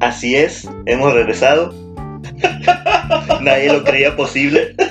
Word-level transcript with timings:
Así 0.00 0.36
es, 0.36 0.68
hemos 0.86 1.12
regresado. 1.12 1.74
Nadie 3.40 3.72
lo 3.72 3.84
creía 3.84 4.16
posible. 4.16 4.74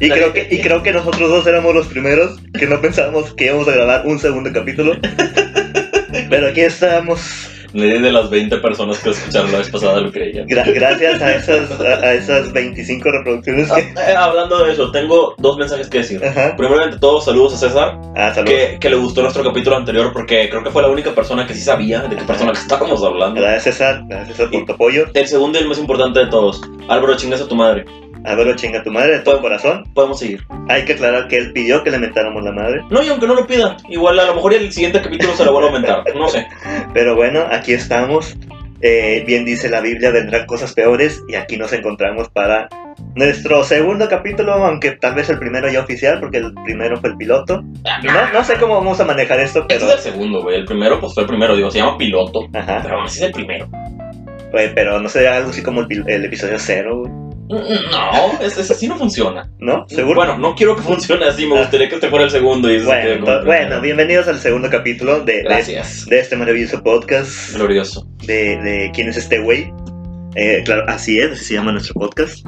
Y 0.00 0.08
creo, 0.08 0.32
que, 0.32 0.48
y 0.50 0.60
creo 0.62 0.82
que 0.82 0.92
nosotros 0.92 1.28
dos 1.28 1.46
éramos 1.46 1.74
los 1.74 1.88
primeros 1.88 2.40
que 2.58 2.66
no 2.66 2.80
pensábamos 2.80 3.34
que 3.34 3.46
íbamos 3.46 3.68
a 3.68 3.72
grabar 3.72 4.06
un 4.06 4.18
segundo 4.18 4.50
capítulo. 4.52 4.96
Pero 6.30 6.48
aquí 6.48 6.62
estamos. 6.62 7.50
Nadie 7.74 7.98
de 8.00 8.12
las 8.12 8.30
20 8.30 8.56
personas 8.58 8.98
que 9.00 9.10
escucharon 9.10 9.50
la 9.52 9.58
vez 9.58 9.68
pasada 9.68 10.00
lo 10.00 10.10
creían. 10.12 10.46
Gra- 10.46 10.72
gracias 10.72 11.20
a 11.20 11.34
esas, 11.34 11.80
a, 11.80 11.84
a 12.06 12.14
esas 12.14 12.52
25 12.52 13.10
reproducciones 13.10 13.70
Ah, 13.70 13.76
que... 13.76 13.82
eh, 14.12 14.14
hablando 14.16 14.64
de 14.64 14.72
eso, 14.72 14.90
tengo 14.92 15.34
dos 15.38 15.58
mensajes 15.58 15.88
que 15.88 15.98
decir. 15.98 16.24
Ajá. 16.24 16.54
Primero 16.56 16.98
todo, 17.00 17.20
saludos 17.20 17.54
a 17.54 17.56
César, 17.58 17.98
Ah, 18.16 18.32
saludos. 18.34 18.54
que, 18.54 18.78
que 18.78 18.90
le 18.90 18.96
gustó 18.96 19.22
nuestro 19.22 19.42
capítulo 19.42 19.76
anterior 19.76 20.12
porque 20.12 20.48
creo 20.48 20.62
que 20.62 20.70
fue 20.70 20.82
la 20.82 20.88
única 20.88 21.14
persona 21.14 21.46
que 21.46 21.54
sí 21.54 21.60
sabía 21.60 22.00
de 22.02 22.14
qué 22.16 22.22
persona 22.24 22.52
que 22.52 22.58
estábamos 22.60 23.02
hablando. 23.02 23.40
Gracias 23.40 23.64
César, 23.76 24.02
gracias 24.06 24.36
César 24.36 24.50
por 24.52 24.64
tu 24.66 24.72
apoyo. 24.72 25.06
El 25.12 25.26
segundo 25.26 25.58
y 25.58 25.62
el 25.62 25.68
más 25.68 25.78
importante 25.78 26.20
de 26.20 26.26
todos, 26.28 26.62
Álvaro, 26.88 27.16
chingas 27.16 27.40
a 27.40 27.48
tu 27.48 27.56
madre. 27.56 27.84
Álvaro 28.26 28.56
chinga 28.56 28.82
tu 28.82 28.90
madre 28.90 29.18
de 29.18 29.18
todo 29.18 29.38
corazón. 29.42 29.84
Podemos 29.92 30.18
seguir. 30.18 30.46
Hay 30.70 30.86
que 30.86 30.94
aclarar 30.94 31.28
que 31.28 31.36
él 31.36 31.52
pidió 31.52 31.84
que 31.84 31.90
le 31.90 31.98
mentáramos 31.98 32.42
la 32.42 32.52
madre. 32.52 32.80
No, 32.88 33.02
y 33.02 33.08
aunque 33.08 33.26
no 33.26 33.34
lo 33.34 33.46
pida, 33.46 33.76
igual 33.90 34.18
a 34.18 34.24
lo 34.24 34.36
mejor 34.36 34.54
el 34.54 34.72
siguiente 34.72 35.02
capítulo 35.02 35.34
se 35.36 35.44
lo 35.44 35.52
vuelvo 35.52 35.68
a 35.68 35.72
aumentar. 35.72 36.02
No 36.16 36.26
sé. 36.28 36.46
Pero 36.94 37.16
bueno, 37.16 37.44
aquí 37.50 37.63
estamos. 37.72 38.36
Eh, 38.80 39.24
bien 39.26 39.44
dice 39.44 39.70
la 39.70 39.80
Biblia, 39.80 40.10
vendrán 40.10 40.44
cosas 40.46 40.74
peores 40.74 41.22
y 41.26 41.36
aquí 41.36 41.56
nos 41.56 41.72
encontramos 41.72 42.28
para 42.28 42.68
nuestro 43.14 43.64
segundo 43.64 44.08
capítulo, 44.08 44.52
aunque 44.52 44.90
tal 44.92 45.14
vez 45.14 45.30
el 45.30 45.38
primero 45.38 45.70
ya 45.70 45.80
oficial, 45.80 46.20
porque 46.20 46.38
el 46.38 46.52
primero 46.64 47.00
fue 47.00 47.10
el 47.10 47.16
piloto. 47.16 47.62
No, 48.02 48.32
no 48.32 48.44
sé 48.44 48.54
cómo 48.56 48.74
vamos 48.74 49.00
a 49.00 49.04
manejar 49.04 49.40
esto, 49.40 49.60
Este 49.60 49.76
pero... 49.76 49.88
es 49.88 49.94
el 50.04 50.12
segundo, 50.12 50.42
güey. 50.42 50.56
El 50.56 50.64
primero, 50.66 51.00
pues 51.00 51.14
fue 51.14 51.22
el 51.22 51.28
primero. 51.28 51.56
Digo, 51.56 51.70
se 51.70 51.78
llama 51.78 51.96
piloto. 51.96 52.46
Ajá. 52.52 52.80
Pero 52.82 52.96
aún 52.96 53.06
así 53.06 53.20
es 53.20 53.24
el 53.26 53.32
primero. 53.32 53.68
Güey, 54.52 54.74
pero 54.74 55.00
no 55.00 55.08
sé, 55.08 55.26
algo 55.26 55.50
así 55.50 55.62
como 55.62 55.80
el, 55.80 56.04
el 56.06 56.24
episodio 56.26 56.58
cero, 56.58 57.00
güey, 57.00 57.12
No, 57.48 58.40
ese 58.40 58.60
así 58.60 58.88
no 58.88 58.96
funciona. 58.96 59.50
¿no? 59.58 59.86
¿Seguro? 59.88 60.16
Bueno, 60.16 60.38
no 60.38 60.54
quiero 60.54 60.76
que 60.76 60.82
funcione 60.82 61.26
así. 61.26 61.46
Me 61.46 61.58
gustaría 61.60 61.88
que 61.88 61.96
este 61.96 62.08
fuera 62.08 62.24
el 62.24 62.30
segundo. 62.30 62.72
Y 62.72 62.80
Bueno, 63.44 63.80
bienvenidos 63.80 64.28
al 64.28 64.38
segundo 64.38 64.70
capítulo 64.70 65.20
de, 65.20 65.42
de 66.06 66.18
este 66.20 66.36
maravilloso 66.36 66.82
podcast 66.82 67.54
Glorioso. 67.54 68.06
de, 68.26 68.56
de 68.62 68.90
quién 68.94 69.08
es 69.08 69.16
este 69.16 69.40
güey. 69.40 69.72
Eh, 70.36 70.62
claro, 70.64 70.84
así 70.88 71.20
es, 71.20 71.32
así 71.32 71.44
se 71.44 71.54
llama 71.54 71.72
nuestro 71.72 71.94
podcast. 71.94 72.44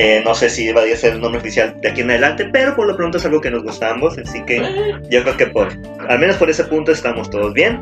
Eh, 0.00 0.22
no 0.24 0.32
sé 0.32 0.48
si 0.48 0.70
va 0.70 0.82
a 0.82 0.96
ser 0.96 1.14
el 1.14 1.20
nombre 1.20 1.40
oficial 1.40 1.74
de 1.80 1.88
aquí 1.88 2.02
en 2.02 2.10
adelante, 2.10 2.48
pero 2.52 2.76
por 2.76 2.86
lo 2.86 2.96
pronto 2.96 3.18
es 3.18 3.24
algo 3.24 3.40
que 3.40 3.50
nos 3.50 3.64
gusta 3.64 3.88
a 3.88 3.94
ambos, 3.94 4.16
así 4.16 4.40
que 4.44 4.62
yo 5.10 5.24
creo 5.24 5.36
que 5.36 5.46
por, 5.48 5.72
al 6.08 6.20
menos 6.20 6.36
por 6.36 6.48
ese 6.48 6.62
punto 6.62 6.92
estamos 6.92 7.28
todos 7.28 7.52
bien. 7.52 7.80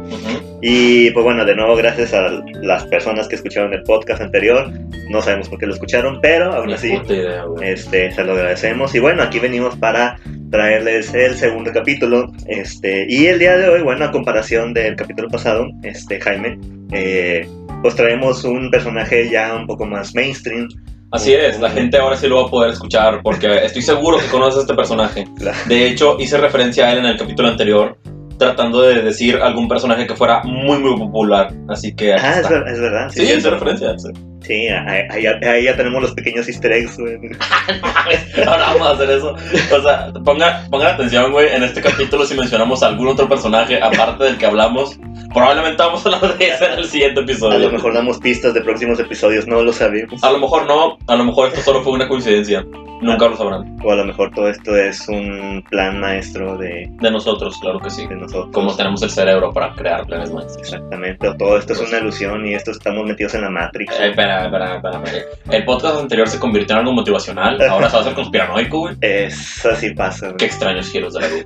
Y 0.62 1.11
pues 1.11 1.22
bueno, 1.22 1.44
de 1.44 1.55
nuevo 1.55 1.77
gracias 1.77 2.14
a 2.14 2.42
las 2.62 2.87
personas 2.87 3.28
que 3.28 3.34
escucharon 3.34 3.75
el 3.75 3.83
podcast 3.83 4.22
anterior. 4.22 4.72
No 5.11 5.20
sabemos 5.20 5.50
por 5.50 5.59
qué 5.59 5.67
lo 5.67 5.75
escucharon, 5.75 6.19
pero 6.22 6.55
aún 6.55 6.72
así 6.72 6.94
idea, 6.94 7.44
este, 7.61 8.11
se 8.11 8.25
lo 8.25 8.33
agradecemos. 8.33 8.94
Y 8.94 8.98
bueno, 8.98 9.22
aquí 9.22 9.39
venimos 9.39 9.77
para 9.77 10.19
traerles 10.50 11.12
el 11.12 11.34
segundo 11.37 11.70
capítulo. 11.70 12.33
Este, 12.47 13.05
y 13.11 13.27
el 13.27 13.39
día 13.39 13.59
de 13.59 13.69
hoy, 13.69 13.83
bueno, 13.83 14.06
a 14.06 14.11
comparación 14.11 14.72
del 14.72 14.97
capítulo 14.97 15.28
pasado, 15.28 15.69
este, 15.83 16.19
Jaime, 16.19 16.59
eh, 16.92 17.47
pues 17.83 17.94
traemos 17.94 18.42
un 18.44 18.70
personaje 18.70 19.28
ya 19.28 19.55
un 19.55 19.67
poco 19.67 19.84
más 19.84 20.14
mainstream. 20.14 20.69
Así 21.12 21.32
es, 21.32 21.60
la 21.60 21.70
gente 21.70 21.96
ahora 21.98 22.16
sí 22.16 22.26
lo 22.26 22.36
va 22.42 22.48
a 22.48 22.50
poder 22.50 22.70
escuchar 22.72 23.20
porque 23.22 23.64
estoy 23.64 23.82
seguro 23.82 24.18
que 24.18 24.26
conoces 24.26 24.58
a 24.58 24.60
este 24.62 24.74
personaje. 24.74 25.24
De 25.66 25.86
hecho, 25.86 26.16
hice 26.18 26.36
referencia 26.36 26.86
a 26.86 26.92
él 26.92 26.98
en 26.98 27.06
el 27.06 27.16
capítulo 27.16 27.48
anterior, 27.48 27.96
tratando 28.38 28.82
de 28.82 29.02
decir 29.02 29.36
algún 29.36 29.68
personaje 29.68 30.06
que 30.06 30.14
fuera 30.14 30.42
muy, 30.44 30.78
muy 30.78 30.98
popular. 30.98 31.52
Así 31.68 31.94
que 31.94 32.12
aquí 32.14 32.22
Ah, 32.26 32.30
es, 32.32 32.36
está. 32.38 32.50
ver- 32.50 32.68
es 32.68 32.80
verdad. 32.80 33.08
Sí, 33.10 33.22
hice 33.22 33.50
referencia. 33.50 33.98
sí. 33.98 34.08
Sí, 34.47 34.69
ahí, 34.69 35.65
ya 35.65 35.76
tenemos 35.76 36.00
los 36.00 36.12
pequeños 36.12 36.47
easter 36.48 36.72
eggs. 36.72 36.97
güey. 36.98 37.16
Ahora 38.47 38.66
vamos 38.75 38.87
a 38.88 38.91
hacer 38.93 39.10
eso. 39.10 39.32
O 39.32 39.82
sea, 39.82 40.12
ponga, 40.25 40.65
pongan 40.70 40.94
atención, 40.94 41.32
güey. 41.32 41.48
En 41.53 41.62
este 41.65 41.81
capítulo, 41.81 42.25
si 42.25 42.34
mencionamos 42.37 42.82
algún 42.82 43.09
otro 43.09 43.28
personaje 43.28 43.81
aparte 43.82 44.25
del 44.25 44.38
que 44.38 44.47
hablamos, 44.47 44.98
probablemente 45.34 45.82
vamos 45.82 46.06
a 46.06 46.15
hablar 46.15 46.38
de 46.38 46.48
ese 46.48 46.65
en 46.66 46.78
el 46.78 46.84
siguiente 46.84 47.20
A 47.20 47.22
episodio. 47.25 47.59
lo 47.59 47.70
mejor 47.72 47.94
damos 47.94 48.19
pistas 48.19 48.54
de 48.54 48.60
próximos 48.60 49.00
episodios, 49.00 49.47
no 49.47 49.62
lo 49.62 49.72
sabemos. 49.72 50.22
A 50.22 50.31
lo 50.31 50.38
mejor 50.38 50.66
no, 50.66 50.97
a 51.09 51.16
lo 51.16 51.25
mejor 51.25 51.49
esto 51.49 51.60
solo 51.62 51.82
fue 51.82 51.93
una 51.94 52.06
coincidencia. 52.09 52.65
Nunca 53.03 53.28
lo 53.28 53.37
sabrán. 53.37 53.76
O 53.84 53.93
a 53.93 53.97
lo 53.97 54.04
mejor 54.06 54.31
todo 54.34 54.49
esto 54.49 54.75
es 54.75 55.06
un 55.09 55.62
plan 55.70 56.00
maestro 56.00 56.56
de, 56.56 56.88
De 57.00 57.10
nosotros, 57.10 57.59
claro 57.60 57.78
que 57.78 57.91
sí. 57.91 58.06
de 58.06 58.15
nosotros. 58.16 58.49
Como 58.54 58.75
tenemos 58.75 59.03
el 59.03 59.10
cerebro 59.10 59.53
para 59.53 59.75
crear 59.75 60.06
planes 60.06 60.32
maestros. 60.32 60.59
Exactamente, 60.62 61.28
o 61.28 61.37
todo 61.37 61.59
esto 61.59 61.75
es 61.75 61.81
una 61.81 61.99
ilusión 61.99 62.47
y 62.47 62.54
esto 62.54 62.70
estamos 62.70 63.04
metidos 63.04 63.34
en 63.34 63.43
la 63.43 63.50
Matrix. 63.50 64.00
Eh, 64.00 64.09
espera, 64.09 64.35
espera, 64.44 64.76
espera, 64.76 65.02
espera. 65.02 65.24
El 65.50 65.64
podcast 65.64 66.00
anterior 66.00 66.28
se 66.28 66.38
convirtió 66.38 66.74
en 66.74 66.80
algo 66.80 66.92
motivacional, 66.92 67.60
ahora 67.69 67.88
se 67.88 67.92
va 67.94 67.98
a 67.98 68.02
hacer 68.02 68.14
conspiranoico, 68.14 68.78
güey. 68.80 68.97
Es 69.00 69.64
así 69.66 69.91
pasa, 69.91 70.26
güey. 70.26 70.36
Qué 70.36 70.44
extraños 70.47 70.91
giros 70.91 71.14
de 71.14 71.20
la 71.20 71.26
vida. 71.28 71.44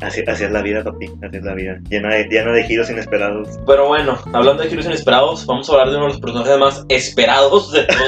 Así, 0.00 0.22
así 0.26 0.44
es 0.44 0.50
la 0.50 0.62
vida, 0.62 0.82
papi, 0.82 1.06
así 1.22 1.36
es 1.36 1.42
la 1.44 1.54
vida. 1.54 1.78
Llena 1.90 2.14
de, 2.14 2.24
llena 2.24 2.52
de 2.52 2.64
giros 2.64 2.88
inesperados. 2.90 3.48
Pero 3.66 3.86
bueno, 3.88 4.18
hablando 4.32 4.62
de 4.62 4.70
giros 4.70 4.86
inesperados, 4.86 5.44
vamos 5.46 5.68
a 5.68 5.72
hablar 5.72 5.90
de 5.90 5.96
uno 5.96 6.06
de 6.06 6.12
los 6.12 6.20
personajes 6.20 6.58
más 6.58 6.84
esperados 6.88 7.70
de 7.72 7.84
todos. 7.84 8.00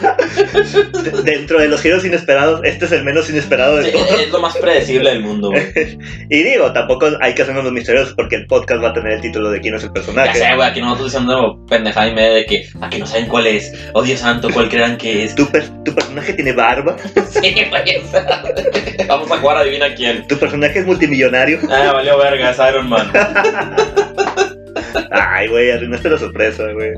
De- 1.04 1.22
dentro 1.22 1.58
de 1.60 1.68
los 1.68 1.80
giros 1.82 2.04
inesperados, 2.04 2.60
este 2.64 2.84
es 2.84 2.92
el 2.92 3.04
menos 3.04 3.28
inesperado 3.28 3.76
de 3.76 3.84
Sí, 3.86 3.92
todos. 3.92 4.20
es 4.20 4.30
lo 4.30 4.38
más 4.40 4.56
predecible 4.56 5.10
del 5.10 5.20
mundo. 5.22 5.50
Y 6.32 6.42
digo, 6.44 6.72
tampoco 6.72 7.08
hay 7.20 7.34
que 7.34 7.42
hacernos 7.42 7.64
los 7.64 7.72
misteriosos 7.72 8.14
porque 8.14 8.36
el 8.36 8.46
podcast 8.46 8.82
va 8.82 8.90
a 8.90 8.92
tener 8.92 9.12
el 9.14 9.20
título 9.20 9.50
de 9.50 9.60
quién 9.60 9.74
es 9.74 9.82
el 9.82 9.88
Ya 9.88 9.92
personaje. 9.94 10.38
sé, 10.38 10.54
güey, 10.54 10.68
aquí 10.68 10.80
nosotros 10.80 11.10
diciendo 11.12 11.58
pendejada 11.68 12.06
y 12.08 12.14
media 12.14 12.30
de 12.34 12.46
que 12.46 12.68
aquí 12.80 12.98
no 12.98 13.06
saben 13.06 13.26
cuál 13.26 13.48
es. 13.48 13.72
Oh, 13.94 14.02
Dios 14.02 14.20
santo, 14.20 14.48
cuál 14.52 14.68
crean 14.68 14.96
que 14.96 15.24
es. 15.24 15.34
¿Tu, 15.34 15.44
per- 15.46 15.68
tu 15.84 15.92
personaje 15.94 16.32
tiene 16.34 16.52
barba, 16.52 16.96
Sí, 17.30 17.52
güey, 17.68 18.00
Vamos 19.08 19.30
a 19.32 19.38
jugar 19.38 19.56
adivina 19.56 19.92
quién. 19.94 20.26
tu 20.28 20.38
personaje 20.38 20.78
es 20.78 20.86
multimillonario. 20.86 21.39
Ah, 21.70 21.92
valió 21.92 22.18
verga, 22.18 22.50
es 22.50 22.58
Iron 22.68 22.88
Man. 22.88 23.10
Ay, 25.10 25.48
güey, 25.48 25.70
arruinaste 25.70 26.10
la 26.10 26.18
sorpresa, 26.18 26.64
güey. 26.72 26.92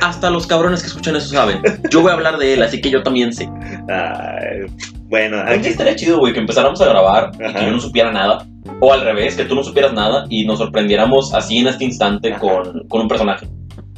Hasta 0.00 0.30
los 0.30 0.46
cabrones 0.46 0.80
que 0.82 0.88
escuchan 0.88 1.16
eso 1.16 1.28
saben. 1.28 1.60
Yo 1.90 2.02
voy 2.02 2.10
a 2.10 2.14
hablar 2.14 2.36
de 2.38 2.54
él, 2.54 2.62
así 2.62 2.80
que 2.80 2.90
yo 2.90 3.02
también 3.02 3.32
sé. 3.32 3.48
Ay, 3.88 4.66
bueno, 5.04 5.40
Aquí 5.46 5.68
estaría 5.68 5.94
chido, 5.94 6.18
güey, 6.18 6.32
que 6.32 6.40
empezáramos 6.40 6.80
a 6.80 6.86
grabar 6.86 7.30
y 7.34 7.52
que 7.52 7.64
yo 7.66 7.70
no 7.70 7.80
supiera 7.80 8.10
nada. 8.10 8.46
O 8.80 8.92
al 8.92 9.02
revés, 9.02 9.36
que 9.36 9.44
tú 9.44 9.54
no 9.54 9.62
supieras 9.62 9.92
nada 9.92 10.24
y 10.28 10.44
nos 10.46 10.58
sorprendiéramos 10.58 11.34
así 11.34 11.58
en 11.58 11.68
este 11.68 11.84
instante 11.84 12.32
con, 12.38 12.86
con 12.88 13.02
un 13.02 13.08
personaje. 13.08 13.46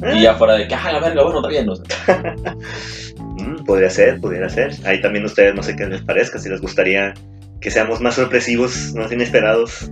Eh, 0.02 0.16
Y 0.16 0.22
ya 0.22 0.34
fuera 0.34 0.54
de 0.54 0.66
que, 0.66 0.75
ah, 0.75 0.92
la 0.92 1.00
verga, 1.00 1.22
bueno, 1.22 1.38
está 1.38 1.48
bien. 1.48 1.66
mm, 3.60 3.64
podría 3.64 3.88
ser, 3.88 4.20
podría 4.20 4.48
ser. 4.48 4.72
Ahí 4.84 5.00
también 5.00 5.25
ustedes 5.25 5.54
no 5.54 5.62
sé 5.62 5.76
qué 5.76 5.86
les 5.86 6.02
parezca, 6.02 6.38
si 6.38 6.48
les 6.48 6.60
gustaría 6.60 7.14
que 7.64 7.70
seamos 7.70 8.02
más 8.02 8.16
sorpresivos, 8.16 8.92
más 8.94 9.10
inesperados. 9.10 9.91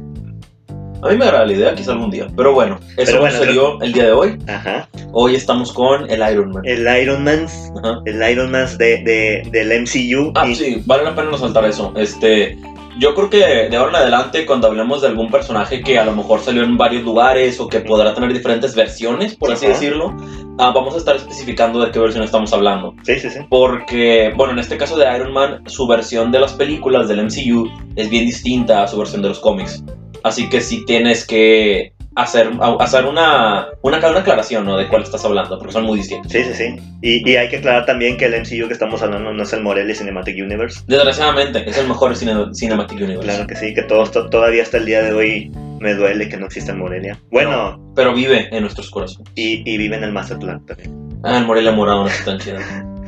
A 1.03 1.09
mí 1.09 1.17
me 1.17 1.25
agrada 1.25 1.47
la 1.47 1.53
idea, 1.53 1.75
quizá 1.75 1.93
algún 1.93 2.11
día. 2.11 2.29
Pero 2.37 2.53
bueno, 2.55 2.79
eso 2.97 3.19
bueno, 3.19 3.37
sucedió 3.37 3.81
el 3.83 3.93
día 3.93 4.05
de 4.05 4.13
hoy. 4.13 4.39
Ajá. 4.47 4.89
Hoy 5.13 5.35
estamos 5.35 5.73
con 5.73 6.09
el 6.09 6.21
Iron 6.33 6.51
Man. 6.53 6.63
El 6.65 6.87
Iron 7.03 7.25
Man, 7.25 7.47
Ajá. 7.83 8.01
el 8.07 8.31
Iron 8.31 8.53
Man 8.53 8.69
de, 8.79 8.99
de- 9.03 9.43
del 9.51 9.73
MCU. 9.83 10.31
Ah, 10.37 10.47
y- 10.49 10.55
sí, 10.55 10.83
vale 10.87 11.03
la 11.03 11.15
pena 11.15 11.31
no 11.31 11.39
saltar 11.39 11.65
eso. 11.65 11.93
Este, 11.97 12.57
yo 13.01 13.17
creo 13.17 13.29
que 13.31 13.39
de 13.69 13.77
ahora 13.77 13.91
en 13.91 13.97
adelante, 13.97 14.47
cuando 14.47 14.69
hablemos 14.69 15.03
de 15.03 15.09
algún 15.09 15.29
personaje 15.29 15.83
que 15.83 15.99
a 15.99 16.05
lo 16.05 16.13
mejor 16.15 16.39
salió 16.41 16.63
en 16.63 16.77
varios 16.77 17.03
lugares 17.03 17.59
o 17.59 17.67
que 17.67 17.81
podrá 17.81 18.15
tener 18.15 18.33
diferentes 18.33 18.77
versiones, 18.77 19.35
por 19.35 19.51
así 19.51 19.67
Ajá. 19.67 19.75
decirlo, 19.75 20.15
ah, 20.59 20.71
vamos 20.73 20.95
a 20.95 20.99
estar 20.99 21.17
especificando 21.17 21.85
de 21.85 21.91
qué 21.91 21.99
versión 21.99 22.23
estamos 22.23 22.53
hablando. 22.53 22.95
Sí, 23.03 23.19
sí, 23.19 23.29
sí. 23.29 23.41
Porque, 23.51 24.33
bueno, 24.37 24.53
en 24.53 24.61
este 24.61 24.77
caso 24.77 24.97
de 24.97 25.13
Iron 25.17 25.33
Man, 25.33 25.65
su 25.67 25.85
versión 25.89 26.31
de 26.31 26.39
las 26.39 26.53
películas 26.53 27.09
del 27.09 27.25
MCU 27.25 27.69
es 27.97 28.09
bien 28.09 28.25
distinta 28.27 28.85
a 28.85 28.87
su 28.87 28.97
versión 28.97 29.21
de 29.23 29.31
los 29.31 29.41
cómics. 29.41 29.83
Así 30.25 30.49
que 30.49 30.61
sí 30.61 30.85
tienes 30.87 31.27
que 31.27 31.93
hacer, 32.15 32.51
hacer 32.81 33.07
una, 33.07 33.69
una, 33.83 33.99
una 33.99 34.19
aclaración, 34.21 34.65
¿no? 34.67 34.77
De 34.77 34.87
cuál 34.89 35.03
estás 35.03 35.25
hablando, 35.25 35.59
porque 35.59 35.73
son 35.73 35.85
muy 35.85 35.99
distintos. 35.99 36.31
Sí, 36.31 36.45
sí, 36.45 36.53
sí. 36.55 36.77
Y, 37.01 37.29
y 37.31 37.37
hay 37.37 37.49
que 37.49 37.57
aclarar 37.59 37.87
también 37.87 38.17
que 38.17 38.27
el 38.27 38.35
MCU 38.41 38.67
que 38.69 38.73
estamos 38.75 39.03
hablando 39.03 39.33
no 39.33 39.43
es 39.43 39.53
el 39.53 39.63
Morelli 39.63 39.95
Cinematic 39.95 40.37
Universe. 40.43 40.81
Desgraciadamente, 40.87 41.69
es 41.69 41.79
el 41.79 41.89
mejor 41.89 42.15
cine- 42.15 42.55
Cinematic 42.55 42.99
Universe. 42.99 43.23
Claro 43.23 43.47
que 43.47 43.57
sí, 43.57 43.75
que 43.75 43.83
todo, 43.83 44.03
esto- 44.05 44.29
todavía 44.29 44.63
hasta 44.63 44.77
el 44.77 44.87
día 44.87 45.03
de 45.03 45.13
hoy 45.13 45.51
me 45.81 45.95
duele 45.95 46.29
que 46.29 46.37
no 46.37 46.47
exista 46.47 46.73
el 46.73 46.79
Morelia. 46.79 47.19
Bueno, 47.31 47.81
Pero 47.97 48.15
vive 48.15 48.49
en 48.55 48.61
nuestros 48.63 48.91
corazones. 48.91 49.33
y, 49.35 49.63
y 49.69 49.79
vive 49.79 49.97
en 49.97 50.05
el 50.05 50.13
Mazatlán 50.13 50.65
también. 50.67 50.93
Ah, 51.25 51.39
el 51.39 51.47
Morelia 51.47 51.73
Morado 51.73 52.03
no 52.03 52.09
está 52.09 52.25
tan 52.27 52.39
chido. 52.39 52.59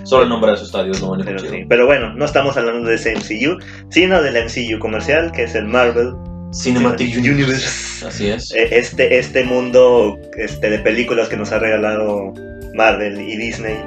Solo 0.04 0.24
el 0.24 0.28
nombre 0.28 0.50
de 0.50 0.56
su 0.58 0.64
estadio 0.64 0.92
es 0.92 1.00
lo 1.00 1.10
único 1.12 1.26
Pero, 1.26 1.38
chido. 1.40 1.52
sí. 1.52 1.64
Pero 1.68 1.86
bueno, 1.86 2.12
no 2.14 2.24
estamos 2.24 2.56
hablando 2.56 2.88
de 2.88 2.94
ese 2.96 3.12
MCU, 3.14 3.58
sino 3.90 4.22
del 4.22 4.36
MCU 4.44 4.78
comercial, 4.78 5.30
que 5.32 5.44
es 5.44 5.54
el 5.54 5.64
Marvel 5.66 6.12
Cinematic 6.54 7.08
Universe. 7.16 7.32
Universe. 7.32 8.06
Así 8.06 8.28
es. 8.28 8.52
Eh, 8.54 8.68
Este, 8.70 9.18
este 9.18 9.44
mundo 9.44 10.18
este, 10.36 10.70
de 10.70 10.78
películas 10.78 11.28
que 11.28 11.36
nos 11.36 11.52
ha 11.52 11.58
regalado 11.58 12.32
Marvel 12.74 13.20
y 13.20 13.36
Disney 13.36 13.78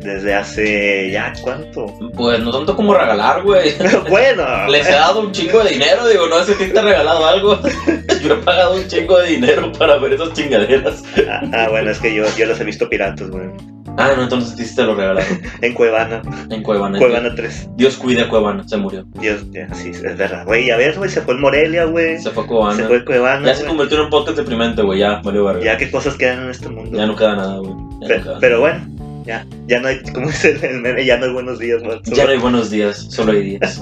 desde 0.00 0.34
hace 0.34 1.10
ya 1.10 1.32
cuánto. 1.42 1.86
Pues 2.14 2.40
no 2.40 2.50
tanto 2.50 2.76
como 2.76 2.94
regalar, 2.94 3.42
güey. 3.42 3.74
bueno. 4.10 4.68
Les 4.68 4.86
he 4.86 4.92
dado 4.92 5.20
un 5.20 5.32
chingo 5.32 5.62
de 5.64 5.70
dinero, 5.70 6.06
digo, 6.06 6.26
no 6.26 6.42
sé 6.44 6.54
si 6.54 6.66
te 6.70 6.78
he 6.78 6.82
regalado 6.82 7.26
algo. 7.26 7.58
Yo 8.22 8.34
he 8.34 8.36
pagado 8.38 8.74
un 8.76 8.86
chingo 8.88 9.18
de 9.18 9.30
dinero 9.30 9.72
para 9.72 9.96
ver 9.98 10.14
esas 10.14 10.32
chingaderas. 10.32 11.02
Ah, 11.28 11.42
ah, 11.52 11.66
bueno, 11.70 11.90
es 11.90 11.98
que 11.98 12.12
yo, 12.12 12.24
yo 12.36 12.46
los 12.46 12.58
he 12.58 12.64
visto 12.64 12.88
piratas, 12.88 13.30
güey. 13.30 13.48
Ah, 13.96 14.12
no, 14.16 14.22
entonces 14.24 14.68
sí 14.68 14.76
te 14.76 14.82
lo 14.84 14.94
regalaron. 14.94 15.40
En 15.60 15.74
Cuevana. 15.74 16.22
En 16.50 16.62
Cuevana. 16.62 16.98
Cuevana 16.98 17.34
3. 17.34 17.70
Dios 17.76 17.96
cuide 17.96 18.22
a 18.22 18.28
Cuevana, 18.28 18.66
se 18.66 18.76
murió. 18.76 19.04
Dios, 19.20 19.44
ya, 19.50 19.72
sí, 19.74 19.90
es 19.90 20.02
verdad. 20.16 20.44
Güey, 20.46 20.70
a 20.70 20.76
ver, 20.76 20.96
güey, 20.96 21.10
se 21.10 21.20
fue 21.20 21.34
el 21.34 21.40
Morelia, 21.40 21.84
güey. 21.84 22.18
Se 22.18 22.30
fue 22.30 22.44
a 22.44 22.46
Cuevana. 22.46 22.76
Se 22.76 22.84
fue 22.84 22.98
a 22.98 23.04
Cuevana. 23.04 23.46
Ya 23.46 23.54
se 23.54 23.64
convirtió 23.64 23.98
en 23.98 24.04
un 24.04 24.10
podcast 24.10 24.36
deprimente, 24.36 24.82
güey, 24.82 25.00
ya, 25.00 25.20
valió 25.22 25.44
verga. 25.44 25.64
Ya 25.64 25.76
qué 25.76 25.90
cosas 25.90 26.16
quedan 26.16 26.44
en 26.44 26.50
este 26.50 26.68
mundo. 26.68 26.96
Ya 26.96 27.06
no 27.06 27.16
queda 27.16 27.34
nada, 27.36 27.58
güey. 27.58 27.72
Pe- 28.06 28.18
no 28.20 28.38
pero 28.40 28.60
bueno, 28.60 28.80
ya, 29.28 29.46
ya 29.66 29.78
no 29.78 29.88
hay, 29.88 30.00
como 30.14 30.28
dice 30.28 30.58
el 30.62 30.80
meme, 30.80 31.04
ya 31.04 31.18
no 31.18 31.26
hay 31.26 31.32
buenos 31.32 31.58
días, 31.58 31.82
man. 31.82 32.00
Ya 32.04 32.24
no 32.24 32.30
hay 32.30 32.38
buenos 32.38 32.70
días, 32.70 33.08
solo 33.10 33.32
hay 33.32 33.42
días. 33.42 33.80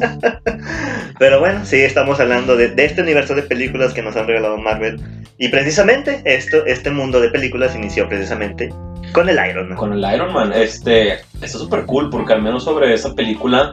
Pero 1.21 1.39
bueno, 1.39 1.65
sí, 1.65 1.77
estamos 1.77 2.19
hablando 2.19 2.57
de, 2.57 2.71
de 2.71 2.85
este 2.85 3.03
universo 3.03 3.37
de 3.37 3.43
películas 3.43 3.95
que 3.95 4.03
nos 4.03 4.17
han 4.17 4.27
regalado 4.27 4.59
Marvel. 4.59 5.01
Y 5.39 5.49
precisamente 5.49 6.21
esto, 6.25 6.67
este 6.67 6.91
mundo 6.91 7.21
de 7.21 7.29
películas 7.29 7.77
inició 7.77 8.09
precisamente 8.09 8.71
con 9.13 9.29
el 9.29 9.39
Iron 9.49 9.69
Man. 9.69 9.79
Con 9.79 9.93
el 9.93 10.15
Iron 10.15 10.33
Man, 10.33 10.53
este, 10.53 11.21
está 11.41 11.59
súper 11.59 11.87
cool 11.87 12.11
porque 12.11 12.33
al 12.33 12.43
menos 12.43 12.65
sobre 12.65 12.93
esa 12.93 13.15
película, 13.15 13.73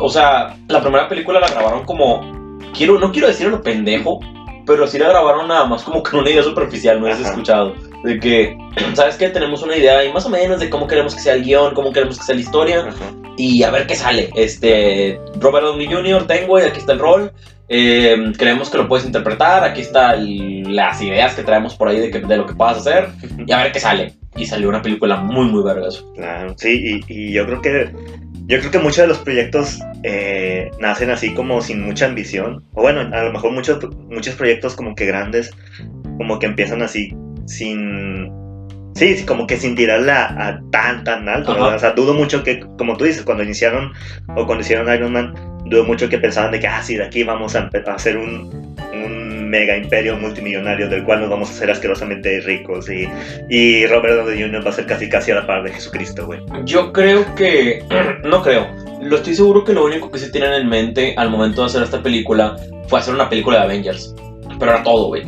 o 0.00 0.10
sea, 0.10 0.56
la 0.66 0.80
primera 0.80 1.08
película 1.08 1.38
la 1.38 1.48
grabaron 1.48 1.84
como, 1.84 2.58
quiero, 2.76 2.98
no 2.98 3.12
quiero 3.12 3.28
decir 3.28 3.46
a 3.46 3.50
lo 3.50 3.62
pendejo, 3.62 4.18
pero 4.66 4.86
sí 4.86 4.98
la 4.98 5.08
grabaron 5.08 5.48
nada 5.48 5.64
más 5.66 5.82
como 5.82 6.02
con 6.02 6.20
una 6.20 6.30
idea 6.30 6.42
superficial, 6.42 7.00
no 7.00 7.06
has 7.06 7.20
Ajá. 7.20 7.30
escuchado. 7.30 7.74
De 8.04 8.20
que, 8.20 8.56
¿sabes 8.94 9.16
qué? 9.16 9.30
Tenemos 9.30 9.62
una 9.62 9.76
idea 9.76 10.04
y 10.04 10.12
más 10.12 10.26
o 10.26 10.28
menos 10.28 10.60
de 10.60 10.68
cómo 10.68 10.86
queremos 10.86 11.14
que 11.14 11.20
sea 11.22 11.34
el 11.34 11.42
guion, 11.44 11.74
cómo 11.74 11.92
queremos 11.92 12.18
que 12.18 12.24
sea 12.24 12.34
la 12.34 12.40
historia. 12.42 12.80
Ajá. 12.88 13.12
y 13.36 13.62
a 13.64 13.70
ver 13.70 13.86
qué 13.88 13.96
sale. 13.96 14.30
Este, 14.36 15.18
Robert 15.40 15.66
Downey 15.66 15.86
Jr., 15.92 16.26
tengo 16.26 16.58
y 16.58 16.62
aquí 16.62 16.78
está 16.78 16.92
el 16.92 16.98
rol. 17.00 17.32
Eh, 17.68 18.32
creemos 18.38 18.70
que 18.70 18.78
lo 18.78 18.86
puedes 18.86 19.04
interpretar. 19.06 19.64
Aquí 19.64 19.80
están 19.80 20.74
las 20.76 21.00
ideas 21.02 21.34
que 21.34 21.42
traemos 21.42 21.74
por 21.74 21.88
ahí 21.88 21.98
de, 21.98 22.10
que- 22.10 22.20
de 22.20 22.36
lo 22.36 22.46
que 22.46 22.54
puedas 22.54 22.76
hacer. 22.78 23.08
Y 23.46 23.50
a 23.52 23.56
ver 23.62 23.72
qué 23.72 23.80
sale. 23.80 24.12
Y 24.36 24.46
salió 24.46 24.68
una 24.68 24.82
película 24.82 25.16
muy, 25.16 25.46
muy 25.46 25.62
vergas. 25.62 26.04
Claro, 26.14 26.54
sí, 26.58 27.02
y, 27.08 27.12
y 27.12 27.32
yo 27.32 27.46
creo 27.46 27.60
que 27.60 27.92
yo 28.46 28.58
creo 28.58 28.70
que 28.70 28.78
muchos 28.78 28.98
de 28.98 29.06
los 29.06 29.18
proyectos 29.18 29.80
eh, 30.02 30.70
nacen 30.78 31.10
así 31.10 31.32
como 31.32 31.62
sin 31.62 31.82
mucha 31.82 32.06
ambición. 32.06 32.62
O 32.74 32.82
bueno, 32.82 33.00
a 33.00 33.24
lo 33.24 33.32
mejor 33.32 33.52
muchos, 33.52 33.78
muchos 34.10 34.34
proyectos 34.34 34.76
como 34.76 34.94
que 34.94 35.06
grandes, 35.06 35.50
como 36.18 36.38
que 36.38 36.46
empiezan 36.46 36.82
así 36.82 37.14
sin... 37.46 38.30
Sí, 38.94 39.24
como 39.26 39.48
que 39.48 39.56
sin 39.56 39.74
tirarla 39.74 40.26
a 40.38 40.60
tan, 40.70 41.02
tan 41.02 41.28
alto. 41.28 41.52
O 41.52 41.78
sea, 41.80 41.92
dudo 41.92 42.14
mucho 42.14 42.44
que, 42.44 42.60
como 42.78 42.96
tú 42.96 43.04
dices, 43.04 43.24
cuando 43.24 43.42
iniciaron 43.42 43.92
o 44.36 44.46
cuando 44.46 44.60
hicieron 44.62 44.92
Iron 44.94 45.12
Man, 45.12 45.34
dudo 45.64 45.82
mucho 45.84 46.08
que 46.08 46.18
pensaban 46.18 46.52
de 46.52 46.60
que, 46.60 46.68
ah, 46.68 46.80
sí, 46.80 46.94
de 46.96 47.04
aquí 47.04 47.24
vamos 47.24 47.56
a 47.56 47.68
hacer 47.88 48.16
un, 48.16 48.76
un 48.92 49.33
mega 49.54 49.76
imperio 49.76 50.16
multimillonario 50.18 50.88
del 50.88 51.04
cual 51.04 51.20
nos 51.20 51.30
vamos 51.30 51.48
a 51.48 51.52
hacer 51.52 51.70
asquerosamente 51.70 52.40
ricos. 52.40 52.90
Y, 52.90 53.08
y 53.48 53.86
Robert 53.86 54.16
Downey 54.16 54.42
Jr. 54.42 54.66
va 54.66 54.70
a 54.70 54.72
ser 54.72 54.86
casi 54.86 55.08
casi 55.08 55.30
a 55.30 55.36
la 55.36 55.46
par 55.46 55.62
de 55.62 55.70
Jesucristo, 55.70 56.26
güey. 56.26 56.40
Yo 56.64 56.92
creo 56.92 57.24
que. 57.36 57.84
No 58.24 58.42
creo. 58.42 58.66
Lo 59.02 59.16
estoy 59.16 59.34
seguro 59.34 59.64
que 59.64 59.74
lo 59.74 59.84
único 59.84 60.10
que 60.10 60.18
se 60.18 60.30
tienen 60.30 60.54
en 60.54 60.68
mente 60.68 61.14
al 61.16 61.30
momento 61.30 61.60
de 61.60 61.66
hacer 61.66 61.82
esta 61.82 62.02
película 62.02 62.56
fue 62.88 62.98
hacer 62.98 63.14
una 63.14 63.28
película 63.28 63.58
de 63.58 63.64
Avengers. 63.64 64.14
Pero 64.58 64.72
era 64.72 64.82
todo, 64.82 65.08
güey. 65.08 65.22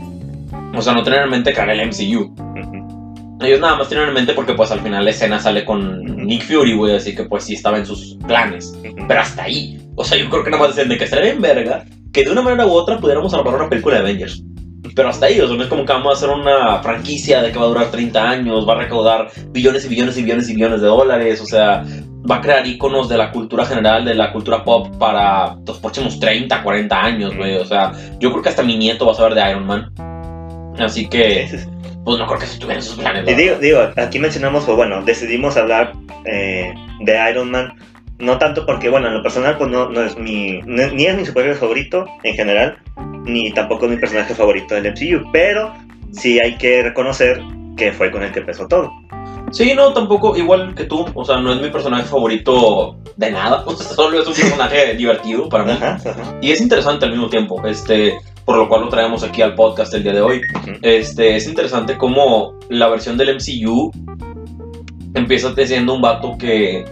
O 0.75 0.81
sea, 0.83 0.95
no 0.95 1.03
tener 1.03 1.23
en 1.23 1.31
mente 1.31 1.53
crear 1.53 1.71
el 1.71 1.87
MCU. 1.87 2.23
Ujú. 2.23 3.39
Ellos 3.43 3.61
nada 3.61 3.77
más 3.77 3.89
tienen 3.89 4.09
en 4.09 4.15
mente 4.15 4.33
porque, 4.33 4.55
pues, 4.55 4.71
al 4.73 4.81
final 4.81 5.05
la 5.05 5.11
escena 5.11 5.39
sale 5.39 5.65
con 5.65 6.05
Nick 6.27 6.43
Fury, 6.45 6.75
güey. 6.75 6.97
Así 6.97 7.15
que, 7.15 7.25
pues, 7.25 7.45
sí 7.45 7.55
estaba 7.55 7.77
en 7.77 7.87
sus 7.87 8.17
planes. 8.27 8.75
Ujú. 8.83 9.07
Pero 9.07 9.21
hasta 9.21 9.45
ahí. 9.45 9.79
O 9.95 10.05
sea, 10.05 10.19
yo 10.19 10.29
creo 10.31 10.43
que 10.43 10.51
nada 10.51 10.63
más 10.63 10.75
decían 10.75 10.89
de 10.89 10.97
que 10.97 11.05
estaría 11.05 11.33
bien 11.33 11.43
verga 11.43 11.85
que 12.17 12.25
de 12.25 12.31
una 12.31 12.41
manera 12.41 12.67
u 12.67 12.71
otra 12.71 12.97
pudiéramos 12.97 13.35
armar 13.35 13.57
una 13.57 13.69
película 13.69 13.97
de 13.97 14.01
Avengers. 14.01 14.43
Pero 14.95 15.11
hasta 15.11 15.27
ahí, 15.27 15.39
o 15.39 15.47
sea, 15.47 15.55
no 15.55 15.63
es 15.63 15.69
como 15.69 15.85
que 15.85 15.93
vamos 15.93 16.15
a 16.15 16.17
hacer 16.17 16.31
una 16.31 16.83
franquicia 16.83 17.43
de 17.43 17.53
que 17.53 17.59
va 17.59 17.67
a 17.67 17.69
durar 17.69 17.91
30 17.91 18.31
años, 18.31 18.67
va 18.67 18.73
a 18.73 18.79
recaudar 18.79 19.29
billones 19.51 19.85
y 19.85 19.89
billones 19.89 20.17
y 20.17 20.23
billones 20.23 20.49
y 20.49 20.55
billones 20.55 20.81
de 20.81 20.87
dólares, 20.87 21.43
o 21.43 21.45
sea, 21.45 21.85
va 22.29 22.37
a 22.37 22.41
crear 22.41 22.67
iconos 22.67 23.11
de 23.11 23.19
la 23.19 23.31
cultura 23.31 23.67
general, 23.67 24.07
de 24.07 24.15
la 24.15 24.33
cultura 24.33 24.65
pop 24.65 24.97
para 24.97 25.57
los 25.67 25.79
próximos 25.79 26.19
30, 26.19 26.63
40 26.63 27.03
años, 27.03 27.37
güey. 27.37 27.57
O 27.57 27.67
sea, 27.67 27.93
yo 28.19 28.31
creo 28.31 28.43
que 28.43 28.49
hasta 28.49 28.63
mi 28.63 28.79
nieto 28.79 29.05
va 29.05 29.13
a 29.13 29.17
saber 29.17 29.35
de 29.35 29.51
Iron 29.51 29.67
Man. 29.67 29.93
Así 30.79 31.07
que, 31.11 31.47
pues 32.03 32.19
no 32.19 32.27
creo 32.27 32.39
que 32.39 32.47
se 32.47 32.59
tuvieran 32.59 32.83
sus 32.83 32.97
planes. 32.97 33.27
Digo, 33.37 33.57
digo, 33.57 33.81
aquí 33.95 34.19
mencionamos, 34.19 34.67
o 34.67 34.75
bueno, 34.75 35.03
decidimos 35.05 35.59
hablar 35.59 35.93
eh, 36.25 36.73
de 37.01 37.31
Iron 37.31 37.51
Man, 37.51 37.75
no 38.19 38.39
tanto 38.39 38.65
porque, 38.67 38.89
bueno, 38.89 39.09
en 39.09 39.15
lo 39.15 39.23
personal, 39.23 39.57
pues 39.59 39.71
no, 39.71 39.89
no 39.91 40.03
es 40.03 40.17
mi, 40.17 40.61
no- 40.65 40.89
ni 40.93 41.07
es 41.07 41.17
mi 41.17 41.25
superhéroe 41.27 41.57
favorito 41.57 42.07
en 42.23 42.35
general, 42.35 42.79
ni 43.25 43.53
tampoco 43.53 43.85
es 43.87 43.93
mi 43.93 43.97
personaje 43.99 44.35
favorito 44.35 44.75
del 44.75 44.93
MCU, 44.93 45.31
pero 45.33 45.73
sí 46.13 46.39
hay 46.41 46.57
que 46.57 46.83
reconocer 46.83 47.43
que 47.77 47.93
fue 47.93 48.11
con 48.11 48.23
el 48.23 48.33
que 48.33 48.41
empezó 48.41 48.67
todo. 48.67 48.91
Sí, 49.53 49.75
no, 49.77 49.93
tampoco, 49.93 50.37
igual 50.37 50.75
que 50.75 50.85
tú, 50.85 51.07
o 51.15 51.25
sea, 51.25 51.39
no 51.39 51.53
es 51.53 51.61
mi 51.61 51.69
personaje 51.71 52.05
favorito 52.05 52.97
de 53.17 53.31
nada, 53.31 53.63
o 53.67 53.77
sea, 53.77 53.87
solo 53.95 54.21
es 54.21 54.27
un 54.27 54.35
personaje 54.35 54.95
divertido 54.95 55.49
para 55.49 55.65
mí. 55.65 55.73
Ajá, 55.73 55.99
ajá. 56.05 56.39
Y 56.41 56.51
es 56.53 56.61
interesante 56.61 57.05
al 57.05 57.13
mismo 57.13 57.29
tiempo, 57.29 57.65
este, 57.67 58.17
por 58.45 58.57
lo 58.57 58.69
cual 58.69 58.83
lo 58.83 58.89
traemos 58.89 59.23
aquí 59.23 59.43
al 59.43 59.55
podcast 59.55 59.93
el 59.95 60.03
día 60.03 60.15
de 60.15 60.21
hoy. 60.21 60.41
Este, 60.83 61.37
es 61.37 61.47
interesante 61.47 61.97
cómo 61.97 62.59
la 62.71 62.89
versión 62.89 63.17
del 63.17 63.37
MCU 63.37 63.91
empieza 65.15 65.55
siendo 65.67 65.95
un 65.95 66.03
vato 66.03 66.37
que, 66.39 66.85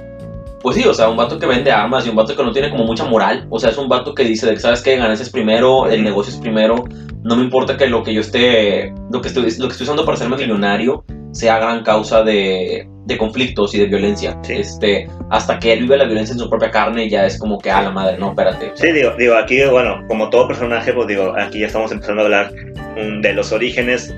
pues 0.64 0.76
sí, 0.76 0.84
o 0.87 0.94
sea, 0.94 1.11
un 1.11 1.16
vato 1.19 1.38
que 1.38 1.44
vende 1.44 1.70
armas 1.70 2.06
y 2.06 2.08
un 2.08 2.16
vato 2.16 2.34
que 2.34 2.43
no 2.43 2.50
tiene 2.50 2.70
como 2.70 2.84
mucha 2.84 3.05
moral. 3.05 3.46
O 3.50 3.61
sea, 3.61 3.69
es 3.69 3.76
un 3.76 3.87
vato 3.87 4.14
que 4.14 4.25
dice 4.25 4.56
¿sabes 4.58 4.81
qué? 4.81 4.96
Ganancias 4.96 5.28
primero, 5.28 5.87
el 5.87 6.02
negocio 6.02 6.32
es 6.32 6.40
primero. 6.40 6.84
No 7.22 7.37
me 7.37 7.43
importa 7.43 7.76
que 7.76 7.87
lo 7.87 8.02
que 8.02 8.14
yo 8.14 8.22
esté, 8.22 8.90
lo 9.12 9.20
que 9.20 9.28
estoy, 9.28 9.43
lo 9.58 9.66
que 9.66 9.72
estoy 9.72 9.84
usando 9.84 10.06
para 10.06 10.14
hacerme 10.14 10.38
millonario 10.38 11.05
sea 11.32 11.58
gran 11.58 11.82
causa 11.82 12.22
de, 12.22 12.88
de 13.05 13.19
conflictos 13.19 13.75
y 13.75 13.78
de 13.78 13.88
violencia. 13.88 14.38
Sí. 14.43 14.55
Este, 14.55 15.06
hasta 15.28 15.58
que 15.58 15.75
él 15.75 15.81
vive 15.81 15.99
la 15.99 16.06
violencia 16.06 16.32
en 16.32 16.38
su 16.38 16.49
propia 16.49 16.70
carne, 16.70 17.10
ya 17.10 17.26
es 17.26 17.38
como 17.38 17.58
que, 17.58 17.70
a 17.70 17.82
la 17.82 17.90
madre, 17.90 18.17
no, 18.17 18.31
espérate. 18.31 18.72
Sí, 18.72 18.90
digo, 18.90 19.12
digo, 19.19 19.34
aquí, 19.34 19.62
bueno, 19.67 20.02
como 20.08 20.31
todo 20.31 20.49
personaje, 20.49 20.94
pues 20.94 21.08
digo, 21.08 21.34
aquí 21.37 21.60
ya 21.60 21.67
estamos 21.67 21.93
empezando 21.93 22.22
a 22.22 22.25
hablar 22.25 22.55
mm, 22.96 23.20
de 23.20 23.34
los 23.34 23.52
orígenes, 23.52 24.14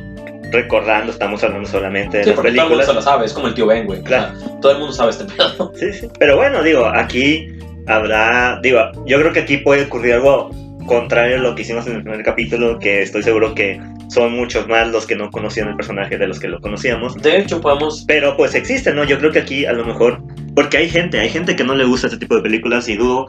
recordando, 0.57 1.13
estamos 1.13 1.43
hablando 1.45 1.69
solamente 1.69 2.19
de 2.19 2.25
Sí, 2.25 2.31
las 2.31 2.37
porque 2.37 2.53
todo 2.53 2.63
el 2.65 2.69
mundo 2.71 2.77
películas. 2.85 2.87
se 2.87 2.95
lo 2.95 3.03
sabe, 3.03 3.27
es 3.27 3.33
como 3.33 3.47
el 3.49 3.55
tío 3.55 3.67
Ben, 3.67 3.87
güey. 3.87 4.03
Claro. 4.03 4.33
O 4.35 4.39
sea, 4.41 4.61
todo 4.61 4.73
el 4.73 4.79
mundo 4.79 4.93
sabe 4.93 5.11
este 5.11 5.25
pedo. 5.25 5.73
Sí, 5.79 5.93
sí. 5.93 6.09
Pero 6.19 6.37
bueno, 6.37 6.63
digo, 6.63 6.87
aquí 6.87 7.49
habrá, 7.87 8.59
digo, 8.63 8.81
yo 9.07 9.19
creo 9.21 9.33
que 9.33 9.41
aquí 9.41 9.59
puede 9.59 9.85
ocurrir 9.85 10.15
algo 10.15 10.51
contrario 10.87 11.37
a 11.37 11.41
lo 11.41 11.55
que 11.55 11.63
hicimos 11.63 11.87
en 11.87 11.97
el 11.97 12.03
primer 12.03 12.23
capítulo, 12.23 12.79
que 12.79 13.03
estoy 13.03 13.23
seguro 13.23 13.55
que 13.55 13.81
son 14.09 14.33
muchos 14.35 14.69
más 14.69 14.89
los 14.89 15.05
que 15.07 15.17
no 15.17 15.31
conocían 15.31 15.69
el 15.69 15.77
personaje 15.77 16.17
de 16.17 16.27
los 16.29 16.39
que 16.39 16.49
lo 16.49 16.61
conocíamos. 16.61 17.17
De 17.17 17.39
hecho, 17.39 17.61
podemos. 17.61 18.05
Pero 18.07 18.37
pues 18.37 18.55
existe, 18.55 18.93
¿no? 18.95 19.05
Yo 19.05 19.19
creo 19.19 19.33
que 19.33 19.41
aquí 19.41 19.67
a 19.67 19.73
lo 19.73 19.85
mejor, 19.85 20.23
porque 20.55 20.77
hay 20.79 20.89
gente, 20.89 21.19
hay 21.19 21.29
gente 21.29 21.57
que 21.57 21.65
no 21.65 21.75
le 21.75 21.85
gusta 21.85 22.07
este 22.07 22.19
tipo 22.19 22.37
de 22.37 22.43
películas 22.43 22.89
y 22.89 22.97
dudo, 22.97 23.27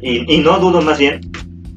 y, 0.00 0.32
y 0.32 0.38
no 0.38 0.58
dudo 0.58 0.80
más 0.82 0.98
bien 0.98 1.20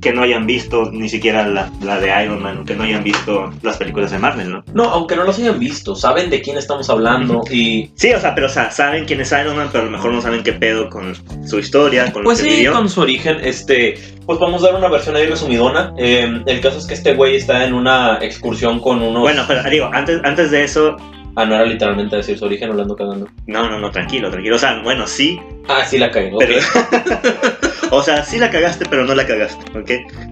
que 0.04 0.14
no 0.14 0.22
hayan 0.22 0.46
visto 0.46 0.92
ni 0.92 1.08
siquiera 1.10 1.48
la, 1.48 1.72
la 1.82 2.00
de 2.00 2.24
Iron 2.24 2.44
Man, 2.44 2.66
que 2.66 2.76
no 2.76 2.84
hayan 2.84 3.04
visto 3.04 3.52
las 3.62 3.78
películas 3.78 4.12
de 4.12 4.20
Marvel, 4.20 4.52
¿no? 4.52 4.64
No, 4.74 4.84
aunque 4.84 5.16
no 5.16 5.24
los 5.24 5.40
hayan 5.40 5.58
visto, 5.60 5.96
saben 5.96 6.30
de 6.30 6.42
quién 6.42 6.58
estamos 6.58 6.90
hablando 6.90 7.42
y. 7.50 7.90
Sí, 7.96 8.12
o 8.14 8.20
sea, 8.20 8.36
pero 8.36 8.48
o 8.48 8.50
sea, 8.50 8.70
saben 8.70 9.06
quién 9.06 9.22
es 9.22 9.32
Iron 9.32 9.56
Man, 9.56 9.70
pero 9.72 9.84
a 9.84 9.86
lo 9.86 9.92
mejor 9.92 10.12
no 10.12 10.22
saben 10.22 10.44
qué 10.44 10.54
pedo 10.54 10.90
con 10.90 11.16
su 11.48 11.58
historia, 11.60 12.12
con 12.12 12.24
Pues 12.24 12.40
lo 12.40 12.44
que 12.46 12.50
sí, 12.52 12.56
vivió. 12.58 12.74
con 12.74 12.90
su 12.90 13.02
origen, 13.02 13.38
este. 13.44 13.96
Pues 14.26 14.40
vamos 14.40 14.64
a 14.64 14.68
dar 14.68 14.76
una 14.76 14.88
versión 14.90 15.16
ahí 15.16 15.26
resumidona. 15.26 15.94
Eh, 15.98 16.42
el 16.46 16.62
caso 16.62 16.78
es 16.78 16.86
que 16.86 16.94
este 16.94 17.14
güey 17.14 17.36
está 17.36 17.66
en 17.66 17.74
una 17.74 18.20
excursión 18.22 18.80
con 18.80 19.02
unos. 19.02 19.22
Bueno, 19.22 19.44
pero 19.48 19.64
digo, 19.70 19.90
antes, 19.94 20.20
antes 20.24 20.52
de 20.52 20.64
eso, 20.64 20.96
Ah, 21.36 21.46
no 21.46 21.56
era 21.56 21.66
literalmente 21.66 22.16
decir 22.16 22.38
su 22.38 22.46
origen, 22.46 22.70
hablando 22.70 22.96
cagando. 22.96 23.28
no, 23.48 23.70
no, 23.70 23.80
no, 23.80 23.90
tranquilo, 23.92 24.30
tranquilo. 24.30 24.56
O 24.56 24.60
sea, 24.60 24.80
bueno, 24.84 25.08
sí, 25.08 25.40
Ah, 25.68 25.84
sí 25.86 25.98
la 25.98 26.08
ok. 26.08 26.18
pero. 26.40 26.56
o 27.92 28.02
sea, 28.04 28.24
sí 28.24 28.38
la 28.38 28.50
cagaste, 28.50 28.86
pero 28.90 29.06
no 29.06 29.16
la 29.16 29.26
cagaste, 29.26 29.78
¿ok? 29.78 29.92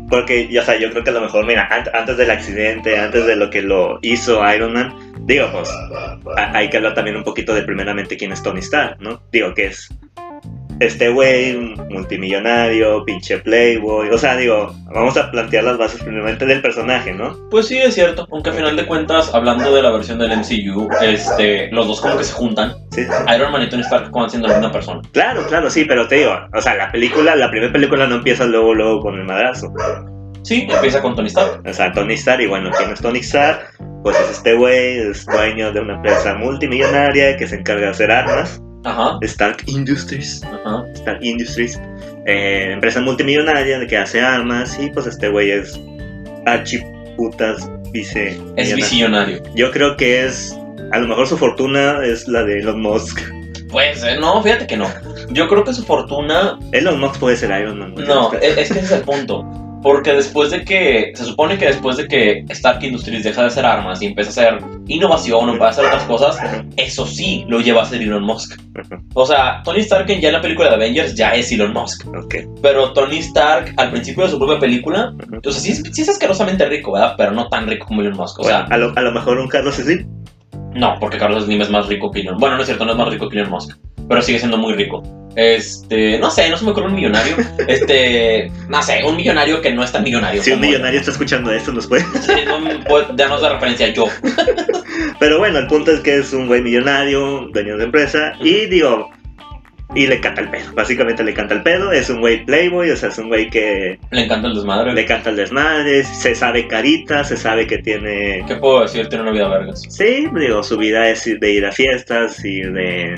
Porque, 0.10 0.48
ya, 0.50 0.62
o 0.62 0.66
sea, 0.66 0.78
yo 0.78 0.90
creo 0.92 1.04
que 1.04 1.10
a 1.10 1.14
lo 1.14 1.22
mejor, 1.22 1.46
mira, 1.46 1.68
an- 1.72 1.90
antes 1.94 2.18
del 2.18 2.30
accidente, 2.32 2.98
antes 2.98 3.26
de 3.26 3.36
lo 3.36 3.50
que 3.50 3.62
lo 3.62 3.98
hizo 4.02 4.42
Iron 4.54 4.74
Man, 4.74 4.94
digo, 5.26 5.50
pues, 5.52 5.70
hay 6.36 6.70
que 6.70 6.78
hablar 6.78 6.94
también 6.94 7.16
un 7.16 7.24
poquito 7.24 7.54
de 7.56 7.64
primeramente 7.64 8.18
quién 8.18 8.32
es 8.32 8.44
Tony 8.44 8.60
Stark, 8.60 8.98
¿no? 9.00 9.22
Digo, 9.32 9.54
que 9.54 9.68
es 9.68 9.90
este 10.82 11.10
güey, 11.10 11.76
multimillonario, 11.90 13.06
pinche 13.06 13.38
playboy, 13.38 14.10
o 14.10 14.18
sea, 14.18 14.36
digo, 14.36 14.76
vamos 14.92 15.16
a 15.16 15.30
plantear 15.30 15.64
las 15.64 15.78
bases 15.78 16.02
primeramente 16.02 16.46
del 16.48 16.60
personaje, 16.60 17.14
¿no? 17.14 17.38
Pues 17.52 17.68
sí, 17.68 17.78
es 17.78 17.94
cierto. 17.94 18.28
Aunque 18.32 18.50
a 18.50 18.54
final 18.54 18.76
de 18.76 18.88
cuentas, 18.88 19.34
hablando 19.34 19.74
de 19.76 19.84
la 19.84 19.92
versión 19.92 20.18
del 20.18 20.32
MCU, 20.32 20.90
este, 21.02 21.72
los 21.72 21.88
dos 21.88 22.02
como 22.02 22.18
que 22.18 22.24
se 22.24 22.34
juntan. 22.34 22.74
Sí. 22.92 23.06
Iron 23.36 23.52
Man 23.52 23.62
y 23.62 23.70
Tony 23.70 23.84
Stark 23.84 24.10
como 24.10 24.28
siendo 24.28 24.48
la 24.48 24.56
misma 24.56 24.72
persona. 24.72 25.02
Claro, 25.14 25.46
claro, 25.48 25.70
sí, 25.70 25.86
pero 25.86 26.08
te 26.08 26.16
digo, 26.16 26.34
o 26.52 26.62
sea, 26.62 26.76
la 26.76 26.92
película, 26.92 27.36
la 27.36 27.52
primera 27.52 27.72
película 27.72 28.08
no 28.08 28.16
empieza 28.16 28.46
luego, 28.46 28.74
luego 28.74 29.02
con 29.02 29.20
el 29.20 29.26
madrazo. 29.26 29.72
Sí, 30.44 30.68
empieza 30.68 31.00
con 31.00 31.16
Tony 31.16 31.28
Stark. 31.28 31.62
O 31.64 31.74
sea, 31.74 31.92
Tony 31.92 32.16
Stark, 32.16 32.42
y 32.42 32.48
bueno, 32.48 32.72
¿quién 32.76 32.90
es 32.90 33.00
Tony 33.00 33.20
Stark? 33.20 33.60
Pues 34.02 34.20
es 34.20 34.32
este 34.32 34.56
güey, 34.56 34.98
es 34.98 35.28
dueño 35.28 35.72
de 35.72 35.80
una 35.80 35.94
empresa 35.94 36.34
multimillonaria 36.34 37.38
que 37.38 37.46
se 37.46 37.58
encarga 37.58 37.86
de 37.86 37.92
hacer 37.92 38.12
armas. 38.12 38.60
Ajá, 38.84 39.18
Stark 39.22 39.64
Industries. 39.68 40.42
ajá. 40.44 40.86
Stark 40.96 41.20
Industries. 41.24 41.80
eh, 42.26 42.70
empresa 42.74 43.02
multimillonaria 43.02 43.86
que 43.88 43.98
hace 43.98 44.22
armas 44.22 44.78
y 44.80 44.90
pues 44.92 45.08
este 45.08 45.30
güey 45.30 45.52
es 45.52 45.80
archiputas 46.46 47.70
vice. 47.92 48.40
Es 48.58 48.76
visionario. 48.76 49.42
Yo 49.56 49.72
creo 49.72 49.98
que 49.98 50.26
es. 50.26 50.58
A 50.92 51.00
lo 51.00 51.08
mejor 51.08 51.28
su 51.28 51.38
fortuna 51.38 52.00
es 52.04 52.28
la 52.28 52.44
de 52.44 52.60
Elon 52.60 52.82
Musk. 52.82 53.22
Pues 53.70 54.04
eh, 54.04 54.18
no, 54.20 54.42
fíjate 54.44 54.68
que 54.68 54.76
no. 54.78 54.88
Yo 55.30 55.48
creo 55.48 55.64
que 55.64 55.74
su 55.74 55.84
fortuna. 55.84 56.60
Elon 56.74 57.00
Musk 57.00 57.20
puede 57.20 57.38
ser 57.38 57.50
Iron 57.62 57.80
Man. 57.80 57.96
No, 57.96 58.34
es, 58.34 58.58
es 58.58 58.72
que 58.72 58.80
ese 58.80 58.80
es 58.80 58.92
el 58.92 59.02
punto. 59.02 59.46
Porque 59.82 60.14
después 60.14 60.52
de 60.52 60.64
que. 60.64 61.12
Se 61.16 61.26
supone 61.26 61.58
que 61.58 61.66
después 61.66 61.98
de 61.98 62.08
que 62.08 62.46
Stark 62.50 62.84
Industries 62.84 63.24
deja 63.24 63.42
de 63.42 63.48
hacer 63.48 63.66
armas 63.66 64.02
y 64.02 64.06
empieza 64.08 64.30
a 64.30 64.32
hacer 64.56 64.64
innovación 64.88 65.40
o 65.50 65.54
empieza 65.54 65.66
a 65.66 65.70
hacer 65.70 65.86
otras 65.86 66.04
cosas, 66.04 66.38
eso 66.78 67.06
sí 67.08 67.46
lo 67.48 67.60
lleva 67.62 67.82
a 67.82 67.86
ser 67.86 68.02
Elon 68.02 68.24
Musk. 68.24 68.60
O 69.16 69.26
sea, 69.26 69.62
Tony 69.64 69.80
Stark 69.80 70.10
en- 70.12 70.22
ya 70.22 70.30
en 70.30 70.34
la 70.36 70.42
película 70.42 70.70
de 70.70 70.76
Avengers 70.76 71.16
ya 71.16 71.32
es 71.32 71.52
Elon 71.52 71.74
Musk. 71.74 72.06
Ok. 72.16 72.36
Pero 72.62 72.94
Tony 72.94 73.18
Stark 73.20 73.74
al 73.78 73.92
principio 73.92 74.24
de 74.26 74.30
su 74.30 74.38
propia 74.38 74.60
película. 74.60 75.14
ujú. 75.16 75.36
Entonces 75.36 75.64
sí, 75.64 75.72
es- 75.72 75.84
sí 75.96 76.02
es 76.04 76.10
asquerosamente 76.10 76.66
rico, 76.66 76.92
¿verdad? 76.92 77.16
Pero 77.18 77.32
no 77.32 77.48
tan 77.50 77.68
rico 77.68 77.88
como 77.88 78.02
Elon 78.02 78.18
Musk. 78.18 78.40
O 78.40 78.44
sea, 78.44 78.62
Bueno, 78.68 78.76
a, 78.76 78.78
lo, 78.78 78.98
a 78.98 79.02
lo 79.02 79.12
mejor 79.12 79.40
un 79.40 79.48
Carlos 79.48 79.76
Slim. 79.76 80.08
no, 80.76 80.96
porque 81.00 81.18
Carlos 81.18 81.46
Slim 81.46 81.62
es 81.62 81.70
más 81.70 81.88
rico 81.88 82.12
que 82.12 82.22
Elon 82.22 82.38
Bueno, 82.38 82.56
no 82.56 82.62
es 82.62 82.68
cierto, 82.68 82.86
no 82.86 82.92
es 82.92 82.98
más 82.98 83.10
rico 83.10 83.28
que 83.30 83.38
Elon 83.40 83.50
Musk. 83.52 83.78
Pero 84.08 84.22
sigue 84.22 84.40
siendo 84.40 84.58
muy 84.58 84.74
rico. 84.74 85.02
Este, 85.36 86.18
no 86.20 86.30
sé, 86.30 86.50
no 86.50 86.58
se 86.58 86.66
me 86.66 86.72
ocurre 86.72 86.88
un 86.88 86.96
millonario. 86.96 87.36
Este, 87.68 88.52
no 88.70 88.82
sé, 88.82 89.04
un 89.06 89.16
millonario 89.16 89.62
que 89.62 89.72
no 89.72 89.84
es 89.84 89.92
tan 89.92 90.04
millonario. 90.04 90.42
Si 90.42 90.52
un 90.52 90.60
millonario 90.60 91.00
está 91.00 91.12
escuchando 91.12 91.52
esto, 91.52 91.72
nos 91.72 91.88
puede. 91.88 92.04
Sí, 92.04 92.34
no 92.46 92.60
danos 93.14 93.42
de 93.42 93.50
referencia 93.50 93.88
yo. 93.94 94.08
Pero 95.20 95.38
bueno, 95.38 95.60
el 95.60 95.68
punto 95.68 95.92
es 95.92 96.00
que 96.02 96.18
es 96.18 96.34
un 96.34 96.48
güey 96.48 96.62
millonario, 96.62 97.48
dueño 97.54 97.78
de 97.78 97.86
empresa, 97.86 98.34
y 98.40 98.66
digo, 98.66 99.10
y 99.96 100.08
le 100.08 100.20
canta 100.20 100.42
el 100.42 100.50
pedo. 100.50 100.74
Básicamente 100.74 101.24
le 101.24 101.34
canta 101.34 101.54
el 101.54 101.64
pedo, 101.64 101.92
es 101.92 102.10
un 102.10 102.22
güey 102.22 102.46
playboy, 102.46 102.90
o 102.90 102.96
sea, 102.96 103.10
es 103.10 103.18
un 103.18 103.28
güey 103.28 103.50
que 103.50 104.00
Le 104.12 104.24
encanta 104.24 104.48
el 104.48 104.56
desmadre. 104.56 104.94
le 104.94 105.06
canta 105.06 105.30
el 105.30 105.36
desmadre, 105.36 106.04
se 106.04 106.36
sabe 106.36 106.68
carita, 106.68 107.24
se 107.24 107.38
sabe 107.38 107.68
que 107.68 107.80
tiene... 107.80 108.44
¿Qué 108.48 108.56
puedo 108.56 108.82
decir? 108.82 109.08
Tiene 109.10 109.24
una 109.24 109.32
vida 109.32 109.50
vergas. 109.50 109.84
Sí, 109.90 110.28
digo, 110.34 110.64
su 110.64 110.78
vida 110.78 111.10
es 111.10 111.26
de 111.40 111.52
ir 111.52 111.66
a 111.66 111.72
fiestas 111.72 112.44
y 112.46 112.62
de, 112.62 113.16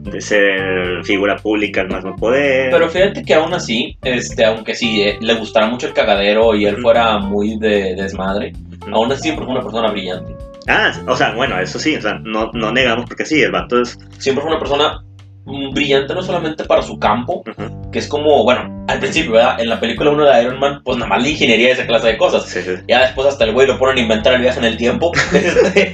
de 0.00 0.20
ser 0.20 1.04
figura 1.04 1.36
pública 1.36 1.82
al 1.82 1.88
más 1.88 2.04
no 2.04 2.16
poder. 2.16 2.70
Pero 2.70 2.88
fíjate 2.88 3.22
que 3.22 3.34
aún 3.34 3.52
así, 3.52 3.96
este, 4.02 4.44
aunque 4.44 4.74
sí 4.74 5.02
eh, 5.02 5.18
le 5.20 5.34
gustara 5.34 5.66
mucho 5.68 5.86
el 5.86 5.92
cagadero 5.92 6.54
y 6.54 6.66
él 6.66 6.78
fuera 6.78 7.18
muy 7.18 7.58
de 7.58 7.94
desmadre, 7.94 8.52
aún 8.92 9.12
así 9.12 9.22
siempre 9.22 9.44
fue 9.44 9.54
una 9.54 9.62
persona 9.62 9.90
brillante. 9.90 10.34
Ah, 10.68 10.92
o 11.06 11.16
sea, 11.16 11.34
bueno, 11.34 11.58
eso 11.58 11.78
sí, 11.78 11.96
o 11.96 12.02
sea, 12.02 12.14
no, 12.22 12.50
no 12.52 12.72
negamos 12.72 13.06
porque 13.06 13.24
sí, 13.24 13.42
el 13.42 13.50
vato 13.50 13.80
es... 13.80 13.98
Siempre 14.18 14.42
fue 14.42 14.50
una 14.50 14.60
persona 14.60 15.02
mm, 15.44 15.72
brillante 15.72 16.14
no 16.14 16.22
solamente 16.22 16.64
para 16.64 16.82
su 16.82 16.98
campo, 16.98 17.42
Ujú, 17.46 17.79
que 17.92 17.98
es 17.98 18.08
como, 18.08 18.44
bueno, 18.44 18.84
al 18.88 18.98
principio, 18.98 19.32
¿verdad? 19.32 19.60
En 19.60 19.68
la 19.68 19.78
película 19.78 20.10
1 20.10 20.24
de 20.24 20.42
Iron 20.42 20.58
Man, 20.58 20.80
pues 20.84 20.96
nada 20.98 21.08
más 21.08 21.22
la 21.22 21.28
ingeniería 21.28 21.68
y 21.68 21.72
esa 21.72 21.86
clase 21.86 22.08
de 22.08 22.16
cosas. 22.16 22.44
sí, 22.46 22.60
sí. 22.62 22.72
Ya 22.88 23.02
después 23.02 23.26
hasta 23.28 23.44
el 23.44 23.52
güey 23.52 23.66
lo 23.66 23.78
ponen 23.78 23.98
a 23.98 24.00
inventar 24.00 24.34
el 24.34 24.40
viaje 24.42 24.58
en 24.58 24.64
el 24.64 24.76
tiempo. 24.76 25.12
Este, 25.32 25.92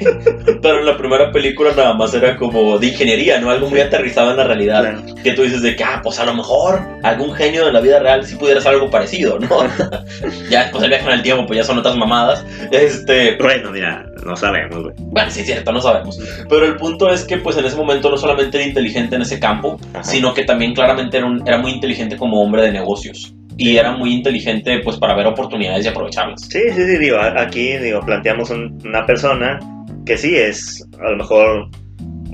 pero 0.63 0.81
en 0.81 0.87
la 0.87 0.97
primera 0.97 1.31
película 1.33 1.71
nada 1.77 1.95
más 1.95 2.13
era 2.15 2.37
como 2.37 2.79
de 2.79 2.87
ingeniería, 2.89 3.39
¿no? 3.41 3.51
Algo 3.51 3.69
muy 3.69 3.81
aterrizado 3.81 4.31
en 4.31 4.37
la 4.39 4.45
realidad. 4.45 4.81
Claro. 4.83 5.15
Que 5.23 5.33
tú 5.33 5.43
dices 5.43 5.63
de 5.63 5.77
que, 5.77 5.85
ah, 5.85 6.01
pues 6.03 6.19
a 6.19 6.25
lo 6.25 6.35
mejor 6.35 6.81
algún 7.03 7.33
genio 7.35 7.65
de 7.67 7.73
la 7.73 7.81
vida 7.81 7.99
real 7.99 8.25
sí 8.27 8.37
pudiera 8.37 8.61
hacer 8.61 8.73
algo 8.73 8.91
parecido, 8.91 9.39
¿no? 9.39 9.49
ya 10.51 10.63
después 10.63 10.83
el 10.85 10.91
viaje 10.91 11.05
en 11.07 11.13
el 11.13 11.23
tiempo, 11.23 11.47
pues 11.47 11.59
ya 11.59 11.65
son 11.65 11.79
otras 11.79 11.97
mamadas. 11.97 12.45
Este, 12.71 13.37
Bueno, 13.37 13.71
mira, 13.71 14.07
no 14.25 14.37
sabemos, 14.37 14.83
güey. 14.85 14.95
bueno, 14.99 15.31
sí 15.31 15.41
es 15.41 15.47
cierto, 15.47 15.73
no 15.73 15.81
sabemos. 15.81 16.19
Pero 16.49 16.65
el 16.65 16.77
punto 16.77 17.11
es 17.11 17.25
que, 17.25 17.37
pues 17.39 17.57
en 17.59 17.65
ese 17.67 17.77
momento 17.77 18.11
no 18.11 18.17
solamente 18.17 18.57
era 18.59 18.67
inteligente 18.67 19.17
en 19.17 19.23
ese 19.23 19.39
campo, 19.39 19.79
Ajá. 19.93 20.03
sino 20.05 20.33
que 20.35 20.45
también 20.45 20.75
claramente 20.75 21.19
era, 21.19 21.27
un- 21.27 21.47
era 21.47 21.59
muy 21.59 21.73
inteligente 21.73 21.86
como 22.19 22.41
hombre 22.43 22.63
de 22.63 22.73
negocios. 22.73 23.35
Y 23.59 23.77
era 23.79 23.93
muy 23.93 24.13
inteligente, 24.13 24.81
pues, 24.85 24.97
para 24.99 25.15
ver 25.15 25.27
oportunidades 25.27 25.85
y 25.87 25.89
aprovecharlas. 25.89 26.43
Sí, 26.43 26.61
sí, 26.75 26.83
sí, 26.87 26.99
digo, 26.99 27.17
a- 27.17 27.41
aquí 27.41 27.77
digo, 27.79 28.01
planteamos 28.01 28.51
un- 28.51 28.79
una 28.85 29.07
persona 29.07 29.59
que 30.05 30.17
sí 30.19 30.37
es, 30.37 30.87
a 31.01 31.11
lo 31.11 31.17
mejor, 31.17 31.69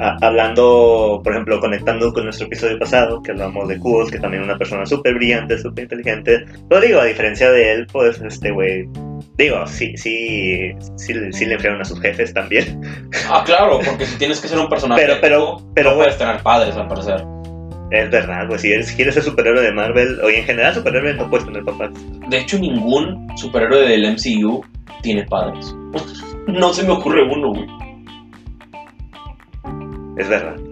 a- 0.00 0.16
hablando, 0.20 1.20
por 1.22 1.32
ejemplo, 1.32 1.60
conectando 1.60 2.12
con 2.12 2.24
nuestro 2.24 2.46
episodio 2.46 2.78
pasado, 2.78 3.22
que 3.22 3.30
hablamos 3.30 3.68
de 3.68 3.78
Kuz, 3.78 4.10
que 4.10 4.18
también 4.18 4.42
es 4.42 4.48
una 4.48 4.58
persona 4.58 4.84
súper 4.84 5.14
brillante, 5.14 5.56
súper 5.58 5.84
inteligente, 5.84 6.44
pero 6.68 6.80
digo, 6.80 6.98
a 7.00 7.04
diferencia 7.04 7.50
de 7.52 7.72
él, 7.72 7.86
pues, 7.92 8.20
este 8.20 8.50
güey, 8.50 8.88
digo, 9.38 9.64
sí, 9.68 9.96
sí, 9.96 10.72
sí, 10.96 11.14
le- 11.14 11.32
sí 11.32 11.44
le 11.46 11.54
enfriaron 11.54 11.80
a 11.80 11.84
sus 11.84 12.00
jefes 12.00 12.34
también, 12.34 12.80
Ah, 13.30 13.42
claro, 13.46 13.78
porque 13.86 14.06
si 14.06 14.16
tienes 14.18 14.40
que 14.40 14.48
ser 14.48 14.58
un 14.58 14.68
personaje. 14.68 15.02
pero, 15.02 15.18
pero, 15.20 15.56
pero, 15.74 15.90
no 15.90 15.96
puedes 15.98 16.18
tener 16.18 16.42
padres, 16.42 16.74
al 16.74 16.88
parecer. 16.88 17.22
Es 17.92 18.10
verdad, 18.10 18.46
güey, 18.48 18.58
si 18.58 18.72
eres, 18.72 18.88
si 18.88 18.96
quieres 18.96 19.14
ser 19.14 19.22
superhéroe 19.22 19.62
de 19.62 19.72
Marvel, 19.72 20.18
o 20.24 20.28
en 20.28 20.44
general 20.44 20.74
superhéroe, 20.74 21.14
no 21.14 21.28
puedes 21.28 21.46
tener 21.46 21.62
papás. 21.64 21.90
De 22.28 22.38
hecho, 22.38 22.58
ningún 22.58 23.28
superhéroe 23.36 23.86
del 23.88 24.12
MCU 24.12 24.64
tiene 25.02 25.24
padres. 25.24 25.74
no 26.46 26.72
se 26.72 26.82
me 26.84 26.90
ocurre 26.92 27.22
uno, 27.22 27.50
güey. 27.50 27.66
Es 30.18 30.28
verdad. 30.28 30.56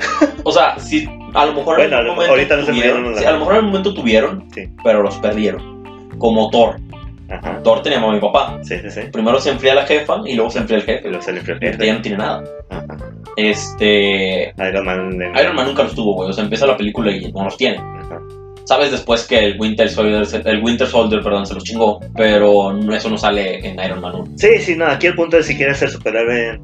O 0.45 0.53
sea, 0.53 0.79
si 0.79 1.07
a 1.35 1.47
lo 1.47 1.53
mejor 1.53 1.77
Bueno, 1.77 1.99
en 2.01 2.07
algún 2.09 2.25
ahorita 2.25 2.57
no 2.57 2.65
se 2.65 2.73
tuvieron, 2.73 3.15
sí, 3.17 3.25
a 3.25 3.33
lo 3.33 3.39
mejor 3.41 3.53
en 3.53 3.57
algún 3.59 3.71
momento 3.73 3.95
tuvieron, 3.95 4.45
Sí. 4.55 4.69
pero 4.83 5.03
los 5.03 5.17
perdieron. 5.19 6.09
Como 6.19 6.49
Thor. 6.51 6.77
Ajá. 7.29 7.63
Thor 7.63 7.83
tenía 7.83 8.01
mamá 8.01 8.17
y 8.17 8.21
papá. 8.21 8.59
Sí, 8.63 8.79
sí, 8.81 8.91
sí. 8.91 9.01
Primero 9.13 9.39
se 9.39 9.51
enfría 9.51 9.75
la 9.75 9.87
jefa 9.87 10.17
y 10.25 10.35
luego 10.35 10.51
se 10.51 10.59
enfría 10.61 10.79
el 10.79 10.85
jefe. 10.85 11.01
Pero 11.05 11.21
se 11.23 11.33
le 11.33 11.39
enfrió 11.41 11.57
el 11.57 11.63
Y 11.63 11.67
jefe. 11.69 11.87
ya 11.87 11.95
no 11.95 12.01
tiene 12.03 12.17
nada. 12.19 12.43
Ajá. 12.71 12.97
Este. 13.37 14.53
Iron 14.59 14.85
Man. 14.85 15.19
le- 15.19 15.41
Iron 15.43 15.57
Man 15.57 15.67
nunca 15.67 15.83
los 15.85 15.95
tuvo, 15.95 16.15
güey. 16.15 16.31
O 16.31 16.33
sea, 16.33 16.45
empieza 16.45 16.67
la 16.67 16.77
película 16.77 17.11
y 17.11 17.31
no 17.33 17.45
los 17.45 17.57
tiene. 17.57 17.79
Ajá. 17.79 18.21
Sabes 18.65 18.91
después 18.93 19.27
que 19.27 19.39
el 19.39 19.61
Winter 19.61 19.89
Soldier, 19.89 20.25
se- 20.27 20.43
el 20.49 20.63
Winter 20.63 20.87
Soldier, 20.87 21.23
perdón, 21.23 21.47
se 21.47 21.55
los 21.55 21.65
chingó, 21.65 22.01
pero 22.17 22.79
eso 22.93 23.11
no 23.11 23.19
sale 23.19 23.67
en 23.67 23.79
Iron 23.81 24.01
Man 24.01 24.15
1. 24.15 24.33
Sí, 24.37 24.59
sí, 24.61 24.77
no, 24.77 24.87
aquí 24.87 25.09
el 25.09 25.15
punto 25.15 25.39
es 25.39 25.47
si 25.47 25.57
quieres 25.57 25.79
ser 25.79 25.91
superhéroe, 25.91 26.61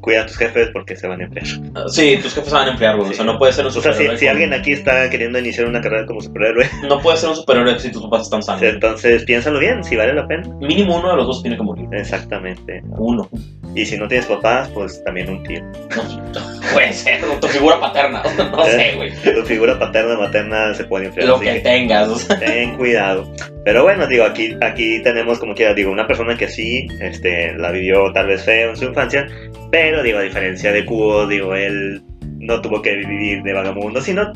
cuida 0.00 0.22
a 0.22 0.26
tus 0.26 0.36
jefes 0.38 0.68
porque 0.72 0.96
se 0.96 1.06
van 1.06 1.20
a 1.20 1.24
enfriar. 1.24 1.46
Ah, 1.74 1.84
Sí, 1.88 2.16
tus 2.22 2.32
jefes 2.34 2.48
se 2.50 2.54
van 2.54 2.68
a 2.68 2.72
emplear, 2.72 2.96
güey. 2.96 3.10
O 3.10 3.12
sea, 3.12 3.24
no 3.24 3.38
puede 3.38 3.52
ser 3.52 3.64
un 3.64 3.68
O 3.70 3.72
sea, 3.72 3.82
superhéroe. 3.92 4.16
si, 4.16 4.20
si 4.24 4.28
alguien 4.28 4.52
aquí 4.54 4.72
está 4.72 5.08
queriendo 5.10 5.38
iniciar 5.38 5.66
una 5.68 5.80
carrera 5.80 6.06
como 6.06 6.20
superhéroe, 6.20 6.64
No 6.88 7.00
puede 7.00 7.16
ser 7.16 7.30
un 7.30 7.36
superhéroe 7.36 7.78
si 7.78 7.90
tus 7.92 8.02
papás 8.02 8.22
están 8.22 8.42
sanos. 8.42 8.62
entonces 8.62 9.24
piénsalo 9.24 9.58
bien, 9.60 9.84
si 9.84 9.94
vale 9.96 10.14
la 10.14 10.26
pena. 10.26 10.48
Mínimo 10.60 10.96
uno 10.96 11.10
de 11.10 11.16
los 11.16 11.26
dos 11.28 11.42
tiene 11.42 11.56
que 11.56 11.62
morir. 11.62 11.86
Exactamente. 11.92 12.82
Uno. 12.98 13.28
Y 13.74 13.84
si 13.84 13.98
no 13.98 14.08
tienes 14.08 14.26
papás, 14.26 14.70
pues 14.70 15.02
también 15.04 15.28
un 15.28 15.42
tío. 15.42 15.60
Puede 16.72 16.92
ser, 16.92 17.20
tu 17.40 17.48
figura 17.48 17.80
paterna. 17.80 18.22
No 18.36 18.64
sé, 18.64 18.92
güey. 18.96 19.12
Tu 19.12 19.42
figura 19.44 19.78
paterna 19.78 20.16
materna 20.16 20.74
se 20.74 20.84
puede 20.84 21.06
enfriar. 21.06 21.28
Lo 21.28 21.40
que 21.40 21.54
que 21.54 21.60
tengas. 21.60 22.08
o 22.08 22.16
sea. 22.16 22.38
ten 22.38 22.76
cuidado. 22.76 23.30
Pero 23.64 23.82
bueno, 23.82 24.06
digo, 24.06 24.24
aquí, 24.24 24.56
aquí 24.62 25.02
tenemos 25.02 25.38
como 25.38 25.54
quiera, 25.54 25.74
digo, 25.74 25.90
una 25.90 26.06
persona 26.06 26.36
que 26.36 26.48
sí, 26.48 26.86
este, 27.00 27.54
la 27.54 27.70
vivió 27.70 28.12
tal 28.12 28.28
vez 28.28 28.44
feo 28.44 28.70
en 28.70 28.76
su 28.76 28.84
infancia, 28.84 29.26
pero 29.70 30.02
digo, 30.02 30.18
a 30.18 30.22
diferencia 30.22 30.72
de 30.72 30.84
Cubo, 30.84 31.26
digo, 31.26 31.54
él 31.54 32.02
no 32.38 32.60
tuvo 32.60 32.80
que 32.80 32.94
vivir 32.94 33.42
de 33.42 33.52
vagamundo, 33.52 34.00
sino 34.00 34.32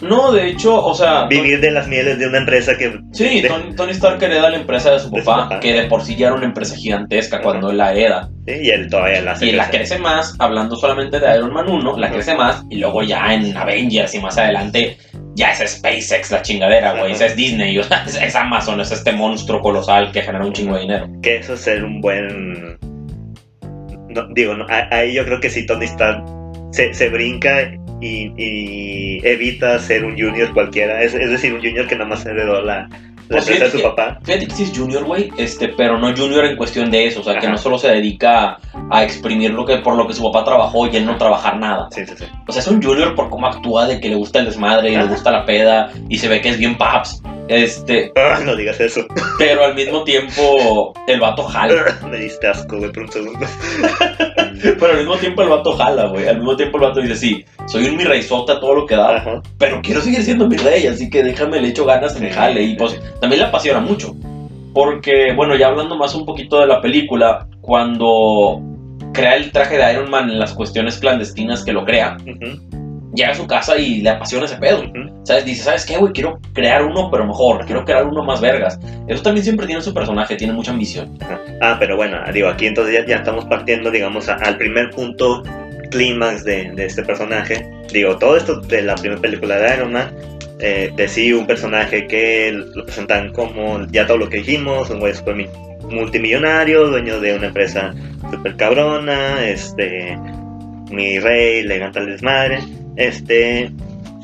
No, 0.00 0.30
de 0.32 0.46
hecho, 0.48 0.84
o 0.84 0.94
sea. 0.94 1.26
vivir 1.26 1.60
de 1.60 1.72
las 1.72 1.88
mieles 1.88 2.18
de 2.18 2.26
una 2.28 2.38
empresa 2.38 2.76
que 2.78 3.00
Sí, 3.12 3.40
de- 3.40 3.48
Tony, 3.48 3.74
Tony 3.74 3.90
Stark 3.92 4.22
hereda 4.22 4.48
la 4.50 4.56
empresa 4.56 4.92
de 4.92 5.00
su 5.00 5.10
De 5.10 5.20
su 5.20 5.24
papá, 5.26 5.58
que 5.60 5.72
de 5.72 5.88
por 5.88 6.02
sí 6.02 6.14
ya 6.14 6.28
era 6.28 6.36
una 6.36 6.46
empresa 6.46 6.76
gigantesca 6.76 7.40
cuando 7.40 7.70
él 7.70 7.78
la 7.78 7.90
hereda. 7.92 8.30
Sí, 8.46 8.54
y 8.62 8.70
él 8.70 8.88
todavía 8.88 9.22
la 9.22 9.32
hace 9.32 9.46
Y 9.46 9.52
la 9.52 9.68
crece 9.70 9.98
más, 9.98 10.36
hablando 10.38 10.76
solamente 10.76 11.18
de 11.18 11.36
Iron 11.36 11.52
Man 11.52 11.68
1, 11.68 11.96
la 11.96 12.10
crece 12.10 12.34
más, 12.36 12.62
y 12.70 12.76
luego 12.76 13.02
ya 13.02 13.34
en 13.34 13.56
Avengers 13.56 14.14
y 14.14 14.20
más 14.20 14.38
adelante, 14.38 14.96
ya 15.34 15.50
es 15.50 15.68
SpaceX 15.70 16.30
la 16.30 16.42
chingadera, 16.42 16.98
güey. 16.98 17.12
Esa 17.12 17.26
es 17.26 17.34
Disney, 17.36 17.76
o 17.78 17.82
sea, 17.82 18.04
es, 18.06 18.14
es 18.22 18.36
Amazon, 18.36 18.80
es 18.80 18.92
este 18.92 19.10
monstruo 19.12 19.60
colosal 19.60 20.12
que 20.12 20.22
genera 20.22 20.44
un 20.46 20.52
chingo 20.52 20.74
de 20.76 20.80
dinero. 20.82 21.08
Que 21.22 21.38
eso 21.38 21.54
es 21.54 21.60
ser 21.60 21.82
un 21.82 22.00
buen... 22.00 22.78
no, 24.10 24.28
digo, 24.32 24.54
no, 24.54 24.64
ahí 24.92 25.12
yo 25.14 25.24
creo 25.24 25.40
que 25.40 25.50
si 25.50 25.66
Tony 25.66 25.86
Stark 25.86 26.24
se, 26.70 26.94
se 26.94 27.08
brinca 27.08 27.72
y, 28.00 28.32
y 28.36 29.20
evita 29.26 29.78
ser 29.78 30.04
un 30.04 30.12
junior 30.18 30.52
cualquiera, 30.52 31.02
es, 31.02 31.14
es 31.14 31.30
decir, 31.30 31.52
un 31.52 31.60
junior 31.60 31.86
que 31.86 31.96
nada 31.96 32.08
más 32.10 32.24
heredó 32.26 32.60
la, 32.62 32.88
la 33.28 33.36
Pues 33.36 33.48
empresa 33.48 33.64
de 33.64 33.70
su 33.70 33.82
papá. 33.82 34.18
Fíjate 34.24 34.46
que 34.46 34.54
sí 34.54 34.62
es 34.62 34.78
Junior, 34.78 35.04
güey, 35.04 35.30
este, 35.36 35.68
pero 35.68 35.98
no 35.98 36.14
Junior 36.16 36.44
en 36.46 36.56
cuestión 36.56 36.90
de 36.90 37.06
eso, 37.06 37.20
o 37.20 37.24
sea, 37.24 37.38
que 37.38 37.48
no 37.48 37.58
solo 37.58 37.78
se 37.78 37.88
dedica 37.88 38.58
a 38.90 39.04
exprimir 39.04 39.50
lo 39.52 39.66
que, 39.66 39.76
por 39.78 39.96
lo 39.96 40.06
que 40.06 40.14
su 40.14 40.22
papá 40.22 40.44
trabajó 40.44 40.86
y 40.86 40.96
él 40.96 41.04
no 41.04 41.18
trabajar 41.18 41.58
nada. 41.58 41.88
Sí, 41.90 42.06
sí, 42.06 42.14
sí. 42.16 42.24
O 42.46 42.52
sea, 42.52 42.62
es 42.62 42.68
un 42.68 42.82
Junior 42.82 43.14
por 43.14 43.28
cómo 43.28 43.46
actúa, 43.46 43.86
de 43.86 44.00
que 44.00 44.08
le 44.08 44.14
gusta 44.16 44.38
el 44.38 44.46
desmadre 44.46 44.90
y 44.92 44.96
le 44.96 45.04
gusta 45.06 45.30
la 45.30 45.44
peda 45.44 45.90
y 46.08 46.16
se 46.18 46.28
ve 46.28 46.40
que 46.40 46.48
es 46.50 46.58
bien 46.58 46.78
paps. 46.78 47.20
Este, 47.48 48.12
Ah, 48.16 48.40
no 48.44 48.54
digas 48.56 48.78
eso. 48.80 49.06
pero 49.38 49.64
al 49.64 49.74
mismo 49.74 50.04
tiempo 50.04 50.94
el 51.06 51.20
vato 51.20 51.42
jala. 51.44 51.98
Me 52.10 52.18
diste 52.18 52.46
asco, 52.46 52.76
güey, 52.78 52.92
por 52.92 53.02
un 53.04 53.12
segundo. 53.12 53.46
Pero 54.78 54.92
al 54.92 54.98
mismo 54.98 55.16
tiempo 55.16 55.42
el 55.42 55.48
vato 55.48 55.72
jala, 55.72 56.06
güey. 56.08 56.26
Al 56.26 56.36
mismo 56.36 56.56
tiempo 56.56 56.78
el 56.78 56.84
vato 56.84 57.00
dice, 57.00 57.16
sí, 57.16 57.44
soy 57.66 57.86
un 57.86 57.96
mi 57.96 58.04
reizota 58.04 58.60
todo 58.60 58.74
lo 58.74 58.86
que 58.86 58.96
da, 58.96 59.16
Ajá. 59.16 59.42
pero 59.58 59.80
quiero 59.82 60.00
seguir 60.00 60.22
siendo 60.22 60.48
mi 60.48 60.56
rey, 60.56 60.86
así 60.86 61.10
que 61.10 61.22
déjame, 61.22 61.60
le 61.60 61.68
echo 61.68 61.84
ganas 61.84 62.16
en 62.16 62.24
el 62.24 62.32
jale. 62.32 62.62
Y 62.62 62.76
pues 62.76 63.00
también 63.20 63.40
le 63.40 63.48
apasiona 63.48 63.80
mucho. 63.80 64.14
Porque, 64.74 65.32
bueno, 65.34 65.56
ya 65.56 65.68
hablando 65.68 65.96
más 65.96 66.14
un 66.14 66.24
poquito 66.24 66.60
de 66.60 66.66
la 66.66 66.80
película, 66.80 67.46
cuando 67.60 68.60
crea 69.12 69.36
el 69.36 69.50
traje 69.50 69.76
de 69.76 69.92
Iron 69.92 70.10
Man 70.10 70.30
en 70.30 70.38
las 70.38 70.52
cuestiones 70.52 70.98
clandestinas 70.98 71.64
que 71.64 71.72
lo 71.72 71.84
crea. 71.84 72.16
Llega 73.18 73.32
a 73.32 73.34
su 73.34 73.46
casa 73.46 73.76
y 73.76 74.00
le 74.00 74.10
apasiona 74.10 74.46
ese 74.46 74.56
pedo. 74.56 74.84
¿Sabes? 75.24 75.44
Dice, 75.44 75.62
¿sabes 75.64 75.84
qué, 75.84 75.96
güey? 75.98 76.12
Quiero 76.12 76.38
crear 76.54 76.82
uno, 76.84 77.10
pero 77.10 77.26
mejor. 77.26 77.64
Quiero 77.66 77.84
crear 77.84 78.06
uno 78.06 78.24
más 78.24 78.40
vergas. 78.40 78.78
Eso 79.06 79.22
también 79.22 79.44
siempre 79.44 79.66
tiene 79.66 79.82
su 79.82 79.92
personaje, 79.92 80.36
tiene 80.36 80.52
mucha 80.54 80.70
ambición. 80.70 81.18
Ah, 81.60 81.76
pero 81.78 81.96
bueno, 81.96 82.18
digo, 82.32 82.48
aquí 82.48 82.66
entonces 82.66 82.94
ya, 82.94 83.04
ya 83.06 83.16
estamos 83.16 83.44
partiendo, 83.44 83.90
digamos, 83.90 84.28
a- 84.28 84.34
al 84.36 84.56
primer 84.56 84.90
punto 84.90 85.42
clímax 85.90 86.44
de, 86.44 86.70
de 86.72 86.86
este 86.86 87.02
personaje. 87.02 87.68
Digo, 87.92 88.16
todo 88.18 88.36
esto 88.36 88.60
de 88.60 88.82
la 88.82 88.94
primera 88.94 89.20
película 89.20 89.56
de 89.58 89.74
Iron 89.74 89.92
Man, 89.92 90.10
eh, 90.60 90.90
de 90.94 91.08
sí 91.08 91.32
un 91.32 91.46
personaje 91.46 92.06
que 92.06 92.52
lo 92.52 92.84
presentan 92.84 93.32
como 93.32 93.86
ya 93.90 94.06
todo 94.06 94.18
lo 94.18 94.28
que 94.28 94.38
dijimos, 94.38 94.88
un 94.90 95.00
güey 95.00 95.14
super 95.14 95.34
mi- 95.34 95.48
multimillonario, 95.90 96.86
dueño 96.88 97.20
de 97.20 97.34
una 97.36 97.46
empresa 97.48 97.94
super 98.30 98.56
cabrona, 98.56 99.46
este, 99.48 100.18
mi 100.90 101.18
rey, 101.18 101.62
le 101.62 101.76
encanta 101.76 102.00
el 102.00 102.06
desmadre, 102.06 102.58
este, 102.98 103.70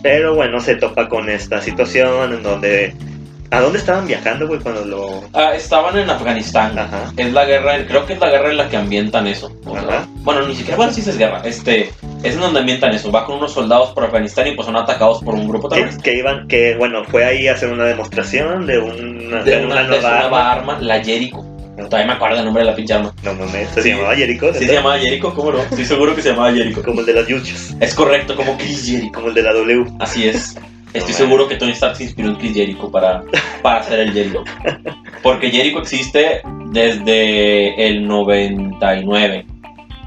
pero 0.02 0.34
bueno, 0.34 0.60
se 0.60 0.74
topa 0.76 1.08
con 1.08 1.30
esta 1.30 1.60
situación 1.62 2.34
en 2.34 2.42
donde... 2.42 2.94
¿A 3.50 3.60
dónde 3.60 3.78
estaban 3.78 4.06
viajando, 4.08 4.48
güey, 4.48 4.58
cuando 4.58 4.84
lo...? 4.84 5.22
Ah, 5.32 5.54
estaban 5.54 5.96
en 5.96 6.10
Afganistán. 6.10 6.76
Ajá. 6.76 7.12
Es 7.16 7.32
la 7.32 7.44
guerra, 7.44 7.86
creo 7.86 8.04
que 8.04 8.14
es 8.14 8.18
la 8.18 8.28
guerra 8.28 8.50
en 8.50 8.56
la 8.56 8.68
que 8.68 8.76
ambientan 8.76 9.28
eso. 9.28 9.52
O 9.64 9.74
sea, 9.74 9.82
Ajá. 9.82 10.08
bueno, 10.22 10.48
ni 10.48 10.56
siquiera, 10.56 10.76
bueno, 10.76 10.92
sí 10.92 11.02
es 11.02 11.16
guerra. 11.16 11.40
Este, 11.44 11.90
es 12.24 12.34
en 12.34 12.40
donde 12.40 12.60
ambientan 12.60 12.92
eso. 12.94 13.12
Va 13.12 13.24
con 13.24 13.36
unos 13.36 13.52
soldados 13.52 13.90
por 13.90 14.04
Afganistán 14.04 14.48
y 14.48 14.52
pues 14.56 14.66
son 14.66 14.74
atacados 14.76 15.22
por 15.22 15.34
un 15.34 15.46
grupo 15.46 15.68
terrorista. 15.68 16.02
que 16.02 16.14
iban, 16.14 16.48
que 16.48 16.74
bueno, 16.76 17.04
fue 17.04 17.24
ahí 17.24 17.46
a 17.46 17.52
hacer 17.52 17.70
una 17.70 17.84
demostración 17.84 18.66
de 18.66 18.78
una, 18.78 19.44
De 19.44 19.50
de 19.58 19.64
una, 19.66 19.74
una 19.76 19.82
nueva 19.84 20.18
arma. 20.18 20.52
arma, 20.52 20.78
la 20.80 21.04
Jericho. 21.04 21.44
Todavía 21.76 22.06
me 22.06 22.12
acuerdo 22.12 22.38
el 22.38 22.44
nombre 22.44 22.62
de 22.64 22.70
la 22.70 22.76
pinche 22.76 22.94
arma. 22.94 23.12
No 23.22 23.34
mames, 23.34 23.68
se 23.70 23.82
Sí. 23.82 23.90
llamaba 23.90 24.14
Jericho, 24.14 24.52
Sí 24.54 24.64
se 24.66 24.72
llamaba 24.72 24.98
Jericho, 24.98 25.34
¿cómo 25.34 25.52
no? 25.52 25.58
Estoy 25.58 25.84
seguro 25.84 26.14
que 26.14 26.22
se 26.22 26.30
llamaba 26.30 26.52
Jericho. 26.52 26.82
como 26.82 27.00
el 27.00 27.06
de 27.06 27.14
las 27.14 27.26
Yuchas, 27.26 27.76
Es 27.80 27.94
correcto, 27.94 28.36
como 28.36 28.56
Chris 28.56 28.86
Jericho. 28.86 29.12
como 29.12 29.28
el 29.28 29.34
de 29.34 29.42
la 29.42 29.52
W. 29.52 29.84
Así 29.98 30.28
es. 30.28 30.56
Estoy 30.92 31.10
No, 31.12 31.18
seguro 31.18 31.48
que 31.48 31.56
Tony 31.56 31.72
Stark 31.72 31.96
se 31.96 32.04
inspiró 32.04 32.28
en 32.28 32.36
Chris 32.36 32.54
Jericho 32.54 32.88
para, 32.90 33.22
para 33.62 33.80
hacer 33.80 33.98
el 34.00 34.12
Jericho. 34.12 34.44
Porque 35.22 35.50
Jericho 35.50 35.80
existe 35.80 36.40
desde 36.70 37.88
el 37.88 38.06
99. 38.06 39.44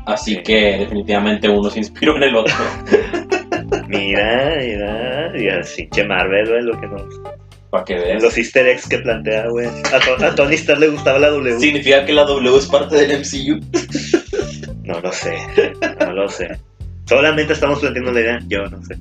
Así 0.05 0.35
Sí. 0.35 0.43
que 0.43 0.77
definitivamente 0.79 1.49
uno 1.49 1.69
se 1.69 1.79
inspiró 1.79 2.15
en 2.15 2.23
el 2.23 2.35
otro. 2.37 2.53
Mira, 3.87 4.53
mira, 4.57 5.31
y 5.37 5.47
así, 5.49 5.87
che 5.93 6.03
Marvel, 6.05 6.65
lo 6.65 6.79
que 6.79 6.87
nos... 6.87 7.03
Para 7.69 7.83
que 7.83 7.95
veas. 7.95 8.23
Los 8.23 8.37
easter 8.37 8.67
eggs 8.67 8.87
que 8.87 8.99
plantea, 8.99 9.47
güey. 9.49 9.67
A, 9.67 10.25
a 10.25 10.35
Tony 10.35 10.55
Stark 10.55 10.79
le 10.79 10.89
gustaba 10.89 11.19
la 11.19 11.29
W. 11.29 11.59
¿Significa 11.59 12.05
que 12.05 12.13
la 12.13 12.23
W 12.23 12.57
es 12.57 12.65
parte 12.67 12.95
del 12.95 13.19
MCU? 13.19 13.59
No 14.83 15.01
lo 15.01 15.11
sé, 15.11 15.35
no 15.99 16.13
lo 16.13 16.29
sé. 16.29 16.57
Solamente 17.05 17.53
estamos 17.53 17.79
planteando 17.79 18.11
la 18.11 18.19
idea, 18.21 18.39
yo 18.47 18.65
no 18.67 18.81
sé. 18.83 18.95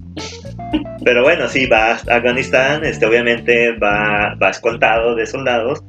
Pero 1.05 1.23
bueno, 1.23 1.49
sí, 1.49 1.67
va 1.67 1.93
a 1.93 1.95
Afganistán, 1.95 2.85
este, 2.85 3.07
obviamente 3.07 3.73
va, 3.79 4.35
va 4.41 4.51
escoltado 4.51 5.15
de 5.15 5.27
soldados, 5.27 5.83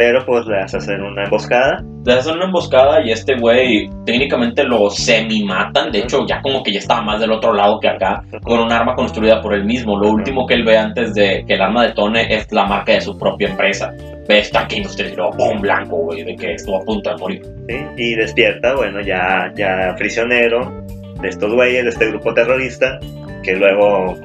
pero 0.00 0.24
pues 0.24 0.46
le 0.46 0.56
hace 0.56 0.78
hacer 0.78 0.98
una 1.02 1.24
emboscada. 1.24 1.84
Le 2.06 2.14
hacen 2.14 2.36
una 2.36 2.46
emboscada 2.46 3.04
y 3.04 3.10
este 3.10 3.36
güey 3.36 3.90
técnicamente 4.06 4.64
lo 4.64 4.88
semi-matan. 4.88 5.92
De 5.92 5.98
hecho, 5.98 6.24
ya 6.26 6.40
como 6.40 6.62
que 6.62 6.72
ya 6.72 6.78
estaba 6.78 7.02
más 7.02 7.20
del 7.20 7.32
otro 7.32 7.52
lado 7.52 7.78
que 7.78 7.88
acá, 7.88 8.22
con 8.42 8.60
un 8.60 8.72
arma 8.72 8.94
construida 8.94 9.42
por 9.42 9.52
él 9.52 9.66
mismo. 9.66 9.98
Lo 9.98 10.08
último 10.08 10.46
que 10.46 10.54
él 10.54 10.64
ve 10.64 10.78
antes 10.78 11.12
de 11.12 11.44
que 11.46 11.52
el 11.52 11.60
arma 11.60 11.82
detone 11.82 12.34
es 12.34 12.50
la 12.50 12.64
marca 12.64 12.92
de 12.92 13.02
su 13.02 13.18
propia 13.18 13.50
empresa. 13.50 13.92
Ve 14.26 14.38
Stark 14.38 14.72
Industries 14.72 15.12
y 15.12 15.16
luego 15.16 15.36
¡pum! 15.36 15.60
blanco, 15.60 15.98
güey, 15.98 16.24
de 16.24 16.34
que 16.34 16.54
estuvo 16.54 16.80
a 16.80 16.84
punto 16.86 17.10
de 17.10 17.16
morir. 17.16 17.42
¿sí? 17.68 17.76
Y 17.98 18.14
despierta, 18.14 18.74
bueno, 18.76 19.02
ya, 19.02 19.52
ya 19.54 19.94
prisionero 19.98 20.82
de 21.20 21.28
estos 21.28 21.52
güeyes, 21.52 21.84
de 21.84 21.90
este 21.90 22.06
grupo 22.06 22.32
terrorista, 22.32 22.98
que 23.42 23.52
luego 23.52 24.16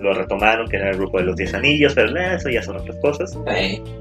lo 0.00 0.12
retomaron, 0.12 0.68
que 0.68 0.76
era 0.76 0.90
el 0.90 0.96
grupo 0.96 1.18
de 1.18 1.24
los 1.24 1.36
10 1.36 1.54
anillos, 1.54 1.94
pero 1.94 2.16
eso 2.16 2.48
ya 2.48 2.62
son 2.62 2.76
otras 2.76 2.96
cosas. 3.02 3.36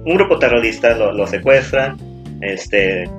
Un 0.05 0.15
grupo 0.15 0.37
terrorista 0.39 0.95
lo, 0.95 1.11
lo 1.13 1.25
secuestra, 1.27 1.95
este, 2.41 3.09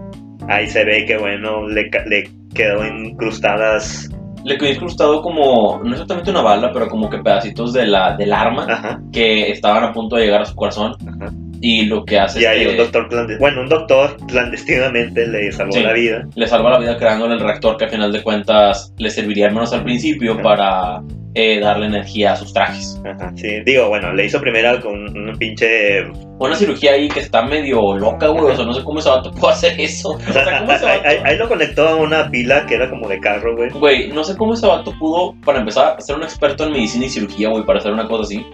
ahí 0.49 0.67
se 0.67 0.85
ve 0.85 1.05
que, 1.07 1.17
bueno, 1.17 1.67
le, 1.69 1.91
le 2.07 2.29
quedó 2.55 2.85
incrustadas, 2.87 4.09
le 4.45 4.57
quedó 4.59 4.71
incrustado 4.71 5.23
como, 5.23 5.81
no 5.85 5.93
exactamente 5.93 6.31
una 6.31 6.43
bala, 6.43 6.73
pero 6.73 6.89
como 6.89 7.11
que 7.11 7.19
pedacitos 7.19 7.73
de 7.73 7.87
la, 7.87 8.17
del 8.17 8.33
arma 8.33 8.67
ajá, 8.69 9.01
que 9.13 9.51
estaban 9.51 9.85
a 9.85 9.93
punto 9.93 10.17
de 10.17 10.25
llegar 10.27 10.43
a 10.43 10.47
su 10.47 10.55
corazón. 10.55 10.95
ajá. 11.07 11.33
Y 11.63 11.87
lo 11.87 12.05
que 12.05 12.19
hace 12.19 12.41
Y 12.41 12.43
es 12.45 12.49
ahí 12.51 12.65
que 12.65 12.71
un 12.73 12.77
doctor 12.77 13.09
clandestino, 13.09 13.41
bueno, 13.41 13.63
un 13.63 13.69
doctor 13.71 14.15
clandestinamente 14.27 15.27
le 15.27 15.51
salvó 15.51 15.73
Sí. 15.73 15.83
la 15.83 15.95
vida. 15.95 16.29
le 16.35 16.47
salva 16.47 16.71
la 16.71 16.79
vida 16.79 16.99
creándole 16.99 17.33
el 17.35 17.41
reactor 17.41 17.79
que 17.79 17.87
a 17.87 17.89
final 17.89 18.13
de 18.13 18.23
cuentas 18.23 18.93
le 18.99 19.09
serviría 19.09 19.47
al 19.49 19.55
menos 19.55 19.73
al 19.73 19.83
principio 19.83 20.35
Ajá. 20.35 20.43
para 20.43 21.03
eh, 21.39 21.61
darle 21.61 21.87
energía 21.87 22.33
a 22.33 22.37
sus 22.37 22.53
trajes. 22.53 22.99
Ajá, 23.05 23.31
sí, 23.37 23.61
digo, 23.67 23.89
bueno, 23.89 24.13
le 24.15 24.25
hizo 24.25 24.41
primero 24.41 24.81
con 24.81 24.95
un 25.17 25.37
pinche... 25.39 26.05
Una 26.39 26.57
cirugía 26.57 26.93
ahí 26.93 27.09
que 27.09 27.21
está 27.21 27.43
medio 27.43 27.97
loca, 27.97 28.29
güey. 28.29 28.53
O 28.53 28.57
sea, 28.57 28.65
no 28.65 28.73
sé 28.75 28.83
cómo 28.83 28.99
ese 29.01 29.09
vato 29.11 29.31
puede 29.33 29.53
hacer 29.55 29.79
eso. 29.81 30.11
O 30.11 30.33
sea, 30.33 30.61
¿cómo 30.61 30.73
ese 30.73 30.87
ahí, 30.89 31.01
ahí- 31.05 31.17
vato? 31.19 31.29
ahí 31.29 31.37
lo 31.39 31.49
conectó 31.49 31.89
a 31.89 31.95
una 31.97 32.31
pila 32.31 32.65
que 32.67 32.75
era 32.75 32.89
como 32.91 33.07
de 33.09 33.21
carro, 33.21 33.55
güey. 33.57 33.71
Güey, 33.71 34.09
no 34.09 34.25
sé 34.25 34.35
cómo 34.37 34.55
ese 34.55 34.67
vato 34.67 34.93
pudo, 34.99 35.35
para 35.45 35.59
empezar, 35.61 36.01
ser 36.03 36.17
un 36.17 36.23
experto 36.23 36.65
en 36.65 36.73
medicina 36.73 37.05
y 37.07 37.11
cirugía, 37.11 37.49
güey, 37.51 37.65
para 37.65 37.79
hacer 37.81 37.93
una 37.93 38.07
cosa 38.09 38.23
así. 38.25 38.45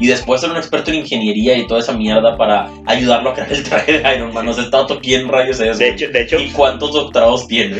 Y 0.00 0.06
después 0.08 0.40
ser 0.40 0.50
un 0.50 0.56
experto 0.56 0.90
en 0.90 0.96
ingeniería 0.98 1.56
y 1.56 1.66
toda 1.66 1.78
esa 1.78 1.92
mierda 1.92 2.36
para 2.36 2.68
ayudarlo 2.86 3.30
a 3.30 3.34
crear 3.34 3.52
el 3.52 3.62
traje 3.62 3.98
de 4.00 4.14
Iron 4.16 4.32
Man. 4.34 4.48
O 4.48 4.52
sea, 4.52 4.64
vato, 4.70 4.98
¿quién 5.00 5.28
rayos 5.28 5.60
es? 5.60 5.78
De 5.78 5.90
hecho, 5.90 6.08
de 6.08 6.22
hecho 6.22 6.40
¿Y 6.40 6.48
cuántos 6.50 6.92
doctorados 6.92 7.46
tiene? 7.46 7.76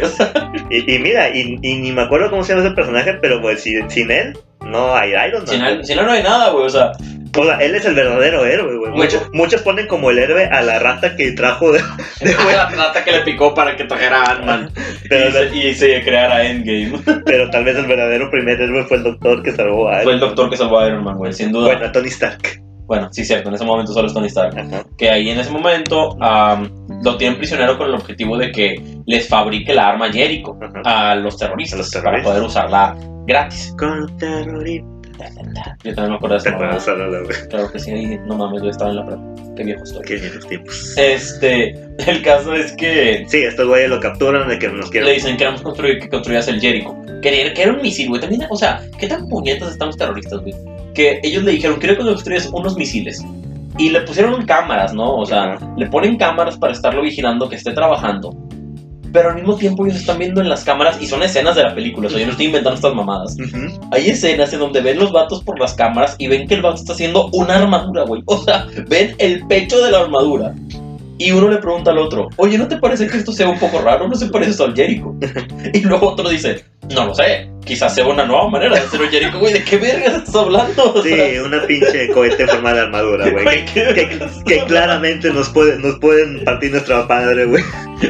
y, 0.71 0.95
y 0.95 0.99
mira, 1.01 1.31
y, 1.35 1.57
y 1.63 1.77
ni 1.79 1.91
me 1.91 2.03
acuerdo 2.03 2.31
cómo 2.31 2.45
se 2.45 2.53
llama 2.55 2.65
ese 2.67 2.75
personaje, 2.77 3.15
pero 3.21 3.41
pues 3.41 3.63
si- 3.63 3.81
sin 3.89 4.11
él 4.13 4.39
no 4.73 4.95
hay 4.95 5.11
Iron 5.29 5.45
Man. 5.45 5.85
Sin 5.85 5.99
él 5.99 6.07
no 6.07 6.13
hay 6.13 6.23
nada, 6.23 6.51
güey. 6.51 6.65
O 6.65 6.71
sea, 6.71 6.93
O 7.39 7.45
sea, 7.45 7.57
él 7.59 7.75
es 7.75 7.85
el 7.85 7.95
verdadero 7.95 8.45
héroe, 8.45 8.77
güey. 8.77 8.93
Muchos, 8.93 9.23
muchos 9.33 9.63
ponen 9.63 9.87
como 9.87 10.11
el 10.11 10.19
héroe 10.19 10.47
a 10.47 10.61
la 10.63 10.79
rata 10.79 11.17
que 11.17 11.33
trajo 11.33 11.73
de... 11.73 11.79
de 12.21 12.57
la 12.57 12.69
plata 12.69 13.05
que 13.05 13.13
le 13.13 13.21
picó 13.21 13.55
para 13.55 13.77
que 13.77 13.85
trajera 13.85 14.23
a 14.23 14.33
Ant-Man. 14.33 14.71
y, 15.05 15.09
se, 15.09 15.57
y 15.57 15.75
se 15.75 16.03
creara 16.03 16.45
Endgame. 16.45 16.99
pero 17.25 17.49
tal 17.51 17.65
vez 17.65 17.77
el 17.77 17.87
verdadero 17.87 18.31
primer 18.31 18.61
héroe 18.61 18.85
fue 18.85 18.99
el 18.99 19.05
doctor 19.05 19.43
que 19.43 19.53
salvó 19.53 19.89
a 19.89 19.99
él. 19.99 20.05
Fue 20.05 20.15
el 20.15 20.21
doctor 20.21 20.51
que 20.51 20.57
salvó 20.57 20.81
a 20.81 20.89
Iron 20.89 21.05
Man, 21.05 21.17
güey, 21.17 21.33
sin 21.33 21.53
duda. 21.53 21.67
Bueno, 21.67 21.87
a 21.87 21.93
Tony 21.93 22.09
Stark. 22.09 22.61
Bueno, 22.87 23.09
sí, 23.11 23.25
cierto, 23.25 23.49
en 23.49 23.55
ese 23.55 23.65
momento 23.65 23.93
solo 23.93 24.09
es 24.09 24.13
Tony 24.13 24.27
Stark. 24.27 24.59
Ajá. 24.59 24.85
Que 24.99 25.09
ahí 25.09 25.31
en 25.31 25.39
ese 25.39 25.51
momento 25.51 26.15
am, 26.21 26.69
lo 27.03 27.17
tienen 27.17 27.39
prisionero 27.39 27.79
con 27.79 27.87
el 27.89 27.95
objetivo 27.95 28.37
de 28.37 28.53
que 28.53 28.83
les 29.07 29.29
fabrique 29.29 29.73
la 29.73 29.89
arma 29.89 30.13
Jericho 30.13 30.59
a 30.85 31.15
los 31.15 31.39
terroristas, 31.39 31.79
A 31.79 31.79
los 31.79 31.91
para 31.91 32.03
terroristas. 32.03 32.33
poder 32.33 32.43
usarla 32.47 32.97
gratis. 33.27 33.75
Con 33.79 34.17
terrorista. 34.19 34.87
Yo 35.85 35.95
también 35.95 36.11
me 36.11 36.17
acuerdo 36.17 36.37
de 36.37 36.43
¿Te 36.43 36.49
esa 36.79 36.95
mamá. 36.95 37.19
güey? 37.21 37.49
Claro 37.49 37.71
que 37.71 37.79
sí, 37.79 37.91
ahí, 37.93 38.19
no 38.27 38.37
mames, 38.37 38.63
yo 38.63 38.71
estaba 38.71 38.91
en 38.91 38.97
la 38.97 39.07
prepa. 39.07 39.23
Qué 39.57 39.65
viejo 39.65 39.83
estoy. 39.85 40.03
Qué 40.03 40.15
bien 40.17 40.35
los 40.35 40.47
tiempos. 40.49 40.95
Este, 40.97 41.71
el 42.07 42.23
caso 42.23 42.55
es 42.55 42.73
que 42.73 43.25
Sí, 43.29 43.43
estos 43.43 43.69
güeyes 43.69 43.91
lo 43.91 44.01
capturan 44.01 44.49
de 44.49 44.59
que 44.59 44.69
nos 44.69 44.87
le 44.87 44.91
quieren... 44.91 45.15
dicen 45.15 45.37
queremos 45.37 45.63
construir 45.63 46.01
que 46.01 46.09
construyas 46.09 46.49
el 46.49 46.61
Jericho. 46.61 46.97
Que, 47.21 47.53
que 47.55 47.63
era 47.63 47.73
un 47.73 47.83
misil, 47.83 48.09
güey. 48.09 48.21
También, 48.21 48.43
o 48.51 48.57
sea, 48.57 48.83
¿qué 48.99 49.07
tan 49.07 49.29
puñetas 49.29 49.73
están 49.73 49.89
los 49.89 49.97
terroristas, 49.97 50.41
güey? 50.41 50.55
Que 50.95 51.21
ellos 51.23 51.45
le 51.45 51.53
dijeron, 51.53 51.79
quiero 51.79 51.97
que 51.97 52.03
construyas 52.05 52.47
unos 52.53 52.77
misiles. 52.77 53.23
Y 53.79 53.91
le 53.91 54.01
pusieron 54.03 54.45
cámaras, 54.45 54.93
¿no? 54.93 55.17
O 55.17 55.25
sea, 55.27 55.55
Ajá. 55.55 55.75
le 55.77 55.87
ponen 55.87 56.17
cámaras 56.17 56.57
para 56.57 56.73
estarlo 56.73 57.03
vigilando 57.03 57.49
que 57.49 57.57
esté 57.57 57.73
trabajando. 57.73 58.35
Pero 59.13 59.31
al 59.31 59.35
mismo 59.37 59.57
tiempo 59.57 59.85
ellos 59.85 60.01
están 60.01 60.19
viendo 60.19 60.41
en 60.41 60.49
las 60.49 60.65
cámaras 60.65 61.01
y 61.01 61.07
son 61.07 61.23
escenas 61.23 61.57
de 61.57 61.65
la 61.65 61.75
película. 61.75 62.07
O 62.07 62.11
sea, 62.11 62.19
yo 62.19 62.27
no 62.27 62.33
estoy 62.33 62.47
inventando 62.47 62.77
estas 62.77 62.95
mamadas. 62.95 63.37
Hay 63.91 64.09
escenas 64.09 64.53
en 64.53 64.61
donde 64.61 64.81
ven 64.81 64.99
los 64.99 65.13
vatos 65.13 65.43
por 65.43 65.59
las 65.61 65.75
cámaras 65.75 66.17
y 66.19 66.29
ven 66.29 66.49
que 66.49 66.55
el 66.55 66.63
vato 66.63 66.77
está 66.77 66.95
haciendo 66.95 67.29
una 67.33 67.57
armadura, 67.57 68.05
güey. 68.05 68.23
O 68.27 68.39
sea, 68.39 68.67
ven 68.89 69.15
el 69.19 69.47
pecho 69.47 69.85
de 69.85 69.91
la 69.91 70.01
armadura. 70.01 70.55
Y 71.19 71.31
uno 71.31 71.49
le 71.49 71.59
pregunta 71.59 71.91
al 71.91 71.99
otro, 71.99 72.29
oye, 72.37 72.59
¿no 72.59 72.67
te 72.67 72.79
parece 72.79 73.07
que 73.07 73.19
esto 73.19 73.31
sea 73.31 73.49
un 73.49 73.59
poco 73.59 73.81
raro? 73.81 74.09
¿No 74.09 74.15
se 74.15 74.27
parece 74.27 74.61
al 74.63 74.75
Jericho? 74.75 75.15
Y 75.73 75.81
luego 75.81 76.09
otro 76.09 76.29
dice, 76.29 76.65
no 76.95 77.07
lo 77.07 77.15
sé, 77.15 77.49
quizás 77.65 77.95
sea 77.95 78.07
una 78.07 78.25
nueva 78.25 78.49
manera 78.49 78.75
de 78.75 78.81
hacer 78.81 79.01
un 79.01 79.09
Jericho, 79.09 79.39
güey. 79.39 79.53
¿De 79.53 79.65
qué 79.65 79.77
vergas 79.77 80.15
estás 80.15 80.35
hablando? 80.37 80.93
O 80.95 81.03
Sí, 81.03 81.15
una 81.45 81.63
pinche 81.67 82.09
cohete 82.09 82.43
en 82.43 82.49
forma 82.49 82.73
de 82.75 82.81
armadura, 82.81 83.29
güey. 83.31 83.45
güey, 83.45 83.65
Que, 83.67 83.73
¿qué 83.73 83.95
que- 83.95 84.07
vergas 84.07 84.33
que 84.45 84.59
claramente 84.65 85.31
nos, 85.31 85.49
puede, 85.51 85.79
nos 85.79 85.99
pueden 85.99 86.43
partir 86.45 86.71
nuestra 86.73 87.05
madre, 87.05 87.45
güey. 87.47 87.63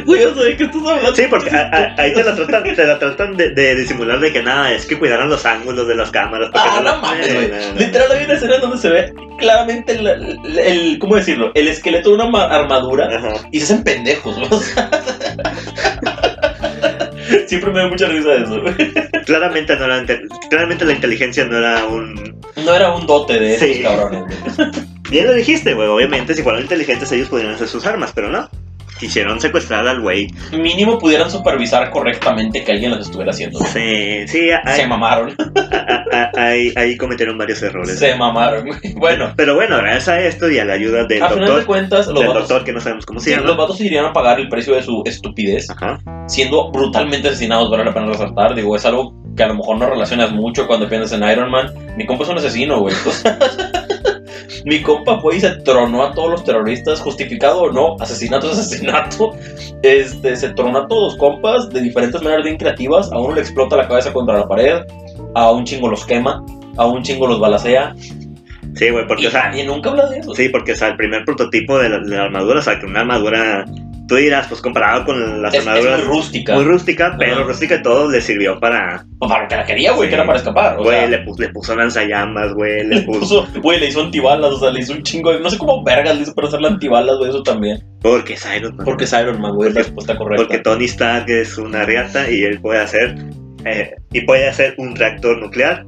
Güey, 0.07 0.25
o 0.25 0.35
sea, 0.35 0.45
¿de 0.45 0.57
qué 0.57 0.64
estás 0.64 0.81
hablando? 0.87 1.14
Sí, 1.14 1.25
porque 1.29 1.51
a- 1.51 1.68
a- 1.71 2.03
ahí 2.03 2.14
te 2.14 2.25
la 2.25 2.35
tratan, 2.35 2.62
te 2.75 2.87
la 2.87 2.99
tratan 2.99 3.37
de, 3.37 3.51
de 3.51 3.75
disimular 3.75 4.18
de 4.21 4.33
que 4.33 4.42
nada, 4.42 4.73
es 4.73 4.87
que 4.87 4.99
cuidaran 4.99 5.29
los 5.29 5.45
ángulos 5.45 5.87
de 5.87 5.95
las 5.97 6.11
cámaras. 6.11 6.51
para 6.51 6.64
que 6.64 6.71
Ah, 6.79 6.83
la- 6.83 6.92
no 6.92 7.03
mames, 7.03 7.35
güey. 7.35 7.49
no, 7.49 7.57
no. 7.75 7.79
Literal 7.79 8.11
hay 8.12 8.25
una 8.25 8.35
escena 8.35 8.59
donde 8.59 8.79
se 8.79 8.88
ve 8.88 9.12
claramente 9.38 9.92
el, 9.92 10.07
el- 10.07 10.59
el- 10.59 10.99
¿cómo 10.99 11.16
decirlo? 11.16 11.51
El 11.55 11.68
esqueleto 11.68 12.09
de 12.09 12.14
una 12.14 12.27
ma- 12.27 12.45
armadura 12.47 13.07
Ajá. 13.14 13.47
y 13.51 13.59
se 13.59 13.64
hacen 13.64 13.85
pendejos, 13.85 14.35
güey. 14.37 14.49
O 14.51 14.59
sea, 14.61 14.88
Siempre 17.47 17.73
me 17.73 17.81
da 17.81 17.88
mucha 17.88 18.07
risa 18.09 18.35
eso, 18.35 18.61
güey. 18.61 18.75
Claramente, 19.25 19.77
no 19.77 19.85
era, 19.85 20.05
claramente 20.51 20.85
la 20.85 20.92
inteligencia 20.92 21.45
no 21.45 21.59
era 21.59 21.85
un... 21.87 22.40
No 22.64 22.75
era 22.75 22.95
un 22.95 23.07
dote 23.07 23.38
de 23.38 23.55
esos 23.55 23.83
cabrones. 23.83 24.25
Bien 25.11 25.27
lo 25.29 25.35
dijiste, 25.35 25.75
güey. 25.75 25.88
Obviamente, 25.88 26.35
si 26.35 26.42
fueran 26.42 26.62
inteligentes, 26.62 27.11
ellos 27.12 27.29
podrían 27.29 27.53
hacer 27.53 27.68
sus 27.68 27.87
armas, 27.87 28.12
pero 28.14 28.29
no. 28.29 28.49
Quisieron 29.03 29.41
secuestrar 29.41 29.87
al 29.88 30.01
güey. 30.01 30.29
Mínimo 30.53 30.97
pudieran 30.97 31.29
supervisar 31.29 31.91
correctamente 31.91 32.62
que 32.62 32.71
alguien 32.71 32.93
los 32.93 33.01
estuviera 33.01 33.33
haciendo. 33.33 33.59
Sí, 33.59 34.29
sí, 34.29 34.51
ahí, 34.65 34.77
Se 34.83 34.87
mamaron. 34.87 35.35
ahí- 36.37 36.73
ahí 36.77 36.97
cometieron 36.97 37.37
varios 37.37 37.61
errores. 37.65 37.99
Se 37.99 38.15
mamaron, 38.15 38.67
güey. 38.67 38.95
Bueno, 38.95 39.33
Pero 39.37 39.57
bueno, 39.57 39.77
gracias 39.79 40.09
a 40.09 40.21
esto 40.21 40.49
y 40.49 40.59
a 40.61 40.65
la 40.65 40.75
ayuda 40.75 41.05
del 41.05 41.21
a 41.21 41.29
final 41.31 41.41
de 41.41 41.47
doctor, 41.47 41.67
cuentas, 41.67 42.07
los 42.07 42.15
del 42.21 42.29
vatos, 42.29 42.49
doctor 42.49 42.65
que 42.65 42.73
no 42.73 42.81
sabemos 42.81 43.05
cómo 43.05 43.19
se 43.19 43.25
sí, 43.31 43.31
llama. 43.33 43.49
los 43.49 43.57
vatos 43.57 43.81
irían 43.81 44.05
a 44.05 44.12
pagar 44.12 44.38
el 44.38 44.49
precio 44.49 44.75
de 44.77 44.83
su 44.85 45.03
estupidez, 45.05 45.69
Ajá. 45.71 45.99
siendo 46.29 46.71
brutalmente 46.71 47.27
asesinados, 47.29 47.71
vale 47.71 47.85
la 47.85 47.93
pena 47.93 48.07
resaltar. 48.07 48.55
Digo, 48.55 48.77
es 48.77 48.85
algo 48.87 49.15
que 49.37 49.43
a 49.43 49.49
lo 49.49 49.55
mejor 49.57 49.79
no 49.79 49.87
relacionas 49.91 50.31
mucho 50.31 50.69
cuando 50.69 50.88
piensas 50.88 51.12
en 51.21 51.29
Iron 51.29 51.51
Man. 51.51 51.73
Mi 51.97 52.07
compa 52.07 52.23
es 52.25 52.31
un 52.31 52.38
asesino, 52.38 52.79
güey. 52.81 52.95
Mi 54.64 54.81
compa 54.83 55.20
fue 55.20 55.37
y 55.37 55.40
se 55.40 55.51
tronó 55.62 56.05
a 56.05 56.12
todos 56.12 56.31
los 56.31 56.44
terroristas, 56.44 57.01
justificado 57.01 57.62
o 57.62 57.72
no, 57.72 57.96
asesinato 58.01 58.51
es 58.51 58.59
asesinato. 58.59 59.33
Este, 59.83 60.37
se 60.37 60.51
tronó 60.51 60.79
a 60.79 60.88
todos 60.88 61.12
los 61.12 61.16
compas 61.16 61.68
de 61.70 61.81
diferentes 61.81 62.22
maneras 62.22 62.44
bien 62.44 62.57
creativas. 62.57 63.11
A 63.12 63.18
uno 63.18 63.35
le 63.35 63.40
explota 63.40 63.77
la 63.77 63.88
cabeza 63.88 64.12
contra 64.12 64.38
la 64.38 64.48
pared, 64.48 64.83
a 65.35 65.51
un 65.51 65.64
chingo 65.64 65.88
los 65.88 66.05
quema, 66.07 66.44
a 66.77 66.87
un 66.87 67.03
chingo 67.03 67.27
los 67.27 67.40
balacea. 67.40 67.94
Sí, 68.75 68.90
güey, 68.90 69.07
porque, 69.07 69.25
Y 69.25 69.27
o 69.27 69.31
sea, 69.31 69.48
nadie 69.48 69.64
nunca 69.64 69.90
habla 69.90 70.07
de 70.09 70.18
eso. 70.18 70.35
sí, 70.35 70.48
porque, 70.48 70.72
o 70.72 70.77
sea, 70.77 70.88
el 70.88 70.96
primer 70.96 71.25
prototipo 71.25 71.79
de 71.79 71.88
la, 71.90 71.98
de 71.98 72.16
la 72.16 72.25
armadura, 72.25 72.61
o 72.61 72.62
sea, 72.62 72.79
que 72.79 72.87
una 72.87 73.01
armadura, 73.01 73.64
tú 74.12 74.18
dirás, 74.18 74.46
pues 74.46 74.61
comparado 74.61 75.07
con 75.07 75.40
las 75.40 75.55
es, 75.55 75.61
es 75.61 75.66
armaduras 75.66 75.98
muy 76.05 76.09
rústica. 76.16 76.55
muy 76.55 76.64
rústica, 76.64 77.16
pero 77.18 77.35
Ajá. 77.37 77.42
rústica 77.44 77.75
y 77.77 77.83
todo 77.83 78.11
le 78.11 78.20
sirvió 78.20 78.61
para, 78.61 79.07
O 79.20 79.27
para 79.29 79.42
lo 79.44 79.48
que 79.48 79.57
la 79.57 79.64
quería, 79.64 79.92
güey, 79.92 80.09
Sí. 80.09 80.11
que 80.11 80.14
era 80.16 80.27
para 80.27 80.38
escapar. 80.38 80.77
Güey, 80.77 80.88
sea, 80.98 81.07
le, 81.09 81.18
puso, 81.20 81.42
le 81.42 81.48
puso 81.48 81.75
lanzallamas, 81.77 82.53
güey, 82.53 82.87
le 82.87 82.96
le 82.96 83.03
puso, 83.03 83.46
güey, 83.62 83.81
le 83.81 83.87
hizo 83.88 84.03
antibalas, 84.03 84.51
o 84.53 84.59
sea, 84.61 84.70
le 84.70 84.81
hizo 84.81 84.92
un 84.92 85.03
chingo 85.03 85.33
de, 85.33 85.40
no 85.40 85.48
sé 85.48 85.57
cómo 85.57 85.83
vergas 85.83 86.14
le 86.16 86.22
hizo 86.22 86.35
para 86.35 86.48
hacerle 86.48 86.68
antibalas, 86.68 87.16
güey, 87.16 87.31
eso 87.31 87.42
también. 87.42 87.79
porque 88.03 88.35
es 88.35 88.46
Iron 88.55 88.77
Man. 88.77 88.85
Porque 88.85 89.05
es 89.05 89.12
Iron 89.14 89.40
Man, 89.40 89.55
güey, 89.55 89.70
es 89.70 89.75
la 89.75 89.81
respuesta 89.83 90.16
correcta. 90.18 90.44
Porque 90.44 90.59
Tony 90.59 90.85
Stark 90.85 91.25
es 91.31 91.57
una 91.57 91.85
riata 91.85 92.31
y 92.31 92.42
él 92.44 92.61
puede 92.61 92.81
hacer 92.81 93.14
eh, 93.64 93.94
y 94.12 94.20
puede 94.22 94.48
hacer 94.48 94.75
un 94.77 94.94
reactor 94.96 95.38
nuclear 95.38 95.85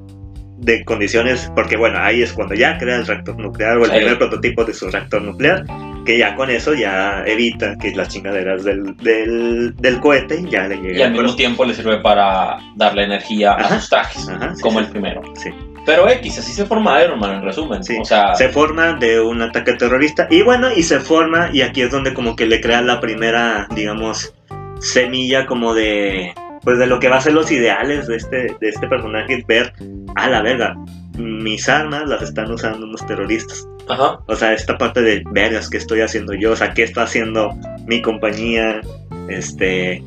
de 0.59 0.83
condiciones, 0.85 1.51
porque 1.55 1.77
bueno, 1.77 1.99
ahí 2.01 2.23
es 2.23 2.33
cuando 2.33 2.55
ya 2.55 2.79
crea 2.79 2.97
el 2.97 3.07
reactor 3.07 3.37
nuclear 3.39 3.77
o 3.77 3.85
el 3.85 3.91
Sí. 3.91 3.97
primer 3.97 4.17
prototipo 4.17 4.65
de 4.65 4.73
su 4.73 4.89
reactor 4.89 5.21
nuclear, 5.21 5.65
que 6.05 6.19
ya 6.19 6.35
con 6.35 6.51
eso 6.51 6.75
ya 6.75 7.23
evita 7.27 7.77
que 7.79 7.95
las 7.95 8.09
chingaderas 8.09 8.65
del, 8.65 8.97
del, 8.99 9.75
del 9.77 10.01
cohete 10.01 10.45
ya 10.51 10.69
le 10.69 10.77
lleguen. 10.77 10.97
y 10.99 11.03
al 11.03 11.13
mismo 11.13 11.35
tiempo 11.37 11.65
le 11.65 11.75
sirve 11.75 11.99
para 11.99 12.59
darle 12.77 13.05
energía 13.05 13.53
Ajá. 13.53 13.75
a 13.75 13.79
sus 13.81 13.89
trajes, 13.91 14.29
Ajá, 14.29 14.55
sí, 14.55 14.63
como 14.63 14.79
sí, 14.81 14.85
el 14.87 14.91
primero. 14.91 15.23
sí. 15.37 15.51
Pero 15.87 16.09
X, 16.09 16.39
así 16.39 16.53
se 16.53 16.65
forma 16.65 17.03
Iron 17.03 17.19
Man 17.21 17.35
en 17.37 17.43
resumen. 17.43 17.85
Sí. 17.85 17.99
O 18.01 18.05
sea, 18.07 18.35
Se 18.37 18.49
forma 18.49 18.95
de 18.95 19.21
un 19.21 19.43
ataque 19.43 19.75
terrorista 19.75 20.27
y 20.31 20.41
bueno, 20.41 20.69
y 20.75 20.83
se 20.83 20.99
forma 20.99 21.51
y 21.53 21.61
aquí 21.61 21.83
es 21.83 21.91
donde 21.91 22.15
como 22.15 22.37
que 22.37 22.47
le 22.47 22.61
crea 22.63 22.81
la 22.81 23.01
primera, 23.01 23.69
digamos, 23.75 24.35
semilla 24.81 25.45
como 25.47 25.75
de 25.75 26.33
pues 26.63 26.79
de 26.79 26.87
lo 26.87 26.99
que 27.01 27.09
va 27.11 27.17
a 27.17 27.21
ser 27.21 27.35
los 27.35 27.51
ideales 27.53 28.07
de 28.07 28.17
este 28.17 28.37
de 28.59 28.69
este 28.71 28.87
personaje 28.89 29.45
ver 29.47 29.75
a 30.15 30.29
la 30.31 30.41
verga 30.41 30.75
mis 31.17 31.69
armas 31.69 32.09
las 32.09 32.23
están 32.23 32.51
usando 32.51 32.87
unos 32.87 33.07
terroristas 33.07 33.67
ajá. 33.89 34.19
o 34.27 34.37
sea 34.37 34.53
esta 34.53 34.77
parte 34.79 35.03
de 35.03 35.23
vergas 35.31 35.69
que 35.71 35.77
estoy 35.79 36.01
haciendo 36.01 36.35
yo 36.35 36.53
o 36.53 36.57
sea 36.57 36.75
qué 36.75 36.83
está 36.83 37.03
haciendo 37.03 37.51
mi 37.87 38.03
compañía 38.03 38.81
este 39.29 40.03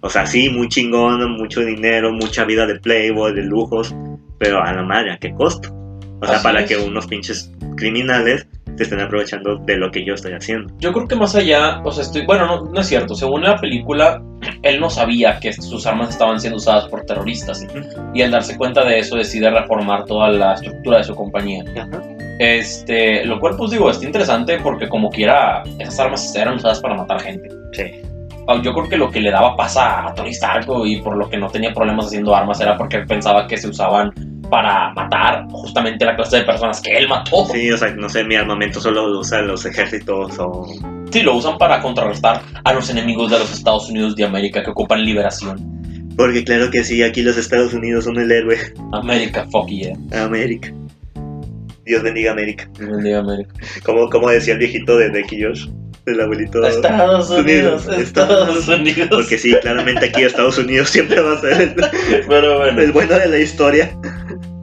o 0.00 0.10
sea 0.10 0.26
sí 0.26 0.48
muy 0.48 0.68
chingón 0.68 1.30
mucho 1.32 1.60
dinero 1.60 2.12
mucha 2.12 2.44
vida 2.44 2.66
de 2.66 2.78
playboy 2.78 3.34
de 3.34 3.42
lujos 3.42 3.94
pero 4.38 4.62
a 4.62 4.72
la 4.72 4.82
madre 4.82 5.12
a 5.12 5.18
qué 5.18 5.32
costo 5.34 5.72
o 6.20 6.26
sea 6.26 6.36
Así 6.36 6.44
para 6.44 6.60
es. 6.60 6.68
que 6.68 6.76
unos 6.76 7.06
pinches 7.06 7.50
criminales 7.76 8.46
se 8.76 8.84
estén 8.84 9.00
aprovechando 9.00 9.56
de 9.56 9.76
lo 9.76 9.90
que 9.90 10.04
yo 10.04 10.14
estoy 10.14 10.32
haciendo 10.32 10.72
Yo 10.78 10.92
creo 10.92 11.06
que 11.06 11.16
más 11.16 11.34
allá, 11.34 11.80
o 11.84 11.92
sea, 11.92 12.02
estoy, 12.02 12.24
bueno, 12.24 12.46
no, 12.46 12.64
no 12.64 12.80
es 12.80 12.86
cierto. 12.86 13.14
Según 13.14 13.42
la 13.42 13.56
película, 13.56 14.22
él 14.62 14.80
no 14.80 14.90
sabía 14.90 15.38
que 15.40 15.52
sus 15.52 15.86
armas 15.86 16.10
estaban 16.10 16.40
siendo 16.40 16.56
usadas 16.56 16.86
por 16.88 17.04
terroristas. 17.04 17.66
Y 18.14 18.22
al 18.22 18.30
darse 18.30 18.56
cuenta 18.56 18.84
de 18.84 18.98
eso, 18.98 19.16
decide 19.16 19.50
reformar 19.50 20.04
toda 20.04 20.30
la 20.30 20.54
estructura 20.54 20.98
de 20.98 21.04
su 21.04 21.14
compañía. 21.14 21.64
Este, 22.38 23.24
lo 23.24 23.38
cual, 23.38 23.56
pues 23.56 23.70
digo, 23.70 23.90
está 23.90 24.04
interesante 24.04 24.58
porque, 24.62 24.88
como 24.88 25.10
quiera, 25.10 25.62
esas 25.78 26.00
armas 26.00 26.34
eran 26.34 26.54
usadas 26.54 26.80
para 26.80 26.94
matar 26.94 27.20
gente. 27.20 27.48
sí 27.72 28.02
Ah, 28.48 28.60
Yo 28.62 28.72
creo 28.72 28.88
que 28.88 28.96
lo 28.96 29.10
que 29.10 29.20
le 29.20 29.30
daba 29.30 29.56
pasa 29.56 30.06
a 30.06 30.14
Tony 30.14 30.30
Stark 30.30 30.66
y 30.84 31.00
por 31.00 31.16
lo 31.16 31.28
que 31.28 31.36
no 31.36 31.48
tenía 31.48 31.72
problemas 31.72 32.06
haciendo 32.06 32.34
armas 32.34 32.60
era 32.60 32.76
porque 32.76 32.96
él 32.96 33.06
pensaba 33.06 33.46
que 33.46 33.56
se 33.56 33.68
usaban 33.68 34.12
para 34.52 34.92
matar 34.92 35.46
justamente 35.50 36.04
la 36.04 36.14
clase 36.14 36.36
de 36.36 36.42
personas 36.44 36.78
que 36.82 36.94
él 36.94 37.08
mató. 37.08 37.46
sí 37.46 37.70
o 37.70 37.78
sea 37.78 37.88
no 37.94 38.06
sé 38.06 38.22
mi 38.22 38.34
armamento 38.34 38.82
solo 38.82 39.08
lo 39.08 39.20
usan 39.20 39.46
los 39.46 39.64
ejércitos 39.64 40.38
o 40.38 40.66
Sí, 41.10 41.22
lo 41.22 41.36
usan 41.36 41.56
para 41.56 41.80
contrarrestar 41.80 42.42
a 42.64 42.72
los 42.74 42.88
enemigos 42.90 43.30
de 43.30 43.38
los 43.38 43.50
Estados 43.52 43.88
Unidos 43.88 44.14
de 44.14 44.24
América 44.24 44.62
que 44.62 44.70
ocupan 44.70 45.02
liberación. 45.06 45.56
porque 46.18 46.44
claro 46.44 46.70
que 46.70 46.84
sí 46.84 47.02
aquí 47.02 47.22
los 47.22 47.38
Estados 47.38 47.72
Unidos 47.72 48.04
son 48.04 48.18
el 48.18 48.30
héroe 48.30 48.58
América, 48.92 49.46
fuck 49.50 49.68
yeah. 49.68 49.96
América 50.22 50.70
Dios 51.86 52.02
bendiga 52.02 52.32
América 52.32 52.68
Bendiga 52.78 53.20
América. 53.20 53.54
como, 53.86 54.10
como 54.10 54.28
decía 54.28 54.52
el 54.52 54.58
viejito 54.58 54.98
de 54.98 55.08
Becky 55.08 55.42
Josh 55.42 55.66
el 56.06 56.20
abuelito 56.20 56.66
Estados 56.66 57.30
Unidos, 57.30 57.86
Unidos, 57.86 58.00
Estados 58.02 58.68
Unidos. 58.68 59.08
Porque 59.10 59.38
sí, 59.38 59.54
claramente 59.62 60.06
aquí 60.06 60.22
Estados 60.22 60.58
Unidos 60.58 60.90
siempre 60.90 61.20
va 61.20 61.34
a 61.34 61.40
ser 61.40 61.60
el, 61.62 62.24
bueno, 62.26 62.64
el 62.64 62.92
bueno 62.92 63.18
de 63.18 63.28
la 63.28 63.38
historia. 63.38 63.96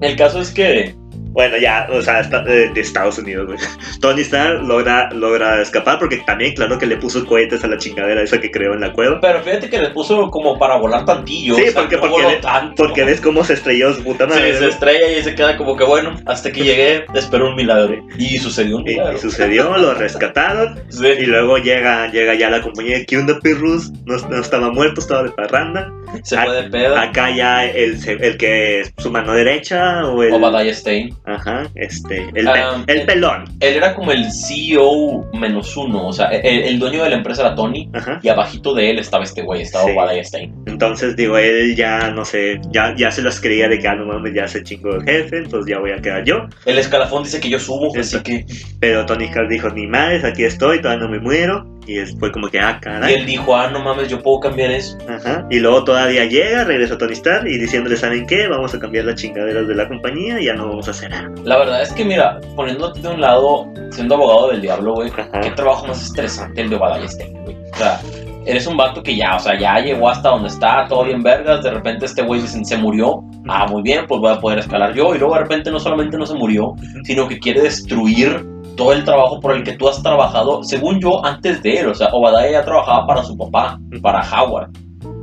El 0.01 0.15
caso 0.15 0.41
es 0.41 0.51
que 0.51 0.95
Bueno, 1.31 1.57
ya, 1.57 1.87
o 1.91 2.01
sea, 2.01 2.21
de, 2.23 2.69
de 2.69 2.81
Estados 2.81 3.17
Unidos, 3.17 3.45
güey. 3.47 3.57
Tony 4.01 4.21
Stark 4.21 4.63
logra, 4.63 5.09
logra 5.13 5.61
escapar 5.61 5.99
porque 5.99 6.17
también, 6.17 6.53
claro 6.53 6.77
que 6.77 6.85
le 6.85 6.97
puso 6.97 7.25
cohetes 7.25 7.63
a 7.63 7.67
la 7.67 7.77
chingadera 7.77 8.21
esa 8.21 8.39
que 8.41 8.49
creó 8.51 8.73
en 8.73 8.81
la 8.81 8.91
cueva. 8.93 9.19
Pero 9.21 9.41
fíjate 9.41 9.69
que 9.69 9.77
le 9.79 9.89
puso 9.91 10.29
como 10.31 10.57
para 10.57 10.77
volar 10.77 11.05
tantillo. 11.05 11.55
Sí, 11.55 11.61
o 11.61 11.65
sea, 11.71 11.81
porque- 11.81 11.95
no 11.95 12.01
porque 12.01 12.15
voló 12.15 12.29
ve- 12.29 12.39
tanto. 12.41 12.75
Porque 12.83 13.03
ves 13.05 13.21
cómo 13.21 13.43
se 13.43 13.53
estrelló 13.53 13.93
su 13.93 14.03
puta 14.03 14.25
Sí, 14.25 14.29
madre. 14.31 14.53
se 14.55 14.61
¿no? 14.61 14.67
estrella 14.69 15.17
y 15.19 15.23
se 15.23 15.35
queda 15.35 15.55
como 15.55 15.77
que 15.77 15.83
bueno, 15.83 16.15
hasta 16.25 16.51
que 16.51 16.63
llegué, 16.63 17.05
espero 17.13 17.49
un 17.49 17.55
milagro. 17.55 17.95
Y 18.17 18.37
sucedió 18.39 18.77
un 18.77 18.81
Y, 18.81 18.93
milagro. 18.93 19.15
y 19.15 19.19
sucedió, 19.19 19.77
lo 19.77 19.93
rescataron. 19.95 20.79
Sí. 20.89 21.05
Y 21.07 21.25
luego 21.25 21.57
llega, 21.57 22.11
llega 22.11 22.33
ya 22.35 22.49
la 22.49 22.61
compañía. 22.61 23.05
¿Qué 23.05 23.17
onda, 23.17 23.39
Pirrus? 23.39 23.91
No, 24.05 24.17
no 24.29 24.41
estaba 24.41 24.71
muerto, 24.71 24.99
estaba 24.99 25.23
de 25.23 25.29
parranda. 25.31 25.91
Se 26.23 26.35
fue 26.37 26.63
de 26.63 26.69
pedo. 26.69 26.97
Acá 26.97 27.29
ya 27.29 27.65
el, 27.65 27.97
el 28.21 28.37
que 28.37 28.81
es 28.81 28.91
su 28.97 29.11
mano 29.11 29.31
derecha 29.33 30.05
o 30.07 30.23
el. 30.23 30.33
Obadiah 30.33 30.73
Stein. 30.73 31.15
Ajá, 31.29 31.63
este. 31.75 32.23
El, 32.33 32.45
pe- 32.45 32.49
Ah, 32.49 32.83
el 32.87 32.97
eh, 32.99 33.05
pelón. 33.05 33.45
Él 33.59 33.75
era 33.75 33.93
como 33.95 34.11
el 34.11 34.25
CEO 34.31 35.29
menos 35.33 35.75
uno. 35.77 36.07
O 36.07 36.13
sea, 36.13 36.27
el, 36.27 36.63
el 36.63 36.79
dueño 36.79 37.03
de 37.03 37.09
la 37.11 37.15
empresa 37.17 37.41
era 37.43 37.55
Tony. 37.55 37.89
Ajá. 37.93 38.19
Y 38.23 38.29
abajito 38.29 38.73
de 38.73 38.89
él 38.89 38.99
estaba 38.99 39.23
este 39.23 39.41
güey, 39.41 39.61
estaba 39.61 39.85
Sí. 39.85 39.91
Obadiah 39.91 40.23
Stein. 40.23 40.53
Entonces, 40.65 41.15
digo, 41.15 41.37
él 41.37 41.75
ya, 41.75 42.09
no 42.11 42.25
sé, 42.25 42.59
ya, 42.71 42.93
ya 42.97 43.11
se 43.11 43.21
las 43.21 43.39
creía 43.39 43.67
de 43.67 43.79
que, 43.79 43.87
ah, 43.87 43.95
no 43.95 44.05
mames, 44.05 44.33
ya 44.33 44.47
se 44.47 44.63
chingó 44.63 44.95
el 44.95 45.03
jefe, 45.03 45.37
entonces 45.37 45.71
ya 45.73 45.79
voy 45.79 45.91
a 45.91 46.01
quedar 46.01 46.23
yo. 46.23 46.35
El 46.65 46.77
escalafón 46.79 47.23
dice 47.23 47.39
que 47.39 47.49
yo 47.49 47.59
subo, 47.59 47.89
así 47.91 47.99
Eso. 48.15 48.23
que. 48.23 48.45
Pero 48.79 49.05
Tony 49.05 49.25
Stark 49.25 49.49
dijo, 49.49 49.69
ni 49.69 49.87
madres, 49.87 50.23
aquí 50.23 50.43
estoy, 50.43 50.81
todavía 50.81 51.05
no 51.05 51.11
me 51.11 51.19
muero. 51.19 51.65
Y 51.87 51.97
es- 51.97 52.15
fue 52.19 52.31
como 52.31 52.47
que, 52.49 52.59
ah, 52.59 52.77
Y 52.77 52.83
caray. 52.83 53.13
él 53.15 53.25
dijo, 53.25 53.55
ah, 53.55 53.69
no 53.71 53.79
mames, 53.83 54.07
yo 54.09 54.21
puedo 54.21 54.39
cambiar 54.41 54.69
eso. 54.71 54.97
Ajá. 55.07 55.45
Y 55.49 55.59
luego 55.59 55.83
todavía 55.83 56.25
llega, 56.25 56.63
regresa 56.63 56.97
Tony 56.97 57.13
Stark 57.13 57.47
y 57.47 57.57
diciéndole, 57.57 57.95
¿saben 57.95 58.25
qué? 58.27 58.47
Vamos 58.47 58.73
a 58.75 58.79
cambiar 58.79 59.05
las 59.05 59.15
chingaderas 59.15 59.67
de 59.67 59.75
la 59.75 59.87
compañía 59.87 60.39
y 60.39 60.45
ya 60.45 60.53
no 60.53 60.67
vamos 60.69 60.87
a 60.87 60.91
hacer 60.91 61.09
nada. 61.09 61.31
La 61.43 61.57
verdad 61.57 61.81
es 61.81 61.91
que, 61.93 62.05
mira, 62.05 62.39
poniéndote 62.55 62.99
de 63.01 63.07
un 63.09 63.21
lado, 63.21 63.67
siendo 63.91 64.15
abogado 64.15 64.49
del 64.51 64.61
diablo, 64.61 64.93
güey, 64.93 65.11
qué 65.41 65.49
trabajo 65.51 65.87
más 65.87 66.01
estresante 66.03 66.61
el 66.61 66.69
de 66.69 66.75
Obadiah 66.75 67.07
Stein, 67.07 67.33
güey. 67.43 67.57
O 67.73 67.75
sea, 67.77 67.99
eres 68.45 68.67
un 68.67 68.77
vato 68.77 69.01
que 69.01 69.15
ya, 69.15 69.35
o 69.35 69.39
sea, 69.39 69.57
ya 69.59 69.79
llegó 69.79 70.09
hasta 70.09 70.29
donde 70.29 70.49
está, 70.49 70.85
todo 70.87 71.03
bien 71.05 71.21
vergas, 71.23 71.63
de 71.63 71.71
repente 71.71 72.05
este 72.05 72.21
güey 72.21 72.41
se 72.41 72.77
murió. 72.77 73.23
Ah, 73.47 73.65
muy 73.67 73.81
bien, 73.81 74.05
pues 74.07 74.21
voy 74.21 74.31
a 74.31 74.39
poder 74.39 74.59
escalar 74.59 74.93
yo. 74.93 75.15
Y 75.15 75.17
luego 75.17 75.33
de 75.35 75.41
repente 75.41 75.71
no 75.71 75.79
solamente 75.79 76.17
no 76.17 76.25
se 76.25 76.35
murió, 76.35 76.75
sino 77.03 77.27
que 77.27 77.39
quiere 77.39 77.61
destruir 77.61 78.45
todo 78.79 78.93
el 78.93 79.03
trabajo 79.03 79.41
por 79.41 79.51
el 79.51 79.63
que 79.65 79.73
tú 79.73 79.89
has 79.89 80.01
trabajado, 80.01 80.63
según 80.63 81.01
yo, 81.01 81.23
antes 81.25 81.61
de 81.61 81.79
él. 81.81 81.89
O 81.89 81.93
sea, 81.93 82.07
Obadiah 82.13 82.49
ya 82.49 82.63
trabajaba 82.63 83.05
para 83.05 83.23
su 83.25 83.37
papá, 83.37 83.77
para 84.01 84.21
Howard. 84.21 84.71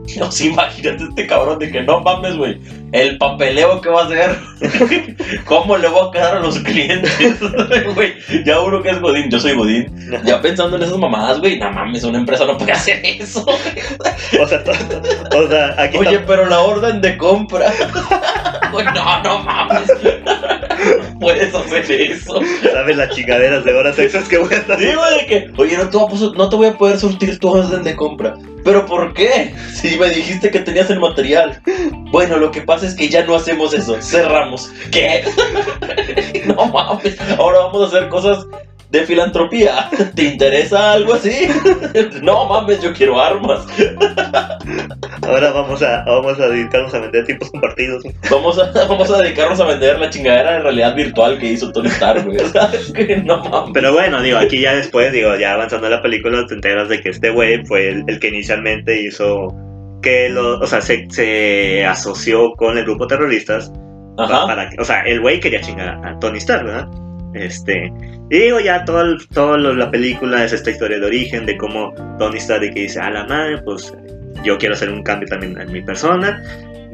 No, 0.19 0.31
sí, 0.31 0.49
imagínate 0.49 1.05
este 1.05 1.27
cabrón 1.27 1.59
de 1.59 1.71
que 1.71 1.83
no 1.83 2.01
mames, 2.01 2.37
güey. 2.37 2.59
El 2.93 3.19
papeleo 3.19 3.81
que 3.81 3.89
va 3.89 4.03
a 4.03 4.07
hacer. 4.07 4.37
¿Cómo 5.45 5.77
le 5.77 5.89
voy 5.89 6.09
a 6.09 6.13
quedar 6.13 6.37
a 6.37 6.41
los 6.41 6.59
clientes? 6.61 7.13
Güey, 7.95 8.15
ya 8.45 8.61
uno 8.61 8.83
que 8.83 8.91
es 8.91 9.01
Godín, 9.01 9.29
yo 9.31 9.39
soy 9.41 9.55
Godín. 9.55 9.93
Ya 10.25 10.41
pensando 10.41 10.77
en 10.77 10.85
esas 10.85 10.97
mamadas, 10.97 11.41
güey, 11.41 11.59
no 11.59 11.71
mames, 11.71 12.05
una 12.05 12.19
empresa 12.19 12.47
no 12.47 12.57
puede 12.57 12.73
hacer 12.73 13.01
eso. 13.05 13.45
O 13.45 14.47
sea, 14.47 14.63
o 15.35 15.49
sea 15.49 15.75
aquí 15.79 15.99
Oye, 15.99 16.15
está- 16.15 16.27
pero 16.27 16.47
la 16.47 16.61
orden 16.61 17.01
de 17.01 17.17
compra. 17.17 17.73
Güey, 18.73 18.87
no, 18.87 19.23
no 19.23 19.39
mames. 19.41 19.89
No 21.13 21.19
puedes 21.21 21.55
hacer 21.55 21.91
eso. 21.91 22.41
sabes 22.73 22.97
las 22.97 23.11
chingaderas 23.15 23.65
de 23.65 23.75
horas 23.75 23.99
extras 23.99 24.29
que 24.29 24.39
voy 24.39 24.53
a 24.55 24.59
estar 24.59 24.79
Sí, 24.79 24.87
güey, 24.95 25.19
de 25.19 25.27
que, 25.27 25.51
oye, 25.57 25.77
no 25.77 25.89
te, 25.91 25.97
voy 25.97 26.07
a 26.07 26.37
no 26.37 26.49
te 26.49 26.57
voy 26.57 26.67
a 26.69 26.73
poder 26.79 26.99
surtir 26.99 27.39
tu 27.39 27.49
orden 27.49 27.83
de 27.83 27.97
compra. 27.97 28.37
¿Pero 28.65 28.85
por 28.85 29.15
qué? 29.15 29.55
Me 29.99 30.11
dijiste 30.11 30.51
que 30.51 30.61
tenías 30.61 30.91
el 30.91 31.01
material. 31.01 31.61
Bueno, 32.11 32.37
lo 32.37 32.51
que 32.51 32.63
pasa 32.63 32.87
es 32.87 32.95
que 32.95 33.09
ya 33.09 33.25
no 33.25 33.35
hacemos 33.35 33.73
eso. 33.75 34.01
Cerramos. 34.01 34.71
¿Qué? 34.91 35.25
no 36.47 36.67
mames. 36.67 37.19
Ahora 37.39 37.61
vamos 37.61 37.83
a 37.83 37.87
hacer 37.87 38.09
cosas 38.09 38.47
de 38.91 39.05
filantropía. 39.05 39.89
¿Te 40.15 40.25
interesa 40.25 40.93
algo 40.93 41.15
así? 41.15 41.49
no 42.23 42.47
mames, 42.47 42.81
yo 42.81 42.93
quiero 42.93 43.21
armas. 43.21 43.67
Ahora 45.23 45.51
vamos 45.53 45.83
a, 45.83 46.05
vamos 46.05 46.39
a 46.39 46.49
dedicarnos 46.49 46.95
a 46.95 47.01
vender 47.01 47.25
tipos 47.25 47.51
compartidos. 47.51 48.05
Vamos 48.31 48.59
a, 48.59 48.71
vamos 48.87 49.11
a 49.11 49.23
dedicarnos 49.23 49.61
a 49.61 49.67
vender 49.67 49.99
la 49.99 50.11
chingadera 50.11 50.53
de 50.53 50.61
realidad 50.61 50.95
virtual 50.95 51.39
que 51.39 51.53
hizo 51.53 51.73
Tony 51.73 51.89
Stark, 51.89 52.25
güey. 52.25 52.39
O 52.39 52.49
sea, 52.49 52.71
es 52.73 52.93
que 52.93 53.17
no 53.17 53.43
mames. 53.45 53.71
Pero 53.75 53.93
bueno, 53.93 54.23
digo, 54.23 54.39
aquí 54.39 54.61
ya 54.61 54.75
después, 54.75 55.13
digo, 55.13 55.35
ya 55.37 55.55
avanzando 55.55 55.87
en 55.87 55.93
la 55.93 56.03
película, 56.03 56.47
te 56.47 56.55
enteras 56.55 56.89
de 56.89 57.01
que 57.01 57.11
este 57.11 57.31
güey 57.31 57.65
fue 57.67 57.89
el, 57.89 58.05
el 58.07 58.21
que 58.21 58.29
inicialmente 58.29 59.01
hizo 59.01 59.49
que 60.07 60.29
lo, 60.29 60.61
o 60.61 60.67
sea, 60.69 60.81
se, 60.81 61.05
se 61.11 61.85
asoció 61.85 62.53
con 62.53 62.79
el 62.79 62.85
grupo 62.85 63.09
terroristas 63.09 63.73
Ajá. 64.19 64.47
para 64.47 64.71
o 64.79 64.85
sea, 64.85 65.01
el 65.01 65.21
güey 65.21 65.41
quería 65.41 65.61
chingar 65.61 65.99
a, 66.07 66.17
Tony 66.21 66.39
Stark, 66.39 66.65
¿verdad? 66.65 66.87
Este, 67.35 67.93
y 68.31 68.39
digo, 68.39 68.61
ya 68.61 68.85
todo, 68.85 69.01
el- 69.03 69.29
todo 69.35 69.59
lo- 69.59 69.75
la 69.75 69.91
película 69.91 70.45
es 70.45 70.53
esta 70.53 70.71
historia 70.71 71.01
de 71.01 71.07
origen 71.07 71.45
de 71.45 71.57
cómo 71.57 71.93
Tony 72.21 72.37
Stark 72.39 72.73
que 72.73 72.83
dice, 72.83 73.01
a 73.01 73.11
la 73.11 73.25
madre, 73.27 73.59
pues 73.65 73.93
yo 74.45 74.57
quiero 74.59 74.75
hacer 74.75 74.91
un 74.91 75.03
cambio 75.03 75.27
también 75.29 75.61
en 75.61 75.73
mi 75.73 75.83
persona. 75.83 76.41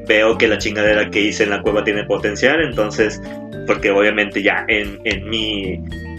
Veo 0.09 0.38
que 0.38 0.48
la 0.48 0.57
chingadera 0.57 1.11
que 1.11 1.20
hice 1.20 1.44
en 1.44 1.51
la 1.51 1.61
cueva 1.61 1.85
tiene 1.85 2.05
potencial, 2.05 2.62
entonces, 2.62 3.20
porque 3.66 3.90
obviamente 3.90 4.42
ya 4.42 4.64
en, 4.68 4.98
en 5.05 5.29
mi 5.29 5.75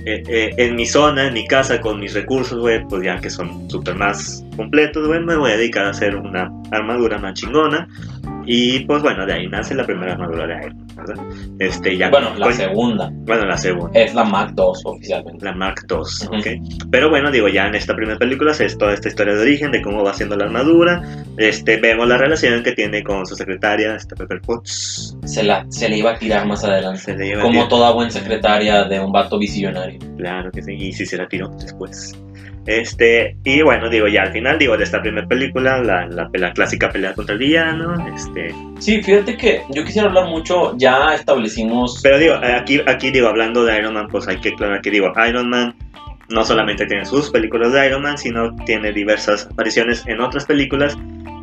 eh, 0.06 0.22
eh, 0.28 0.54
en 0.58 0.76
mi 0.76 0.86
zona, 0.86 1.28
en 1.28 1.34
mi 1.34 1.48
casa, 1.48 1.80
con 1.82 2.00
mis 2.00 2.14
recursos, 2.14 2.60
güey, 2.60 2.82
pues 2.90 3.04
ya 3.04 3.18
que 3.20 3.30
son 3.30 3.70
súper 3.70 3.96
más 3.96 4.44
completos, 4.56 5.08
güey, 5.08 5.24
me 5.24 5.36
voy 5.36 5.52
a 5.52 5.58
dedicar 5.58 5.86
a 5.86 5.90
hacer 5.90 6.16
una 6.16 6.50
armadura 6.72 7.18
más 7.18 7.34
chingona. 7.34 7.88
Y 8.46 8.82
pues 8.82 9.02
bueno, 9.02 9.26
de 9.26 9.34
ahí 9.34 9.48
nace 9.48 9.74
la 9.74 9.86
primera 9.86 10.14
armadura 10.14 10.46
de 10.46 10.66
Iron 10.66 10.78
Man, 10.78 10.88
¿verdad? 10.98 11.24
Este, 11.60 11.96
ya 11.98 12.10
Bueno, 12.10 12.34
la 12.38 12.48
con- 12.48 12.54
segunda 12.54 13.10
bueno, 13.26 13.46
la 13.46 13.58
segunda. 13.58 13.98
es 13.98 14.14
la 14.14 14.26
Mac 14.26 14.52
2 14.54 14.82
oficialmente. 14.84 15.46
La 15.46 15.54
Mark 15.54 15.86
II. 15.90 16.28
¿ok? 16.38 16.48
Pero 16.92 17.10
bueno, 17.10 17.32
digo, 17.32 17.48
ya 17.48 17.68
en 17.68 17.76
esta 17.76 17.96
primera 17.96 18.18
película 18.20 18.52
es 18.52 18.78
toda 18.78 18.94
esta 18.94 19.08
historia 19.08 19.34
de 19.36 19.42
origen, 19.44 19.72
de 19.72 19.82
cómo 19.82 20.04
va 20.04 20.12
haciendo 20.12 20.36
la 20.36 20.44
armadura. 20.46 21.02
Este, 21.38 21.78
vemos 21.78 22.06
la 22.06 22.18
relación 22.18 22.62
que 22.64 22.74
tiene 22.74 23.02
con 23.02 23.26
su 23.26 23.36
secretaria, 23.36 23.96
esta 23.96 24.14
Pepper 24.18 24.42
Potts. 24.42 25.18
Se, 25.24 25.42
la, 25.44 25.66
se 25.70 25.88
le 25.88 26.00
iba 26.00 26.12
a 26.12 26.18
tirar 26.20 26.46
más 26.46 26.66
adelante. 26.66 27.00
Se 27.00 27.16
le 27.16 27.26
lleva 27.28 27.44
Como 27.44 27.54
bien. 27.60 27.70
toda 27.70 27.92
buena 27.94 28.12
secretaria 28.12 28.84
de 28.84 29.00
un 29.00 29.14
vato 29.14 29.40
visionario. 29.40 30.00
Claro 30.18 30.52
que 30.52 30.62
sí, 30.62 30.74
y 30.74 30.92
si 30.92 31.06
se 31.06 31.16
la 31.18 31.28
tiró 31.30 31.48
después. 31.62 32.14
Este, 32.66 33.36
y 33.44 33.62
bueno, 33.62 33.90
digo, 33.90 34.08
ya 34.08 34.22
al 34.22 34.32
final, 34.32 34.58
digo, 34.58 34.78
de 34.78 34.86
esta 34.86 35.02
primera 35.02 35.28
película, 35.28 35.82
la, 35.82 36.06
la, 36.08 36.30
la 36.34 36.54
clásica 36.54 36.90
pelea 36.90 37.14
contra 37.14 37.34
el 37.34 37.40
villano, 37.40 37.96
este... 38.08 38.56
Sí, 38.80 39.04
fíjate 39.04 39.36
que 39.36 39.64
yo 39.70 39.84
quisiera 39.84 40.08
hablar 40.08 40.28
mucho, 40.28 40.74
ya 40.78 41.14
establecimos... 41.14 42.00
Pero 42.02 42.18
digo, 42.18 42.36
aquí, 42.36 42.82
aquí 42.86 43.12
digo, 43.12 43.28
hablando 43.28 43.66
de 43.66 43.78
Iron 43.78 43.96
Man, 43.96 44.08
pues 44.08 44.28
hay 44.28 44.38
que 44.38 44.50
aclarar 44.50 44.82
que 44.82 44.92
digo, 44.92 45.12
Iron 45.28 45.50
Man 45.50 45.76
no 46.30 46.44
solamente 46.46 46.86
tiene 46.86 47.06
sus 47.06 47.30
películas 47.30 47.74
de 47.74 47.86
Iron 47.86 48.02
Man, 48.02 48.18
sino 48.18 48.56
tiene 48.66 48.94
diversas 48.94 49.48
apariciones 49.52 50.04
en 50.08 50.22
otras 50.22 50.46
películas. 50.46 50.98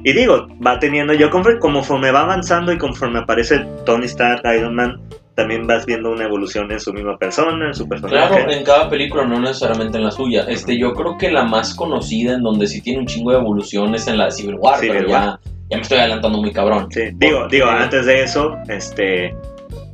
Y 0.04 0.14
digo, 0.14 0.48
va 0.66 0.78
teniendo, 0.78 1.12
yo 1.12 1.28
conforme, 1.28 1.59
conforme 1.61 2.11
va 2.11 2.22
avanzando 2.22 2.72
y 2.72 2.78
conforme 2.78 3.18
aparece 3.18 3.66
Tony 3.85 4.06
Stark, 4.06 4.42
Iron 4.56 4.74
Man, 4.74 4.98
también 5.40 5.66
vas 5.66 5.87
viendo 5.87 6.11
una 6.11 6.24
evolución 6.24 6.70
en 6.70 6.79
su 6.79 6.92
misma 6.92 7.16
persona, 7.16 7.68
en 7.68 7.74
su 7.74 7.88
personaje. 7.88 8.29
Claro, 8.29 8.50
en 8.53 8.62
cada 8.62 8.90
película, 8.90 9.24
no 9.24 9.40
necesariamente 9.40 9.96
en 9.96 10.05
la 10.05 10.11
suya. 10.11 10.44
Este, 10.48 10.79
yo 10.79 10.92
creo 10.92 11.16
que 11.16 11.31
la 11.31 11.44
más 11.44 11.74
conocida, 11.74 12.35
en 12.35 12.42
donde 12.42 12.66
sí 12.66 12.83
tiene 12.83 13.00
un 13.00 13.07
chingo 13.07 13.31
de 13.33 13.38
evolución, 13.38 13.94
es 13.94 14.07
en 14.07 14.18
la 14.18 14.26
de 14.26 14.33
Civil 14.33 14.57
War, 14.57 14.79
Civil 14.79 14.96
pero 14.98 15.11
War. 15.11 15.22
ya, 15.22 15.40
ya 15.70 15.76
me 15.79 15.83
estoy 15.83 15.98
adelantando 15.98 16.38
muy 16.38 16.53
cabrón. 16.53 16.88
Sí, 16.90 17.05
digo, 17.14 17.48
digo, 17.48 17.66
antes 17.66 18.05
de 18.05 18.22
eso, 18.22 18.55
este, 18.68 19.35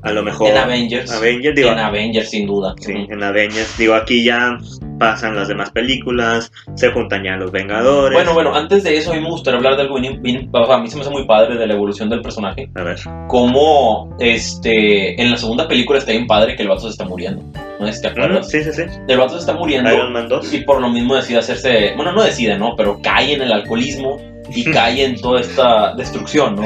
a 0.06 0.12
lo 0.12 0.22
mejor... 0.22 0.48
En 0.50 0.56
Avengers. 0.56 1.10
Avengers, 1.12 1.54
digo, 1.56 1.70
en 1.70 1.78
Avengers, 1.78 2.30
sin 2.30 2.46
duda. 2.46 2.74
Sí, 2.80 2.92
en 2.92 3.22
Avengers. 3.22 3.76
Digo, 3.78 3.94
aquí 3.94 4.24
ya 4.24 4.58
pasan 4.98 5.36
las 5.36 5.48
demás 5.48 5.70
películas, 5.70 6.50
se 6.74 6.90
juntan 6.90 7.22
ya 7.24 7.36
los 7.36 7.50
Vengadores. 7.52 8.14
Bueno, 8.16 8.32
bueno, 8.32 8.54
antes 8.54 8.82
de 8.84 8.96
eso, 8.96 9.12
a 9.12 9.14
mí 9.14 9.20
me 9.20 9.28
gustaría 9.28 9.58
hablar 9.58 9.76
de 9.76 9.82
algo 9.82 10.00
bien, 10.00 10.22
bien- 10.22 10.48
a 10.54 10.78
mí 10.78 10.88
se 10.88 10.96
me 10.96 11.02
hace 11.02 11.10
muy 11.10 11.26
padre 11.26 11.56
de 11.56 11.66
la 11.66 11.74
evolución 11.74 12.08
del 12.08 12.22
personaje. 12.22 12.70
A 12.74 12.82
ver. 12.82 12.98
Como 13.28 14.16
este, 14.18 15.20
en 15.20 15.30
la 15.30 15.36
segunda 15.36 15.68
película 15.68 15.98
está 15.98 16.12
bien 16.12 16.26
padre 16.26 16.56
que 16.56 16.62
el 16.62 16.68
vato 16.68 16.82
se 16.82 16.88
está 16.90 17.04
muriendo. 17.04 17.42
¿No 17.78 17.92
si 17.92 18.00
te 18.00 18.08
acuerdas? 18.08 18.50
sí, 18.50 18.62
sí, 18.64 18.72
sí. 18.72 18.82
El 19.06 19.18
vato 19.18 19.34
se 19.34 19.40
está 19.40 19.52
muriendo. 19.52 19.92
Iron 19.92 20.12
Man 20.12 20.28
2. 20.28 20.54
Y 20.54 20.60
por 20.60 20.80
lo 20.80 20.88
mismo 20.88 21.14
decide 21.14 21.38
hacerse, 21.38 21.92
bueno, 21.94 22.12
no 22.12 22.22
decide, 22.22 22.58
¿no? 22.58 22.74
Pero 22.76 22.98
cae 23.02 23.34
en 23.34 23.42
el 23.42 23.52
alcoholismo 23.52 24.16
y 24.54 24.64
cae 24.72 25.04
en 25.04 25.20
toda 25.20 25.40
esta 25.40 25.94
destrucción, 25.94 26.54
¿no? 26.56 26.64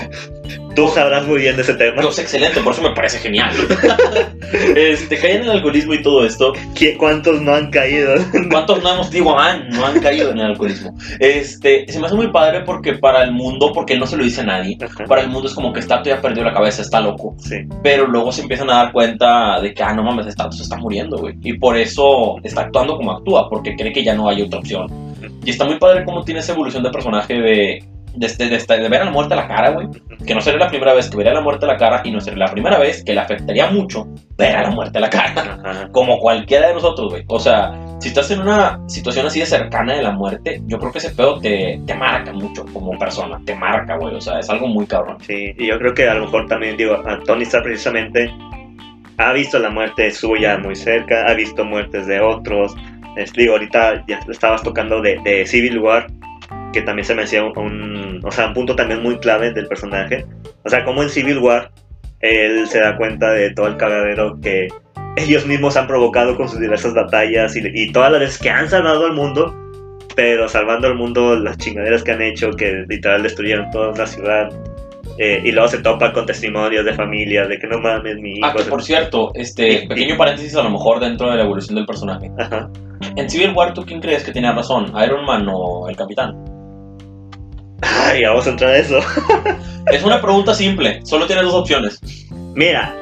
Tú 0.74 0.88
sabrás 0.88 1.26
muy 1.26 1.38
bien 1.40 1.56
de 1.56 1.62
ese 1.62 1.74
tema. 1.74 2.00
No, 2.00 2.10
es 2.10 2.18
excelente, 2.18 2.60
por 2.60 2.72
eso 2.72 2.82
me 2.82 2.94
parece 2.94 3.18
genial. 3.18 3.50
este, 4.76 5.18
cae 5.18 5.36
en 5.36 5.42
el 5.42 5.50
alcoholismo 5.50 5.94
y 5.94 6.02
todo 6.02 6.24
esto. 6.24 6.52
¿Qui- 6.74 6.96
¿Cuántos 6.96 7.40
no 7.42 7.54
han 7.54 7.70
caído? 7.70 8.14
¿Cuántos 8.50 8.82
no 8.82 8.94
hemos, 8.94 9.10
digo, 9.10 9.38
han, 9.38 9.68
no 9.70 9.84
han 9.86 10.00
caído 10.00 10.30
en 10.30 10.38
el 10.38 10.46
alcoholismo? 10.46 10.96
Este, 11.18 11.86
se 11.90 11.98
me 11.98 12.06
hace 12.06 12.14
muy 12.14 12.28
padre 12.28 12.60
porque 12.60 12.94
para 12.94 13.22
el 13.24 13.32
mundo, 13.32 13.72
porque 13.74 13.96
no 13.98 14.06
se 14.06 14.16
lo 14.16 14.24
dice 14.24 14.42
a 14.42 14.44
nadie, 14.44 14.78
Ajá, 14.80 15.04
para 15.04 15.22
el 15.22 15.28
mundo 15.28 15.48
es 15.48 15.54
como 15.54 15.72
que 15.72 15.82
Stato 15.82 16.08
ya 16.08 16.20
perdió 16.20 16.44
la 16.44 16.52
cabeza, 16.54 16.82
está 16.82 17.00
loco. 17.00 17.34
Sí. 17.38 17.56
Pero 17.82 18.06
luego 18.06 18.30
se 18.32 18.42
empiezan 18.42 18.70
a 18.70 18.74
dar 18.74 18.92
cuenta 18.92 19.60
de 19.60 19.74
que, 19.74 19.82
ah, 19.82 19.92
no 19.92 20.02
mames, 20.02 20.26
Stato 20.26 20.52
se 20.52 20.62
está 20.62 20.76
muriendo, 20.76 21.18
güey. 21.18 21.34
Y 21.42 21.54
por 21.58 21.76
eso 21.76 22.36
está 22.42 22.62
actuando 22.62 22.96
como 22.96 23.12
actúa, 23.12 23.48
porque 23.48 23.74
cree 23.76 23.92
que 23.92 24.04
ya 24.04 24.14
no 24.14 24.28
hay 24.28 24.42
otra 24.42 24.60
opción. 24.60 24.86
Y 25.44 25.50
está 25.50 25.64
muy 25.64 25.78
padre 25.78 26.04
cómo 26.04 26.22
tiene 26.24 26.40
esa 26.40 26.52
evolución 26.52 26.82
de 26.82 26.90
personaje 26.90 27.34
de, 27.34 27.84
de, 28.14 28.26
este- 28.26 28.48
de 28.48 28.58
de 28.58 28.88
ver 28.88 29.02
a 29.02 29.04
la 29.06 29.10
muerte 29.10 29.34
a 29.34 29.36
la 29.36 29.48
cara, 29.48 29.70
güey. 29.70 29.88
Que 30.26 30.34
no 30.34 30.40
sería 30.40 30.58
la 30.60 30.68
primera 30.68 30.92
vez 30.94 31.08
que 31.08 31.16
vería 31.16 31.32
la 31.32 31.40
muerte 31.40 31.64
a 31.64 31.68
la 31.68 31.76
cara 31.76 32.02
y 32.04 32.10
no 32.10 32.20
sería 32.20 32.46
la 32.46 32.52
primera 32.52 32.78
vez 32.78 33.02
que 33.04 33.12
le 33.14 33.20
afectaría 33.20 33.70
mucho 33.70 34.06
ver 34.36 34.56
a 34.56 34.62
la 34.62 34.70
muerte 34.70 34.98
a 34.98 35.00
la 35.02 35.10
cara. 35.10 35.58
Ajá. 35.64 35.88
Como 35.92 36.18
cualquiera 36.18 36.68
de 36.68 36.74
nosotros, 36.74 37.10
güey. 37.10 37.24
O 37.28 37.38
sea, 37.38 37.72
si 38.00 38.08
estás 38.08 38.30
en 38.30 38.40
una 38.40 38.80
situación 38.88 39.26
así 39.26 39.40
de 39.40 39.46
cercana 39.46 39.94
de 39.94 40.02
la 40.02 40.12
muerte, 40.12 40.60
yo 40.66 40.78
creo 40.78 40.92
que 40.92 40.98
ese 40.98 41.10
pedo 41.10 41.38
te, 41.40 41.80
te 41.86 41.94
marca 41.94 42.32
mucho 42.32 42.64
como 42.72 42.98
persona. 42.98 43.40
Te 43.44 43.54
marca, 43.54 43.96
güey. 43.96 44.14
O 44.14 44.20
sea, 44.20 44.38
es 44.38 44.48
algo 44.50 44.66
muy 44.66 44.86
cabrón. 44.86 45.16
Sí, 45.26 45.54
y 45.58 45.66
yo 45.68 45.78
creo 45.78 45.94
que 45.94 46.08
a 46.08 46.14
lo 46.14 46.24
mejor 46.26 46.46
también, 46.46 46.76
digo, 46.76 46.94
a 47.06 47.18
Tony 47.24 47.42
Stark 47.42 47.64
precisamente 47.64 48.30
ha 49.18 49.32
visto 49.32 49.58
la 49.58 49.68
muerte 49.70 50.10
suya 50.10 50.56
muy 50.58 50.74
cerca, 50.74 51.26
ha 51.26 51.34
visto 51.34 51.64
muertes 51.64 52.06
de 52.06 52.20
otros. 52.20 52.74
Es, 53.16 53.32
digo, 53.32 53.52
ahorita 53.52 54.04
ya 54.06 54.20
estabas 54.30 54.62
tocando 54.62 55.00
de, 55.02 55.18
de 55.24 55.44
Civil 55.46 55.78
War, 55.78 56.06
que 56.72 56.82
también 56.82 57.04
se 57.04 57.14
me 57.14 57.22
hacía 57.22 57.42
un, 57.44 57.56
un- 57.58 58.20
o 58.24 58.30
sea, 58.30 58.48
un 58.48 58.54
punto 58.54 58.74
también 58.76 59.02
muy 59.02 59.18
clave 59.18 59.52
del 59.52 59.66
personaje. 59.66 60.24
O 60.64 60.68
sea, 60.68 60.84
como 60.84 61.02
en 61.02 61.08
Civil 61.10 61.38
War 61.38 61.70
él 62.20 62.66
se 62.66 62.80
da 62.80 62.96
cuenta 62.96 63.30
de 63.32 63.50
todo 63.54 63.66
el 63.66 63.76
cagadero 63.76 64.38
que 64.42 64.68
ellos 65.16 65.46
mismos 65.46 65.76
han 65.76 65.86
provocado 65.86 66.36
con 66.36 66.48
sus 66.48 66.60
diversas 66.60 66.92
batallas 66.94 67.56
y, 67.56 67.62
y 67.74 67.92
todas 67.92 68.12
las 68.12 68.20
veces 68.20 68.38
que 68.38 68.50
han 68.50 68.68
salvado 68.68 69.06
al 69.06 69.14
mundo, 69.14 69.54
pero 70.14 70.48
salvando 70.48 70.86
al 70.86 70.96
mundo 70.96 71.34
las 71.36 71.56
chingaderas 71.58 72.02
que 72.04 72.12
han 72.12 72.20
hecho, 72.22 72.50
que 72.50 72.84
literal 72.88 73.22
destruyeron 73.22 73.70
toda 73.70 73.90
una 73.92 74.06
ciudad. 74.06 74.48
eh, 75.18 75.40
y 75.44 75.52
luego 75.52 75.68
se 75.68 75.78
topa 75.78 76.12
con 76.12 76.24
testimonios 76.26 76.84
de 76.84 76.92
familia, 76.94 77.46
de 77.46 77.58
que 77.58 77.66
no 77.66 77.78
mames, 77.78 78.16
mi 78.16 78.36
hijo. 78.36 78.46
Ah, 78.46 78.54
que 78.56 78.64
por 78.64 78.82
cierto, 78.82 79.30
este 79.34 79.86
pequeño 79.88 80.16
paréntesis 80.16 80.54
a 80.56 80.62
lo 80.62 80.70
mejor 80.70 81.00
dentro 81.00 81.28
de 81.30 81.36
la 81.36 81.42
evolución 81.44 81.74
del 81.76 81.86
personaje. 81.86 82.30
Ajá. 82.38 82.68
En 83.16 83.28
Civil 83.28 83.52
War, 83.54 83.72
¿tú 83.74 83.84
quién 83.84 84.00
crees 84.00 84.22
que 84.24 84.32
tiene 84.32 84.52
razón? 84.52 84.92
¿Iron 85.04 85.24
Man 85.26 85.46
o 85.50 85.88
el 85.88 85.96
Capitán? 85.96 86.34
Ay, 87.82 88.22
vamos 88.24 88.46
a 88.46 88.50
entrar 88.50 88.70
a 88.70 88.78
eso. 88.78 89.00
Es 89.92 90.04
una 90.04 90.20
pregunta 90.20 90.54
simple, 90.54 91.00
solo 91.04 91.26
tienes 91.26 91.44
dos 91.46 91.54
opciones. 91.54 91.98
Mira, 92.54 92.94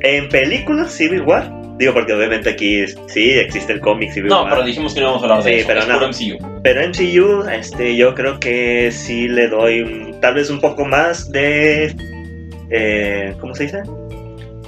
en 0.00 0.28
películas 0.30 0.90
Civil 0.92 1.22
War, 1.22 1.50
digo 1.78 1.92
porque 1.92 2.14
obviamente 2.14 2.48
aquí 2.50 2.80
es- 2.80 2.96
sí 3.08 3.32
existe 3.32 3.72
el 3.74 3.80
cómic 3.80 4.12
Civil 4.12 4.30
No, 4.30 4.42
War. 4.44 4.50
pero 4.54 4.64
dijimos 4.64 4.94
que 4.94 5.00
no 5.00 5.06
íbamos 5.08 5.22
a 5.22 5.26
hablar 5.26 5.42
de 5.44 5.50
Sí, 5.52 5.58
eso. 5.58 5.68
pero 5.68 5.80
es 5.80 5.88
no. 5.88 6.00
MCU. 6.38 6.60
Pero 6.62 6.80
en 6.80 6.90
MCU, 6.90 7.48
este, 7.50 7.96
yo 7.96 8.14
creo 8.14 8.38
que 8.40 8.90
sí 8.92 9.28
le 9.28 9.48
doy 9.48 10.14
tal 10.22 10.34
vez 10.34 10.48
un 10.48 10.60
poco 10.60 10.84
más 10.86 11.30
de. 11.32 11.94
eh, 12.70 13.34
¿Cómo 13.40 13.54
se 13.54 13.64
dice? 13.64 13.82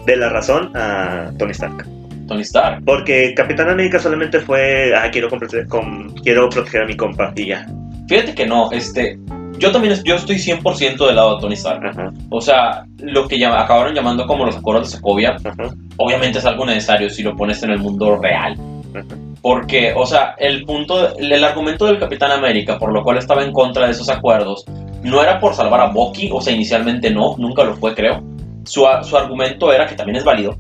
De 0.05 0.17
la 0.17 0.29
razón 0.29 0.71
a 0.77 1.31
Tony 1.39 1.53
Stark. 1.53 1.87
Tony 2.29 2.43
Stark. 2.43 2.83
Porque 2.85 3.33
Capitán 3.35 3.71
América 3.71 3.99
solamente 3.99 4.41
fue. 4.41 4.93
Ah, 4.95 5.11
quiero, 5.11 5.31
com- 5.31 6.15
quiero 6.23 6.49
proteger 6.51 6.83
a 6.83 6.87
mi 6.87 6.97
compa 6.97 7.33
y 7.37 7.47
ya. 7.47 7.67
Fíjate 8.09 8.35
que 8.35 8.47
no, 8.47 8.71
este. 8.73 9.19
Yo 9.59 9.71
también 9.71 9.95
yo 10.05 10.17
estoy 10.17 10.37
100% 10.37 11.07
del 11.07 11.15
lado 11.17 11.37
de 11.37 11.41
Tony 11.41 11.55
Stark. 11.55 11.87
Ajá, 11.87 12.11
O 12.31 12.41
sea, 12.41 12.85
lo 12.99 13.29
que 13.29 13.39
llama- 13.39 13.61
acabaron 13.63 13.95
llamando 13.95 14.27
como 14.27 14.45
los 14.45 14.57
acuerdos 14.57 14.91
de 14.91 14.97
Sokovia, 14.97 15.37
ajá, 15.45 15.71
obviamente 15.97 16.39
es 16.39 16.45
algo 16.45 16.67
necesario 16.67 17.09
si 17.09 17.23
lo 17.23 17.37
pones 17.37 17.63
en 17.63 17.71
el 17.71 17.79
mundo 17.79 18.17
real. 18.17 18.57
ajá. 18.95 19.05
Porque, 19.41 19.93
o 19.95 20.07
sea, 20.07 20.35
el 20.39 20.65
punto, 20.65 21.17
el 21.19 21.45
argumento 21.45 21.85
del 21.87 21.99
Capitán 21.99 22.33
América, 22.33 22.79
por 22.79 22.93
lo 22.93 23.03
cual 23.05 23.19
estaba 23.19 23.45
en 23.45 23.53
contra 23.53 23.85
de 23.87 23.93
esos 23.93 24.09
acuerdos, 24.09 24.65
no 25.03 25.23
era 25.23 25.39
por 25.39 25.55
salvar 25.55 25.81
a 25.83 25.87
Bucky, 25.91 26.31
o 26.33 26.41
sea, 26.41 26.55
inicialmente 26.55 27.11
no, 27.11 27.37
nunca 27.37 27.63
lo 27.63 27.75
fue, 27.77 27.95
creo. 27.95 28.25
Su, 28.65 28.87
su 29.03 29.17
argumento 29.17 29.71
era, 29.73 29.87
que 29.87 29.95
también 29.97 30.17
es 30.17 30.25
válido, 30.25 30.57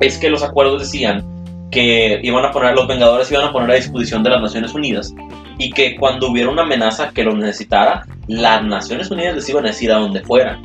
es 0.00 0.16
que 0.16 0.30
los 0.30 0.42
acuerdos 0.42 0.80
decían 0.80 1.39
que 1.70 2.20
iban 2.22 2.44
a 2.44 2.50
poner, 2.50 2.74
los 2.74 2.86
Vengadores 2.86 3.30
iban 3.30 3.48
a 3.48 3.52
poner 3.52 3.70
a 3.70 3.74
disposición 3.74 4.22
de 4.22 4.30
las 4.30 4.42
Naciones 4.42 4.74
Unidas 4.74 5.14
y 5.58 5.70
que 5.70 5.96
cuando 5.96 6.30
hubiera 6.30 6.50
una 6.50 6.62
amenaza 6.62 7.10
que 7.10 7.22
los 7.22 7.36
necesitara, 7.36 8.06
las 8.28 8.64
Naciones 8.64 9.10
Unidas 9.10 9.34
les 9.36 9.48
iban 9.48 9.64
a 9.64 9.68
decir 9.68 9.92
a 9.92 9.98
dónde 9.98 10.22
fueran. 10.22 10.62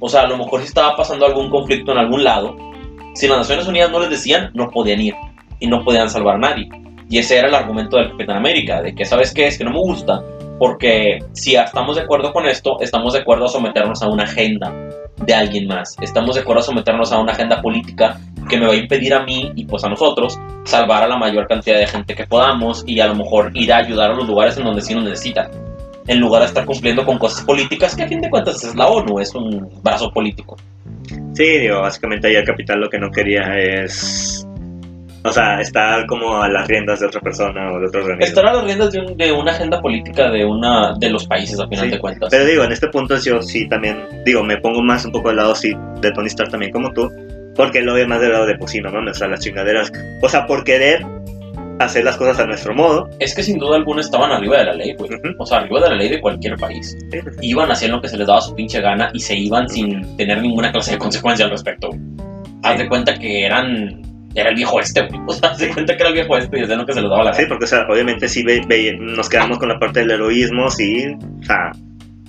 O 0.00 0.08
sea, 0.08 0.22
a 0.22 0.28
lo 0.28 0.38
mejor 0.38 0.60
si 0.60 0.66
estaba 0.66 0.96
pasando 0.96 1.26
algún 1.26 1.50
conflicto 1.50 1.92
en 1.92 1.98
algún 1.98 2.24
lado, 2.24 2.56
si 3.14 3.26
las 3.26 3.38
Naciones 3.38 3.66
Unidas 3.66 3.90
no 3.90 4.00
les 4.00 4.10
decían, 4.10 4.50
no 4.54 4.70
podían 4.70 5.00
ir. 5.00 5.14
y 5.60 5.66
no 5.66 5.82
podían 5.84 6.08
salvar 6.08 6.36
a 6.36 6.38
nadie. 6.38 6.68
Y 7.10 7.18
ese 7.18 7.36
era 7.38 7.48
el 7.48 7.54
argumento 7.54 7.96
del 7.96 8.10
Capitán 8.10 8.36
América, 8.36 8.80
de 8.80 8.94
que, 8.94 9.04
¿sabes 9.04 9.34
qué? 9.34 9.48
Es 9.48 9.58
que 9.58 9.64
no 9.64 9.72
me 9.72 9.80
gusta, 9.80 10.22
porque 10.58 11.18
si 11.32 11.56
estamos 11.56 11.96
de 11.96 12.02
acuerdo 12.02 12.32
con 12.32 12.46
esto, 12.46 12.76
estamos 12.80 13.14
de 13.14 13.20
acuerdo 13.20 13.46
a 13.46 13.48
someternos 13.48 14.02
a 14.02 14.08
una 14.08 14.24
agenda 14.24 14.72
de 15.16 15.34
alguien 15.34 15.66
más. 15.66 15.96
Estamos 16.00 16.36
de 16.36 16.42
acuerdo 16.42 16.60
a 16.60 16.64
someternos 16.64 17.12
a 17.12 17.18
una 17.18 17.32
agenda 17.32 17.60
política 17.60 18.18
que 18.48 18.58
me 18.58 18.66
va 18.66 18.72
a 18.72 18.76
impedir 18.76 19.14
a 19.14 19.22
mí 19.24 19.52
y 19.54 19.64
pues 19.66 19.84
a 19.84 19.88
nosotros 19.88 20.38
salvar 20.64 21.02
a 21.04 21.08
la 21.08 21.16
mayor 21.16 21.46
cantidad 21.46 21.78
de 21.78 21.86
gente 21.86 22.14
que 22.14 22.26
podamos 22.26 22.82
y 22.86 22.98
a 23.00 23.06
lo 23.06 23.14
mejor 23.14 23.50
ir 23.54 23.72
a 23.72 23.78
ayudar 23.78 24.10
a 24.10 24.14
los 24.14 24.26
lugares 24.26 24.56
en 24.58 24.64
donde 24.64 24.82
sí 24.82 24.94
nos 24.94 25.04
necesitan. 25.04 25.50
En 26.06 26.20
lugar 26.20 26.40
de 26.42 26.48
estar 26.48 26.64
cumpliendo 26.64 27.04
con 27.04 27.18
cosas 27.18 27.44
políticas 27.44 27.94
que 27.94 28.02
a 28.04 28.08
fin 28.08 28.20
de 28.20 28.30
cuentas 28.30 28.64
es 28.64 28.74
la 28.74 28.86
ONU, 28.88 29.20
es 29.20 29.34
un 29.34 29.68
brazo 29.82 30.10
político. 30.10 30.56
Sí, 31.34 31.44
digo, 31.58 31.80
básicamente 31.82 32.28
ahí 32.28 32.34
el 32.36 32.44
capitán 32.44 32.80
lo 32.80 32.88
que 32.88 32.98
no 32.98 33.10
quería 33.10 33.56
es. 33.58 34.44
O 35.24 35.32
sea, 35.32 35.60
estar 35.60 36.06
como 36.06 36.40
a 36.40 36.48
las 36.48 36.66
riendas 36.68 37.00
de 37.00 37.06
otra 37.06 37.20
persona 37.20 37.72
o 37.72 37.80
de 37.80 37.86
otro 37.88 38.00
organismo. 38.00 38.24
Estar 38.26 38.46
a 38.46 38.54
las 38.54 38.64
riendas 38.64 38.92
de, 38.92 39.00
un- 39.00 39.16
de 39.16 39.32
una 39.32 39.50
agenda 39.50 39.80
política 39.80 40.30
de 40.30 40.44
una 40.46 40.94
de 40.96 41.10
los 41.10 41.26
países, 41.26 41.58
a 41.60 41.66
final 41.68 41.86
Sí, 41.86 41.90
de 41.90 41.98
cuentas. 41.98 42.28
Pero 42.30 42.44
digo, 42.46 42.64
en 42.64 42.72
este 42.72 42.88
punto 42.88 43.16
yo 43.18 43.42
sí 43.42 43.68
también, 43.68 43.98
digo, 44.24 44.42
me 44.42 44.56
pongo 44.58 44.80
más 44.80 45.04
un 45.04 45.12
poco 45.12 45.28
al 45.30 45.36
lado 45.36 45.54
sí, 45.54 45.74
de 46.00 46.12
Tony 46.12 46.28
Stark 46.28 46.50
también 46.50 46.72
como 46.72 46.92
tú, 46.92 47.10
porque 47.58 47.82
lo 47.82 47.92
ve 47.92 48.06
más 48.06 48.22
del 48.22 48.32
lado 48.32 48.46
de 48.46 48.56
pues 48.56 48.70
sí, 48.70 48.80
no 48.80 48.90
mames, 48.90 49.16
o 49.16 49.18
sea, 49.18 49.28
las 49.28 49.40
chingaderas. 49.40 49.92
O 50.22 50.28
sea, 50.30 50.46
por 50.46 50.64
querer 50.64 51.04
hacer 51.80 52.04
las 52.04 52.16
cosas 52.16 52.38
a 52.40 52.46
nuestro 52.46 52.74
modo. 52.74 53.08
Es 53.20 53.34
que 53.34 53.42
sin 53.42 53.58
duda 53.58 53.76
alguna 53.76 54.00
estaban 54.00 54.32
arriba 54.32 54.58
de 54.58 54.64
la 54.64 54.72
ley, 54.74 54.94
güey. 54.98 55.10
Ujú. 55.14 55.28
O 55.38 55.44
sea, 55.46 55.58
arriba 55.58 55.80
de 55.82 55.90
la 55.90 55.94
ley 55.96 56.08
de 56.08 56.20
cualquier 56.20 56.56
país. 56.56 56.96
Iban 57.42 57.70
haciendo 57.70 57.98
lo 57.98 58.02
que 58.02 58.08
se 58.08 58.16
les 58.16 58.26
daba 58.26 58.40
su 58.40 58.54
pinche 58.54 58.80
gana 58.80 59.10
y 59.12 59.20
se 59.20 59.36
iban 59.36 59.68
sin 59.68 60.16
tener 60.16 60.40
ninguna 60.40 60.72
clase 60.72 60.92
de 60.92 60.98
consecuencia 60.98 61.44
al 61.44 61.50
respecto. 61.52 61.90
Haz 62.62 62.78
de 62.78 62.88
cuenta 62.88 63.14
que 63.14 63.44
eran. 63.44 64.02
Era 64.34 64.50
el 64.50 64.56
viejo 64.56 64.78
este, 64.80 65.02
güey. 65.06 65.20
O 65.26 65.32
sea, 65.32 65.50
haz 65.50 65.58
de 65.58 65.68
cuenta 65.68 65.96
que 65.96 66.00
era 66.02 66.08
el 66.08 66.14
viejo 66.14 66.36
este 66.36 66.58
y 66.58 66.62
hacían 66.62 66.78
lo 66.78 66.86
que 66.86 66.92
se 66.94 67.00
les 67.00 67.10
daba 67.10 67.24
la 67.24 67.32
Sí, 67.34 67.44
porque, 67.48 67.64
o 67.64 67.68
sea, 67.68 67.86
obviamente 67.88 68.28
sí 68.28 68.42
ve- 68.42 68.62
ve- 68.68 68.96
nos 69.00 69.28
quedamos 69.28 69.58
con 69.58 69.68
la 69.68 69.78
parte 69.78 70.00
del 70.00 70.10
heroísmo, 70.12 70.70
sí, 70.70 71.06
o 71.40 71.44
sea, 71.44 71.72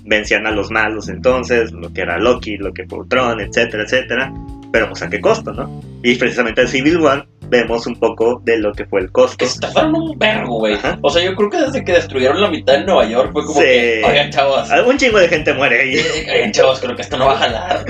vencían 0.05 0.47
a 0.47 0.51
los 0.51 0.71
malos 0.71 1.09
entonces, 1.09 1.71
lo 1.71 1.91
que 1.93 2.01
era 2.01 2.17
Loki, 2.17 2.57
lo 2.57 2.71
que 2.73 2.85
fue 2.87 2.99
Ultron, 2.99 3.41
etcétera, 3.41 3.83
etcétera, 3.83 4.33
pero 4.71 4.89
pues 4.89 5.01
a 5.01 5.09
qué 5.09 5.19
costo, 5.21 5.51
¿no? 5.53 5.81
Y 6.03 6.15
precisamente 6.15 6.61
en 6.61 6.67
Civil 6.67 6.97
War 6.99 7.27
vemos 7.49 7.87
un 7.87 7.95
poco 7.99 8.39
de 8.45 8.59
lo 8.59 8.71
que 8.73 8.85
fue 8.85 9.01
el 9.01 9.11
costo. 9.11 9.43
Tardaron 9.59 9.95
un 9.95 10.19
vergo, 10.19 10.59
güey. 10.59 10.77
O 11.01 11.09
sea, 11.09 11.23
yo 11.23 11.35
creo 11.35 11.49
que 11.49 11.57
desde 11.57 11.83
que 11.83 11.93
destruyeron 11.93 12.39
la 12.39 12.47
mitad 12.47 12.73
de 12.73 12.85
Nueva 12.85 13.05
York 13.07 13.31
fue 13.33 13.43
como 13.43 13.59
Sí. 13.59 13.65
que. 13.65 14.03
Oigan, 14.05 14.29
chavos. 14.29 14.69
Algún 14.69 14.97
chingo 14.99 15.17
de 15.17 15.27
gente 15.27 15.51
muere 15.55 15.81
ahí. 15.81 15.99
Oigan, 16.31 16.51
chavos, 16.51 16.79
creo 16.79 16.95
que 16.95 17.01
esto 17.01 17.17
no 17.17 17.25
va 17.25 17.33
a 17.33 17.37
jalar. 17.37 17.85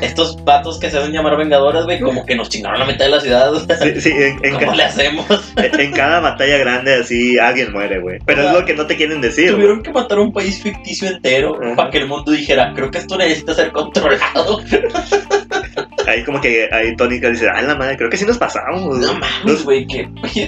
Estos 0.00 0.36
patos 0.38 0.78
que 0.80 0.90
se 0.90 0.96
hacen 0.98 1.12
llamar 1.12 1.36
vengadores, 1.36 1.84
güey, 1.84 2.00
como 2.00 2.24
que 2.24 2.34
nos 2.34 2.48
chingaron 2.48 2.78
la 2.80 2.86
mitad 2.86 3.04
de 3.04 3.10
la 3.10 3.20
ciudad. 3.20 3.52
Sí, 3.82 4.00
sí, 4.00 4.10
en, 4.10 4.38
en 4.42 4.54
¿Cómo 4.54 4.72
le 4.74 4.84
hacemos? 4.84 5.26
en 5.56 5.92
cada 5.92 6.20
batalla 6.20 6.56
grande 6.56 6.94
así 6.94 7.38
alguien 7.38 7.72
muere, 7.72 8.00
güey. 8.00 8.20
Pero 8.24 8.40
O 8.40 8.44
es 8.46 8.50
sea, 8.52 8.60
lo 8.60 8.66
que 8.66 8.72
no 8.74 8.86
te 8.86 8.96
quieren 8.96 9.20
decir. 9.20 9.50
Tuvieron 9.50 9.82
que 9.82 9.92
matar 9.92 10.16
a 10.16 10.22
un 10.22 10.32
país 10.32 10.62
ficticio 10.62 11.08
entero 11.08 11.58
Ajá. 11.62 11.76
para 11.76 11.90
que 11.90 11.98
el 11.98 12.08
mundo 12.08 12.32
dijera, 12.32 12.72
creo 12.74 12.90
que 12.90 12.96
esto 12.98 13.18
necesita 13.18 13.52
ser 13.54 13.70
controlado. 13.70 14.60
Ahí 16.06 16.22
como 16.24 16.40
que 16.40 16.68
ahí 16.72 16.94
Tony 16.96 17.18
dice, 17.18 17.48
ay 17.52 17.66
la 17.66 17.74
madre, 17.74 17.96
creo 17.96 18.10
que 18.10 18.16
sí 18.16 18.24
nos 18.26 18.38
pasamos. 18.38 18.98
No 18.98 19.14
mames, 19.14 19.64
güey. 19.64 19.86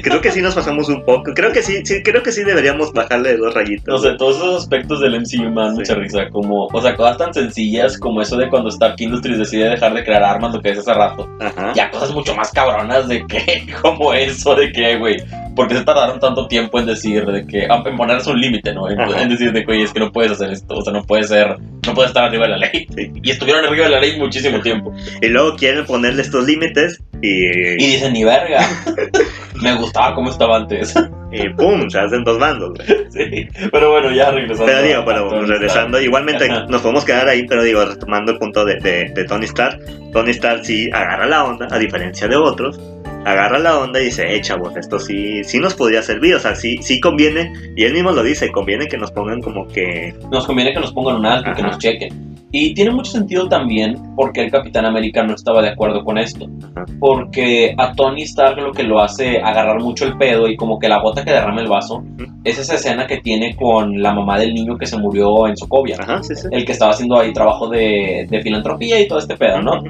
Creo 0.02 0.20
que 0.20 0.30
sí 0.32 0.40
nos 0.42 0.54
pasamos 0.54 0.88
un 0.88 1.04
poco. 1.04 1.32
Creo 1.34 1.52
que 1.52 1.62
sí, 1.62 1.84
sí, 1.84 2.02
creo 2.02 2.22
que 2.22 2.32
sí 2.32 2.44
deberíamos 2.44 2.92
bajarle 2.92 3.30
de 3.30 3.36
dos 3.38 3.54
rayitas. 3.54 3.86
No 3.86 3.98
sé, 3.98 4.12
todos 4.18 4.36
esos 4.36 4.62
aspectos 4.62 5.00
del 5.00 5.14
MCU 5.20 5.50
me 5.50 5.62
dan 5.62 5.72
Sí. 5.72 5.78
mucha 5.80 5.94
risa, 5.94 6.28
como, 6.30 6.66
o 6.66 6.80
sea, 6.82 6.94
cosas 6.96 7.18
tan 7.18 7.34
sencillas 7.34 7.98
como 7.98 8.20
eso 8.22 8.36
de 8.36 8.48
cuando 8.48 8.68
Stark 8.70 8.96
Industries 8.98 9.38
decide 9.38 9.68
dejar 9.70 9.94
de 9.94 10.04
crear 10.04 10.22
armas, 10.22 10.54
lo 10.54 10.60
que 10.60 10.70
es 10.70 10.78
hace 10.78 10.92
rato. 10.94 11.28
Ajá. 11.40 11.72
Ya 11.74 11.90
cosas 11.90 12.12
mucho 12.12 12.34
más 12.34 12.50
cabronas 12.52 13.08
de 13.08 13.26
que, 13.26 13.66
como 13.82 14.12
eso, 14.14 14.54
de 14.54 14.72
que, 14.72 14.96
güey, 14.96 15.16
¿por 15.56 15.66
qué 15.68 15.74
se 15.76 15.82
tardaron 15.84 16.20
tanto 16.20 16.46
tiempo 16.46 16.78
en 16.78 16.86
decir 16.86 17.24
de 17.26 17.44
que, 17.46 17.64
en 17.64 17.96
ponerse 17.96 18.30
un 18.30 18.40
límite, 18.40 18.72
¿no? 18.74 18.88
En, 18.88 19.00
en 19.00 19.28
decir 19.28 19.52
de 19.52 19.64
que, 19.64 19.72
oye, 19.72 19.82
es 19.82 19.92
que 19.92 19.98
no 20.00 20.12
puedes 20.12 20.30
hacer 20.32 20.50
esto, 20.52 20.74
o 20.76 20.82
sea, 20.82 20.92
no 20.92 21.02
puedes 21.02 21.28
ser, 21.28 21.56
no 21.86 21.94
puedes 21.94 22.10
estar 22.10 22.24
arriba 22.24 22.44
de 22.44 22.50
la 22.50 22.56
ley. 22.58 22.86
Sí. 22.94 23.10
Y 23.22 23.30
estuvieron 23.30 23.64
arriba 23.64 23.86
de 23.86 23.90
la 23.90 24.00
ley 24.00 24.18
muchísimo 24.18 24.60
tiempo. 24.60 24.92
Y 25.20 25.26
luego 25.28 25.56
quieren 25.56 25.84
ponerle 25.86 26.22
estos 26.22 26.46
límites 26.46 27.02
y, 27.22 27.46
Y 27.48 27.86
dicen, 27.92 28.12
ni 28.12 28.22
verga. 28.22 28.60
Me 29.62 29.74
gustaba 29.76 30.14
cómo 30.14 30.30
estaba 30.30 30.56
antes. 30.58 30.94
y 31.32 31.48
pum, 31.50 31.88
se 31.88 31.98
hacen 31.98 32.22
dos 32.24 32.38
bandos. 32.38 32.78
sí. 33.10 33.48
Pero 33.72 33.90
bueno, 33.90 34.10
ya 34.12 34.30
regresando. 34.30 34.66
Pero 34.66 34.82
digo, 34.82 34.98
a- 34.98 35.04
bueno, 35.04 35.42
regresando, 35.46 36.00
igualmente 36.00 36.44
Ajá. 36.50 36.66
nos 36.68 36.82
podemos 36.82 37.04
quedar 37.06 37.26
ahí, 37.28 37.46
pero 37.46 37.62
digo, 37.62 37.84
retomando 37.84 38.32
el 38.32 38.38
punto 38.38 38.64
de, 38.66 38.76
de, 38.80 39.10
de 39.14 39.24
Tony 39.24 39.46
Stark, 39.46 39.80
Tony 40.12 40.30
Stark 40.32 40.64
sí 40.64 40.90
agarra 40.92 41.26
la 41.26 41.44
onda, 41.44 41.68
a 41.70 41.78
diferencia 41.78 42.28
de 42.28 42.36
otros, 42.36 42.78
agarra 43.26 43.58
la 43.58 43.78
onda 43.78 44.00
y 44.00 44.06
dice, 44.06 44.22
eh, 44.34 44.40
chavos, 44.40 44.76
esto 44.76 44.98
sí, 45.00 45.42
sí 45.42 45.58
nos 45.58 45.74
podría 45.74 46.00
servir, 46.02 46.36
o 46.36 46.40
sea, 46.40 46.54
sí, 46.54 46.78
sí 46.80 47.00
conviene, 47.00 47.52
y 47.76 47.84
él 47.84 47.92
mismo 47.92 48.12
lo 48.12 48.22
dice, 48.22 48.52
conviene 48.52 48.86
que 48.86 48.96
nos 48.96 49.10
pongan 49.10 49.42
como 49.42 49.66
que. 49.66 50.14
Nos 50.30 50.46
conviene 50.46 50.72
que 50.72 50.80
nos 50.80 50.92
pongan 50.92 51.16
un 51.16 51.26
alto, 51.26 51.52
que 51.52 51.60
Ajá. 51.60 51.70
nos 51.70 51.78
chequen. 51.78 52.36
Y 52.52 52.72
tiene 52.74 52.92
mucho 52.92 53.10
sentido 53.10 53.48
también 53.48 53.98
porque 54.14 54.40
el 54.40 54.50
Capitán 54.52 54.86
América 54.86 55.24
no 55.24 55.34
estaba 55.34 55.60
de 55.60 55.70
acuerdo 55.70 56.04
con 56.04 56.16
esto. 56.16 56.46
Ajá. 56.74 56.86
Porque 57.00 57.74
a 57.76 57.92
Tony 57.92 58.22
Stark 58.22 58.56
lo 58.58 58.72
que 58.72 58.84
lo 58.84 59.00
hace 59.00 59.38
agarrar 59.38 59.82
mucho 59.82 60.04
el 60.06 60.16
pedo 60.16 60.48
y 60.48 60.56
como 60.56 60.78
que 60.78 60.88
la 60.88 61.00
gota 61.02 61.24
que 61.24 61.32
derrama 61.32 61.60
el 61.60 61.68
vaso 61.68 62.04
es 62.44 62.58
esa 62.58 62.76
escena 62.76 63.06
que 63.06 63.18
tiene 63.18 63.56
con 63.56 64.00
la 64.00 64.14
mamá 64.14 64.38
del 64.38 64.54
niño 64.54 64.78
que 64.78 64.86
se 64.86 64.96
murió 64.96 65.48
en 65.48 65.56
Sokovia. 65.56 65.96
ajá, 65.98 66.22
sí, 66.22 66.34
sí. 66.36 66.46
El 66.52 66.64
que 66.64 66.72
estaba 66.72 66.92
haciendo 66.92 67.18
ahí 67.18 67.32
trabajo 67.32 67.68
de, 67.68 68.26
de 68.30 68.40
filantropía 68.40 69.00
y 69.00 69.08
todo 69.08 69.18
este 69.18 69.36
pedo, 69.36 69.60
¿no? 69.60 69.82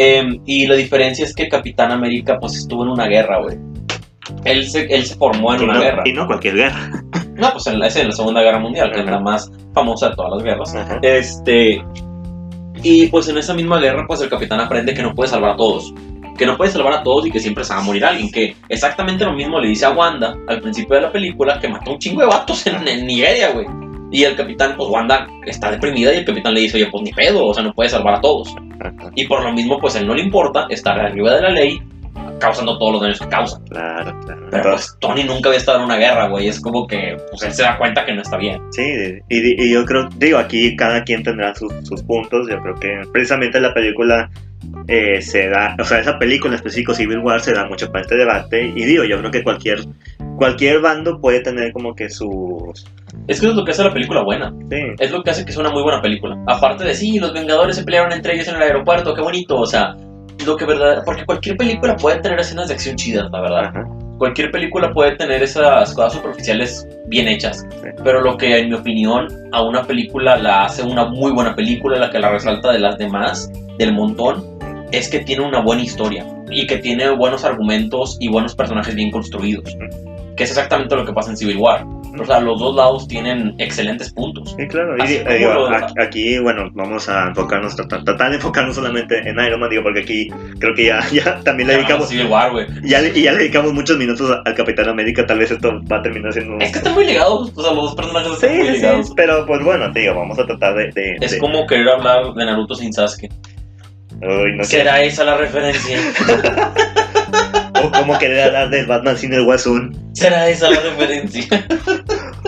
Em, 0.00 0.40
y 0.46 0.66
la 0.68 0.76
diferencia 0.76 1.24
es 1.24 1.34
que 1.34 1.48
Capitán 1.48 1.90
América 1.90 2.38
pues 2.40 2.54
estuvo 2.56 2.84
en 2.84 2.90
una 2.90 3.06
guerra, 3.06 3.40
güey. 3.42 3.58
Él 4.44 4.64
se, 4.68 4.82
él 4.94 5.04
se 5.04 5.16
formó 5.16 5.52
en 5.54 5.62
Y 5.62 5.64
una 5.64 5.74
no, 5.74 5.80
guerra. 5.80 6.02
y 6.06 6.12
no 6.12 6.26
cualquier 6.26 6.54
guerra. 6.54 7.02
No, 7.34 7.50
pues 7.52 7.66
en 7.66 7.78
la, 7.80 7.86
es 7.88 7.96
en 7.96 8.06
la 8.08 8.12
Segunda 8.14 8.40
Guerra 8.42 8.58
Mundial, 8.60 8.92
que 8.92 9.00
es 9.00 9.06
la 9.06 9.18
más 9.20 9.50
famosa 9.74 10.10
de 10.10 10.16
todas 10.16 10.32
las 10.34 10.42
guerras. 10.42 10.74
Ajá. 10.74 10.98
Este. 11.02 11.82
Y 12.82 13.08
pues 13.08 13.28
en 13.28 13.38
esa 13.38 13.54
misma 13.54 13.80
guerra, 13.80 14.04
pues 14.06 14.20
el 14.20 14.28
capitán 14.28 14.60
aprende 14.60 14.94
que 14.94 15.02
no 15.02 15.14
puede 15.14 15.30
salvar 15.30 15.52
a 15.52 15.56
todos. 15.56 15.92
Que 16.36 16.46
no 16.46 16.56
puede 16.56 16.70
salvar 16.70 16.92
a 16.92 17.02
todos 17.02 17.26
y 17.26 17.32
que 17.32 17.40
siempre 17.40 17.64
se 17.64 17.74
va 17.74 17.80
a 17.80 17.82
morir 17.82 18.04
alguien. 18.04 18.30
Que 18.30 18.54
exactamente 18.68 19.24
lo 19.24 19.32
mismo 19.32 19.58
le 19.58 19.68
dice 19.68 19.84
a 19.86 19.90
Wanda 19.90 20.36
al 20.46 20.60
principio 20.60 20.94
de 20.94 21.02
la 21.02 21.10
película 21.12 21.58
que 21.58 21.68
mató 21.68 21.92
un 21.92 21.98
chingo 21.98 22.20
de 22.20 22.26
vatos 22.28 22.64
en, 22.68 22.86
en 22.86 23.06
Nigeria, 23.06 23.50
güey. 23.50 23.66
Y 24.10 24.24
el 24.24 24.36
capitán, 24.36 24.74
pues 24.76 24.88
Wanda 24.88 25.26
está 25.44 25.70
deprimida 25.70 26.14
y 26.14 26.18
el 26.18 26.24
capitán 26.24 26.54
le 26.54 26.60
dice, 26.60 26.78
oye, 26.78 26.88
pues 26.90 27.02
ni 27.02 27.12
pedo, 27.12 27.46
o 27.46 27.54
sea, 27.54 27.62
no 27.62 27.74
puede 27.74 27.90
salvar 27.90 28.14
a 28.14 28.20
todos. 28.20 28.54
Ajá. 28.80 29.10
Y 29.14 29.26
por 29.26 29.42
lo 29.42 29.52
mismo, 29.52 29.78
pues 29.78 29.96
él 29.96 30.06
no 30.06 30.14
le 30.14 30.22
importa 30.22 30.66
estar 30.70 30.98
arriba 30.98 31.34
de 31.34 31.42
la 31.42 31.50
ley, 31.50 31.80
causando 32.38 32.78
todos 32.78 32.92
los 32.92 33.02
daños 33.02 33.20
que 33.20 33.28
causa. 33.28 33.60
Claro, 33.68 34.18
claro. 34.24 34.46
Pero 34.50 34.70
pues 34.70 34.96
Tony 35.00 35.24
nunca 35.24 35.48
había 35.48 35.58
estado 35.58 35.78
en 35.78 35.84
una 35.84 35.96
guerra, 35.96 36.28
güey. 36.28 36.48
Es 36.48 36.60
como 36.60 36.86
que, 36.86 37.16
pues 37.30 37.42
él 37.42 37.52
se 37.52 37.62
da 37.62 37.76
cuenta 37.76 38.04
que 38.04 38.14
no 38.14 38.22
está 38.22 38.36
bien. 38.36 38.60
Sí, 38.70 38.82
y, 39.28 39.62
y 39.62 39.72
yo 39.72 39.84
creo, 39.84 40.08
digo, 40.16 40.38
aquí 40.38 40.74
cada 40.76 41.02
quien 41.04 41.22
tendrá 41.22 41.54
sus, 41.54 41.72
sus 41.82 42.02
puntos. 42.02 42.48
Yo 42.48 42.58
creo 42.60 42.74
que 42.76 43.02
precisamente 43.12 43.60
la 43.60 43.74
película 43.74 44.30
eh, 44.88 45.20
se 45.20 45.48
da, 45.48 45.76
o 45.78 45.84
sea, 45.84 46.00
esa 46.00 46.18
película 46.18 46.52
en 46.52 46.56
específico 46.56 46.94
Civil 46.94 47.18
War 47.18 47.40
se 47.40 47.52
da 47.52 47.66
mucho 47.66 47.90
para 47.92 48.02
este 48.02 48.16
debate. 48.16 48.72
Y 48.74 48.84
digo, 48.84 49.04
yo 49.04 49.18
creo 49.18 49.30
que 49.30 49.42
cualquier, 49.42 49.80
cualquier 50.36 50.80
bando 50.80 51.20
puede 51.20 51.40
tener 51.40 51.72
como 51.72 51.94
que 51.94 52.08
sus. 52.08 52.86
Es 53.26 53.40
que 53.40 53.46
eso 53.46 53.50
es 53.50 53.54
lo 53.56 53.64
que 53.64 53.72
hace 53.72 53.84
la 53.84 53.92
película 53.92 54.22
buena. 54.22 54.50
Sí, 54.70 54.78
Es 54.98 55.10
lo 55.10 55.22
que 55.22 55.30
hace 55.30 55.44
que 55.44 55.52
sea 55.52 55.60
una 55.60 55.70
muy 55.70 55.82
buena 55.82 56.00
película. 56.00 56.36
Aparte 56.46 56.84
de, 56.84 56.94
sí, 56.94 57.18
los 57.18 57.34
Vengadores 57.34 57.76
se 57.76 57.84
pelearon 57.84 58.12
entre 58.12 58.34
ellos 58.34 58.48
en 58.48 58.56
el 58.56 58.62
aeropuerto, 58.62 59.14
qué 59.14 59.20
bonito. 59.20 59.56
O 59.56 59.66
sea, 59.66 59.94
lo 60.46 60.56
que 60.56 60.64
verdad. 60.64 61.02
Porque 61.04 61.24
cualquier 61.26 61.56
película 61.56 61.94
puede 61.96 62.20
tener 62.20 62.40
escenas 62.40 62.68
de 62.68 62.74
acción 62.74 62.96
chidas, 62.96 63.30
la 63.30 63.40
verdad. 63.42 63.64
ajá, 63.66 63.84
Cualquier 64.16 64.50
película 64.50 64.90
puede 64.92 65.16
tener 65.16 65.42
esas 65.42 65.94
cosas 65.94 66.14
superficiales 66.14 66.88
bien 67.06 67.28
hechas. 67.28 67.64
Sí. 67.70 67.88
Pero 68.02 68.20
lo 68.20 68.36
que, 68.36 68.58
en 68.58 68.70
mi 68.70 68.74
opinión, 68.74 69.28
a 69.52 69.62
una 69.62 69.82
película 69.82 70.36
la 70.36 70.64
hace 70.64 70.82
una 70.82 71.04
muy 71.04 71.30
buena 71.30 71.54
película, 71.54 71.98
la 71.98 72.10
que 72.10 72.18
la 72.18 72.30
resalta 72.30 72.72
de 72.72 72.80
las 72.80 72.98
demás, 72.98 73.50
del 73.78 73.92
montón, 73.92 74.57
es 74.92 75.08
que 75.08 75.20
tiene 75.20 75.44
una 75.44 75.60
buena 75.60 75.82
historia. 75.82 76.26
Y 76.50 76.66
que 76.66 76.78
tiene 76.78 77.10
buenos 77.10 77.44
argumentos 77.44 78.16
y 78.20 78.28
buenos 78.28 78.54
personajes 78.54 78.94
bien 78.94 79.10
construidos. 79.10 79.76
Que 80.36 80.44
es 80.44 80.50
exactamente 80.50 80.94
lo 80.96 81.04
que 81.04 81.12
pasa 81.12 81.30
en 81.30 81.36
Civil 81.36 81.56
War. 81.58 81.84
O 82.18 82.24
sea, 82.24 82.40
los 82.40 82.58
dos 82.58 82.74
lados 82.74 83.06
tienen 83.06 83.54
excelentes 83.58 84.10
puntos. 84.12 84.54
sí, 84.58 84.66
claro. 84.66 84.96
Y 85.04 85.06
digo, 85.38 85.68
aquí, 85.68 85.92
aquí, 86.00 86.38
bueno, 86.38 86.68
vamos 86.72 87.08
a 87.08 87.28
enfocarnos, 87.28 87.76
tratar, 87.76 88.30
de 88.30 88.36
enfocarnos 88.36 88.74
solamente 88.76 89.18
en 89.28 89.38
Iron 89.38 89.60
Man, 89.60 89.68
digo, 89.70 89.82
porque 89.82 90.00
aquí 90.00 90.28
creo 90.58 90.74
que 90.74 90.86
ya, 90.86 91.00
ya 91.12 91.38
también 91.44 91.68
le 91.68 91.76
dedicamos. 91.76 92.08
Civil 92.08 92.26
War, 92.26 92.50
güey. 92.50 92.66
Ya, 92.82 93.06
y 93.06 93.22
ya 93.22 93.32
le 93.32 93.38
dedicamos 93.38 93.72
muchos 93.74 93.98
minutos 93.98 94.36
al 94.44 94.54
Capitán 94.54 94.88
América, 94.88 95.26
tal 95.26 95.38
vez 95.38 95.50
esto 95.50 95.80
va 95.92 95.98
a 95.98 96.02
terminar 96.02 96.32
siendo... 96.32 96.56
Es 96.64 96.72
que 96.72 96.78
están 96.78 96.94
muy 96.94 97.04
ligados, 97.04 97.52
o 97.54 97.62
sea, 97.62 97.72
los 97.72 97.84
dos 97.84 97.94
personajes 97.94 98.30
Sí, 98.40 98.46
están 98.46 98.56
muy 98.58 98.66
sí, 98.68 98.72
ligados. 98.72 99.06
sí, 99.08 99.12
pero 99.14 99.46
pues 99.46 99.62
bueno, 99.62 99.92
te 99.92 100.00
digo, 100.00 100.14
vamos 100.14 100.38
a 100.38 100.46
tratar 100.46 100.74
de... 100.76 100.90
de- 100.92 101.16
Es 101.20 101.32
de- 101.32 101.38
como 101.38 101.66
querer 101.66 101.88
hablar 101.90 102.32
de 102.34 102.44
Naruto 102.44 102.74
sin 102.74 102.92
Sasuke. 102.92 103.28
Uy, 104.22 104.56
no 104.56 104.64
sé. 104.64 104.78
¿Será 104.78 105.02
esa 105.02 105.24
la 105.24 105.36
referencia? 105.36 105.98
O 107.80 107.92
como 107.92 108.18
querer 108.18 108.40
hablar 108.40 108.70
del 108.70 108.86
Batman 108.86 109.16
sin 109.16 109.32
el 109.32 109.44
Guasón. 109.44 109.96
¿Será 110.12 110.48
esa 110.48 110.68
la 110.68 110.80
referencia? 110.80 111.44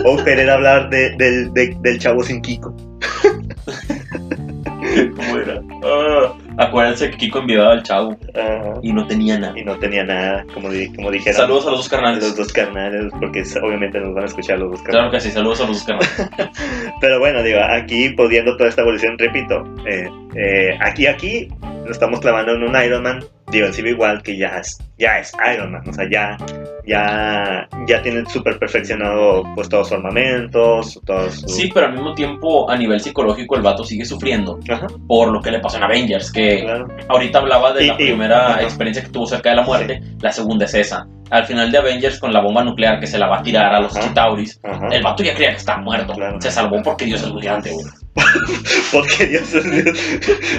O 0.03 0.17
querer 0.21 0.49
hablar 0.49 0.89
de- 0.89 1.15
del, 1.15 1.53
de- 1.53 1.73
del 1.79 1.99
chavo 1.99 2.21
sin 2.21 2.41
Kiko. 2.41 2.75
¿Cómo 5.15 5.37
era? 5.37 5.61
Ah, 5.85 6.33
Acuérdense 6.67 7.09
que 7.11 7.17
Kiko 7.17 7.39
enviaba 7.39 7.71
al 7.73 7.83
chavo 7.83 8.17
Ajá. 8.35 8.73
y 8.81 8.93
no 8.93 9.05
tenía 9.07 9.37
nada. 9.39 9.57
Y 9.57 9.63
no 9.63 9.77
tenía 9.79 10.03
nada, 10.03 10.45
como, 10.53 10.69
di- 10.69 10.93
como 10.93 11.09
dijeron. 11.11 11.35
Saludos 11.41 11.65
a 11.67 11.71
los 11.71 11.79
dos 11.79 11.89
carnales. 11.89 12.23
los 12.23 12.35
dos 12.35 12.53
carnales, 12.53 13.11
porque 13.19 13.43
obviamente 13.61 13.99
nos 13.99 14.13
van 14.13 14.23
a 14.23 14.27
escuchar 14.27 14.59
los 14.59 14.71
dos 14.71 14.81
Claro 14.81 14.99
carnales. 15.09 15.23
que 15.23 15.29
sí, 15.29 15.33
saludos 15.33 15.61
a 15.61 15.67
los 15.67 15.77
dos 15.77 15.85
carnales. 15.85 16.51
Pero 17.01 17.19
bueno, 17.19 17.41
digo, 17.43 17.59
aquí 17.69 18.09
pudiendo 18.09 18.55
toda 18.57 18.69
esta 18.69 18.81
evolución, 18.81 19.17
repito, 19.17 19.63
eh, 19.87 20.07
eh, 20.35 20.77
aquí, 20.79 21.07
aquí 21.07 21.47
nos 21.81 21.91
estamos 21.91 22.19
clavando 22.19 22.53
en 22.53 22.63
un 22.63 22.75
Iron 22.83 23.03
Man, 23.03 23.23
digo, 23.51 23.65
en 23.67 23.73
Civil 23.73 23.95
War 23.95 24.21
que 24.21 24.37
ya 24.37 24.57
es, 24.59 24.77
ya 24.97 25.19
es 25.19 25.31
Iron 25.53 25.71
Man, 25.71 25.81
o 25.87 25.93
sea, 25.93 26.07
ya, 26.09 26.37
ya, 26.85 27.67
ya 27.87 28.01
tienen 28.01 28.25
súper 28.27 28.57
perfeccionado 28.59 29.43
pues 29.55 29.69
todos 29.69 29.87
sus 29.89 29.97
armamentos, 29.97 30.99
todos 31.05 31.35
sus... 31.41 31.55
Sí, 31.55 31.69
pero 31.73 31.87
al 31.87 31.93
mismo 31.93 32.13
tiempo, 32.13 32.69
a 32.69 32.75
nivel 32.77 32.99
psicológico, 32.99 33.55
el 33.55 33.61
vato 33.61 33.83
sigue 33.83 34.05
sufriendo 34.05 34.59
Ajá, 34.69 34.87
por 35.07 35.29
lo 35.29 35.41
que 35.41 35.51
le 35.51 35.59
pasó 35.59 35.77
en 35.77 35.83
Avengers. 35.83 36.31
Que 36.31 36.61
claro. 36.63 36.87
ahorita 37.09 37.39
hablaba 37.39 37.73
de 37.73 37.83
Y- 37.83 37.87
la 37.87 37.93
y- 37.93 37.97
primera 37.97 38.61
experiencia 38.61 39.03
que 39.03 39.09
tuvo 39.09 39.25
cerca 39.25 39.49
de 39.51 39.55
la 39.57 39.63
muerte, 39.63 40.01
la 40.21 40.31
segunda 40.31 40.65
es 40.65 40.73
esa. 40.73 41.05
Al 41.29 41.45
final 41.45 41.71
de 41.71 41.77
Avengers, 41.77 42.19
con 42.19 42.33
la 42.33 42.41
bomba 42.41 42.61
nuclear 42.63 42.99
que 42.99 43.07
se 43.07 43.17
la 43.17 43.25
va 43.27 43.39
a 43.39 43.41
tirar 43.43 43.73
a 43.73 43.79
los 43.79 43.95
Ajá. 43.95 44.05
Chitauris, 44.07 44.59
Ajá. 44.63 44.87
el 44.91 45.01
vato 45.01 45.23
ya 45.23 45.33
creía 45.33 45.51
que 45.51 45.57
estaba 45.57 45.81
muerto. 45.81 46.13
Claro. 46.13 46.41
Se 46.41 46.51
salvó 46.51 46.81
porque 46.83 47.05
Dios 47.05 47.23
es 47.23 47.31
grande, 47.33 47.71
güey. 47.71 47.85
Porque 48.91 49.25
Dios 49.25 49.53
es 49.53 49.71
Dios. 49.71 49.97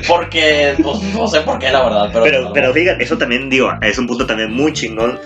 Porque, 0.09 0.75
pues, 0.83 1.03
no 1.15 1.29
sé 1.29 1.43
por 1.43 1.59
qué, 1.59 1.71
la 1.71 1.83
verdad, 1.85 2.09
pero. 2.11 2.25
Pero, 2.25 2.53
pero 2.55 2.73
fíjate, 2.73 3.05
eso 3.05 3.19
también, 3.19 3.51
digo, 3.51 3.71
es 3.83 3.99
un 3.99 4.07
punto 4.07 4.25
también 4.27 4.51
muy 4.53 4.73
chingón 4.73 5.19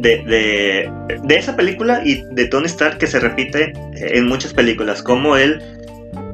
de, 0.00 0.18
de, 0.24 0.90
de 1.24 1.36
esa 1.36 1.56
película 1.56 2.02
y 2.04 2.22
de 2.32 2.46
Tony 2.46 2.66
Stark 2.66 2.98
que 2.98 3.06
se 3.06 3.20
repite 3.20 3.72
en 3.94 4.26
muchas 4.26 4.52
películas. 4.54 5.02
Como 5.02 5.36
él 5.36 5.60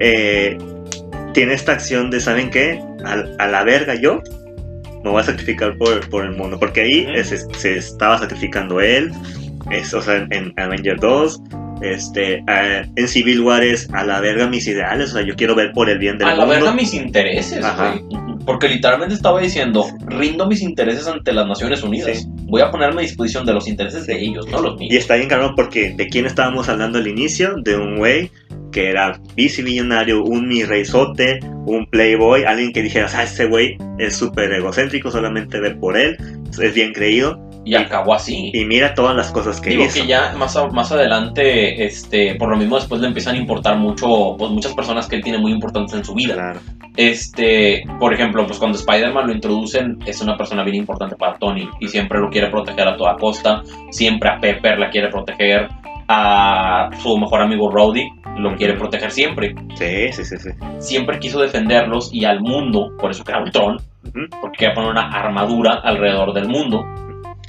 eh, 0.00 0.56
tiene 1.32 1.54
esta 1.54 1.72
acción 1.72 2.10
de, 2.10 2.20
¿saben 2.20 2.50
qué? 2.50 2.80
A, 3.04 3.24
a 3.42 3.46
la 3.48 3.62
verga 3.64 3.94
yo 3.94 4.22
me 5.04 5.10
voy 5.10 5.20
a 5.20 5.24
sacrificar 5.24 5.76
por, 5.76 6.08
por 6.08 6.24
el 6.24 6.32
mundo. 6.32 6.58
Porque 6.58 6.80
ahí 6.82 7.02
Ujú. 7.04 7.12
es- 7.14 7.32
es- 7.32 7.46
se 7.56 7.76
estaba 7.76 8.18
sacrificando 8.18 8.80
él. 8.80 9.10
Es, 9.70 9.92
o 9.94 10.00
sea, 10.02 10.16
en, 10.16 10.28
en 10.32 10.52
Avenger 10.56 10.98
2. 10.98 11.40
Este, 11.82 12.42
en 12.48 13.06
Civil 13.08 13.40
War 13.42 13.62
es 13.62 13.86
a 13.92 14.02
la 14.02 14.18
verga 14.22 14.46
mis 14.48 14.66
ideales, 14.66 15.10
o 15.10 15.18
sea, 15.18 15.26
yo 15.26 15.36
quiero 15.36 15.54
ver 15.54 15.72
por 15.72 15.90
el 15.90 15.98
bien 15.98 16.16
del 16.16 16.26
a 16.28 16.30
la 16.30 16.36
mundo. 16.46 16.54
verga 16.54 16.72
mis 16.72 16.94
intereses, 16.94 17.62
Ajá. 17.62 18.00
Porque 18.46 18.66
literalmente 18.66 19.14
estaba 19.14 19.42
diciendo, 19.42 19.84
rindo 20.06 20.46
mis 20.46 20.62
intereses 20.62 21.06
ante 21.06 21.34
las 21.34 21.46
Naciones 21.46 21.82
Unidas. 21.82 22.20
Sí. 22.20 22.26
Voy 22.48 22.62
a 22.62 22.70
ponerme 22.70 23.00
a 23.00 23.02
disposición 23.02 23.44
de 23.44 23.52
los 23.52 23.66
intereses 23.68 24.06
de 24.06 24.20
ellos, 24.20 24.46
no 24.48 24.60
los 24.60 24.74
Y 24.76 24.88
míos. 24.88 24.94
está 24.94 25.16
bien 25.16 25.28
cabrón 25.28 25.54
porque 25.56 25.94
de 25.96 26.06
quién 26.06 26.26
estábamos 26.26 26.68
hablando 26.68 26.98
al 26.98 27.06
inicio, 27.06 27.56
de 27.56 27.76
un 27.76 27.96
güey 27.96 28.30
que 28.70 28.90
era 28.90 29.20
bicimillonario, 29.34 30.22
un 30.22 30.46
mi 30.46 30.62
reizote, 30.62 31.40
un 31.66 31.86
playboy, 31.86 32.44
alguien 32.44 32.72
que 32.72 32.82
dijera, 32.82 33.08
ah, 33.14 33.24
ese 33.24 33.46
güey 33.46 33.78
es 33.98 34.16
súper 34.16 34.52
egocéntrico, 34.52 35.10
solamente 35.10 35.58
ve 35.60 35.72
por 35.72 35.96
él, 35.96 36.16
es 36.60 36.74
bien 36.74 36.92
creído, 36.92 37.40
Y 37.66 37.74
acabó 37.74 38.14
así. 38.14 38.50
y 38.54 38.64
mira 38.64 38.94
todas 38.94 39.14
las 39.16 39.32
cosas 39.32 39.60
que 39.60 39.70
Digo 39.70 39.84
hizo. 39.84 40.00
que 40.00 40.06
ya 40.06 40.32
más, 40.38 40.56
a- 40.56 40.68
más 40.68 40.92
adelante, 40.92 41.84
este, 41.84 42.36
por 42.36 42.48
lo 42.48 42.56
mismo 42.56 42.76
después 42.76 43.00
le 43.00 43.08
empiezan 43.08 43.34
a 43.34 43.38
importar 43.38 43.76
mucho, 43.76 44.36
pues 44.38 44.50
muchas 44.52 44.72
personas 44.72 45.08
que 45.08 45.16
él 45.16 45.22
tiene 45.24 45.38
muy 45.38 45.50
importantes 45.52 45.92
en 45.94 46.04
su 46.04 46.14
vida. 46.14 46.34
Claro. 46.34 46.60
Este, 46.96 47.82
por 47.98 48.14
ejemplo, 48.14 48.46
pues 48.46 48.58
cuando 48.58 48.78
Spider-Man 48.78 49.26
lo 49.26 49.32
introducen, 49.32 49.98
es 50.06 50.20
una 50.22 50.36
persona 50.36 50.62
bien 50.62 50.76
importante 50.76 51.16
para 51.16 51.36
Tony 51.38 51.68
y 51.80 51.88
siempre 51.88 52.20
lo 52.20 52.30
quiere 52.30 52.48
proteger 52.50 52.86
a 52.88 52.96
toda 52.96 53.16
costa. 53.16 53.62
Siempre 53.90 54.28
a 54.30 54.38
Pepper 54.40 54.78
la 54.78 54.88
quiere 54.88 55.08
proteger, 55.08 55.68
a 56.08 56.88
su 57.02 57.18
mejor 57.18 57.40
amigo 57.42 57.68
Rhodey 57.70 58.08
lo 58.38 58.54
quiere 58.56 58.74
proteger 58.74 59.10
siempre. 59.10 59.54
Sí, 59.74 60.12
sí, 60.12 60.24
sí, 60.24 60.36
sí. 60.38 60.50
Siempre 60.78 61.18
quiso 61.18 61.40
defenderlos 61.40 62.10
y 62.12 62.24
al 62.24 62.40
mundo, 62.40 62.90
por 63.00 63.10
eso 63.10 63.24
crea 63.24 63.40
Ultron, 63.42 63.76
Ujú. 64.06 64.20
porque 64.40 64.58
quería 64.58 64.74
poner 64.74 64.90
una 64.90 65.08
armadura 65.10 65.80
alrededor 65.82 66.32
del 66.32 66.46
mundo. 66.48 66.84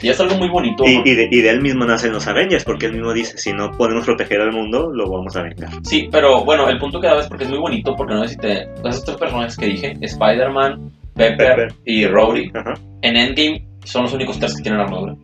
Y 0.02 0.10
es 0.10 0.20
algo 0.20 0.36
muy 0.36 0.48
bonito. 0.50 0.84
Y, 0.86 1.02
y 1.06 1.16
de, 1.16 1.28
y 1.32 1.42
de 1.42 1.50
él 1.50 1.62
mismo 1.62 1.84
nacen 1.86 2.12
los 2.14 2.28
Avengers, 2.28 2.64
porque 2.64 2.86
él 2.86 2.94
mismo 2.94 3.14
dice, 3.14 3.38
si 3.38 3.52
no 3.54 3.72
podemos 3.72 4.06
proteger 4.06 4.42
al 4.42 4.52
mundo, 4.52 4.92
lo 4.94 5.10
vamos 5.10 5.36
a 5.36 5.42
vengar. 5.44 5.70
Sí, 5.84 6.08
pero 6.12 6.44
bueno, 6.46 6.70
el 6.70 6.78
punto 6.78 7.02
que 7.02 7.08
daba 7.08 7.22
es 7.22 7.28
porque 7.28 7.46
es 7.46 7.50
muy 7.50 7.60
bonito, 7.60 7.96
porque 7.96 8.14
no 8.14 8.24
sé 8.28 8.36
si 8.36 8.38
te... 8.40 8.64
Esos 8.88 9.04
tres 9.06 9.18
personajes 9.18 9.58
que 9.58 9.66
dije, 9.66 9.94
Spider-Man, 10.02 10.92
Pepper, 11.16 11.48
Pepper. 11.48 11.74
y 11.86 12.04
Ajá. 12.06 12.74
en 13.02 13.16
Endgame 13.18 13.66
son 13.86 14.04
los 14.04 14.14
únicos 14.14 14.38
tres 14.40 14.56
que 14.56 14.62
tienen 14.64 14.82
armadura. 14.82 15.16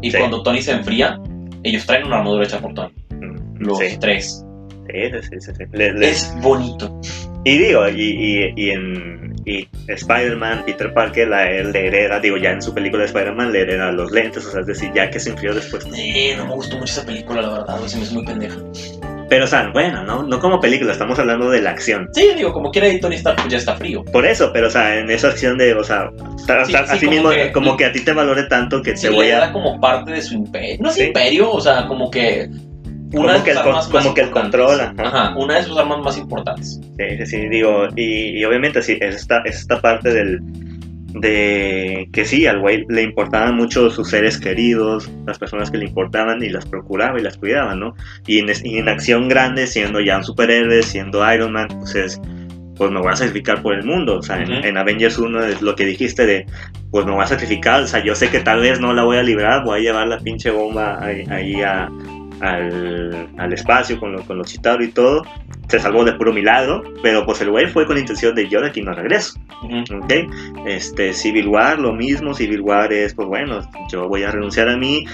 Y 0.00 0.10
Sí. 0.10 0.18
cuando 0.18 0.42
Tony 0.42 0.62
se 0.62 0.72
enfría, 0.72 1.18
ellos 1.64 1.84
traen 1.86 2.04
una 2.06 2.18
armadura 2.18 2.44
hecha 2.44 2.60
por 2.60 2.72
Tony. 2.74 2.92
Mm, 3.10 3.56
Los 3.66 3.78
Sí, 3.78 3.96
tres. 4.00 4.44
sí, 4.88 5.20
sí, 5.30 5.40
sí, 5.40 5.52
sí, 5.56 5.64
Es 6.00 6.36
bonito. 6.42 7.00
Y 7.44 7.58
digo, 7.58 7.88
y, 7.88 8.52
y 8.56 8.70
en 8.70 9.31
y 9.44 9.68
Spider-Man, 9.88 10.62
Peter 10.66 10.92
Parker, 10.92 11.28
la, 11.28 11.44
le 11.50 11.86
hereda, 11.86 12.20
digo, 12.20 12.36
ya 12.36 12.50
en 12.50 12.62
su 12.62 12.72
película 12.74 13.00
de 13.02 13.06
Spider-Man 13.06 13.52
le 13.52 13.60
hereda 13.62 13.90
los 13.92 14.10
lentes, 14.12 14.46
o 14.46 14.50
sea, 14.50 14.60
es 14.60 14.66
decir, 14.66 14.90
ya 14.94 15.10
que 15.10 15.18
se 15.20 15.30
enfrió 15.30 15.54
después. 15.54 15.86
Eh, 15.96 16.34
no 16.36 16.46
me 16.46 16.54
gustó 16.54 16.76
mucho 16.76 16.92
esa 16.92 17.04
película, 17.06 17.42
la 17.42 17.48
verdad, 17.50 17.78
se 17.86 17.96
me 17.96 18.04
hizo 18.04 18.14
muy 18.14 18.24
pendeja. 18.24 18.56
Pero, 19.28 19.44
o 19.44 19.48
sea, 19.48 19.70
bueno, 19.72 20.04
¿no? 20.04 20.22
No 20.24 20.38
como 20.40 20.60
película, 20.60 20.92
estamos 20.92 21.18
hablando 21.18 21.48
de 21.48 21.62
la 21.62 21.70
acción. 21.70 22.08
Sí, 22.12 22.32
digo, 22.36 22.52
como 22.52 22.70
quiera 22.70 22.88
Tony 23.00 23.14
Stark 23.14 23.36
pues 23.36 23.48
ya 23.48 23.56
está 23.58 23.74
frío. 23.76 24.04
Por 24.04 24.26
eso, 24.26 24.50
pero, 24.52 24.66
o 24.66 24.70
sea, 24.70 24.98
en 24.98 25.10
esa 25.10 25.28
acción 25.28 25.56
de, 25.56 25.72
o 25.74 25.82
sea, 25.82 26.10
Sí, 26.36 26.44
sí, 26.66 26.74
así 26.76 26.98
como 27.06 27.10
mismo, 27.12 27.30
que- 27.30 27.50
como 27.52 27.76
que 27.78 27.86
a 27.86 27.92
ti 27.92 28.00
te 28.00 28.12
valore 28.12 28.42
tanto 28.44 28.82
que 28.82 28.92
te 28.92 29.08
voy 29.08 29.30
a... 29.30 29.50
como 29.50 29.80
parte 29.80 30.10
de 30.12 30.20
su 30.20 30.34
imperio. 30.34 30.76
No 30.80 30.90
es 30.90 30.98
imperio, 30.98 31.50
o 31.50 31.60
sea, 31.60 31.86
como 31.86 32.10
que... 32.10 32.50
Como 33.12 33.24
Una 33.24 33.34
de 33.34 33.42
que 33.44 33.50
el 33.50 33.58
armas 33.58 33.86
como 33.88 34.04
más 34.04 34.14
que 34.14 34.20
el 34.22 34.30
controla, 34.30 34.94
ajá. 34.96 35.08
Ajá, 35.28 35.36
una 35.36 35.56
de 35.56 35.62
sus 35.64 35.76
armas 35.78 35.98
más 36.00 36.16
importantes. 36.18 36.80
Sí, 36.98 37.04
sí, 37.18 37.26
sí, 37.26 37.48
digo, 37.48 37.86
y, 37.94 38.38
y 38.40 38.44
obviamente 38.44 38.80
sí, 38.82 38.96
es 39.00 39.14
esta, 39.16 39.38
es 39.44 39.58
esta 39.60 39.80
parte 39.80 40.12
del... 40.12 40.40
De 41.14 42.08
que 42.10 42.24
sí, 42.24 42.46
al 42.46 42.60
güey 42.60 42.86
le 42.88 43.02
importaban 43.02 43.54
mucho 43.54 43.90
sus 43.90 44.08
seres 44.08 44.38
queridos, 44.38 45.10
las 45.26 45.38
personas 45.38 45.70
que 45.70 45.76
le 45.76 45.84
importaban 45.84 46.42
y 46.42 46.48
las 46.48 46.64
procuraba 46.64 47.20
y 47.20 47.22
las 47.22 47.36
cuidaba, 47.36 47.74
¿no? 47.74 47.94
Y 48.26 48.38
en, 48.38 48.46
y 48.64 48.78
en 48.78 48.88
acción 48.88 49.28
grande, 49.28 49.66
siendo 49.66 50.00
ya 50.00 50.16
un 50.16 50.24
superhéroe, 50.24 50.82
siendo 50.82 51.30
Iron 51.34 51.52
Man, 51.52 51.68
pues 51.80 51.94
es, 51.96 52.20
pues 52.76 52.90
me 52.90 52.98
voy 53.00 53.12
a 53.12 53.16
sacrificar 53.16 53.60
por 53.60 53.74
el 53.74 53.84
mundo. 53.84 54.16
O 54.20 54.22
sea, 54.22 54.38
en- 54.42 54.50
Ujú. 54.52 54.66
en, 54.66 54.78
Avengers 54.78 55.18
1 55.18 55.44
es 55.44 55.60
lo 55.60 55.76
que 55.76 55.84
dijiste 55.84 56.24
de, 56.24 56.46
pues 56.90 57.04
me 57.04 57.12
voy 57.12 57.24
a 57.24 57.26
sacrificar. 57.26 57.82
O 57.82 57.86
sea, 57.86 58.02
yo 58.02 58.14
sé 58.14 58.30
que 58.30 58.40
tal 58.40 58.60
vez 58.60 58.80
no 58.80 58.94
la 58.94 59.02
voy 59.04 59.18
a 59.18 59.22
librar, 59.22 59.64
voy 59.64 59.80
a 59.80 59.82
llevar 59.82 60.08
la 60.08 60.18
pinche 60.18 60.50
bomba 60.50 60.98
ahí, 61.04 61.24
ahí 61.28 61.60
a- 61.60 61.90
al, 62.42 63.28
al 63.38 63.52
espacio 63.52 63.98
con, 63.98 64.12
lo- 64.12 64.22
con 64.24 64.36
los 64.38 64.48
Chitauri 64.48 64.86
y 64.86 64.92
todo. 64.92 65.22
Se 65.68 65.78
salvó 65.78 66.04
de 66.04 66.12
puro 66.14 66.32
milagro, 66.32 66.82
pero 67.02 67.24
pues 67.24 67.40
el 67.40 67.50
güey 67.50 67.66
fue 67.68 67.86
con 67.86 67.94
la 67.94 68.00
intención 68.00 68.34
de 68.34 68.48
yo 68.48 68.60
de 68.60 68.68
aquí 68.68 68.82
no 68.82 68.92
regreso. 68.92 69.38
Ujú. 69.62 69.98
¿ok? 70.04 70.12
Este, 70.66 71.12
Civil 71.14 71.48
War, 71.48 71.78
lo 71.78 71.92
mismo. 71.94 72.34
Civil 72.34 72.60
War 72.60 72.92
es, 72.92 73.14
pues 73.14 73.28
bueno, 73.28 73.60
yo 73.90 74.08
voy 74.08 74.24
a 74.24 74.30
renunciar 74.30 74.68
a 74.68 74.76
mí. 74.76 75.04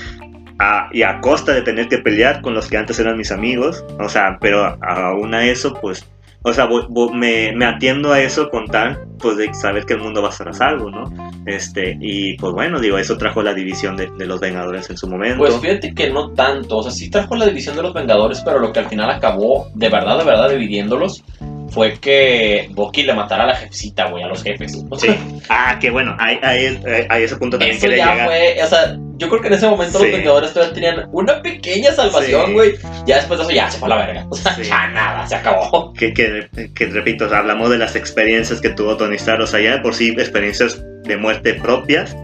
a- 0.61 0.89
y 0.93 1.03
a 1.03 1.21
costa 1.21 1.53
de 1.55 1.63
tener 1.63 1.87
que 1.87 1.99
pelear 1.99 2.41
con 2.43 2.53
los 2.53 2.69
que 2.69 2.77
antes 2.77 2.99
eran 2.99 3.17
mis 3.17 3.31
amigos. 3.31 3.85
O 4.01 4.09
sea, 4.09 4.39
pero 4.41 4.77
aún 4.83 5.33
a 5.35 5.45
eso, 5.45 5.73
pues. 5.81 6.05
O 6.43 6.53
sea, 6.53 6.69
me, 7.15 7.53
me 7.53 7.65
atiendo 7.65 8.13
a 8.13 8.21
eso 8.21 8.49
con 8.49 8.67
tal, 8.67 9.07
pues, 9.19 9.37
de 9.37 9.53
saber 9.55 9.85
que 9.85 9.95
el 9.95 10.01
mundo 10.01 10.23
va 10.23 10.29
a 10.29 10.31
estar 10.31 10.49
a 10.49 10.53
salvo, 10.53 10.91
¿no? 10.91 11.13
Este, 11.47 11.97
y 12.01 12.37
pues 12.37 12.53
bueno, 12.53 12.79
digo, 12.79 12.99
eso 12.99 13.17
trajo 13.17 13.43
la 13.43 13.55
división 13.55 13.97
de, 13.97 14.09
de 14.17 14.27
los 14.27 14.39
Vengadores 14.39 14.89
en 14.91 14.97
su 14.97 15.09
momento. 15.09 15.39
Pues 15.39 15.59
fíjate 15.59 15.95
que 15.95 16.11
no 16.11 16.31
tanto, 16.33 16.79
o 16.79 16.83
sea, 16.83 16.93
sí 16.93 17.11
trajo 17.11 17.35
la 17.37 17.47
división 17.47 17.75
de 17.77 17.83
los 17.83 17.93
Vengadores, 17.93 18.41
pero 18.45 18.59
lo 18.61 18.73
que 18.73 18.81
al 18.81 18.89
final 18.89 19.11
acabó, 19.11 19.69
de 19.75 19.89
verdad, 19.89 20.19
de 20.19 20.25
verdad, 20.25 20.51
dividiéndolos, 20.51 21.25
fue 21.71 21.99
que 21.99 22.69
Bucky 22.73 23.03
le 23.03 23.15
matara 23.15 23.45
a 23.45 23.49
la 23.49 23.55
jefecita, 23.57 24.09
güey, 24.11 24.23
a 24.23 24.29
los 24.29 24.43
jefes. 24.43 24.85
Sí. 24.99 25.09
Ah, 25.49 25.79
que 25.81 25.91
bueno, 25.91 26.17
ahí, 26.19 26.39
ahí, 26.43 26.79
ahí 27.09 27.23
ese 27.25 27.37
punto 27.37 27.59
también 27.59 27.77
Eso 27.77 27.89
ya 27.89 28.13
llegar. 28.13 28.27
fue, 28.27 28.57
o 28.63 28.67
sea, 28.67 28.99
yo 29.19 29.29
creo 29.29 29.41
que 29.41 29.49
en 29.49 29.55
ese 29.55 29.69
momento 29.69 29.99
Sí. 29.99 30.05
los 30.05 30.13
Vengadores 30.17 30.53
todavía 30.53 30.75
tenían 30.75 31.09
una 31.13 31.43
pequeña 31.43 31.93
salvación, 31.93 32.47
Sí. 32.47 32.53
güey. 32.53 32.75
Ya 33.07 33.17
después 33.17 33.39
de 33.39 33.45
eso 33.45 33.53
ya 33.53 33.71
se 33.71 33.79
fue 33.79 33.87
a 33.87 33.97
la 33.97 34.07
verga. 34.07 34.27
O 34.31 34.35
sea, 34.37 34.55
Sí. 34.55 34.63
ya 34.65 34.89
nada, 34.89 35.27
se 35.27 35.35
acabó. 35.35 35.93
que, 35.93 36.13
que, 36.15 36.49
que, 36.75 36.87
repito, 36.87 37.27
o 37.27 37.29
sea, 37.29 37.39
hablamos 37.39 37.71
de 37.71 37.79
las 37.79 37.97
experiencias 37.97 38.61
que 38.61 38.71
tuvo 38.71 38.97
Tony 38.97 39.17
Stark, 39.17 39.43
o 39.43 39.47
sea, 39.47 39.61
ya 39.61 39.73
de 39.73 39.81
por 39.81 39.95
sí 39.95 40.11
experiencias 40.11 40.83
de 41.05 41.17
muerte 41.17 41.55
propias, 41.55 42.17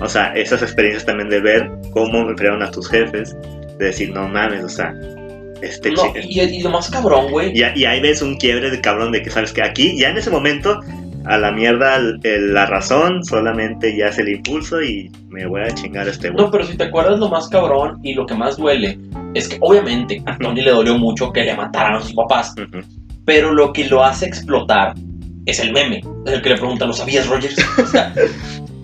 o 0.00 0.08
sea, 0.08 0.32
esas 0.34 0.62
experiencias 0.62 1.06
también 1.06 1.28
de 1.30 1.40
ver 1.40 1.68
cómo 1.92 2.18
enfriaron 2.28 2.62
a 2.62 2.70
tus 2.70 2.88
jefes, 2.90 3.34
de 3.78 3.86
decir, 3.86 4.10
no 4.10 4.28
mames, 4.28 4.64
o 4.64 4.68
sea, 4.68 4.92
este 5.62 5.90
No, 5.90 6.12
y, 6.22 6.40
y 6.40 6.62
lo 6.62 6.70
más 6.70 6.90
cabrón, 6.90 7.30
güey. 7.30 7.52
y, 7.58 7.62
y 7.80 7.84
ahí 7.86 8.00
ves 8.00 8.20
un 8.20 8.36
quiebre 8.36 8.70
de 8.70 8.80
cabrón 8.80 9.10
de 9.12 9.22
que 9.22 9.30
sabes 9.30 9.52
que 9.52 9.62
aquí, 9.62 9.98
ya 9.98 10.10
en 10.10 10.18
ese 10.18 10.30
momento, 10.30 10.80
a 11.26 11.38
la 11.38 11.50
mierda 11.52 11.96
el- 11.96 12.20
el- 12.22 12.54
la 12.54 12.66
razón, 12.66 13.24
solamente 13.24 13.96
ya 13.96 14.06
es 14.06 14.18
el 14.18 14.28
impulso 14.28 14.80
y 14.82 15.10
me 15.28 15.46
voy 15.46 15.62
a 15.62 15.70
chingar 15.74 16.06
a 16.06 16.10
este 16.10 16.30
güey. 16.30 16.44
No, 16.44 16.50
pero 16.50 16.64
si 16.64 16.76
te 16.76 16.84
acuerdas 16.84 17.18
lo 17.18 17.28
más 17.28 17.48
cabrón 17.48 17.98
y 18.02 18.14
lo 18.14 18.26
que 18.26 18.34
más 18.34 18.56
duele 18.56 18.98
es 19.34 19.48
que 19.48 19.56
obviamente 19.60 20.22
a 20.26 20.36
Tony 20.38 20.62
le 20.62 20.70
dolió 20.70 20.96
mucho 20.98 21.32
que 21.32 21.42
le 21.44 21.54
mataran 21.54 21.96
a 21.96 22.00
sus 22.00 22.14
papás, 22.14 22.54
pero 23.24 23.52
lo 23.52 23.72
que 23.72 23.84
lo 23.88 24.04
hace 24.04 24.26
explotar 24.26 24.94
es 25.46 25.60
el 25.60 25.72
meme, 25.72 26.02
es 26.26 26.32
el 26.32 26.42
que 26.42 26.50
le 26.50 26.56
pregunta, 26.56 26.86
¿lo 26.86 26.92
sabías, 26.92 27.26
Rogers? 27.28 27.56
O 27.82 27.86
sea, 27.86 28.12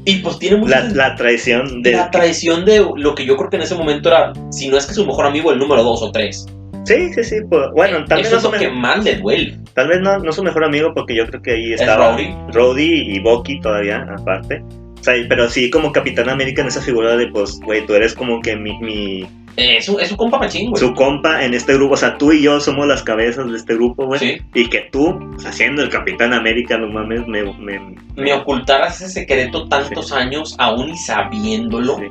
y 0.04 0.16
pues 0.16 0.38
tiene 0.40 0.56
mucho 0.56 0.70
La, 0.70 0.82
la 0.82 1.14
traición 1.14 1.80
de... 1.82 1.92
la 1.92 2.10
traición 2.10 2.64
de 2.64 2.84
lo 2.96 3.14
que 3.14 3.24
yo 3.24 3.36
creo 3.36 3.50
que 3.50 3.56
en 3.56 3.62
ese 3.62 3.76
momento 3.76 4.08
era, 4.08 4.32
si 4.50 4.68
no 4.68 4.76
es 4.76 4.86
que 4.86 4.94
su 4.94 5.06
mejor 5.06 5.26
amigo, 5.26 5.52
el 5.52 5.58
número 5.60 5.84
dos 5.84 6.02
o 6.02 6.10
tres. 6.10 6.46
Sí, 6.84 7.12
sí, 7.14 7.22
sí. 7.24 7.36
pues, 7.48 7.62
bueno, 7.74 8.04
tal 8.06 8.18
vez, 8.18 8.26
Eso 8.26 8.36
no 8.36 8.38
es 8.38 8.44
lo 8.44 8.50
su, 8.52 8.58
que 8.58 8.68
me- 8.70 8.80
más 8.80 9.04
le 9.04 9.16
duele. 9.16 9.56
tal 9.74 9.88
vez 9.88 10.00
no, 10.00 10.18
no 10.18 10.32
su 10.32 10.42
mejor 10.42 10.64
amigo 10.64 10.92
porque 10.94 11.14
yo 11.14 11.26
creo 11.26 11.40
que 11.42 11.52
ahí 11.52 11.72
Es 11.72 11.80
estaba 11.80 12.10
Rhodey. 12.12 12.34
Rhodey 12.52 13.16
y 13.16 13.20
Bucky 13.20 13.60
todavía, 13.60 14.06
aparte. 14.18 14.62
O 15.00 15.04
sea, 15.04 15.14
pero 15.28 15.48
sí 15.48 15.68
como 15.70 15.90
Capitán 15.92 16.28
América 16.28 16.62
en 16.62 16.68
esa 16.68 16.80
figura 16.80 17.16
de, 17.16 17.26
pues, 17.28 17.58
güey, 17.64 17.84
tú 17.86 17.94
eres 17.94 18.14
como 18.14 18.40
que 18.40 18.56
mi, 18.56 18.76
mi- 18.78 19.26
Eh, 19.56 19.76
Es, 19.76 19.88
un, 19.90 20.00
es 20.00 20.10
un 20.10 20.16
compa 20.16 20.38
machín, 20.38 20.70
güey. 20.70 20.80
su 20.80 20.94
compa 20.94 21.44
en 21.44 21.52
este 21.52 21.74
grupo. 21.74 21.92
O 21.92 21.96
sea, 21.98 22.16
tú 22.16 22.32
y 22.32 22.40
yo 22.42 22.58
somos 22.58 22.86
las 22.86 23.02
cabezas 23.02 23.50
de 23.50 23.58
este 23.58 23.74
grupo, 23.74 24.06
güey. 24.06 24.18
Sí. 24.18 24.38
Y 24.54 24.70
que 24.70 24.88
tú, 24.90 25.18
haciendo 25.44 25.82
el 25.82 25.90
Capitán 25.90 26.32
América, 26.32 26.78
no 26.78 26.88
mames, 26.88 27.26
me... 27.26 27.42
me- 27.58 27.94
Me 28.16 28.32
ocultaras 28.32 29.00
ese 29.02 29.10
secreto 29.12 29.68
tantos 29.68 30.10
años 30.12 30.54
aún 30.58 30.88
y 30.90 30.96
sabiéndolo. 30.96 31.96
Sí. 31.98 32.04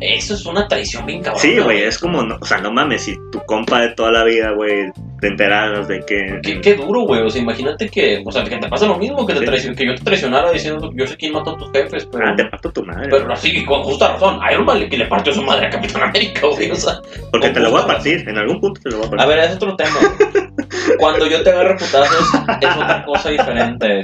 Eso 0.00 0.34
es 0.34 0.46
una 0.46 0.68
traición 0.68 1.06
bien 1.06 1.22
cabrón. 1.22 1.40
Sí, 1.40 1.58
güey, 1.58 1.82
es 1.82 1.98
como, 1.98 2.22
no, 2.22 2.38
o 2.40 2.44
sea, 2.44 2.58
no 2.58 2.72
mames, 2.72 3.02
si 3.02 3.16
tu 3.32 3.40
compa 3.46 3.80
de 3.80 3.88
toda 3.90 4.12
la 4.12 4.24
vida, 4.24 4.50
güey, 4.52 4.90
te 5.20 5.28
enteraras 5.28 5.88
de 5.88 6.00
que... 6.00 6.40
Qué, 6.42 6.60
qué 6.60 6.74
duro, 6.74 7.02
güey. 7.02 7.22
O 7.22 7.30
sea, 7.30 7.40
imagínate 7.42 7.88
que, 7.88 8.22
o 8.24 8.30
sea, 8.32 8.44
que 8.44 8.56
te 8.56 8.68
pasa 8.68 8.86
lo 8.86 8.96
mismo, 8.98 9.26
que, 9.26 9.34
te 9.34 9.40
Sí. 9.40 9.46
traicion- 9.46 9.74
que 9.76 9.86
yo 9.86 9.94
te 9.94 10.02
traicionara 10.04 10.50
diciendo 10.52 10.90
yo 10.94 11.06
sé 11.06 11.16
quién 11.16 11.32
mató 11.32 11.50
a 11.52 11.56
tus 11.56 11.70
jefes, 11.72 12.06
pero. 12.10 12.26
Ah, 12.28 12.34
te 12.36 12.44
parto 12.46 12.70
tu 12.72 12.84
madre. 12.84 13.08
Pero 13.10 13.32
así, 13.32 13.64
con 13.64 13.82
justa 13.82 14.12
razón. 14.12 14.38
Iron 14.52 14.64
Man 14.64 14.88
que 14.88 14.98
le 14.98 15.06
partió 15.06 15.32
su 15.32 15.42
madre 15.42 15.66
a 15.66 15.70
Capitán 15.70 16.02
América, 16.04 16.46
güey. 16.46 16.70
O 16.70 16.76
sea, 16.76 17.00
Porque 17.32 17.48
te 17.50 17.60
lo 17.60 17.70
voy 17.70 17.82
a 17.82 17.86
partir, 17.86 18.28
en 18.28 18.36
algún 18.38 18.60
punto 18.60 18.80
te 18.82 18.90
lo 18.90 18.98
voy 18.98 19.04
a 19.04 19.08
a 19.08 19.10
partir. 19.10 19.28
ver, 19.36 19.38
es 19.44 19.54
otro 19.56 19.76
tema. 19.76 19.96
Cuando 20.98 21.26
yo 21.26 21.42
te 21.42 21.50
agarre 21.50 21.74
putazos, 21.76 22.34
es 22.60 22.76
otra 22.76 23.04
cosa 23.04 23.30
diferente. 23.30 24.02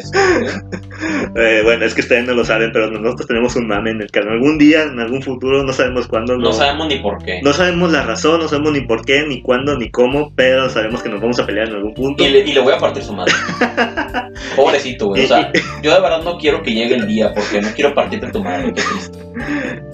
Eh, 1.36 1.60
bueno, 1.64 1.84
es 1.84 1.94
que 1.94 2.00
ustedes 2.02 2.26
no 2.26 2.34
lo 2.34 2.44
saben, 2.44 2.70
pero 2.72 2.90
nosotros 2.90 3.26
tenemos 3.26 3.56
un 3.56 3.66
mame 3.66 3.90
en 3.90 4.02
el 4.02 4.10
que 4.10 4.20
en 4.20 4.28
algún 4.28 4.58
día, 4.58 4.82
en 4.82 4.98
algún 5.00 5.22
futuro, 5.22 5.62
no 5.62 5.72
sabemos 5.72 6.06
cuándo, 6.06 6.36
No 6.36 6.52
sabemos 6.52 6.88
ni 6.88 6.96
por 7.00 7.22
qué. 7.24 7.40
no 7.42 7.52
sabemos 7.52 7.90
la 7.92 8.02
razón, 8.04 8.40
no 8.40 8.48
sabemos 8.48 8.72
ni 8.72 8.82
por 8.82 9.04
qué, 9.04 9.24
ni 9.26 9.40
cuándo, 9.42 9.76
ni 9.78 9.90
cómo, 9.90 10.32
pero 10.36 10.68
sabemos 10.68 11.01
que 11.02 11.08
nos 11.08 11.20
vamos 11.20 11.38
a 11.38 11.46
pelear 11.46 11.68
en 11.68 11.74
algún 11.76 11.94
punto. 11.94 12.24
Y 12.24 12.28
le, 12.30 12.38
y 12.40 12.52
le 12.52 12.60
voy 12.60 12.72
a 12.72 12.78
partir 12.78 13.02
su 13.02 13.12
madre. 13.12 13.32
Pobrecito, 14.56 15.08
güey. 15.08 15.24
O 15.24 15.28
sea, 15.28 15.50
yo 15.82 15.94
de 15.94 16.00
verdad 16.00 16.22
no 16.22 16.36
quiero 16.38 16.62
que 16.62 16.72
llegue 16.72 16.94
el 16.96 17.06
día 17.06 17.32
porque 17.34 17.60
no 17.60 17.68
quiero 17.74 17.94
partirte 17.94 18.28
tu 18.30 18.42
madre. 18.42 18.72
Qué 18.74 18.82
triste. 18.82 19.18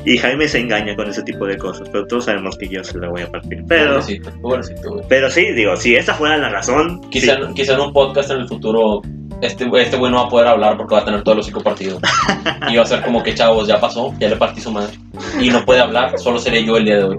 Y 0.04 0.18
Jaime 0.18 0.48
se 0.48 0.58
engaña 0.60 0.94
con 0.96 1.08
ese 1.08 1.22
tipo 1.22 1.46
de 1.46 1.56
cosas, 1.56 1.88
pero 1.90 2.06
todos 2.06 2.24
sabemos 2.26 2.56
que 2.56 2.68
yo 2.68 2.82
se 2.82 2.98
la 2.98 3.08
voy 3.08 3.22
a 3.22 3.28
partir. 3.30 3.62
Pero, 3.68 3.90
Pobrecito, 3.94 4.30
pobrecito, 4.40 4.90
güey. 4.92 5.04
pero 5.08 5.30
sí, 5.30 5.52
digo, 5.52 5.76
si 5.76 5.96
esa 5.96 6.14
fuera 6.14 6.36
la 6.38 6.48
razón, 6.48 7.00
Quizá, 7.10 7.36
sí. 7.36 7.54
quizá 7.54 7.74
en 7.74 7.80
un 7.80 7.92
podcast 7.92 8.30
en 8.30 8.38
el 8.38 8.48
futuro 8.48 9.02
este 9.40 9.68
este 9.80 9.96
güey 9.96 10.10
no 10.10 10.18
va 10.18 10.24
a 10.24 10.28
poder 10.28 10.48
hablar 10.48 10.76
porque 10.76 10.94
va 10.94 11.00
a 11.00 11.04
tener 11.04 11.22
todo 11.22 11.34
el 11.34 11.40
hocico 11.40 11.62
partido. 11.62 12.00
Y 12.70 12.76
va 12.76 12.82
a 12.82 12.86
ser 12.86 13.02
como 13.02 13.22
que, 13.22 13.34
chavos, 13.34 13.68
ya 13.68 13.80
pasó, 13.80 14.14
ya 14.18 14.28
le 14.28 14.36
partí 14.36 14.60
su 14.60 14.70
madre. 14.70 14.98
Y 15.40 15.50
no 15.50 15.64
puede 15.64 15.80
hablar, 15.80 16.18
solo 16.18 16.38
seré 16.38 16.64
yo 16.64 16.76
el 16.76 16.84
día 16.84 16.96
de 16.96 17.04
hoy. 17.04 17.16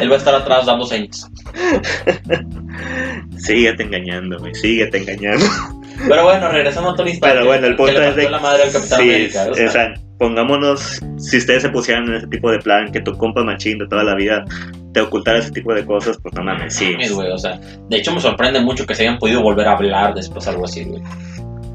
Él 0.00 0.10
va 0.10 0.14
a 0.14 0.18
estar 0.18 0.34
atrás 0.34 0.66
dando 0.66 0.86
señas. 0.86 1.30
síguete 3.38 3.82
engañando, 3.82 4.38
güey, 4.38 4.54
síguete 4.54 4.98
engañando. 4.98 5.46
Pero 6.06 6.24
bueno, 6.24 6.48
regresando 6.48 6.90
a 6.90 6.94
Tony. 6.94 7.18
Pero 7.20 7.44
bueno, 7.46 7.66
el 7.66 7.76
punto 7.76 8.00
es 8.02 8.14
de 8.16 8.30
la 8.30 8.38
madre 8.38 8.64
al 8.64 8.72
Capitán 8.72 8.98
Sí, 9.00 9.08
América. 9.08 9.46
o 9.50 9.54
sea, 9.54 9.66
o 9.66 9.70
sea, 9.70 9.94
pongámonos, 10.18 11.00
si 11.16 11.38
ustedes 11.38 11.62
se 11.62 11.68
pusieran 11.70 12.06
en 12.08 12.14
ese 12.14 12.26
tipo 12.28 12.50
de 12.50 12.58
plan, 12.58 12.90
que 12.92 13.00
tu 13.00 13.12
compa 13.16 13.42
machín 13.44 13.78
de 13.78 13.86
toda 13.88 14.04
la 14.04 14.14
vida 14.14 14.44
te 14.92 15.00
ocultara 15.00 15.38
ese 15.38 15.50
tipo 15.50 15.74
de 15.74 15.84
cosas, 15.84 16.18
pues 16.22 16.34
no 16.34 16.42
mames, 16.44 16.74
sí. 16.74 16.92
mames, 16.92 17.12
güey, 17.12 17.30
o 17.30 17.38
sea, 17.38 17.58
de 17.88 17.96
hecho 17.96 18.12
me 18.12 18.20
sorprende 18.20 18.60
mucho 18.60 18.86
que 18.86 18.94
se 18.94 19.02
hayan 19.02 19.18
podido 19.18 19.42
volver 19.42 19.66
a 19.68 19.72
hablar 19.72 20.14
después 20.14 20.46
algo 20.48 20.64
así, 20.64 20.84
güey. 20.84 21.02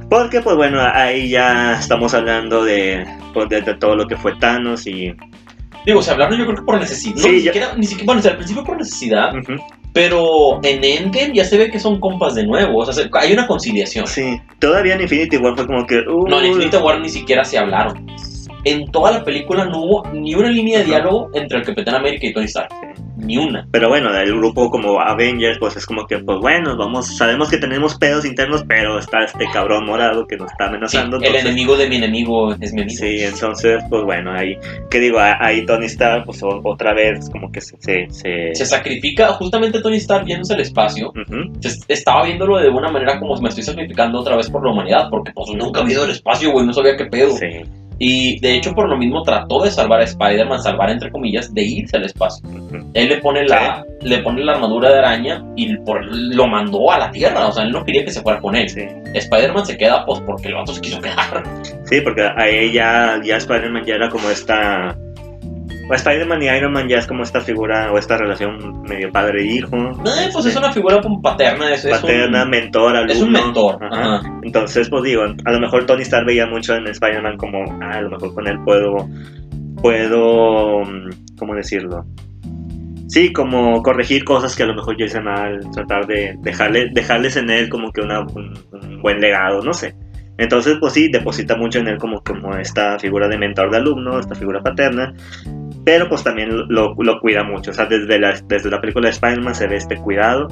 Porque, 0.10 0.42
pues 0.42 0.56
bueno, 0.56 0.80
ahí 0.82 1.30
ya 1.30 1.74
estamos 1.80 2.14
hablando 2.14 2.64
de, 2.64 3.06
pues, 3.34 3.50
de, 3.50 3.62
de 3.62 3.74
todo 3.76 3.96
lo 3.96 4.08
que 4.08 4.16
fue 4.16 4.36
Thanos 4.38 4.86
y... 4.88 5.14
Digo, 5.86 6.02
se 6.02 6.12
hablaron 6.12 6.38
yo 6.38 6.46
creo 6.46 6.58
que 6.58 6.64
por 6.64 6.80
necesidad. 6.80 7.16
Sí, 7.18 7.28
no, 7.28 7.32
ni, 7.34 7.42
ya- 7.42 7.52
siquiera, 7.54 7.76
ni 7.76 7.86
siquiera, 7.86 8.06
bueno, 8.06 8.20
o 8.20 8.22
sea, 8.22 8.32
al 8.32 8.38
principio 8.38 8.64
por 8.64 8.78
necesidad, 8.78 9.36
Ujú. 9.36 9.54
Pero 9.94 10.60
en 10.64 10.84
Endgame 10.84 11.34
ya 11.34 11.46
se 11.46 11.58
ve 11.58 11.70
que 11.70 11.80
son 11.80 12.00
compas 12.00 12.36
de 12.36 12.46
nuevo. 12.46 12.80
O 12.80 12.86
sea, 12.86 12.94
se- 12.94 13.10
hay 13.14 13.32
una 13.32 13.46
conciliación. 13.48 14.08
Sí, 14.08 14.42
todavía 14.60 14.96
en 14.96 15.02
Infinity 15.02 15.38
War 15.38 15.56
fue 15.56 15.68
como 15.68 15.86
que... 15.86 16.00
uh, 16.00 16.28
No, 16.28 16.40
en 16.40 16.48
Infinity 16.48 16.78
War 16.78 17.00
ni 17.00 17.10
siquiera 17.10 17.46
se 17.46 17.58
hablaron. 17.60 18.06
En 18.66 18.90
toda 18.92 19.12
la 19.12 19.24
película 19.24 19.66
no 19.66 19.80
hubo 19.84 20.08
ni 20.14 20.34
una 20.36 20.50
línea 20.50 20.80
de 20.80 20.86
diálogo 20.86 21.30
entre 21.34 21.60
el 21.60 21.66
Capitán 21.66 21.96
América 21.96 22.26
y 22.28 22.34
Tony 22.34 22.46
Stark. 22.46 22.70
Ni 23.24 23.38
una. 23.38 23.68
Pero 23.72 23.88
bueno, 23.90 24.12
del 24.12 24.36
grupo 24.36 24.70
como 24.70 25.00
Avengers, 25.00 25.58
pues 25.60 25.76
es 25.78 25.86
como 25.86 26.06
que, 26.06 26.20
pues 26.20 26.40
bueno, 26.40 26.76
vamos, 26.78 27.16
sabemos 27.18 27.50
que 27.50 27.58
tenemos 27.58 27.96
pedos 27.98 28.26
internos, 28.26 28.64
pero 28.68 29.00
está 29.00 29.24
este 29.24 29.46
cabrón 29.54 29.86
morado 29.86 30.28
que 30.28 30.36
nos 30.38 30.52
está 30.52 30.66
Sí, 30.66 30.70
amenazando. 30.70 31.18
el 31.22 31.36
enemigo 31.36 31.78
de 31.78 31.88
mi 31.90 31.96
enemigo 31.98 32.54
es 32.60 32.74
mi 32.74 32.82
amigo. 32.82 32.98
Sí, 33.00 33.24
entonces, 33.24 33.82
pues 33.90 34.04
bueno, 34.04 34.34
ahí, 34.34 34.58
¿qué 34.90 35.00
digo? 35.00 35.18
Ahí 35.20 35.66
Tony 35.66 35.86
Stark, 35.86 36.26
pues 36.26 36.42
otra 36.44 36.94
vez, 36.94 37.30
como 37.32 37.52
que 37.52 37.62
se... 37.62 37.78
se, 37.80 38.08
se- 38.10 38.56
Se 38.56 38.66
sacrifica, 38.66 39.28
justamente 39.34 39.82
Tony 39.82 39.98
Stark 39.98 40.26
yéndose 40.26 40.54
al 40.54 40.62
espacio. 40.62 41.12
Se- 41.62 41.80
estaba 41.88 42.26
viéndolo 42.26 42.58
de 42.58 42.70
una 42.70 42.92
manera 42.92 43.20
como 43.20 43.36
me 43.40 43.50
estoy 43.50 43.64
sacrificando 43.64 44.20
otra 44.20 44.36
vez 44.36 44.50
por 44.50 44.66
la 44.66 44.72
humanidad, 44.72 45.08
porque 45.10 45.32
pues 45.34 45.50
nunca 45.56 45.82
había 45.82 45.94
ido 45.94 46.04
al 46.04 46.12
espacio, 46.12 46.52
güey, 46.52 46.66
no 46.66 46.74
sabía 46.74 46.96
qué 46.98 47.06
pedo. 47.06 47.32
Sí, 47.38 47.48
Y 48.00 48.40
de 48.40 48.56
hecho, 48.56 48.74
por 48.74 48.90
lo 48.90 48.98
mismo, 48.98 49.24
trató 49.24 49.64
de 49.64 49.72
salvar 49.72 50.02
a 50.02 50.04
Spider-Man, 50.04 50.62
salvar 50.62 50.90
entre 50.90 51.12
comillas, 51.12 51.54
de 51.54 51.64
irse 51.64 51.98
al 51.98 52.06
espacio. 52.06 52.48
Él 52.94 53.10
le 53.10 53.18
pone 53.18 53.46
la, 53.46 53.86
le 54.02 54.18
pone 54.20 54.44
la 54.44 54.54
armadura 54.54 54.92
de 54.92 55.00
araña 55.00 55.44
y 55.56 55.76
por- 55.78 56.04
lo 56.06 56.48
mandó 56.48 56.92
a 56.92 56.98
la 57.00 57.12
Tierra. 57.12 57.48
O 57.48 57.52
sea, 57.52 57.64
él 57.64 57.72
no 57.72 57.84
quería 57.86 58.04
que 58.04 58.12
se 58.12 58.22
fuera 58.22 58.40
con 58.40 58.56
él. 58.56 58.68
Sí. 58.70 58.82
Spider-Man 59.14 59.66
se 59.66 59.78
queda, 59.78 60.06
pues, 60.06 60.20
porque 60.22 60.48
el 60.50 60.56
vato 60.56 60.74
se 60.74 60.82
quiso 60.82 61.00
quedar. 61.00 61.44
Sí, 61.86 62.02
porque 62.02 62.28
ahí 62.36 62.72
ya, 62.74 63.20
ya 63.24 63.38
Spider-Man 63.38 63.86
ya 63.86 63.96
era 63.96 64.10
como 64.10 64.30
esta... 64.30 64.98
o 65.90 65.94
Spider-Man 65.94 66.42
y 66.44 66.48
Iron 66.48 66.72
Man 66.74 66.88
ya 66.88 66.98
es 67.00 67.08
como 67.08 67.24
esta 67.24 67.42
figura 67.42 67.92
o 67.92 67.98
esta 67.98 68.18
relación 68.18 68.82
medio 68.84 69.12
padre 69.12 69.42
e 69.42 69.46
hijo. 69.56 69.76
Eh, 69.76 70.30
pues 70.32 70.46
es 70.46 70.56
una 70.56 70.72
figura 70.72 71.02
como 71.02 71.22
paterna. 71.22 71.74
Es, 71.74 71.84
es 71.86 71.92
Paterna, 72.00 72.44
un, 72.44 72.50
mentor, 72.50 72.96
alumno. 72.96 73.14
es 73.14 73.22
un 73.22 73.32
mentor. 73.32 73.84
Ajá. 73.84 74.16
Ajá. 74.16 74.40
Entonces, 74.44 74.90
pues 74.90 75.04
digo, 75.04 75.24
a 75.24 75.52
lo 75.52 75.60
mejor 75.60 75.86
Tony 75.86 76.04
Stark 76.04 76.26
veía 76.26 76.46
mucho 76.48 76.76
en 76.76 76.88
Spider-Man 76.88 77.38
como, 77.38 77.64
ah, 77.82 77.98
a 77.98 78.02
lo 78.02 78.10
mejor 78.12 78.34
con 78.34 78.48
él 78.48 78.58
puedo, 78.64 78.96
puedo, 79.82 80.82
mm, 80.86 81.10
¿cómo 81.38 81.56
decirlo? 81.56 82.06
Sí, 83.08 83.32
como 83.32 83.84
corregir 83.84 84.24
cosas 84.24 84.56
que 84.56 84.64
a 84.64 84.66
lo 84.66 84.74
mejor 84.74 84.98
yo 84.98 85.06
hice 85.06 85.20
mal, 85.22 85.60
tratar 85.74 86.08
de 86.08 86.36
dejarle, 86.42 86.90
dejarles 86.94 87.36
en 87.36 87.50
él 87.50 87.70
como 87.70 87.92
que 87.92 88.02
una- 88.02 88.22
un, 88.22 88.58
un 88.72 89.02
buen 89.02 89.20
legado, 89.22 89.62
no 89.62 89.74
sé. 89.74 89.94
Entonces, 90.40 90.78
pues 90.80 90.94
sí, 90.94 91.10
deposita 91.12 91.56
mucho 91.56 91.78
en 91.78 91.88
él 91.90 91.98
como, 92.00 92.24
como 92.24 92.56
esta 92.56 92.98
figura 92.98 93.28
de 93.28 93.38
mentor 93.38 93.70
de 93.70 93.78
alumno, 93.78 94.20
esta 94.20 94.34
figura 94.34 94.62
paterna, 94.64 95.14
pero 95.86 96.08
pues 96.10 96.24
también 96.24 96.50
lo, 96.70 96.94
lo 96.98 97.20
cuida 97.20 97.44
mucho. 97.44 97.72
O 97.72 97.74
sea, 97.74 97.86
desde 97.86 98.20
la, 98.20 98.34
desde 98.48 98.70
la 98.70 98.80
película 98.82 99.08
de 99.08 99.12
Spider-Man 99.14 99.56
se 99.56 99.68
ve 99.68 99.76
este 99.78 99.98
cuidado, 99.98 100.48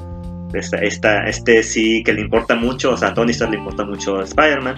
esta, 0.54 0.78
esta- 0.80 1.26
este 1.26 1.64
sí 1.64 2.04
que 2.04 2.14
le 2.14 2.22
importa 2.22 2.56
mucho, 2.56 2.92
o 2.92 2.98
sea, 2.98 3.10
a 3.10 3.14
Tony 3.14 3.32
Stark 3.32 3.52
le 3.52 3.58
importa 3.60 3.86
mucho 3.86 4.18
a 4.20 4.24
Spider-Man, 4.24 4.76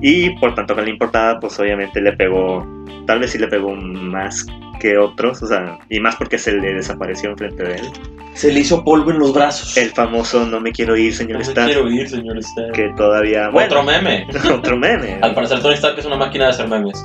y 0.00 0.30
por 0.38 0.54
tanto 0.54 0.76
que 0.76 0.82
le 0.82 0.90
importaba, 0.90 1.40
pues 1.40 1.58
obviamente 1.58 2.00
le 2.00 2.12
pegó, 2.12 2.64
tal 3.06 3.18
vez 3.18 3.30
sí 3.32 3.38
le 3.38 3.48
pegó 3.48 3.74
más 3.74 4.46
que 4.80 4.96
otros, 4.96 5.42
o 5.42 5.46
sea, 5.48 5.76
y 5.88 5.98
más 5.98 6.14
porque 6.14 6.38
se 6.38 6.52
le 6.52 6.72
desapareció 6.74 7.30
enfrente 7.30 7.64
de 7.64 7.74
él. 7.74 7.86
Se 8.34 8.52
le 8.52 8.60
hizo 8.60 8.84
polvo 8.84 9.10
en 9.10 9.18
los 9.18 9.34
brazos. 9.34 9.76
El 9.76 9.88
famoso 9.90 10.46
no 10.46 10.60
me 10.60 10.70
quiero 10.70 10.96
ir, 10.96 11.12
señor 11.12 11.32
no 11.32 11.38
me 11.38 11.44
Stark, 11.44 11.66
quiero 11.72 11.90
ir, 11.90 12.08
señor 12.08 12.38
Stark. 12.38 12.70
que 12.72 12.88
todavía... 12.96 13.48
bueno, 13.48 13.66
Otro 13.72 13.82
meme. 13.82 14.24
otro 14.54 14.76
meme. 14.76 15.18
Al 15.20 15.34
parecer 15.34 15.60
Tony 15.60 15.74
Stark 15.74 15.98
es 15.98 16.04
una 16.04 16.16
máquina 16.16 16.44
de 16.44 16.50
hacer 16.50 16.68
memes. 16.68 17.04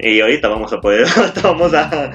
Y 0.00 0.20
ahorita 0.20 0.48
vamos 0.48 0.72
a 0.72 0.80
poder, 0.80 1.06
vamos 1.42 1.74
a... 1.74 2.12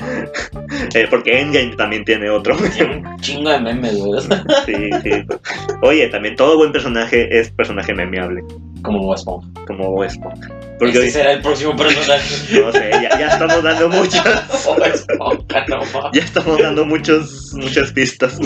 eh, 0.93 1.07
porque 1.09 1.39
Endgame 1.39 1.75
también 1.75 2.05
tiene 2.05 2.29
otro. 2.29 2.55
Un 2.55 3.19
chingo 3.19 3.49
de 3.49 3.59
memes, 3.59 3.97
güey. 3.97 4.21
sí, 4.65 4.89
sí. 5.03 5.25
Oye, 5.81 6.07
también 6.07 6.35
todo 6.35 6.57
buen 6.57 6.71
personaje 6.71 7.27
es 7.37 7.51
personaje 7.51 7.93
memeable, 7.93 8.41
Como 8.83 8.99
Bob 8.99 9.15
Esponja. 9.15 9.49
como 9.67 9.91
Bob 9.91 10.03
Esponja. 10.03 10.49
Porque 10.79 10.93
Ese 10.93 10.99
hoy, 10.99 11.09
será 11.11 11.31
el 11.33 11.41
próximo 11.41 11.75
personaje. 11.75 12.59
no 12.61 12.71
sé, 12.71 12.89
ya, 12.91 13.19
ya 13.19 13.27
estamos 13.27 13.61
dando 13.63 13.89
muchas... 13.89 14.63
Bob 14.65 14.83
Esponja, 14.83 15.65
no. 15.67 15.81
Ya 16.13 16.21
estamos 16.21 16.57
dando 16.59 16.85
muchos, 16.85 17.53
muchas 17.53 17.91
pistas. 17.91 18.39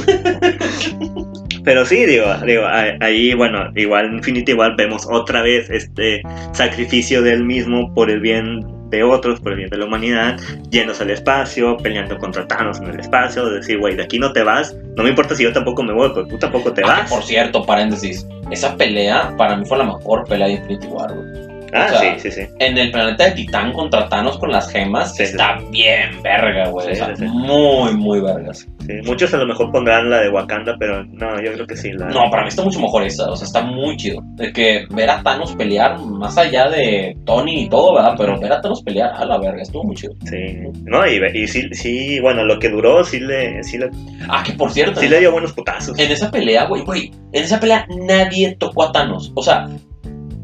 Pero 1.64 1.86
sí, 1.86 2.06
digo, 2.06 2.26
digo, 2.46 2.64
ahí, 2.66 3.34
bueno, 3.34 3.70
igual 3.76 4.14
Infinity 4.14 4.54
igual 4.54 4.76
vemos 4.78 5.06
otra 5.12 5.42
vez 5.42 5.70
este 5.70 6.22
sacrificio 6.54 7.22
de 7.22 7.34
él 7.34 7.44
mismo 7.44 7.94
por 7.94 8.10
el 8.10 8.22
bien 8.22 8.77
de 8.90 9.04
otros, 9.04 9.40
por 9.40 9.52
el 9.54 9.58
bien 9.58 9.70
de 9.70 9.78
la 9.78 9.86
humanidad, 9.86 10.38
yéndose 10.70 11.04
al 11.04 11.10
espacio, 11.12 11.78
peleando 11.78 12.18
contra 12.18 12.48
Thanos 12.48 12.80
en 12.80 12.88
el 12.88 13.00
espacio, 13.00 13.46
de 13.50 13.58
decir, 13.58 13.80
güey, 13.80 13.96
de 13.96 14.04
aquí 14.04 14.20
no 14.20 14.32
te 14.34 14.44
vas, 14.44 14.76
no 14.96 15.04
me 15.04 15.10
importa 15.10 15.36
si 15.36 15.44
yo 15.44 15.54
tampoco 15.54 15.84
me 15.84 15.94
voy, 15.94 16.10
pero 16.14 16.28
tú 16.28 16.38
tampoco 16.38 16.72
te 16.74 16.82
Ah, 16.84 16.88
vas. 17.02 17.10
por 17.12 17.24
cierto, 17.24 17.64
paréntesis. 17.66 18.28
Esa 18.52 18.76
pelea 18.78 19.34
para 19.38 19.56
mí 19.58 19.66
fue 19.66 19.78
la 19.78 19.84
mejor 19.86 20.24
pelea 20.28 20.48
de 20.48 20.54
Infinity 20.54 20.88
War, 20.88 21.14
güey. 21.14 21.47
Ah, 21.78 21.86
O 21.86 21.90
sea, 22.00 22.00
sí, 22.20 22.30
sí, 22.30 22.32
sí. 22.32 22.48
En 22.60 22.78
el 22.78 22.92
planeta 22.92 23.26
de 23.26 23.32
Titán 23.32 23.74
contra 23.74 24.08
Thanos 24.10 24.38
con 24.38 24.52
las 24.52 24.70
gemas 24.72 25.16
Sí, 25.16 25.24
está 25.24 25.58
bien 25.72 26.22
verga, 26.24 26.70
güey. 26.70 26.88
Sí, 26.88 26.92
o 26.94 26.96
sea, 26.96 27.16
sí, 27.16 27.24
sí. 27.24 27.32
muy, 27.32 27.94
muy 27.96 28.20
vergas. 28.22 28.68
Muchos 29.06 29.34
a 29.34 29.38
lo 29.38 29.46
mejor 29.46 29.70
pondrán 29.72 30.10
la 30.10 30.22
de 30.22 30.30
Wakanda, 30.30 30.76
pero 30.80 31.04
no, 31.04 31.42
yo 31.44 31.52
creo 31.54 31.68
que 31.68 31.76
sí. 31.76 31.92
La... 31.92 32.08
No, 32.08 32.30
para 32.30 32.44
mí 32.44 32.48
está 32.50 32.62
mucho 32.64 32.80
mejor 32.80 33.04
esa, 33.04 33.30
o 33.30 33.36
sea, 33.36 33.46
está 33.46 33.62
muy 33.62 33.98
chido. 33.98 34.22
De 34.36 34.54
que 34.54 34.86
ver 34.92 35.10
a 35.10 35.22
Thanos 35.22 35.54
pelear, 35.56 36.00
más 36.00 36.38
allá 36.38 36.70
de 36.70 37.18
Tony 37.26 37.64
y 37.64 37.70
todo, 37.70 37.96
¿verdad? 37.96 38.16
Pero 38.18 38.40
ver 38.40 38.54
a 38.54 38.62
Thanos 38.62 38.82
pelear, 38.84 39.12
a 39.14 39.26
la 39.26 39.38
verga, 39.40 39.62
estuvo 39.62 39.84
muy 39.84 39.96
chido. 39.98 40.14
Sí, 40.24 40.58
no, 40.86 41.06
y, 41.06 41.20
y 41.34 41.48
sí, 41.48 41.68
sí, 41.74 42.20
bueno, 42.22 42.46
lo 42.46 42.60
que 42.60 42.70
duró 42.70 43.04
sí 43.04 43.20
le, 43.20 43.62
sí 43.64 43.78
le, 43.78 43.90
Ah, 44.30 44.42
que 44.46 44.54
por 44.54 44.72
cierto, 44.72 45.02
sí 45.02 45.10
le 45.10 45.20
dio 45.20 45.34
buenos 45.34 45.52
putazos. 45.52 45.98
en 46.00 46.10
esa 46.10 46.32
pelea, 46.32 46.66
güey, 46.66 46.84
güey, 46.84 47.12
en 47.34 47.44
esa 47.44 47.60
pelea 47.60 47.86
nadie 47.90 48.56
tocó 48.58 48.84
a 48.86 48.92
Thanos. 48.94 49.34
O 49.36 49.44
sea, 49.44 49.68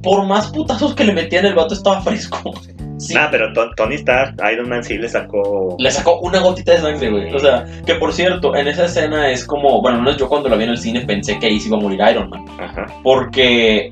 por 0.04 0.26
más 0.28 0.47
putazos 0.51 0.93
que 0.93 1.04
le 1.06 1.14
metían, 1.14 1.45
el 1.45 1.56
vato 1.56 1.74
estaba 1.74 2.01
fresco. 2.01 2.51
Sí. 2.97 3.16
Ah, 3.18 3.28
pero 3.32 3.51
To- 3.54 3.72
Tony 3.76 3.95
Stark, 3.95 4.36
Iron 4.54 4.70
Man 4.70 4.84
sí 4.84 4.97
le 4.97 5.10
sacó. 5.10 5.76
Le 5.80 5.89
sacó 5.91 6.20
una 6.20 6.39
gotita 6.39 6.74
de 6.74 6.78
sangre, 6.80 7.10
güey. 7.10 7.34
O 7.34 7.39
sea, 7.39 7.66
que 7.86 7.95
por 7.95 8.14
cierto, 8.14 8.56
en 8.56 8.68
esa 8.68 8.86
escena 8.86 9.30
es 9.32 9.45
como, 9.45 9.82
bueno, 9.82 10.01
no 10.01 10.10
es 10.12 10.18
yo 10.18 10.30
cuando 10.30 10.47
la 10.47 10.56
vi 10.56 10.66
en 10.66 10.70
el 10.70 10.78
cine 10.78 11.01
pensé 11.01 11.39
que 11.39 11.47
ahí 11.47 11.60
se 11.60 11.68
iba 11.70 11.78
a 11.78 11.82
morir 11.82 11.99
Iron 12.12 12.30
Man. 12.30 12.45
Ajá. 12.60 12.86
Porque, 13.04 13.91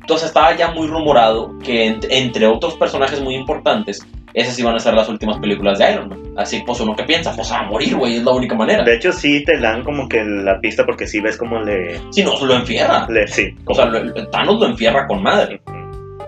entonces 0.00 0.28
estaba 0.28 0.56
ya 0.56 0.70
muy 0.72 0.86
rumorado 0.86 1.56
que 1.58 1.88
ent- 1.94 2.06
entre 2.10 2.46
otros 2.46 2.74
personajes 2.76 3.20
muy 3.20 3.34
importantes, 3.34 4.04
esas 4.34 4.58
iban 4.58 4.74
a 4.74 4.78
ser 4.78 4.94
las 4.94 5.08
últimas 5.08 5.38
películas 5.38 5.78
de 5.78 5.92
Iron 5.92 6.08
Man. 6.08 6.22
Así, 6.36 6.62
pues 6.64 6.80
uno 6.80 6.94
que 6.94 7.02
piensa, 7.04 7.34
pues 7.34 7.50
a 7.50 7.62
morir, 7.62 7.96
güey, 7.96 8.16
es 8.16 8.22
la 8.24 8.32
única 8.32 8.54
manera. 8.54 8.84
De 8.84 8.94
hecho, 8.96 9.12
sí 9.12 9.42
te 9.44 9.58
dan 9.58 9.82
como 9.82 10.08
que 10.08 10.22
la 10.24 10.60
pista 10.60 10.84
porque 10.86 11.06
sí 11.06 11.20
ves 11.20 11.36
como 11.36 11.60
le. 11.60 12.00
Si 12.10 12.22
no, 12.22 12.38
lo 12.44 12.54
enfierra. 12.54 13.06
le 13.10 13.26
sí. 13.26 13.48
O 13.64 13.74
sea, 13.74 13.86
lo- 13.86 14.28
Thanos 14.30 14.60
lo 14.60 14.66
enfierra 14.66 15.06
con 15.06 15.22
madre. 15.22 15.60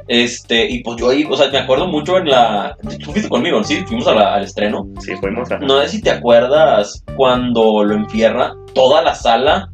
Este, 0.09 0.69
y 0.69 0.83
pues 0.83 0.97
yo 1.01 1.11
ahí, 1.11 1.25
o 1.31 1.37
sea, 1.37 1.49
me 1.53 1.59
acuerdo 1.59 1.87
mucho 1.87 2.19
en 2.19 2.29
la. 2.29 2.77
Tú 3.05 3.13
fuiste 3.13 3.29
conmigo, 3.29 3.63
sí, 3.63 3.85
fuimos 3.87 4.09
a 4.09 4.15
la- 4.15 4.35
al 4.35 4.43
estreno. 4.45 4.89
Sí, 4.99 5.15
fuimos 5.17 5.51
a. 5.53 5.59
No 5.59 5.81
sé 5.83 5.89
si 5.89 6.03
te 6.03 6.11
acuerdas 6.11 7.05
cuando 7.17 7.85
lo 7.85 7.95
enfierra, 7.95 8.53
toda 8.75 9.03
la 9.03 9.15
sala, 9.15 9.69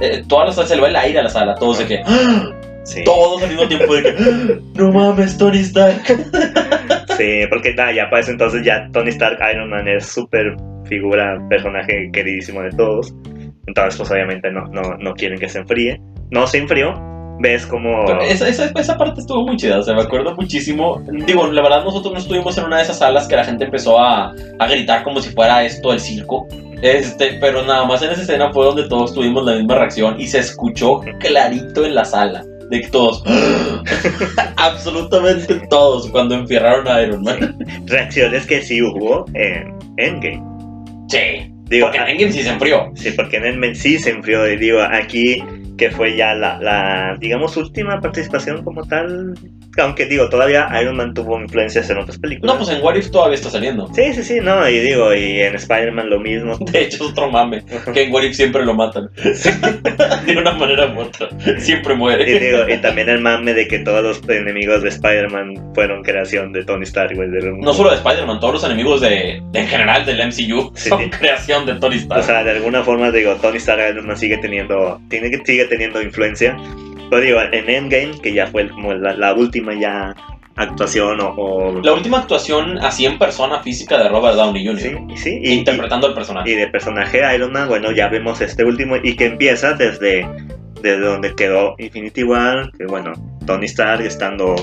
eh, 0.00 0.22
toda 0.28 0.46
la 0.46 0.52
sala 0.52 0.66
se 0.66 0.76
le 0.76 0.82
va 0.82 0.88
el 0.88 0.96
aire 0.96 1.20
a 1.20 1.22
la 1.22 1.30
sala, 1.30 1.54
todos 1.54 1.78
de 1.78 1.86
que, 1.86 2.02
¡ah! 2.04 2.50
Sí, 2.84 3.04
todos 3.04 3.42
al 3.42 3.50
mismo 3.50 3.68
tiempo 3.68 3.94
de 3.94 4.02
que, 4.02 4.08
¡ah! 4.18 4.58
no 4.74 4.92
mames, 4.92 5.36
Tony 5.36 5.58
Stark. 5.58 6.02
sí, 7.16 7.42
porque 7.50 7.74
nah, 7.74 7.92
ya 7.92 8.08
para 8.08 8.22
ese 8.22 8.32
entonces 8.32 8.64
ya 8.64 8.88
Tony 8.92 9.10
Stark, 9.10 9.38
Iron 9.52 9.70
Man 9.70 9.86
es 9.86 10.06
súper 10.06 10.56
figura, 10.84 11.38
personaje 11.48 12.10
queridísimo 12.12 12.62
de 12.62 12.70
todos. 12.70 13.14
Entonces, 13.66 13.96
pues 13.96 14.10
obviamente 14.10 14.50
no, 14.50 14.66
no, 14.66 14.96
no 14.98 15.14
quieren 15.14 15.38
que 15.38 15.48
se 15.48 15.60
enfríe. 15.60 16.00
No 16.30 16.46
se 16.46 16.58
enfrió. 16.58 16.94
Ves 17.42 17.64
como. 17.66 18.04
Esa, 18.20 18.48
esa, 18.48 18.66
esa 18.66 18.98
parte 18.98 19.20
estuvo 19.20 19.46
muy 19.46 19.56
chida, 19.56 19.78
o 19.78 19.82
sea, 19.82 19.94
me 19.94 20.02
acuerdo 20.02 20.34
muchísimo. 20.34 21.02
Digo, 21.26 21.46
la 21.46 21.62
verdad, 21.62 21.84
nosotros 21.84 22.12
no 22.12 22.18
estuvimos 22.18 22.58
en 22.58 22.64
una 22.64 22.76
de 22.76 22.82
esas 22.82 22.98
salas 22.98 23.26
que 23.26 23.36
la 23.36 23.44
gente 23.44 23.64
empezó 23.64 23.98
a, 23.98 24.34
a 24.58 24.66
gritar 24.66 25.02
como 25.04 25.20
si 25.22 25.30
fuera 25.30 25.64
esto 25.64 25.92
el 25.92 26.00
circo. 26.00 26.46
Este, 26.82 27.38
pero 27.40 27.62
nada 27.62 27.84
más 27.84 28.02
en 28.02 28.10
esa 28.10 28.22
escena 28.22 28.52
fue 28.52 28.64
donde 28.64 28.88
todos 28.88 29.14
tuvimos 29.14 29.44
la 29.44 29.54
misma 29.54 29.76
reacción 29.76 30.20
y 30.20 30.26
se 30.26 30.38
escuchó 30.38 31.00
clarito 31.18 31.84
en 31.84 31.94
la 31.94 32.04
sala. 32.04 32.44
De 32.70 32.80
que 32.80 32.88
todos, 32.88 33.22
absolutamente 34.56 35.60
todos, 35.68 36.08
cuando 36.10 36.36
enfierraron 36.36 36.86
a 36.86 37.02
Iron 37.02 37.22
Man. 37.22 37.58
reacciones 37.86 38.46
que 38.46 38.62
sí 38.62 38.80
hubo 38.80 39.26
en 39.34 39.74
Endgame. 39.96 40.42
Sí, 41.08 41.52
Digo, 41.70 41.86
porque 41.86 41.98
en 41.98 42.08
Endgame 42.08 42.32
sí 42.32 42.42
se 42.42 42.48
enfrió. 42.48 42.90
Sí, 42.94 43.10
porque 43.12 43.36
en 43.36 43.44
Endgame 43.46 43.74
sí 43.74 43.98
se 43.98 44.10
enfrió. 44.10 44.50
Y 44.50 44.56
digo, 44.56 44.80
aquí 44.80 45.42
que 45.78 45.90
fue 45.90 46.14
ya 46.14 46.34
la, 46.34 46.60
la, 46.60 47.16
digamos, 47.18 47.56
última 47.56 48.00
participación 48.00 48.62
como 48.64 48.84
tal. 48.86 49.34
Aunque 49.78 50.06
digo, 50.06 50.28
todavía 50.28 50.68
Iron 50.80 50.96
Man 50.96 51.14
tuvo 51.14 51.40
influencias 51.40 51.88
en 51.90 51.98
otras 51.98 52.18
películas. 52.18 52.52
No, 52.54 52.58
pues 52.64 52.76
en 52.76 52.82
What 52.84 52.96
If 52.96 53.10
todavía 53.10 53.36
está 53.36 53.50
saliendo. 53.50 53.88
Sí, 53.94 54.12
sí, 54.14 54.22
sí, 54.24 54.38
no, 54.42 54.68
y 54.68 54.78
digo, 54.80 55.14
y 55.14 55.40
en 55.40 55.54
Spider-Man 55.54 56.10
lo 56.10 56.18
mismo. 56.20 56.56
De 56.72 56.82
hecho, 56.82 57.04
es 57.04 57.10
otro 57.12 57.30
mame, 57.30 57.62
que 57.94 58.02
en 58.02 58.12
What 58.12 58.22
If 58.24 58.34
siempre 58.34 58.64
lo 58.64 58.74
matan. 58.74 59.08
de 60.26 60.36
una 60.36 60.52
manera 60.52 60.86
u 60.94 61.00
otra. 61.00 61.28
Siempre 61.58 61.94
Y 61.94 61.96
muere. 61.96 62.38
digo, 62.38 62.68
y 62.68 62.76
también 62.78 63.08
el 63.08 63.20
mame 63.20 63.54
de 63.54 63.68
que 63.68 63.78
todos 63.80 64.02
los 64.02 64.28
enemigos 64.28 64.82
de 64.82 64.88
Spider-Man 64.90 65.72
fueron 65.74 66.02
creación 66.02 66.52
de 66.52 66.64
Tony 66.64 66.84
Stark, 66.84 67.14
güey. 67.14 67.28
un- 67.28 67.60
No 67.60 67.72
solo 67.72 67.90
de 67.90 67.96
Spider-Man, 67.96 68.40
todos 68.40 68.54
los 68.54 68.64
enemigos 68.64 69.00
de, 69.00 69.40
de 69.52 69.60
en 69.60 69.66
general 69.68 70.04
del 70.04 70.18
MCU 70.20 70.72
Sí. 70.74 70.88
son 70.88 71.08
creación 71.10 71.66
de 71.66 71.74
Tony 71.74 71.96
Stark. 71.96 72.20
O 72.20 72.24
sea, 72.24 72.42
de 72.44 72.50
alguna 72.50 72.82
forma, 72.82 73.10
digo, 73.10 73.34
Tony 73.36 73.56
Stark 73.58 73.80
Iron 73.92 74.06
Man 74.06 74.16
sigue 74.16 74.38
teniendo, 74.38 75.00
tiene, 75.08 75.30
que- 75.30 75.42
sigue 75.44 75.64
teniendo 75.66 76.00
influencia. 76.02 76.56
Pero 77.10 77.22
digo, 77.22 77.40
en 77.52 77.68
Endgame, 77.68 78.20
que 78.22 78.32
ya 78.32 78.46
fue 78.46 78.68
como 78.68 78.94
la, 78.94 79.14
la 79.14 79.34
última 79.34 79.74
ya 79.74 80.14
actuación 80.56 81.20
o... 81.20 81.28
o- 81.36 81.80
La 81.82 81.92
última 81.92 82.18
actuación 82.18 82.78
así 82.78 83.06
en 83.06 83.18
persona 83.18 83.62
física 83.62 83.98
de 84.02 84.08
Robert 84.08 84.36
Downey 84.36 84.64
Jr. 84.66 84.80
sí, 84.80 84.96
sí, 85.16 85.40
y, 85.42 85.52
interpretando 85.52 86.06
al 86.06 86.14
personaje. 86.14 86.50
y 86.50 86.54
de 86.54 86.66
personaje 86.68 87.20
Iron 87.34 87.52
Man, 87.52 87.68
bueno, 87.68 87.92
ya 87.92 88.08
vemos 88.08 88.40
este 88.40 88.64
último 88.64 88.96
y 89.02 89.16
que 89.16 89.26
empieza 89.26 89.72
desde, 89.74 90.28
desde 90.82 91.00
donde 91.00 91.34
quedó 91.34 91.74
Infinity 91.78 92.24
War, 92.24 92.70
que 92.78 92.84
bueno, 92.86 93.12
Tony 93.46 93.66
Stark 93.66 94.02
estando, 94.04 94.54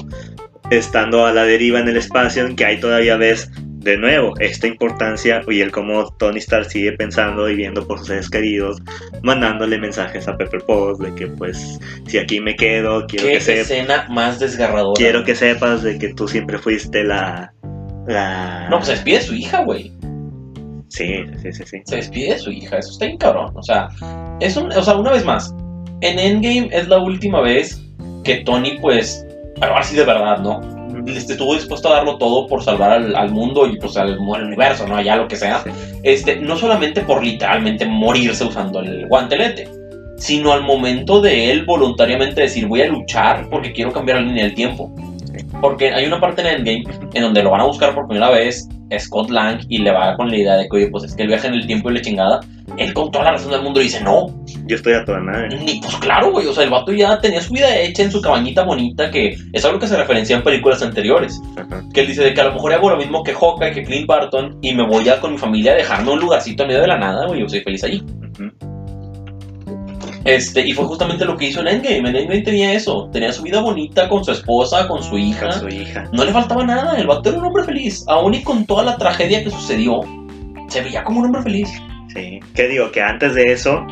estando 0.70 1.26
a 1.26 1.34
la 1.34 1.44
deriva 1.46 1.80
en 1.80 1.88
el 1.88 1.98
espacio, 1.98 2.46
en 2.46 2.56
que 2.56 2.66
ahí 2.66 2.80
todavía 2.80 3.18
ves 3.18 3.50
de 3.80 3.98
nuevo 3.98 4.34
esta 4.40 4.68
importancia 4.68 5.42
y 5.48 5.62
el 5.62 5.72
cómo 5.72 6.10
Tony 6.18 6.40
Stark 6.40 6.66
sigue 6.66 6.92
pensando 6.94 7.50
y 7.50 7.56
viendo 7.56 7.86
por 7.88 8.00
sus 8.00 8.08
seres 8.08 8.30
queridos, 8.30 8.78
mandándole 9.24 9.78
mensajes 9.78 10.28
a 10.28 10.36
Pepper 10.36 10.62
Potts 10.66 11.00
de 11.00 11.14
que 11.16 11.28
pues 11.28 11.80
si 12.08 12.18
aquí 12.18 12.40
me 12.40 12.56
quedo, 12.56 13.06
quiero 13.08 13.28
Qué 13.28 13.34
que 13.34 13.42
sepas, 13.42 13.72
escena 13.72 14.08
más 14.10 14.40
desgarradora. 14.40 14.94
quiero 14.96 15.24
que 15.24 15.36
sepas 15.36 15.84
de 15.84 15.98
que 15.98 16.14
tú 16.14 16.28
siempre 16.28 16.58
fuiste 16.58 17.04
la... 17.04 17.54
la... 18.08 18.68
No, 18.70 18.78
pues 18.78 18.88
se 18.88 18.92
despide 18.94 19.18
de 19.18 19.24
su 19.24 19.36
hija, 19.36 19.64
güey. 19.64 19.92
Sí, 20.90 21.24
sí, 21.42 21.54
sí, 21.54 21.64
sí. 21.66 21.82
Se 21.86 21.96
despide 21.98 22.34
de 22.34 22.40
su 22.40 22.52
hija. 22.52 22.78
Eso 22.78 22.92
está 22.92 23.06
bien 23.06 23.18
cabrón. 23.18 23.52
O 23.56 23.62
sea, 23.62 23.90
es 24.40 24.58
un, 24.58 24.72
o 24.72 24.82
sea, 24.82 24.96
una 24.96 25.12
vez 25.12 25.26
más, 25.26 25.54
en 26.02 26.18
Endgame 26.18 26.70
es 26.72 26.88
la 26.88 27.00
última 27.00 27.42
vez 27.42 27.82
que 28.24 28.38
Tony, 28.38 28.78
pues, 28.82 29.26
pero 29.60 29.76
así 29.78 29.96
de 29.96 30.04
verdad, 30.04 30.40
¿no? 30.40 30.77
Este, 31.08 31.34
estuvo 31.34 31.56
dispuesto 31.56 31.90
a 31.90 31.96
darlo 31.96 32.18
todo 32.18 32.48
por 32.48 32.64
salvar 32.64 32.92
al, 32.92 33.16
al 33.16 33.32
mundo 33.32 33.68
y 33.68 33.78
pues 33.78 33.96
al, 33.98 34.14
al 34.14 34.44
universo, 34.44 34.88
¿no? 34.88 35.02
Ya 35.02 35.16
lo 35.16 35.28
que 35.28 35.36
sea. 35.36 35.64
Este, 36.04 36.36
no 36.38 36.58
solamente 36.58 37.02
por 37.02 37.24
literalmente 37.24 37.86
morirse 37.86 38.44
usando 38.44 38.80
el 38.82 39.08
guantelete, 39.08 39.68
sino 40.18 40.52
al 40.52 40.64
momento 40.64 41.22
de 41.22 41.52
él 41.52 41.66
voluntariamente 41.66 42.42
decir 42.42 42.68
voy 42.68 42.82
a 42.82 42.88
luchar 42.88 43.48
porque 43.50 43.72
quiero 43.72 43.94
cambiar 43.94 44.20
la 44.20 44.28
línea 44.28 44.44
del 44.46 44.56
tiempo. 44.56 44.94
Porque 45.62 45.94
hay 45.94 46.06
una 46.06 46.20
parte 46.20 46.42
en 46.42 46.48
Endgame 46.48 46.84
en 47.14 47.24
donde 47.24 47.44
lo 47.44 47.52
van 47.52 47.62
a 47.62 47.66
buscar 47.66 47.94
por 47.94 48.08
primera 48.08 48.30
vez 48.30 48.68
Scott 49.00 49.30
Lang 49.30 49.60
y 49.70 49.80
le 49.80 49.92
va 49.92 50.16
con 50.16 50.30
la 50.30 50.38
idea 50.38 50.56
de 50.56 50.68
que, 50.70 50.78
oye, 50.78 50.88
pues 50.90 51.04
es 51.04 51.16
que 51.16 51.24
el 51.24 51.30
viaje 51.30 51.48
en 51.48 51.54
el 51.56 51.68
tiempo 51.68 51.90
y 51.90 51.96
la 51.96 52.02
chingada. 52.02 52.40
Él 52.78 52.94
con 52.94 53.10
toda 53.12 53.24
la 53.26 53.32
razón 53.32 53.52
del 53.52 53.62
mundo 53.62 53.80
dice, 53.80 54.04
no, 54.04 54.28
Yo 54.68 54.76
estoy 54.76 54.94
a 54.94 55.04
toda 55.06 55.20
madre. 55.20 55.58
ni, 55.64 55.80
pues 55.80 55.96
claro, 55.98 56.32
güey. 56.32 56.46
O 56.48 56.54
sea, 56.54 56.64
el 56.66 56.70
vato 56.70 56.92
ya 56.92 57.18
tenía 57.20 57.42
su 57.42 57.54
vida 57.54 57.76
hecha 57.78 58.04
en 58.04 58.12
su 58.12 58.22
cabañita 58.22 58.64
bonita, 58.64 59.10
que 59.10 59.36
es 59.54 59.66
algo 59.66 59.80
que 59.80 59.88
se 59.88 59.96
referencia 59.98 60.36
en 60.36 60.44
películas 60.44 60.82
anteriores. 60.84 61.42
Ajá. 61.58 61.82
Que 61.94 62.02
él 62.02 62.08
dice 62.08 62.24
de 62.24 62.34
que 62.34 62.42
a 62.42 62.46
lo 62.46 62.54
mejor 62.54 62.74
hago 62.74 62.90
lo 62.90 62.98
mismo 62.98 63.24
que 63.24 63.34
Hawkeye, 63.34 63.72
que 63.72 63.84
Clint 63.84 64.06
Barton, 64.08 64.58
y 64.62 64.76
me 64.76 64.86
voy 64.86 65.06
ya 65.06 65.20
con 65.20 65.32
mi 65.32 65.38
familia 65.38 65.72
a 65.72 65.76
dejarme 65.76 66.12
un 66.12 66.20
lugarcito 66.20 66.64
en 66.64 66.68
medio 66.68 66.82
de 66.82 66.88
la 66.88 66.98
nada, 66.98 67.26
güey. 67.28 67.40
Yo 67.42 67.48
soy 67.50 67.62
feliz 67.62 67.84
allí. 67.86 68.04
Ujú. 68.34 68.52
Este, 70.28 70.68
y 70.68 70.74
fue 70.74 70.86
justamente 70.86 71.24
lo 71.24 71.38
que 71.38 71.48
hizo 71.48 71.62
en 71.62 71.70
Endgame. 71.70 72.10
En 72.10 72.16
Endgame 72.16 72.42
tenía 72.42 72.74
eso. 72.74 73.10
Tenía 73.14 73.32
su 73.32 73.44
vida 73.44 73.62
bonita 73.62 74.10
con 74.10 74.26
su 74.26 74.32
esposa, 74.32 74.88
con 74.88 75.02
su 75.02 75.18
hija. 75.18 75.48
Con 75.48 75.60
su 75.62 75.68
hija. 75.70 76.04
No 76.12 76.26
le 76.26 76.34
faltaba 76.34 76.66
nada. 76.66 77.00
El 77.00 77.08
vato 77.08 77.30
era 77.30 77.40
un 77.40 77.46
hombre 77.46 77.64
feliz. 77.64 78.04
Aún 78.08 78.34
y 78.34 78.44
con 78.44 78.66
toda 78.66 78.84
la 78.84 78.98
tragedia 78.98 79.42
que 79.42 79.50
sucedió, 79.50 80.02
se 80.68 80.82
veía 80.82 81.06
como 81.06 81.22
un 81.22 81.28
hombre 81.28 81.44
feliz. 81.44 81.70
Sí. 82.14 82.42
¿Qué 82.54 82.68
digo? 82.68 82.92
Que 82.92 83.02
antes 83.02 83.36
de 83.36 83.54
eso, 83.54 83.86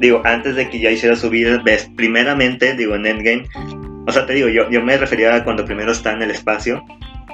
digo, 0.00 0.22
antes 0.24 0.56
de 0.56 0.70
que 0.70 0.80
ya 0.80 0.90
hiciera 0.90 1.16
su 1.16 1.28
vida, 1.28 1.60
ves, 1.62 1.90
primeramente, 1.96 2.74
digo, 2.74 2.94
en 2.94 3.04
Endgame, 3.04 3.46
o 4.06 4.12
sea, 4.12 4.24
te 4.24 4.32
digo, 4.32 4.48
yo, 4.48 4.70
yo 4.70 4.82
me 4.82 4.96
refería 4.96 5.34
a 5.34 5.44
cuando 5.44 5.64
primero 5.64 5.92
está 5.92 6.12
en 6.12 6.22
el 6.22 6.30
espacio, 6.30 6.82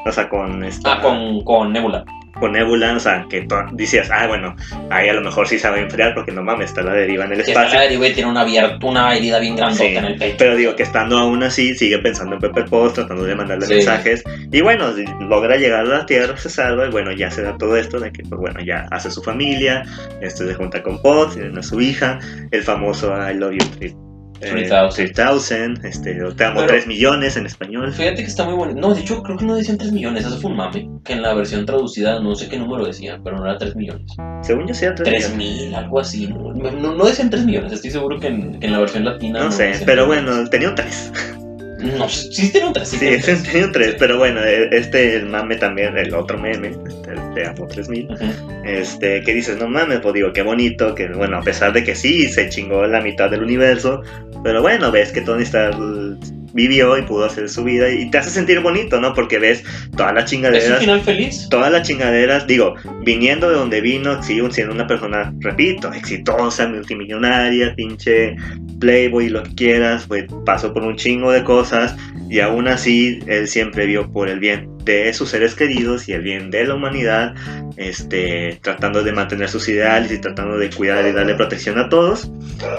o 0.06 0.12
sea, 0.12 0.28
con 0.28 0.64
esta, 0.64 0.94
Ah, 0.94 1.00
con, 1.00 1.42
con 1.44 1.72
Nebula. 1.72 2.04
con 2.38 2.52
Nebula, 2.52 2.94
o 2.94 3.00
sea, 3.00 3.26
que 3.28 3.42
tú 3.42 3.54
decías, 3.72 4.08
ah, 4.10 4.26
bueno, 4.26 4.56
ahí 4.90 5.08
a 5.08 5.12
lo 5.12 5.20
mejor 5.20 5.46
sí 5.46 5.58
se 5.58 5.68
va 5.68 5.76
a 5.76 5.80
enfriar 5.80 6.14
porque 6.14 6.32
no 6.32 6.42
mames, 6.42 6.70
está 6.70 6.82
la 6.82 6.94
deriva 6.94 7.24
en 7.26 7.32
el 7.32 7.36
Que 7.38 7.50
está 7.50 7.60
espacio. 7.64 7.78
la 7.78 7.84
deriva 7.84 8.06
y 8.08 8.12
tiene 8.14 8.30
una, 8.30 8.40
abierta, 8.40 8.86
una 8.86 9.14
herida 9.14 9.38
bien 9.40 9.56
grandota 9.56 9.84
Sí, 9.84 9.96
en 9.96 10.04
el 10.06 10.16
pecho. 10.16 10.36
Pero 10.38 10.56
digo 10.56 10.74
que 10.74 10.82
estando 10.84 11.18
aún 11.18 11.42
así, 11.42 11.74
sigue 11.74 11.98
pensando 11.98 12.36
en 12.36 12.40
Pepper 12.40 12.64
Potts, 12.66 12.94
tratando 12.94 13.24
de 13.24 13.34
mandarle 13.34 13.66
Sí. 13.66 13.74
mensajes. 13.74 14.24
Y 14.50 14.60
bueno, 14.62 14.86
logra 15.20 15.56
llegar 15.56 15.80
a 15.80 15.84
la 15.98 16.06
Tierra, 16.06 16.34
se 16.38 16.48
salva. 16.48 16.86
Y 16.86 16.90
bueno, 16.90 17.12
ya 17.12 17.30
se 17.30 17.42
da 17.42 17.58
todo 17.58 17.76
esto 17.76 18.00
de 18.00 18.10
que, 18.10 18.22
pues 18.22 18.40
bueno, 18.40 18.60
ya 18.60 18.86
hace 18.90 19.10
su 19.10 19.22
familia, 19.22 19.84
este, 20.22 20.46
se 20.46 20.54
junta 20.54 20.82
con 20.82 21.00
Potts, 21.02 21.34
tiene 21.34 21.58
a 21.58 21.62
su 21.62 21.78
hija, 21.80 22.18
el 22.52 22.62
famoso 22.62 23.14
I 23.30 23.34
Love 23.34 23.52
You 23.80 24.09
3000. 24.40 24.68
3000, 25.12 25.84
este, 25.84 26.22
o 26.24 26.34
te 26.34 26.44
amo 26.44 26.56
Pero- 26.60 26.68
3 26.72 26.86
millones 26.86 27.36
en 27.36 27.46
español. 27.46 27.92
Fíjate 27.92 28.16
que 28.22 28.28
está 28.28 28.44
muy 28.44 28.54
bonito. 28.54 28.80
No, 28.80 28.94
de 28.94 29.00
hecho, 29.02 29.22
creo 29.22 29.36
que 29.36 29.44
no 29.44 29.54
decían 29.54 29.78
3 29.78 29.92
millones. 29.92 30.24
Eso 30.26 30.38
fue 30.40 30.50
un 30.50 30.56
mame. 30.56 30.88
Que 31.04 31.12
en 31.14 31.22
la 31.22 31.34
versión 31.34 31.66
traducida, 31.66 32.20
no 32.20 32.34
sé 32.34 32.48
qué 32.48 32.58
número 32.58 32.84
decía, 32.86 33.20
pero 33.22 33.36
no 33.38 33.44
era 33.46 33.58
3 33.58 33.76
millones. 33.76 34.10
Según 34.42 34.66
yo, 34.66 34.74
sí 34.74 34.84
era 34.86 34.94
3 34.94 35.08
3 35.08 35.34
millones. 35.36 35.62
mil, 35.66 35.74
algo 35.74 36.00
así. 36.00 36.26
No, 36.26 36.52
no, 36.72 36.94
no 36.94 37.04
decían 37.04 37.30
3 37.30 37.44
millones. 37.44 37.72
Estoy 37.72 37.90
seguro 37.90 38.18
que 38.18 38.28
en, 38.28 38.58
que 38.58 38.66
en 38.66 38.72
la 38.72 38.80
versión 38.80 39.04
latina. 39.04 39.44
No 39.44 39.52
sé, 39.52 39.64
decían 39.64 39.84
pero 39.86 40.06
3 40.06 40.22
millones. 40.22 40.34
bueno, 40.34 40.50
tenía 40.50 40.68
un 40.70 40.74
3. 40.74 41.12
No, 41.98 42.08
sí 42.10 42.50
tiene 42.52 42.66
un 42.66 42.72
3. 42.74 42.88
Sí, 42.88 42.98
ese 43.08 43.36
tiene 43.36 43.66
un 43.66 43.72
3, 43.72 43.94
pero 43.98 44.18
bueno, 44.18 44.42
e- 44.44 44.68
este, 44.70 45.16
el 45.16 45.26
mame 45.26 45.56
también, 45.56 45.96
el 45.96 46.12
otro 46.14 46.36
meme, 46.38 46.72
Te 47.34 47.46
Amo 47.46 47.66
3000, 47.66 48.08
este, 48.64 49.22
que 49.22 49.34
dices, 49.34 49.58
no 49.58 49.68
mames, 49.68 50.00
pues 50.00 50.14
digo, 50.14 50.32
qué 50.32 50.42
bonito, 50.42 50.94
que 50.94 51.08
bueno, 51.08 51.38
a 51.38 51.42
pesar 51.42 51.72
de 51.72 51.84
que 51.84 51.94
sí, 51.94 52.28
se 52.28 52.48
chingó 52.48 52.86
la 52.86 53.00
mitad 53.00 53.30
del 53.30 53.42
universo, 53.42 54.02
pero 54.42 54.62
bueno, 54.62 54.90
ves 54.90 55.12
que 55.12 55.20
Tony 55.20 55.42
Stark 55.42 55.76
vivió 56.52 56.98
y 56.98 57.02
pudo 57.02 57.24
hacer 57.24 57.48
su 57.48 57.64
vida 57.64 57.88
y 57.88 58.10
te 58.10 58.18
hace 58.18 58.30
sentir 58.30 58.60
bonito, 58.60 59.00
¿no? 59.00 59.14
Porque 59.14 59.38
ves 59.38 59.62
todas 59.96 60.14
las 60.14 60.24
Es 60.24 60.32
un 60.32 60.38
chingaderas 60.38 60.78
final 60.80 61.00
feliz. 61.02 61.48
todas 61.50 61.70
las 61.70 61.86
chingaderas, 61.86 62.46
digo, 62.46 62.74
viniendo 63.04 63.48
de 63.48 63.56
donde 63.56 63.80
vino, 63.80 64.22
siendo 64.22 64.72
una 64.72 64.86
persona, 64.86 65.32
repito, 65.40 65.92
exitosa, 65.92 66.68
multimillonaria, 66.68 67.74
pinche 67.74 68.36
playboy, 68.80 69.28
lo 69.28 69.42
que 69.42 69.54
quieras, 69.54 70.06
pues 70.08 70.24
pasó 70.44 70.72
por 70.72 70.82
un 70.82 70.96
chingo 70.96 71.30
de 71.30 71.44
cosas 71.44 71.94
y 72.28 72.40
aún 72.40 72.68
así 72.68 73.20
él 73.26 73.46
siempre 73.46 73.86
vio 73.86 74.10
por 74.10 74.28
el 74.28 74.40
bien 74.40 74.68
de 74.84 75.12
sus 75.12 75.30
seres 75.30 75.54
queridos 75.54 76.08
y 76.08 76.12
el 76.12 76.22
bien 76.22 76.50
de 76.50 76.64
la 76.64 76.74
humanidad, 76.74 77.34
este, 77.76 78.58
tratando 78.62 79.02
de 79.02 79.12
mantener 79.12 79.48
sus 79.48 79.68
ideales 79.68 80.10
y 80.12 80.18
tratando 80.18 80.58
de 80.58 80.70
cuidar 80.70 81.06
y 81.06 81.12
darle 81.12 81.34
protección 81.34 81.78
a 81.78 81.88
todos, 81.88 82.30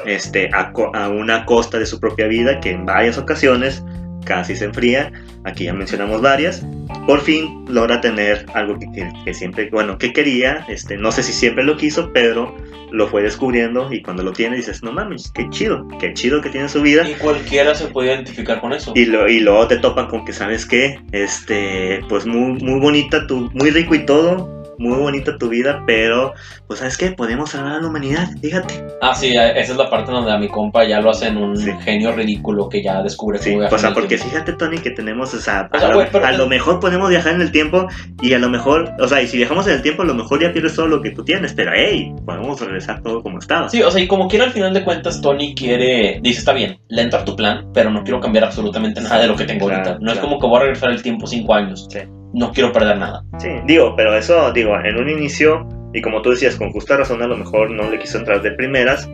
este, 0.05 0.49
a, 0.53 0.71
a 0.93 1.09
una 1.09 1.45
costa 1.45 1.77
de 1.79 1.85
su 1.85 1.99
propia 1.99 2.27
vida 2.27 2.59
que 2.59 2.71
en 2.71 2.85
varias 2.85 3.17
ocasiones 3.17 3.83
casi 4.25 4.55
se 4.55 4.65
enfría, 4.65 5.11
aquí 5.43 5.65
ya 5.65 5.73
mencionamos 5.73 6.21
varias, 6.21 6.65
por 7.07 7.21
fin 7.21 7.65
logra 7.67 8.01
tener 8.01 8.45
algo 8.53 8.77
que, 8.79 8.91
que- 8.91 9.11
que 9.25 9.33
siempre, 9.33 9.69
bueno, 9.71 9.97
que 9.97 10.13
quería, 10.13 10.65
este, 10.69 10.97
no 10.97 11.11
sé 11.11 11.23
si 11.23 11.33
siempre 11.33 11.63
lo 11.63 11.77
quiso, 11.77 12.11
pero 12.13 12.55
lo 12.91 13.07
fue 13.07 13.23
descubriendo 13.23 13.91
y 13.93 14.01
cuando 14.01 14.21
lo 14.21 14.33
tiene 14.33 14.57
dices, 14.57 14.83
no 14.83 14.91
mames, 14.91 15.31
qué 15.33 15.47
chido, 15.49 15.87
qué 15.99 16.13
chido 16.13 16.41
que 16.41 16.49
tiene 16.49 16.67
su 16.67 16.81
vida. 16.81 17.09
Y 17.09 17.13
cualquiera 17.13 17.73
se 17.73 17.87
puede 17.87 18.09
identificar 18.13 18.59
con 18.59 18.73
eso. 18.73 18.91
Y, 18.95 19.05
lo, 19.05 19.29
y 19.29 19.39
luego 19.39 19.65
te 19.67 19.77
topan 19.77 20.07
con 20.07 20.25
que, 20.25 20.33
¿sabes 20.33 20.65
qué? 20.65 20.99
Este, 21.13 22.01
pues 22.09 22.25
muy, 22.25 22.61
muy 22.61 22.79
bonita, 22.81 23.25
tu, 23.27 23.49
muy 23.53 23.69
rico 23.71 23.95
y 23.95 24.05
todo, 24.05 24.60
muy 24.81 24.97
bonita 24.97 25.37
tu 25.37 25.49
vida, 25.49 25.83
pero, 25.85 26.33
pues, 26.67 26.79
¿sabes 26.79 26.97
qué? 26.97 27.11
Podemos 27.11 27.51
salvar 27.51 27.73
a 27.73 27.81
la 27.81 27.87
humanidad, 27.87 28.27
fíjate. 28.41 28.83
Ah, 29.01 29.13
sí, 29.15 29.29
esa 29.35 29.59
es 29.71 29.77
la 29.77 29.89
parte 29.89 30.11
donde 30.11 30.31
a 30.31 30.37
mi 30.37 30.47
compa 30.47 30.83
ya 30.83 30.99
lo 30.99 31.11
hacen 31.11 31.37
un 31.37 31.55
Sí. 31.57 31.71
genio 31.83 32.11
ridículo 32.13 32.67
que 32.69 32.81
ya 32.83 33.01
descubre 33.03 33.37
Sí, 33.39 33.51
cómo 33.51 33.59
viajar 33.61 33.77
o 33.77 33.81
sea, 33.81 33.93
porque 33.93 34.15
tiempo. 34.17 34.25
fíjate, 34.29 34.53
Tony, 34.53 34.77
que 34.79 34.91
tenemos, 34.91 35.33
o 35.33 35.39
sea, 35.39 35.69
O 35.71 35.77
sea, 35.79 35.89
a, 35.89 35.91
lo, 35.93 36.05
pero- 36.11 36.25
a 36.25 36.31
lo 36.31 36.47
mejor 36.47 36.79
podemos 36.79 37.09
viajar 37.09 37.33
en 37.35 37.41
el 37.41 37.51
tiempo 37.51 37.87
y 38.21 38.33
a 38.33 38.39
lo 38.39 38.49
mejor, 38.49 38.91
o 38.99 39.07
sea, 39.07 39.21
y 39.21 39.27
si 39.27 39.37
viajamos 39.37 39.67
en 39.67 39.73
el 39.73 39.81
tiempo, 39.81 40.01
a 40.01 40.05
lo 40.05 40.13
mejor 40.15 40.41
ya 40.41 40.51
pierdes 40.51 40.75
todo 40.75 40.87
lo 40.87 41.01
que 41.01 41.11
tú 41.11 41.23
tienes, 41.23 41.53
pero 41.53 41.71
hey, 41.75 42.13
podemos 42.25 42.59
regresar 42.59 43.01
todo 43.03 43.21
como 43.21 43.39
estaba. 43.39 43.69
Sí, 43.69 43.81
o 43.83 43.91
sea, 43.91 44.01
y 44.01 44.07
como 44.07 44.27
quiera 44.27 44.45
al 44.45 44.51
final 44.51 44.73
de 44.73 44.83
cuentas, 44.83 45.21
Tony 45.21 45.53
quiere, 45.55 46.19
dice, 46.23 46.39
está 46.39 46.53
bien, 46.53 46.79
le 46.89 47.03
entra 47.03 47.23
tu 47.23 47.35
plan, 47.35 47.67
pero 47.73 47.89
no 47.91 48.03
quiero 48.03 48.19
cambiar 48.19 48.45
absolutamente 48.45 49.01
nada 49.01 49.19
de 49.19 49.27
lo 49.27 49.35
que 49.35 49.45
tengo 49.45 49.67
Claro, 49.67 49.83
ahorita. 49.83 49.99
No 50.01 50.11
es 50.11 50.17
claro. 50.19 50.27
como 50.27 50.39
que 50.41 50.47
voy 50.47 50.57
a 50.57 50.61
regresar 50.63 50.89
el 50.91 51.01
tiempo 51.03 51.27
cinco 51.27 51.53
años. 51.53 51.87
Sí. 51.91 51.99
No 52.33 52.51
quiero 52.51 52.71
perder 52.71 52.97
nada. 52.97 53.23
Sí, 53.39 53.49
digo, 53.65 53.95
pero 53.95 54.15
eso, 54.15 54.51
digo, 54.53 54.77
en 54.79 54.97
un 54.97 55.09
inicio, 55.09 55.67
y 55.93 56.01
como 56.01 56.21
tú 56.21 56.31
decías, 56.31 56.55
con 56.55 56.71
justa 56.71 56.97
razón, 56.97 57.21
a 57.21 57.27
lo 57.27 57.37
mejor 57.37 57.71
no 57.71 57.89
le 57.89 57.99
quiso 57.99 58.17
entrar 58.17 58.41
de 58.41 58.51
primeras, 58.51 59.09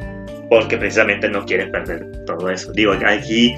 porque 0.50 0.78
precisamente 0.78 1.28
no 1.30 1.46
quiere 1.46 1.68
perder 1.68 2.06
todo 2.26 2.50
eso. 2.50 2.72
Digo, 2.74 2.94
aquí 3.06 3.56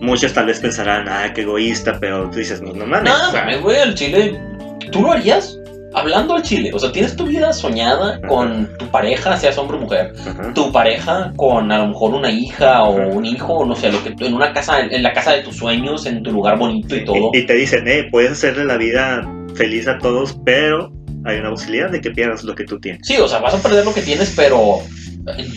muchos 0.00 0.32
tal 0.32 0.46
vez 0.46 0.60
pensarán, 0.60 1.08
ah, 1.08 1.32
qué 1.34 1.42
egoísta, 1.42 1.98
pero 2.00 2.28
tú 2.30 2.38
dices, 2.38 2.60
no, 2.62 2.72
no 2.72 2.86
mames. 2.86 3.10
Nada, 3.10 3.32
mames, 3.32 3.62
güey, 3.62 3.78
al 3.78 3.94
chile, 3.94 4.40
¿tú 4.92 5.02
lo 5.02 5.12
harías? 5.12 5.59
Hablando 5.92 6.34
al 6.34 6.42
chile, 6.42 6.70
o 6.72 6.78
sea, 6.78 6.92
tienes 6.92 7.16
tu 7.16 7.26
vida 7.26 7.52
soñada 7.52 8.20
con 8.28 8.70
tu 8.78 8.86
pareja, 8.86 9.36
seas 9.36 9.58
hombre 9.58 9.76
o 9.76 9.80
mujer, 9.80 10.12
tu 10.54 10.70
pareja 10.72 11.32
con 11.36 11.72
a 11.72 11.78
lo 11.78 11.88
mejor 11.88 12.14
una 12.14 12.30
hija 12.30 12.84
o 12.84 13.08
un 13.08 13.24
hijo, 13.24 13.54
o 13.54 13.66
no 13.66 13.74
sé, 13.74 13.90
lo 13.90 14.02
que 14.02 14.14
en 14.24 14.34
una 14.34 14.52
casa, 14.52 14.80
en 14.80 15.02
la 15.02 15.12
casa 15.12 15.32
de 15.32 15.42
tus 15.42 15.56
sueños, 15.56 16.06
en 16.06 16.22
tu 16.22 16.32
lugar 16.32 16.58
bonito 16.58 16.94
y 16.94 17.04
todo. 17.04 17.30
Y, 17.32 17.38
y 17.38 17.46
te 17.46 17.54
dicen, 17.54 17.88
eh, 17.88 18.08
puedes 18.10 18.32
hacerle 18.32 18.64
la 18.64 18.76
vida 18.76 19.28
feliz 19.54 19.88
a 19.88 19.98
todos, 19.98 20.38
pero 20.44 20.92
hay 21.24 21.38
una 21.38 21.50
posibilidad 21.50 21.90
de 21.90 22.00
que 22.00 22.10
pierdas 22.10 22.44
lo 22.44 22.54
que 22.54 22.64
tú 22.64 22.80
tienes. 22.80 23.02
Sí, 23.04 23.16
o 23.16 23.28
sea, 23.28 23.40
vas 23.40 23.54
a 23.54 23.62
perder 23.62 23.84
lo 23.84 23.92
que 23.92 24.02
tienes, 24.02 24.32
pero 24.36 24.80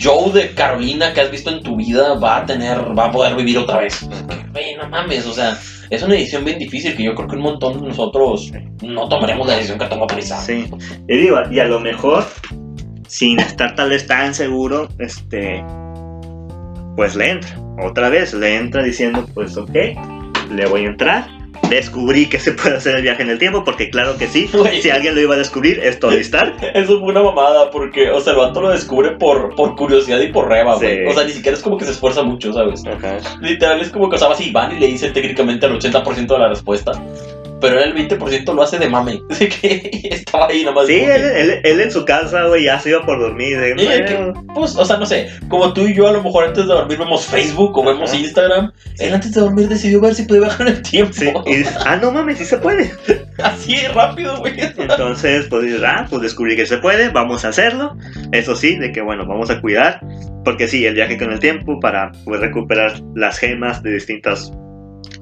Joe 0.00 0.32
de 0.32 0.54
Carolina 0.54 1.12
que 1.12 1.20
has 1.20 1.30
visto 1.30 1.50
en 1.50 1.62
tu 1.62 1.76
vida 1.76 2.14
va 2.14 2.38
a 2.38 2.46
tener, 2.46 2.78
va 2.96 3.06
a 3.06 3.12
poder 3.12 3.34
vivir 3.34 3.58
otra 3.58 3.78
vez. 3.78 4.06
Güey, 4.52 4.76
no 4.76 4.88
mames, 4.88 5.26
o 5.26 5.32
sea, 5.32 5.58
es 5.90 6.02
una 6.02 6.14
decisión 6.14 6.44
bien 6.44 6.58
difícil 6.58 6.96
que 6.96 7.02
yo 7.02 7.14
creo 7.14 7.28
que 7.28 7.36
un 7.36 7.42
montón 7.42 7.80
de 7.80 7.88
nosotros 7.88 8.52
no 8.82 9.08
tomaremos 9.08 9.46
la 9.46 9.54
decisión 9.54 9.78
que 9.78 9.86
tomó 9.86 10.06
Prisa. 10.06 10.40
Sí. 10.40 10.70
Y 11.08 11.16
digo, 11.16 11.38
y 11.50 11.58
a 11.60 11.64
lo 11.64 11.80
mejor, 11.80 12.24
sin 13.08 13.40
estar 13.40 13.74
tal 13.74 13.90
vez 13.90 14.06
tan 14.06 14.34
seguro, 14.34 14.88
este, 14.98 15.64
pues 16.96 17.16
le 17.16 17.30
entra. 17.30 17.58
Otra 17.82 18.08
vez 18.08 18.34
le 18.34 18.56
entra 18.56 18.82
diciendo, 18.82 19.26
pues 19.34 19.56
ok, 19.56 19.74
le 20.50 20.66
voy 20.66 20.84
a 20.84 20.88
entrar. 20.88 21.43
Descubrí 21.68 22.26
que 22.26 22.38
se 22.38 22.52
puede 22.52 22.76
hacer 22.76 22.96
el 22.96 23.02
viaje 23.02 23.22
en 23.22 23.30
el 23.30 23.38
tiempo, 23.38 23.64
porque 23.64 23.90
claro 23.90 24.16
que 24.16 24.26
sí. 24.28 24.48
Si 24.82 24.90
alguien 24.90 25.14
lo 25.14 25.20
iba 25.20 25.34
a 25.34 25.38
descubrir, 25.38 25.78
es 25.80 25.98
Tony 25.98 26.16
Stark. 26.16 26.56
Eso 26.74 27.00
fue 27.00 27.08
una 27.10 27.22
mamada, 27.22 27.70
porque, 27.70 28.10
o 28.10 28.20
sea, 28.20 28.32
el 28.34 28.38
vato 28.38 28.60
lo 28.60 28.70
descubre 28.70 29.12
por, 29.12 29.54
por 29.54 29.74
curiosidad 29.76 30.20
y 30.20 30.28
por 30.32 30.48
reba, 30.48 30.78
Sí. 30.78 30.86
güey. 30.86 31.06
O 31.06 31.12
sea, 31.12 31.24
ni 31.24 31.32
siquiera 31.32 31.56
es 31.56 31.62
como 31.62 31.76
que 31.78 31.84
se 31.84 31.92
esfuerza 31.92 32.22
mucho, 32.22 32.52
¿sabes? 32.52 32.82
Ajá. 32.86 33.18
Literal, 33.40 33.80
es 33.80 33.90
como 33.90 34.08
que, 34.08 34.16
o 34.16 34.18
sea, 34.18 34.28
vas 34.28 34.40
y 34.40 34.50
van 34.50 34.76
y 34.76 34.80
le 34.80 34.86
dicen 34.88 35.12
técnicamente 35.12 35.66
el 35.66 35.72
80% 35.78 36.26
de 36.34 36.38
la 36.38 36.48
respuesta. 36.48 36.92
Pero 37.68 37.80
el 37.80 37.94
20% 37.94 38.54
lo 38.54 38.62
hace 38.62 38.78
de 38.78 38.88
mame. 38.88 39.20
Así 39.30 39.48
que 39.48 39.90
estaba 40.10 40.46
ahí 40.48 40.62
nada 40.62 40.74
más. 40.74 40.86
Sí, 40.86 40.94
él, 41.00 41.22
él- 41.22 41.60
él 41.64 41.80
en 41.80 41.90
su 41.90 42.04
casa, 42.04 42.44
güey, 42.44 42.64
ya 42.64 42.78
se 42.78 42.90
iba 42.90 43.04
por 43.04 43.18
dormir. 43.18 43.58
Sí, 43.76 43.86
el 43.86 44.04
que-. 44.04 44.32
Pues, 44.54 44.76
o 44.76 44.84
sea, 44.84 44.96
no 44.96 45.06
sé, 45.06 45.28
como 45.48 45.72
tú 45.72 45.82
y 45.82 45.94
yo 45.94 46.08
a 46.08 46.12
lo 46.12 46.22
mejor 46.22 46.44
antes 46.44 46.66
de 46.66 46.72
dormir 46.74 46.98
vemos 46.98 47.26
Facebook 47.26 47.76
o 47.76 47.84
vemos. 47.84 48.12
Instagram, 48.14 48.72
él 48.98 49.14
antes 49.14 49.32
de 49.32 49.40
dormir 49.40 49.68
decidió 49.68 50.00
ver 50.00 50.14
si 50.14 50.24
podía 50.24 50.42
viajar 50.42 50.68
en 50.68 50.74
el 50.74 50.82
tiempo. 50.82 51.12
Sí, 51.14 51.32
y 51.46 51.64
ah, 51.86 51.96
no 52.00 52.12
mames, 52.12 52.38
sí 52.38 52.44
se 52.44 52.58
puede. 52.58 52.92
Así 53.42 53.76
rápido, 53.94 54.38
güey. 54.38 54.54
Entonces, 54.58 55.46
pues 55.50 55.64
ah, 55.84 56.06
pues 56.08 56.22
descubrí 56.22 56.56
que 56.56 56.66
se 56.66 56.78
puede, 56.78 57.08
vamos 57.10 57.44
a 57.44 57.48
hacerlo. 57.48 57.96
Eso 58.32 58.54
sí, 58.54 58.76
de 58.76 58.92
que 58.92 59.00
bueno, 59.00 59.26
vamos 59.26 59.50
a 59.50 59.60
cuidar. 59.60 60.00
Porque 60.44 60.68
sí, 60.68 60.84
el 60.84 60.94
viaje 60.94 61.16
con 61.18 61.32
el 61.32 61.40
tiempo 61.40 61.80
para 61.80 62.12
pues, 62.24 62.40
recuperar 62.40 63.00
las 63.14 63.38
gemas 63.38 63.82
de 63.82 63.92
distintas. 63.92 64.52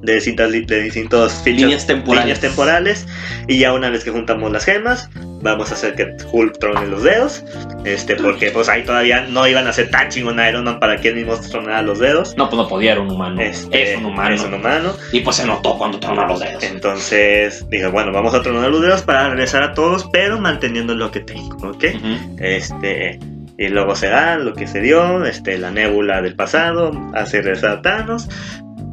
De 0.02 0.14
distintas, 0.16 0.50
de 0.50 0.82
distintos 0.82 1.32
fichas- 1.44 1.60
Líneas 1.60 1.86
temporales. 1.86 2.24
líneas 2.24 2.40
temporales. 2.40 3.06
Y 3.46 3.58
ya 3.58 3.72
una 3.72 3.88
vez 3.88 4.02
que 4.02 4.10
juntamos 4.10 4.50
las 4.50 4.64
gemas, 4.64 5.08
vamos 5.42 5.70
a 5.70 5.74
hacer 5.74 5.94
que 5.94 6.16
Hulk 6.30 6.58
trone 6.58 6.86
los 6.88 7.04
dedos. 7.04 7.44
Este, 7.84 8.16
porque 8.16 8.50
pues 8.50 8.68
ahí 8.68 8.82
todavía 8.82 9.22
no 9.28 9.46
iban 9.46 9.66
a 9.68 9.72
ser 9.72 9.90
tan 9.90 10.08
chingón 10.08 10.40
a 10.40 10.48
Iron 10.48 10.64
Man 10.64 10.80
para 10.80 10.96
que 11.00 11.08
él 11.08 11.14
mismo 11.14 11.36
tronara 11.36 11.82
los 11.82 12.00
dedos. 12.00 12.34
No, 12.36 12.48
pues 12.50 12.60
no 12.62 12.68
podía, 12.68 12.92
era 12.92 13.00
un 13.00 13.10
humano. 13.12 13.40
Este, 13.40 13.92
es 13.92 13.98
un 13.98 14.06
humano. 14.06 14.34
Es 14.34 14.42
un 14.42 14.54
humano. 14.54 14.92
Y 15.12 15.20
pues 15.20 15.36
se 15.36 15.46
notó 15.46 15.78
cuando 15.78 16.00
tronó 16.00 16.26
los 16.26 16.40
dedos. 16.40 16.64
Entonces 16.64 17.64
dije, 17.70 17.86
bueno, 17.86 18.10
vamos 18.12 18.34
a 18.34 18.42
tronar 18.42 18.70
los 18.70 18.82
dedos 18.82 19.02
para 19.02 19.28
regresar 19.28 19.62
a 19.62 19.72
todos, 19.74 20.08
pero 20.12 20.38
manteniendo 20.40 20.94
lo 20.96 21.10
que 21.12 21.20
tengo, 21.20 21.56
¿ok? 21.68 21.84
Ujú. 21.94 22.36
Este, 22.40 23.20
y 23.58 23.68
luego 23.68 23.94
se 23.94 24.08
da 24.08 24.36
lo 24.36 24.54
que 24.54 24.66
se 24.66 24.80
dio, 24.80 25.24
este, 25.24 25.58
la 25.58 25.70
nébula 25.70 26.20
del 26.22 26.34
pasado, 26.34 26.90
hace 27.14 27.40
regresar 27.42 27.70
a 27.70 27.82
Thanos. 27.82 28.28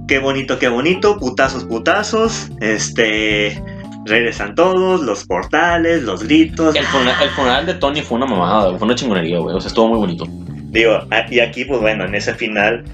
Qué 0.09 0.17
bonito, 0.17 0.57
qué 0.57 0.69
bonito, 0.69 1.19
putazos, 1.19 1.65
putazos, 1.65 2.49
este, 2.61 3.61
regresan 4.05 4.55
todos, 4.55 5.01
los 5.01 5.23
portales, 5.23 6.01
los 6.01 6.23
gritos. 6.23 6.75
El, 6.75 6.83
funeral, 6.85 7.21
el 7.21 7.29
funeral 7.29 7.65
de 7.67 7.75
Tony 7.75 8.01
fue 8.01 8.17
una 8.17 8.25
mamada, 8.25 8.75
fue 8.75 8.87
una 8.87 8.95
chingonería, 8.95 9.37
güey. 9.37 9.55
O 9.55 9.61
sea, 9.61 9.67
estuvo 9.67 9.89
muy 9.89 9.99
bonito. 9.99 10.25
Digo, 10.71 10.99
y 11.29 11.39
aquí, 11.41 11.63
pues 11.63 11.79
bueno, 11.79 12.05
en 12.05 12.15
ese 12.15 12.33
final, 12.33 12.85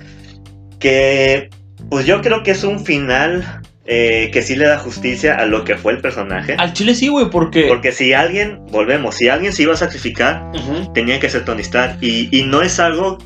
que, 0.77 1.49
pues 1.89 2.05
yo 2.05 2.21
creo 2.21 2.43
que 2.43 2.51
es 2.51 2.65
un 2.65 2.83
final 2.83 3.61
eh, 3.85 4.29
que 4.33 4.41
sí 4.41 4.57
le 4.57 4.67
da 4.67 4.77
justicia 4.77 5.35
a 5.35 5.45
lo 5.45 5.63
que 5.63 5.77
fue 5.77 5.93
el 5.93 6.01
personaje. 6.01 6.55
Al 6.57 6.73
chile 6.73 6.93
sí, 6.95 7.07
güey, 7.07 7.29
porque. 7.29 7.67
Porque 7.69 7.93
si 7.93 8.11
alguien, 8.11 8.59
volvemos, 8.71 9.15
si 9.15 9.29
alguien 9.29 9.53
se 9.53 9.63
iba 9.63 9.73
a 9.73 9.77
sacrificar, 9.77 10.51
tenía 10.93 11.17
que 11.21 11.29
ser 11.29 11.45
Tony 11.45 11.61
Stark. 11.61 11.97
Y, 12.01 12.27
y 12.37 12.43
no 12.43 12.61
es 12.61 12.77
algo, 12.77 13.19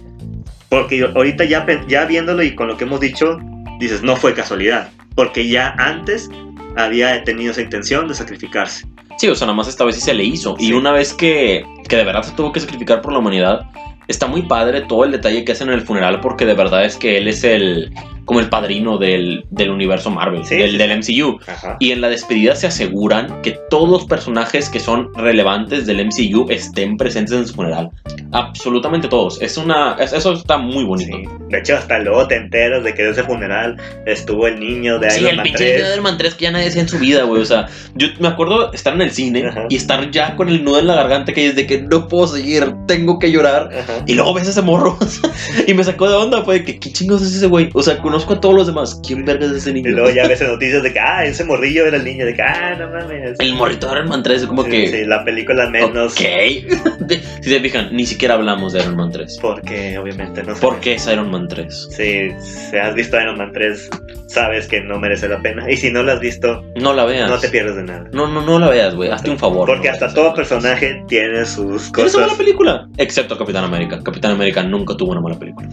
porque 0.70 1.10
ahorita 1.16 1.46
ya, 1.46 1.66
ya 1.88 2.06
viéndolo 2.06 2.44
y 2.44 2.54
con 2.54 2.68
lo 2.68 2.78
que 2.78 2.84
hemos 2.84 3.00
dicho, 3.00 3.40
dices, 3.80 4.04
no 4.04 4.16
fue 4.16 4.34
casualidad. 4.34 4.90
Porque 5.16 5.48
ya 5.48 5.74
antes 5.78 6.30
había 6.76 7.24
tenido 7.24 7.52
esa 7.52 7.62
intención 7.62 8.08
de 8.08 8.14
sacrificarse. 8.14 8.86
Sí, 9.18 9.28
o 9.28 9.36
sea, 9.36 9.48
nada 9.48 9.58
más 9.58 9.68
esta 9.68 9.84
vez 9.84 9.96
sí 9.96 10.02
se 10.02 10.14
le 10.14 10.24
hizo. 10.24 10.56
Y 10.60 10.72
una 10.72 10.92
vez 10.92 11.14
que, 11.14 11.66
que 11.88 11.98
de 11.98 12.04
verdad 12.04 12.24
se 12.24 12.32
tuvo 12.34 12.52
que 12.52 12.60
sacrificar 12.60 13.02
por 13.02 13.12
la 13.12 13.20
humanidad, 13.20 13.70
está 14.08 14.28
muy 14.28 14.44
padre 14.44 14.82
todo 14.82 15.04
el 15.04 15.12
detalle 15.12 15.44
que 15.44 15.52
hacen 15.52 15.70
en 15.70 15.76
el 15.76 15.82
funeral 15.82 16.20
porque 16.20 16.46
de 16.46 16.54
verdad 16.56 16.84
es 16.84 16.98
que 16.98 17.18
él 17.18 17.28
es 17.28 17.44
el 17.44 17.94
como 18.30 18.42
el 18.42 18.48
padrino 18.50 19.00
del, 19.00 19.44
del 19.50 19.72
universo 19.72 20.12
Marvel, 20.12 20.46
Sí, 20.46 20.56
del, 20.56 20.70
sí, 20.74 20.78
del 20.78 21.00
MCU. 21.00 21.40
Ajá. 21.48 21.78
Y 21.80 21.92
en 21.94 22.00
la 22.00 22.10
despedida 22.10 22.56
se 22.56 22.68
aseguran 22.68 23.42
que 23.42 23.58
todos 23.72 23.90
los 23.90 24.06
personajes 24.06 24.70
que 24.70 24.80
son 24.80 25.12
relevantes 25.16 25.88
del 25.88 26.06
MCU 26.06 26.46
estén 26.52 26.96
presentes 26.96 27.34
en 27.36 27.48
su 27.48 27.56
funeral. 27.56 27.90
Absolutamente 28.32 29.08
todos. 29.08 29.42
Es 29.42 29.58
una, 29.58 29.96
es- 30.00 30.14
eso 30.14 30.34
está 30.34 30.60
muy 30.60 30.84
bonito. 30.84 31.18
Sí. 31.18 31.24
De 31.50 31.58
hecho, 31.58 31.76
hasta 31.76 31.98
luego 31.98 32.28
te 32.28 32.36
enteras 32.36 32.84
de 32.84 32.94
que 32.94 33.02
de 33.02 33.10
ese 33.10 33.24
funeral 33.24 33.78
estuvo 34.06 34.46
el 34.46 34.60
niño 34.60 35.00
de 35.00 35.10
Sí, 35.10 35.22
Iron 35.22 35.32
el 35.32 35.36
Man 35.38 35.44
pinche 35.46 35.64
3. 35.64 35.76
video 35.78 35.90
del 35.90 36.02
Man 36.02 36.18
3 36.20 36.36
que 36.36 36.44
ya 36.44 36.52
nadie 36.52 36.66
decía 36.66 36.84
en 36.84 36.88
su 36.90 37.00
vida, 37.00 37.24
güey. 37.24 37.42
O 37.42 37.46
sea, 37.46 37.66
yo 37.96 38.10
me 38.20 38.28
acuerdo 38.28 38.72
estar 38.74 38.94
en 38.94 39.02
el 39.02 39.10
cine 39.12 39.48
Ajá. 39.48 39.66
y 39.70 39.76
estar 39.76 40.12
ya 40.12 40.36
con 40.36 40.50
el 40.50 40.64
nudo 40.64 40.78
en 40.78 40.86
la 40.86 40.94
garganta 40.94 41.34
que 41.34 41.48
es 41.48 41.56
de 41.56 41.66
que 41.66 41.82
no 41.82 42.08
puedo 42.08 42.28
seguir, 42.28 42.72
tengo 42.86 43.18
que 43.18 43.32
llorar. 43.32 43.72
Ajá. 43.76 44.04
Y 44.06 44.14
luego 44.14 44.36
ves 44.36 44.48
ese 44.48 44.62
morro 44.62 45.00
y 45.68 45.74
me 45.74 45.84
sacó 45.84 46.08
de 46.08 46.16
onda, 46.16 46.44
fue 46.44 46.60
de 46.60 46.66
que, 46.66 46.80
¿qué 46.80 46.92
chingos 46.94 47.24
es 47.24 47.36
ese 47.36 47.48
güey? 47.48 47.72
O 47.74 47.82
sea, 47.82 47.98
conoces 47.98 48.19
conozco 48.20 48.34
a 48.34 48.42
todos 48.42 48.56
los 48.56 48.68
demás. 48.68 49.00
¿Quién 49.06 49.24
verga 49.26 49.46
es 49.46 49.52
ese 49.54 49.70
Y 49.72 49.74
niño? 49.74 49.92
luego 49.92 50.10
ya 50.10 50.28
ves 50.28 50.42
en 50.42 50.48
noticias 50.48 50.84
de 50.84 50.92
que, 50.94 51.00
ah, 51.00 51.24
ese 51.26 51.44
morrillo 51.46 51.86
era 51.86 51.98
el 51.98 52.04
niño, 52.04 52.26
de 52.26 52.34
que, 52.34 52.42
ah, 52.42 52.76
no 52.78 52.90
mames. 52.90 53.40
El 53.40 53.54
morrito 53.56 53.88
de 53.88 53.94
Iron 53.94 54.10
Man 54.10 54.24
3 54.24 54.42
es 54.42 54.48
como 54.48 54.64
Sí, 54.64 54.70
que. 54.72 54.88
sí, 54.88 55.06
la 55.06 55.24
película 55.24 55.70
menos. 55.70 56.14
Ok. 56.14 56.22
Si 57.42 57.50
se 57.50 57.60
fijan, 57.62 57.90
ni 57.96 58.06
siquiera 58.06 58.36
hablamos 58.36 58.74
de 58.74 58.82
Iron 58.82 58.96
Man 58.96 59.10
3. 59.12 59.40
Porque 59.42 59.98
obviamente 59.98 60.44
no 60.44 60.54
sé. 60.54 60.62
¿Por 60.62 60.80
qué 60.80 60.94
es 60.96 61.08
Iron 61.08 61.32
Man 61.32 61.48
3? 61.48 61.88
Sí, 61.92 62.30
si 62.40 62.78
has 62.78 62.94
visto 62.94 63.20
Iron 63.20 63.38
Man 63.38 63.52
3, 63.54 63.90
sabes 64.28 64.68
que 64.68 64.82
no 64.82 65.00
merece 65.00 65.28
la 65.28 65.42
pena. 65.42 65.72
Y 65.72 65.78
si 65.78 65.92
no 65.92 66.04
lo 66.04 66.12
has 66.12 66.20
visto, 66.20 66.64
No 66.76 66.94
la 66.94 67.06
veas. 67.06 67.30
no 67.30 67.40
te 67.40 67.50
pierdes 67.50 67.78
de 67.78 67.84
nada. 67.84 68.06
No, 68.14 68.28
no, 68.28 68.42
no 68.42 68.60
la 68.60 68.70
veas, 68.70 68.94
güey. 68.94 69.10
Hazte 69.10 69.32
un 69.32 69.40
favor. 69.40 69.66
Porque 69.66 69.88
no 69.88 69.94
hasta 69.94 70.14
todo 70.14 70.34
personaje 70.36 71.04
tiene 71.08 71.46
sus 71.46 71.92
Tiene 71.92 72.10
una 72.10 72.12
cosas. 72.12 72.22
mala 72.28 72.38
película. 72.38 72.88
Excepto 72.98 73.38
Capitán 73.38 73.64
América. 73.64 74.00
Capitán 74.04 74.32
América 74.34 74.62
nunca 74.62 74.96
tuvo 74.96 75.12
una 75.14 75.22
mala 75.22 75.40
película. 75.40 75.68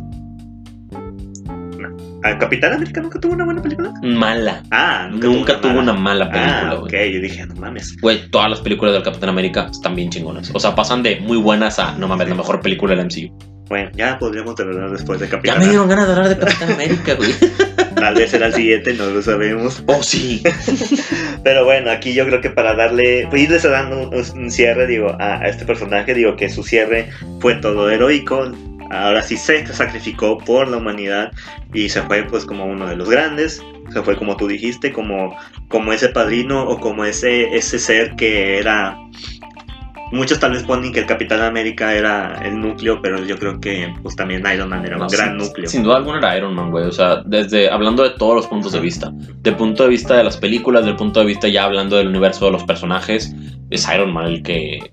¿Ah, 2.35 2.39
¿Capitán 2.39 2.73
América 2.75 3.01
nunca 3.01 3.19
tuvo 3.21 3.35
una 3.35 3.45
buena 3.45 3.63
película? 3.63 3.93
Mala. 4.03 4.63
Ah, 4.71 5.09
Nunca, 5.13 5.61
tuvo 5.61 5.79
una 5.79 5.93
mala 5.93 6.31
película, 6.31 6.71
Ah, 6.71 6.75
güey. 6.75 7.07
ok, 7.09 7.15
yo 7.15 7.21
dije, 7.21 7.47
no 7.47 7.55
mames. 7.57 7.97
Güey, 8.01 8.29
todas 8.31 8.51
las 8.51 8.61
películas 8.61 8.95
del 8.95 9.03
Capitán 9.03 9.29
América 9.31 9.69
están 9.71 9.95
bien 9.95 10.11
chingonas. 10.11 10.51
O 10.55 10.59
sea, 10.61 10.75
pasan 10.75 11.03
de 11.03 11.21
muy 11.21 11.37
buenas 11.39 11.79
a, 11.79 11.93
no 11.93 12.09
mames, 12.09 12.29
la 12.29 12.35
mejor 12.35 12.61
película 12.61 12.95
del 12.97 13.07
MCU. 13.07 13.37
Bueno, 13.69 13.91
ya 13.95 14.17
podríamos 14.19 14.59
hablar 14.61 14.91
después 14.91 15.19
de 15.19 15.27
Ya 15.27 15.31
Capitán 15.33 15.59
me 15.59 15.65
América. 15.65 15.71
dieron 15.71 15.89
ganas 15.89 16.07
de 16.07 16.13
hablar 16.15 16.29
de 16.29 16.39
Capitán 16.39 16.73
América, 16.73 17.15
güey. 17.15 17.31
Tal 17.97 18.15
vez 18.15 18.31
será 18.31 18.47
el 18.47 18.55
siguiente, 18.55 18.93
no 18.95 19.07
lo 19.07 19.23
sabemos. 19.23 19.83
Oh, 19.87 20.03
sí. 20.03 20.43
Pero 21.45 21.65
bueno, 21.65 21.91
aquí 21.91 22.13
yo 22.15 22.27
creo 22.27 22.41
que 22.41 22.51
para 22.51 22.75
darle, 22.75 23.27
pues 23.31 23.43
irles 23.43 23.63
dando 23.63 24.09
un, 24.11 24.15
un 24.39 24.51
cierre, 24.51 24.87
digo, 24.87 25.17
a, 25.19 25.39
a 25.41 25.49
este 25.49 25.65
personaje, 25.65 26.15
digo 26.15 26.37
que 26.37 26.49
su 26.51 26.63
cierre 26.63 27.09
fue 27.41 27.55
todo 27.57 27.91
heroico. 27.91 28.53
Ahora 28.91 29.23
sí 29.23 29.37
se 29.37 29.67
sacrificó 29.67 30.39
por 30.39 30.69
la 30.69 30.77
humanidad 30.77 31.33
y 31.73 31.89
se 31.89 32.03
fue 32.03 32.23
pues 32.25 32.45
como 32.45 32.67
uno 32.67 32.87
de 32.87 32.97
los 32.97 33.09
grandes. 33.09 33.63
Se 33.93 34.03
fue 34.03 34.17
como 34.17 34.37
tú 34.37 34.47
dijiste, 34.47 34.93
como, 34.93 35.37
como 35.69 35.93
ese 35.93 36.09
padrino 36.09 36.65
o 36.65 36.79
como 36.79 37.05
ese, 37.05 37.57
ese 37.57 37.79
ser 37.79 38.17
que 38.17 38.59
era... 38.59 38.99
Muchos 40.13 40.39
tal 40.39 40.53
vez 40.53 40.63
ponen 40.63 40.93
que 40.93 41.01
el 41.01 41.07
Capitán 41.07 41.41
América 41.41 41.93
era 41.93 42.41
el 42.45 42.61
núcleo, 42.61 43.03
pero 43.03 43.25
yo 43.25 43.37
creo 43.39 43.59
que 43.59 43.93
pues 44.05 44.15
también 44.15 44.45
Iron 44.53 44.69
Man 44.69 44.87
era 44.87 44.95
un 44.95 45.03
No, 45.03 45.09
gran 45.09 45.31
sin, 45.31 45.39
núcleo. 45.39 45.69
Sin 45.69 45.83
duda 45.83 45.97
alguna 45.97 46.19
era 46.19 46.37
Iron 46.37 46.55
Man, 46.55 46.71
güey. 46.71 46.85
O 46.85 46.93
sea, 46.93 47.23
desde 47.27 47.69
hablando 47.69 48.05
de 48.05 48.11
todos 48.11 48.37
los 48.37 48.47
puntos 48.47 48.71
de 48.71 48.79
vista. 48.79 49.11
Del 49.43 49.57
punto 49.57 49.83
de 49.83 49.89
vista 49.89 50.17
de 50.17 50.23
las 50.23 50.37
películas, 50.37 50.85
del 50.85 50.95
punto 50.95 51.19
de 51.19 51.27
vista 51.27 51.49
ya 51.49 51.65
hablando 51.65 51.97
del 51.97 52.07
universo 52.07 52.45
de 52.45 52.53
los 52.53 52.63
personajes, 52.63 53.35
es 53.71 53.89
Iron 53.93 54.13
Man 54.13 54.27
el 54.27 54.43
que 54.45 54.93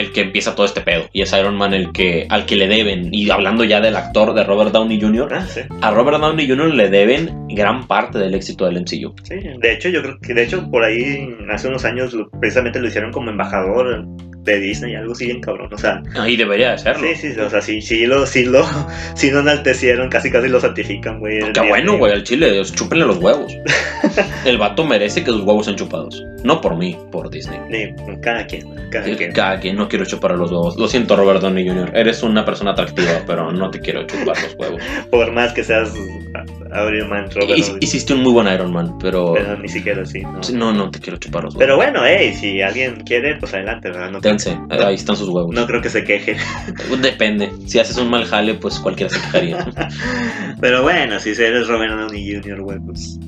el 0.00 0.12
que 0.12 0.22
empieza 0.22 0.54
todo 0.54 0.66
este 0.66 0.80
pedo 0.80 1.08
y 1.12 1.22
es 1.22 1.32
Iron 1.32 1.56
Man 1.56 1.74
el 1.74 1.92
que 1.92 2.26
al 2.28 2.46
que 2.46 2.56
le 2.56 2.68
deben 2.68 3.08
y 3.12 3.30
hablando 3.30 3.64
ya 3.64 3.80
del 3.80 3.96
actor 3.96 4.34
de 4.34 4.44
Robert 4.44 4.72
Downey 4.72 5.00
Jr. 5.00 5.28
Ah, 5.34 5.46
sí. 5.46 5.60
a 5.80 5.90
Robert 5.90 6.18
Downey 6.20 6.48
Jr. 6.48 6.74
le 6.74 6.88
deben 6.90 7.46
gran 7.48 7.86
parte 7.86 8.18
del 8.18 8.34
éxito 8.34 8.66
del 8.66 8.80
MCU. 8.80 9.14
Sí, 9.24 9.34
de 9.60 9.72
hecho 9.72 9.88
yo 9.88 10.02
creo 10.02 10.18
que 10.20 10.34
de 10.34 10.44
hecho 10.44 10.68
por 10.70 10.84
ahí 10.84 11.28
hace 11.50 11.68
unos 11.68 11.84
años 11.84 12.16
precisamente 12.40 12.80
lo 12.80 12.88
hicieron 12.88 13.12
como 13.12 13.30
embajador 13.30 14.06
de 14.44 14.60
Disney, 14.60 14.94
algo 14.94 15.12
así 15.12 15.26
bien 15.26 15.40
cabrón, 15.40 15.68
o 15.74 15.76
sea, 15.76 16.02
Ahí 16.18 16.36
debería 16.36 16.70
de 16.70 16.78
serlo. 16.78 17.06
sí, 17.06 17.14
sí, 17.16 17.38
o 17.38 17.50
sea, 17.50 17.60
sí, 17.60 17.82
sí 17.82 18.06
lo, 18.06 18.24
sí 18.24 18.44
lo, 18.46 18.64
sí 19.14 19.30
lo 19.30 19.40
enaltecieron, 19.40 20.08
casi 20.08 20.30
casi 20.30 20.48
lo 20.48 20.58
certifican, 20.60 21.18
güey. 21.20 21.38
el 21.38 21.52
Qué 21.52 21.60
bueno, 21.68 21.98
güey, 21.98 22.12
al 22.12 22.22
chile, 22.22 22.62
chúpenle 22.74 23.04
los 23.04 23.18
huevos. 23.18 23.52
El 24.44 24.56
vato 24.56 24.84
merece 24.84 25.22
que 25.22 25.30
sus 25.30 25.42
huevos 25.42 25.66
sean 25.66 25.76
chupados. 25.76 26.24
No 26.44 26.60
por 26.60 26.76
mí, 26.76 26.96
por 27.10 27.30
Disney. 27.30 27.58
Sí, 27.70 27.94
cada 28.22 28.46
quien, 28.46 28.68
cada 28.90 29.16
quien. 29.16 29.32
Cada 29.32 29.60
quien 29.60 29.76
no 29.76 29.88
quiero 29.88 30.04
chupar 30.04 30.36
los 30.36 30.50
huevos. 30.50 30.76
Lo 30.76 30.86
siento, 30.88 31.16
Robert 31.16 31.40
Downey 31.40 31.66
Jr. 31.66 31.90
Eres 31.94 32.22
una 32.22 32.44
persona 32.44 32.72
atractiva, 32.72 33.10
pero 33.26 33.50
no 33.52 33.70
te 33.70 33.80
quiero 33.80 34.04
chupar 34.06 34.40
los 34.42 34.54
huevos. 34.58 34.82
Por 35.10 35.32
más 35.32 35.52
que 35.52 35.64
seas 35.64 35.92
Iron 35.94 37.08
Man, 37.08 37.28
Robert 37.30 37.48
Downey, 37.48 37.78
Hiciste 37.80 38.14
un 38.14 38.22
muy 38.22 38.32
buen 38.32 38.46
Iron 38.46 38.72
Man, 38.72 38.98
pero. 38.98 39.32
pero 39.34 39.56
ni 39.58 39.68
siquiera 39.68 40.02
así, 40.02 40.20
¿no? 40.20 40.40
No, 40.52 40.72
no 40.72 40.90
te 40.90 41.00
quiero 41.00 41.18
chupar 41.18 41.44
los 41.44 41.54
huevos. 41.54 41.64
Pero 41.64 41.76
bueno, 41.76 42.00
hey, 42.04 42.34
si 42.34 42.62
alguien 42.62 43.02
quiere, 43.04 43.36
pues 43.36 43.52
adelante, 43.54 43.88
¿verdad? 43.90 44.10
No, 44.10 44.20
Dense, 44.20 44.56
ahí 44.70 44.94
están 44.94 45.16
sus 45.16 45.28
huevos. 45.28 45.54
no 45.54 45.66
creo 45.66 45.80
que 45.80 45.90
se 45.90 46.04
queje. 46.04 46.36
Depende. 47.02 47.50
Si 47.66 47.78
haces 47.78 47.96
un 47.96 48.10
mal 48.10 48.24
jale, 48.24 48.54
pues 48.54 48.78
cualquiera 48.78 49.12
se 49.12 49.20
quejaría. 49.20 49.66
Pero 50.60 50.82
bueno, 50.82 51.18
si 51.18 51.30
eres 51.30 51.66
Robert 51.68 51.94
Downey 51.94 52.34
Jr., 52.34 52.60
güey, 52.60 52.78
pues 52.80 53.18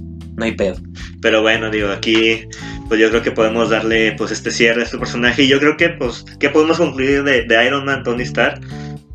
No 0.41 0.47
hay 0.47 0.53
pedo. 0.53 0.77
Pero 1.21 1.43
bueno, 1.43 1.71
digo, 1.71 1.91
aquí 1.91 2.47
pues 2.89 2.99
yo 2.99 3.11
creo 3.11 3.23
que 3.23 3.31
podemos 3.31 3.69
darle 3.69 4.13
pues 4.13 4.33
este 4.33 4.51
cierre 4.51 4.81
a 4.81 4.85
este 4.85 4.97
personaje 4.97 5.43
y 5.43 5.49
yo 5.49 5.61
creo 5.61 5.77
que 5.77 5.91
pues 5.91 6.25
que 6.41 6.49
podemos 6.49 6.79
concluir 6.79 7.23
de, 7.25 7.43
de 7.43 7.67
Iron 7.67 7.85
Man 7.85 8.03
Tony 8.03 8.23
Stark. 8.23 8.61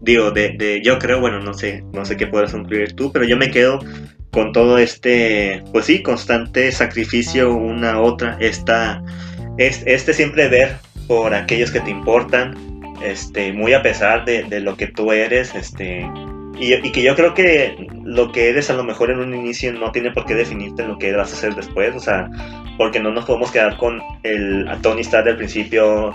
Digo, 0.02 0.30
de, 0.30 0.50
de 0.58 0.82
yo 0.84 1.00
creo, 1.00 1.20
bueno, 1.20 1.40
no 1.40 1.56
sé, 1.56 1.84
no 1.92 2.06
sé 2.06 2.16
qué 2.16 2.28
podrás 2.28 2.52
concluir 2.52 2.94
tú, 2.94 3.12
pero 3.12 3.26
yo 3.26 3.38
me 3.38 3.50
quedo 3.50 3.80
con 4.32 4.52
todo 4.52 4.78
este, 4.78 5.64
pues 5.74 5.86
sí, 5.86 6.04
constante 6.04 6.72
sacrificio 6.72 7.56
una 7.56 7.94
a 7.94 8.00
otra, 8.02 8.38
esta, 8.40 9.02
es- 9.58 9.82
este 9.88 10.14
siempre 10.14 10.48
ver 10.48 10.76
por 11.08 11.34
aquellos 11.34 11.72
que 11.72 11.80
te 11.80 11.90
importan, 11.90 12.56
este, 13.04 13.52
muy 13.52 13.74
a 13.74 13.82
pesar 13.82 14.26
de, 14.26 14.44
de 14.44 14.60
lo 14.60 14.78
que 14.78 14.88
tú 14.88 15.12
eres, 15.12 15.56
este, 15.56 16.06
y, 16.58 16.92
que 16.92 17.02
yo 17.02 17.16
creo 17.16 17.34
que 17.34 17.88
lo 18.04 18.32
que 18.32 18.50
eres 18.50 18.70
a 18.70 18.74
lo 18.74 18.84
mejor 18.84 19.12
en 19.12 19.20
un 19.20 19.34
inicio 19.34 19.74
no 19.74 19.92
tiene 19.92 20.12
por 20.12 20.26
qué 20.26 20.36
definirte 20.36 20.84
en 20.84 20.90
lo 20.90 20.98
que 20.98 21.14
vas 21.14 21.32
a 21.32 21.36
hacer 21.36 21.56
después, 21.56 21.96
o 21.96 22.00
sea, 22.00 22.30
porque 22.78 23.00
no 23.00 23.12
nos 23.12 23.26
podemos 23.26 23.52
quedar 23.52 23.78
con 23.78 24.02
el 24.24 24.68
Tony 24.82 25.02
Stark 25.02 25.26
del 25.26 25.38
principio, 25.38 26.14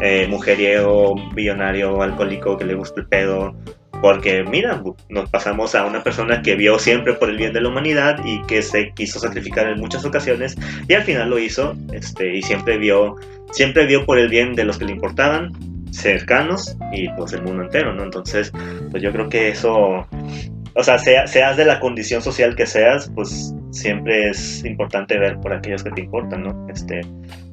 eh, 0.00 0.26
mujeriego, 0.28 1.14
billonario, 1.34 2.02
alcohólico, 2.02 2.56
que 2.56 2.64
le 2.64 2.74
gusta 2.74 3.00
el 3.00 3.08
pedo, 3.08 3.56
porque 4.00 4.44
mira, 4.44 4.82
nos 5.08 5.28
pasamos 5.30 5.74
a 5.74 5.84
una 5.84 6.02
persona 6.02 6.42
que 6.42 6.54
vio 6.54 6.78
siempre 6.78 7.14
por 7.14 7.30
el 7.30 7.36
bien 7.36 7.52
de 7.52 7.60
la 7.60 7.68
humanidad 7.68 8.24
y 8.24 8.42
que 8.42 8.62
se 8.62 8.92
quiso 8.92 9.18
sacrificar 9.18 9.68
en 9.68 9.80
muchas 9.80 10.04
ocasiones 10.04 10.56
y 10.86 10.94
al 10.94 11.02
final 11.02 11.30
lo 11.30 11.38
hizo, 11.38 11.74
este, 11.92 12.36
y 12.36 12.42
siempre 12.42 12.78
vio, 12.78 13.16
siempre 13.50 13.86
vio 13.86 14.04
por 14.04 14.18
el 14.18 14.28
bien 14.28 14.54
de 14.54 14.64
los 14.64 14.78
que 14.78 14.84
le 14.84 14.92
importaban, 14.92 15.52
cercanos 15.90 16.76
y 16.92 17.08
pues 17.10 17.32
el 17.32 17.42
mundo 17.42 17.62
entero, 17.62 17.92
¿no? 17.94 18.04
Entonces, 18.04 18.52
pues 18.90 19.02
yo 19.02 19.12
creo 19.12 19.28
que 19.28 19.48
eso, 19.50 20.06
o 20.74 20.82
sea, 20.82 20.98
sea- 20.98 21.26
seas 21.26 21.56
de 21.56 21.64
la 21.64 21.80
condición 21.80 22.22
social 22.22 22.54
que 22.56 22.66
seas, 22.66 23.10
pues 23.14 23.54
siempre 23.70 24.30
es 24.30 24.64
importante 24.64 25.18
ver 25.18 25.38
por 25.40 25.52
aquellos 25.52 25.82
que 25.84 25.90
te 25.90 26.00
importan, 26.02 26.42
¿no? 26.44 26.66
Este, 26.72 27.00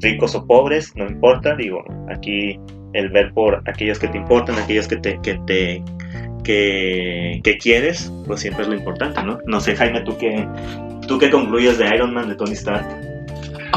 ricos 0.01 0.33
o 0.35 0.45
pobres, 0.45 0.95
no 0.95 1.05
importa, 1.07 1.55
digo, 1.55 1.83
aquí 2.09 2.59
el 2.93 3.09
ver 3.09 3.33
por 3.33 3.61
aquellos 3.67 3.99
que 3.99 4.07
te 4.07 4.17
importan, 4.17 4.57
aquellos 4.57 4.87
que 4.87 4.95
te, 4.97 5.19
que 5.21 5.37
te, 5.45 5.83
que, 6.43 7.41
que 7.43 7.57
quieres, 7.57 8.11
pues 8.25 8.41
siempre 8.41 8.63
es 8.63 8.69
lo 8.69 8.75
importante, 8.75 9.21
¿no? 9.23 9.39
No 9.47 9.59
sé, 9.59 9.75
Jaime, 9.75 10.01
¿tú 10.01 10.17
qué, 10.17 10.47
tú 11.07 11.17
qué 11.19 11.29
concluyes 11.29 11.77
de 11.77 11.93
Iron 11.93 12.13
Man, 12.13 12.29
de 12.29 12.35
Tony 12.35 12.53
Stark? 12.53 12.85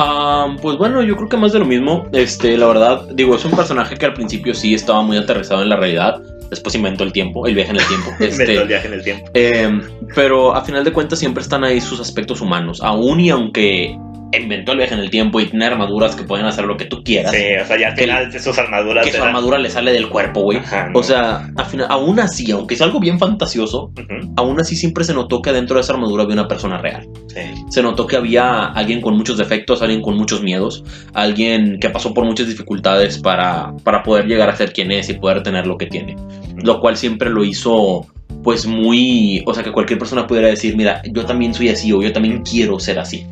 Ah, 0.00 0.56
pues 0.62 0.76
bueno, 0.78 1.02
yo 1.02 1.16
creo 1.16 1.28
que 1.28 1.36
más 1.36 1.52
de 1.52 1.58
lo 1.58 1.64
mismo. 1.64 2.06
Este, 2.12 2.56
la 2.56 2.66
verdad, 2.66 3.02
digo, 3.14 3.34
es 3.34 3.44
un 3.44 3.50
personaje 3.50 3.96
que 3.96 4.06
al 4.06 4.14
principio 4.14 4.54
sí 4.54 4.72
estaba 4.74 5.02
muy 5.02 5.16
aterrizado 5.16 5.60
en 5.62 5.68
la 5.68 5.76
realidad. 5.76 6.20
Después 6.50 6.74
inventó 6.76 7.02
el 7.04 7.12
tiempo, 7.12 7.46
el 7.46 7.54
viaje 7.54 7.70
en 7.72 7.76
el 7.78 7.86
tiempo. 7.88 8.10
Inventó 8.20 8.24
el 8.24 8.40
Este, 8.50 8.64
viaje 8.64 8.86
en 8.86 8.94
el 8.94 9.02
tiempo. 9.04 9.30
eh, 9.34 9.80
pero 10.14 10.54
a 10.54 10.62
final 10.64 10.84
de 10.84 10.92
cuentas 10.92 11.18
siempre 11.18 11.42
están 11.42 11.64
ahí 11.64 11.80
sus 11.80 12.00
aspectos 12.00 12.40
humanos. 12.40 12.80
Aún 12.82 13.20
y 13.20 13.28
aunque 13.30 13.98
inventó 14.36 14.72
el 14.72 14.78
viaje 14.78 14.94
en 14.94 15.00
el 15.00 15.10
tiempo 15.10 15.40
y 15.40 15.46
tiene 15.46 15.64
armaduras 15.64 16.14
que 16.14 16.24
pueden 16.24 16.44
hacer 16.44 16.64
lo 16.66 16.76
que 16.76 16.84
tú 16.84 17.02
quieras, 17.02 17.32
Sí, 17.32 17.42
o 17.62 17.64
sea, 17.66 17.78
ya 17.78 17.88
al 17.88 17.94
que- 17.94 18.02
final 18.02 18.40
sus 18.40 18.58
armaduras 18.58 19.04
que 19.06 19.10
su 19.12 19.16
eran- 19.16 19.28
armadura 19.28 19.58
le 19.58 19.70
sale 19.70 19.92
del 19.92 20.08
cuerpo, 20.08 20.42
güey. 20.42 20.58
¿no? 20.58 20.98
O 20.98 21.02
sea, 21.02 21.48
al 21.56 21.64
final, 21.66 21.86
aún 21.88 22.20
así, 22.20 22.50
aunque 22.50 22.74
es 22.74 22.82
algo 22.82 23.00
bien 23.00 23.18
fantasioso, 23.18 23.84
Ujú, 23.98 24.32
aún 24.36 24.60
así 24.60 24.76
siempre 24.76 25.04
se 25.04 25.14
notó 25.14 25.40
que 25.40 25.52
dentro 25.52 25.76
de 25.76 25.80
esa 25.82 25.94
armadura 25.94 26.24
había 26.24 26.34
una 26.34 26.48
persona 26.48 26.78
real. 26.78 27.08
sí. 27.28 27.40
Se 27.70 27.82
notó 27.82 28.06
que 28.06 28.16
había 28.16 28.64
alguien 28.66 29.00
con 29.00 29.16
muchos 29.16 29.38
defectos, 29.38 29.80
alguien 29.82 30.02
con 30.02 30.16
muchos 30.16 30.42
miedos, 30.42 30.84
alguien 31.14 31.78
que 31.80 31.88
pasó 31.90 32.12
por 32.14 32.24
muchas 32.24 32.48
dificultades 32.48 33.18
para, 33.18 33.72
para 33.84 34.02
poder 34.02 34.26
llegar 34.26 34.48
a 34.48 34.56
ser 34.56 34.72
quien 34.72 34.90
es 34.92 35.08
y 35.08 35.14
poder 35.14 35.42
tener 35.42 35.66
lo 35.66 35.76
que 35.78 35.86
tiene. 35.86 36.16
Lo 36.56 36.80
cual 36.80 36.96
siempre 36.96 37.30
lo 37.30 37.44
hizo 37.44 38.06
pues 38.42 38.66
muy, 38.66 39.42
o 39.46 39.52
sea, 39.54 39.62
que 39.64 39.72
cualquier 39.72 39.98
persona 39.98 40.26
pudiera 40.26 40.48
decir, 40.48 40.76
mira, 40.76 41.02
yo 41.10 41.24
también 41.24 41.52
soy 41.54 41.68
así 41.70 41.92
o 41.92 42.02
yo 42.02 42.12
también 42.12 42.42
quiero 42.42 42.78
ser 42.78 42.98
así. 42.98 43.26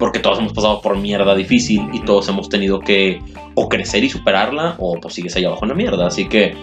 Porque 0.00 0.18
todos 0.18 0.38
hemos 0.40 0.52
pasado 0.52 0.80
por 0.80 0.96
mierda 0.98 1.36
difícil 1.36 1.88
y 1.92 2.00
todos 2.00 2.28
hemos 2.28 2.48
tenido 2.48 2.80
que 2.80 3.20
o 3.54 3.68
crecer 3.68 4.02
y 4.02 4.08
superarla 4.08 4.74
o 4.78 4.98
pues 5.00 5.14
sigues 5.14 5.36
ahí 5.36 5.44
abajo 5.44 5.64
en 5.66 5.68
la 5.68 5.74
mierda. 5.76 6.06
Así 6.08 6.26
que 6.26 6.56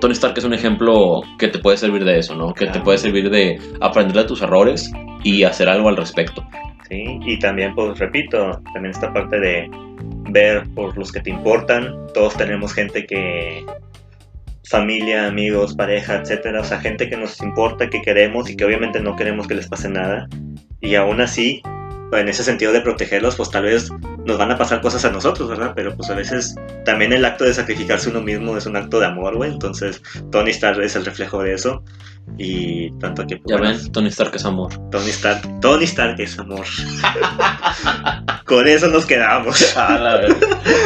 Tony 0.00 0.12
Stark 0.14 0.36
es 0.36 0.44
un 0.44 0.54
ejemplo 0.54 1.22
que 1.38 1.48
te 1.48 1.58
puede 1.58 1.76
servir 1.76 2.04
de 2.04 2.18
eso, 2.18 2.34
¿no? 2.34 2.52
Que 2.52 2.64
te 2.66 2.72
Claro. 2.72 2.84
puede 2.84 2.98
servir 2.98 3.30
de 3.30 3.60
aprender 3.80 4.16
de 4.16 4.24
tus 4.24 4.42
errores 4.42 4.90
y 5.22 5.44
hacer 5.44 5.68
algo 5.68 5.88
al 5.88 5.96
respecto. 5.96 6.44
Sí, 6.88 7.18
y 7.24 7.38
también, 7.38 7.74
pues 7.74 7.98
repito, 7.98 8.60
también 8.72 8.92
esta 8.92 9.12
parte 9.12 9.38
de 9.40 9.70
ver 10.30 10.64
por 10.74 10.96
los 10.96 11.12
que 11.12 11.20
te 11.20 11.30
importan. 11.30 11.94
Todos 12.14 12.34
tenemos 12.36 12.72
gente 12.72 13.06
que. 13.06 13.64
familia, 14.68 15.26
amigos, 15.28 15.74
pareja, 15.74 16.16
etcétera. 16.16 16.60
O 16.60 16.64
sea, 16.64 16.80
gente 16.80 17.08
que 17.08 17.16
nos 17.16 17.40
importa, 17.40 17.88
que 17.88 18.02
queremos 18.02 18.50
y 18.50 18.56
que 18.56 18.64
obviamente 18.64 18.98
no 19.00 19.14
queremos 19.14 19.46
que 19.46 19.54
les 19.54 19.68
pase 19.68 19.88
nada. 19.88 20.26
Y 20.80 20.96
aún 20.96 21.20
así, 21.20 21.62
en 22.20 22.28
ese 22.28 22.44
sentido 22.44 22.72
de 22.72 22.80
protegerlos, 22.80 23.36
pues 23.36 23.50
tal 23.50 23.64
vez 23.64 23.88
nos 24.24 24.38
van 24.38 24.50
a 24.50 24.58
pasar 24.58 24.80
cosas 24.80 25.04
a 25.04 25.10
nosotros, 25.10 25.48
¿verdad? 25.48 25.72
Pero 25.74 25.96
pues 25.96 26.10
a 26.10 26.14
veces 26.14 26.54
también 26.84 27.12
el 27.12 27.24
acto 27.24 27.44
de 27.44 27.54
sacrificarse 27.54 28.10
uno 28.10 28.20
mismo 28.20 28.56
es 28.56 28.66
un 28.66 28.76
acto 28.76 29.00
de 29.00 29.06
amor, 29.06 29.36
güey. 29.36 29.52
Entonces 29.52 30.02
Tony 30.30 30.50
Stark 30.50 30.80
es 30.82 30.96
el 30.96 31.04
reflejo 31.04 31.42
de 31.42 31.54
eso. 31.54 31.82
Y 32.38 32.90
tanto 32.98 33.26
que... 33.26 33.36
pues, 33.36 33.52
Ya 33.52 33.58
bueno, 33.58 33.78
ven, 33.78 33.92
Tony 33.92 34.08
Stark 34.08 34.34
es 34.34 34.44
amor. 34.44 34.72
Tony 34.90 35.10
Stark, 35.10 35.60
Tony 35.60 35.84
Stark 35.84 36.20
es 36.20 36.38
amor. 36.38 36.66
Con 38.46 38.68
eso 38.68 38.86
nos 38.88 39.04
quedamos. 39.04 39.56
Ah, 39.76 39.98
la 40.00 40.16
verdad. 40.16 40.36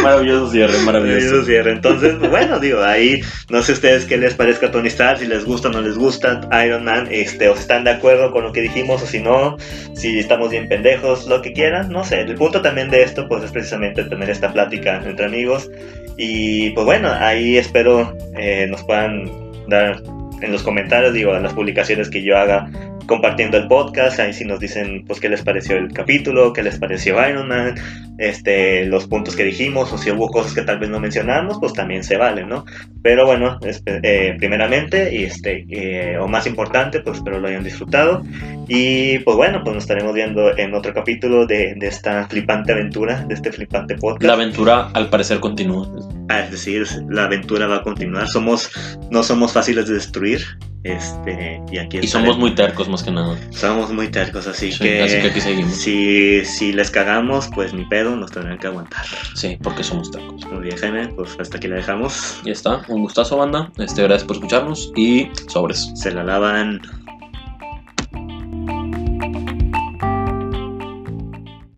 Maravilloso 0.03 0.51
cierre, 0.51 0.73
Eso 0.75 0.85
maravilloso. 0.85 1.45
cierra. 1.45 1.71
Entonces, 1.71 2.19
bueno, 2.19 2.59
digo, 2.59 2.83
ahí 2.83 3.21
no 3.51 3.63
sé 3.63 3.73
ustedes 3.73 4.05
qué 4.05 4.17
les 4.17 4.35
parezca 4.35 4.71
Tony 4.71 4.89
Stark, 4.89 5.19
si 5.19 5.27
les 5.27 5.45
gusta 5.45 5.69
o 5.69 5.73
no 5.73 5.81
les 5.81 5.97
gusta 5.97 6.41
Iron 6.65 6.85
Man, 6.85 7.07
este, 7.11 7.49
o 7.49 7.55
si 7.55 7.61
están 7.61 7.85
de 7.85 7.91
acuerdo 7.91 8.33
con 8.33 8.43
lo 8.45 8.53
que 8.53 8.63
dijimos 8.63 9.03
o 9.03 9.07
si 9.07 9.21
no, 9.21 9.57
si 9.95 10.19
estamos 10.19 10.51
bien 10.51 10.69
pendejos, 10.69 11.27
lo 11.27 11.41
que 11.43 11.53
quieran, 11.53 11.91
no 11.91 12.03
sé. 12.03 12.23
El 12.23 12.35
punto 12.35 12.63
también 12.63 12.91
de 12.91 13.03
esto, 13.03 13.29
pues 13.29 13.45
es 13.45 13.53
precisamente 13.53 14.03
tener 14.05 14.29
esta 14.29 14.53
plática 14.53 15.01
entre 15.05 15.27
amigos. 15.27 15.71
Y 16.17 16.71
pues 16.71 16.85
bueno, 16.85 17.13
ahí 17.13 17.57
espero 17.59 18.17
eh, 18.37 18.67
nos 18.69 18.83
puedan 18.85 19.31
dar 19.69 20.03
en 20.43 20.53
los 20.53 20.63
comentarios, 20.63 21.13
digo, 21.13 21.37
en 21.37 21.43
las 21.43 21.53
publicaciones 21.53 22.09
que 22.11 22.23
yo 22.23 22.37
haga 22.37 22.69
compartiendo 23.07 23.57
el 23.57 23.67
podcast, 23.69 24.19
ahí 24.21 24.33
sí 24.33 24.45
nos 24.45 24.61
dicen 24.61 25.05
pues 25.07 25.21
qué 25.21 25.29
les 25.29 25.43
pareció 25.43 25.77
el 25.77 25.93
capítulo, 25.93 26.53
qué 26.53 26.63
les 26.63 26.79
pareció 26.79 27.15
Iron 27.29 27.49
Man, 27.49 27.75
este, 28.19 28.85
los 28.87 29.07
puntos 29.07 29.35
que 29.37 29.45
dijimos, 29.45 29.93
o 29.93 29.99
si 29.99 30.11
hubo 30.11 30.29
cosas 30.29 30.53
que 30.55 30.63
tal 30.63 30.79
vez 30.79 30.91
no 30.91 31.01
mencionamos, 31.01 31.59
pues 31.59 31.73
también 31.73 32.05
se 32.05 32.17
valen, 32.17 32.49
¿no? 32.49 32.65
Pero 33.03 33.25
bueno, 33.27 33.59
espe- 33.61 34.01
eh, 34.03 34.35
primeramente, 34.39 35.15
y 35.15 35.25
este, 35.25 35.65
eh, 35.71 36.19
o 36.19 36.29
más 36.29 36.47
importante, 36.47 37.01
pues 37.01 37.17
espero 37.19 37.41
lo 37.41 37.49
hayan 37.49 37.65
disfrutado. 37.65 38.23
Y 38.69 39.19
pues 39.21 39.37
bueno, 39.37 39.63
pues 39.65 39.75
nos 39.75 39.85
estaremos 39.85 40.13
viendo 40.15 40.57
en 40.59 40.75
otro 40.75 40.93
capítulo 40.93 41.47
de, 41.47 41.75
de 41.77 41.87
esta 41.87 42.27
flipante 42.29 42.73
aventura, 42.73 43.25
de 43.27 43.35
este 43.35 43.51
flipante 43.51 43.95
podcast. 43.97 44.25
La 44.25 44.35
aventura 44.35 44.91
al 44.93 45.09
parecer 45.09 45.41
continúa. 45.41 45.89
Ah, 46.29 46.41
es 46.41 46.51
decir, 46.51 46.87
la 47.09 47.25
aventura 47.25 47.67
va 47.67 47.77
a 47.77 47.83
continuar. 47.83 48.29
Somos, 48.29 48.71
no 49.11 49.23
somos 49.23 49.53
fáciles 49.53 49.87
de 49.89 49.95
destruir. 49.95 50.41
Este, 50.83 51.63
y 51.71 51.79
aquí 51.79 51.99
Y 52.03 52.07
somos 52.07 52.39
muy 52.39 52.55
tercos 52.55 52.89
más 52.89 53.03
que 53.03 53.11
nada. 53.11 53.37
Somos 53.51 53.93
muy 53.93 54.09
tercos, 54.09 54.47
así, 54.47 54.73
Sí, 54.73 54.79
que, 54.79 55.03
así 55.03 55.21
que 55.21 55.29
aquí 55.29 55.41
seguimos. 55.41 55.75
Si, 55.75 56.45
si 56.45 56.73
les 56.73 56.91
cagamos, 56.91 57.49
pues 57.55 57.75
ni 57.75 57.85
pedo, 57.85 58.17
nos 58.17 58.31
tendrán 58.31 58.59
que 58.59 58.67
aguantar. 58.67 59.05
Sí, 59.35 59.59
porque 59.63 59.85
somos 59.85 60.11
tercos. 60.11 60.45
Muy 60.47 60.63
bien, 60.63 60.77
Jaime, 60.79 61.09
pues 61.09 61.37
hasta 61.39 61.59
aquí 61.59 61.69
la 61.69 61.77
dejamos. 61.77 62.41
Ya 62.45 62.53
está, 62.53 62.83
un 62.89 63.03
gustazo 63.03 63.37
banda. 63.37 63.71
Este, 63.77 64.03
gracias 64.03 64.27
por 64.27 64.37
escucharnos 64.37 64.91
y 64.97 65.29
sobres. 65.49 65.91
Se 65.95 66.13
la 66.13 66.25
lavan. 66.25 66.81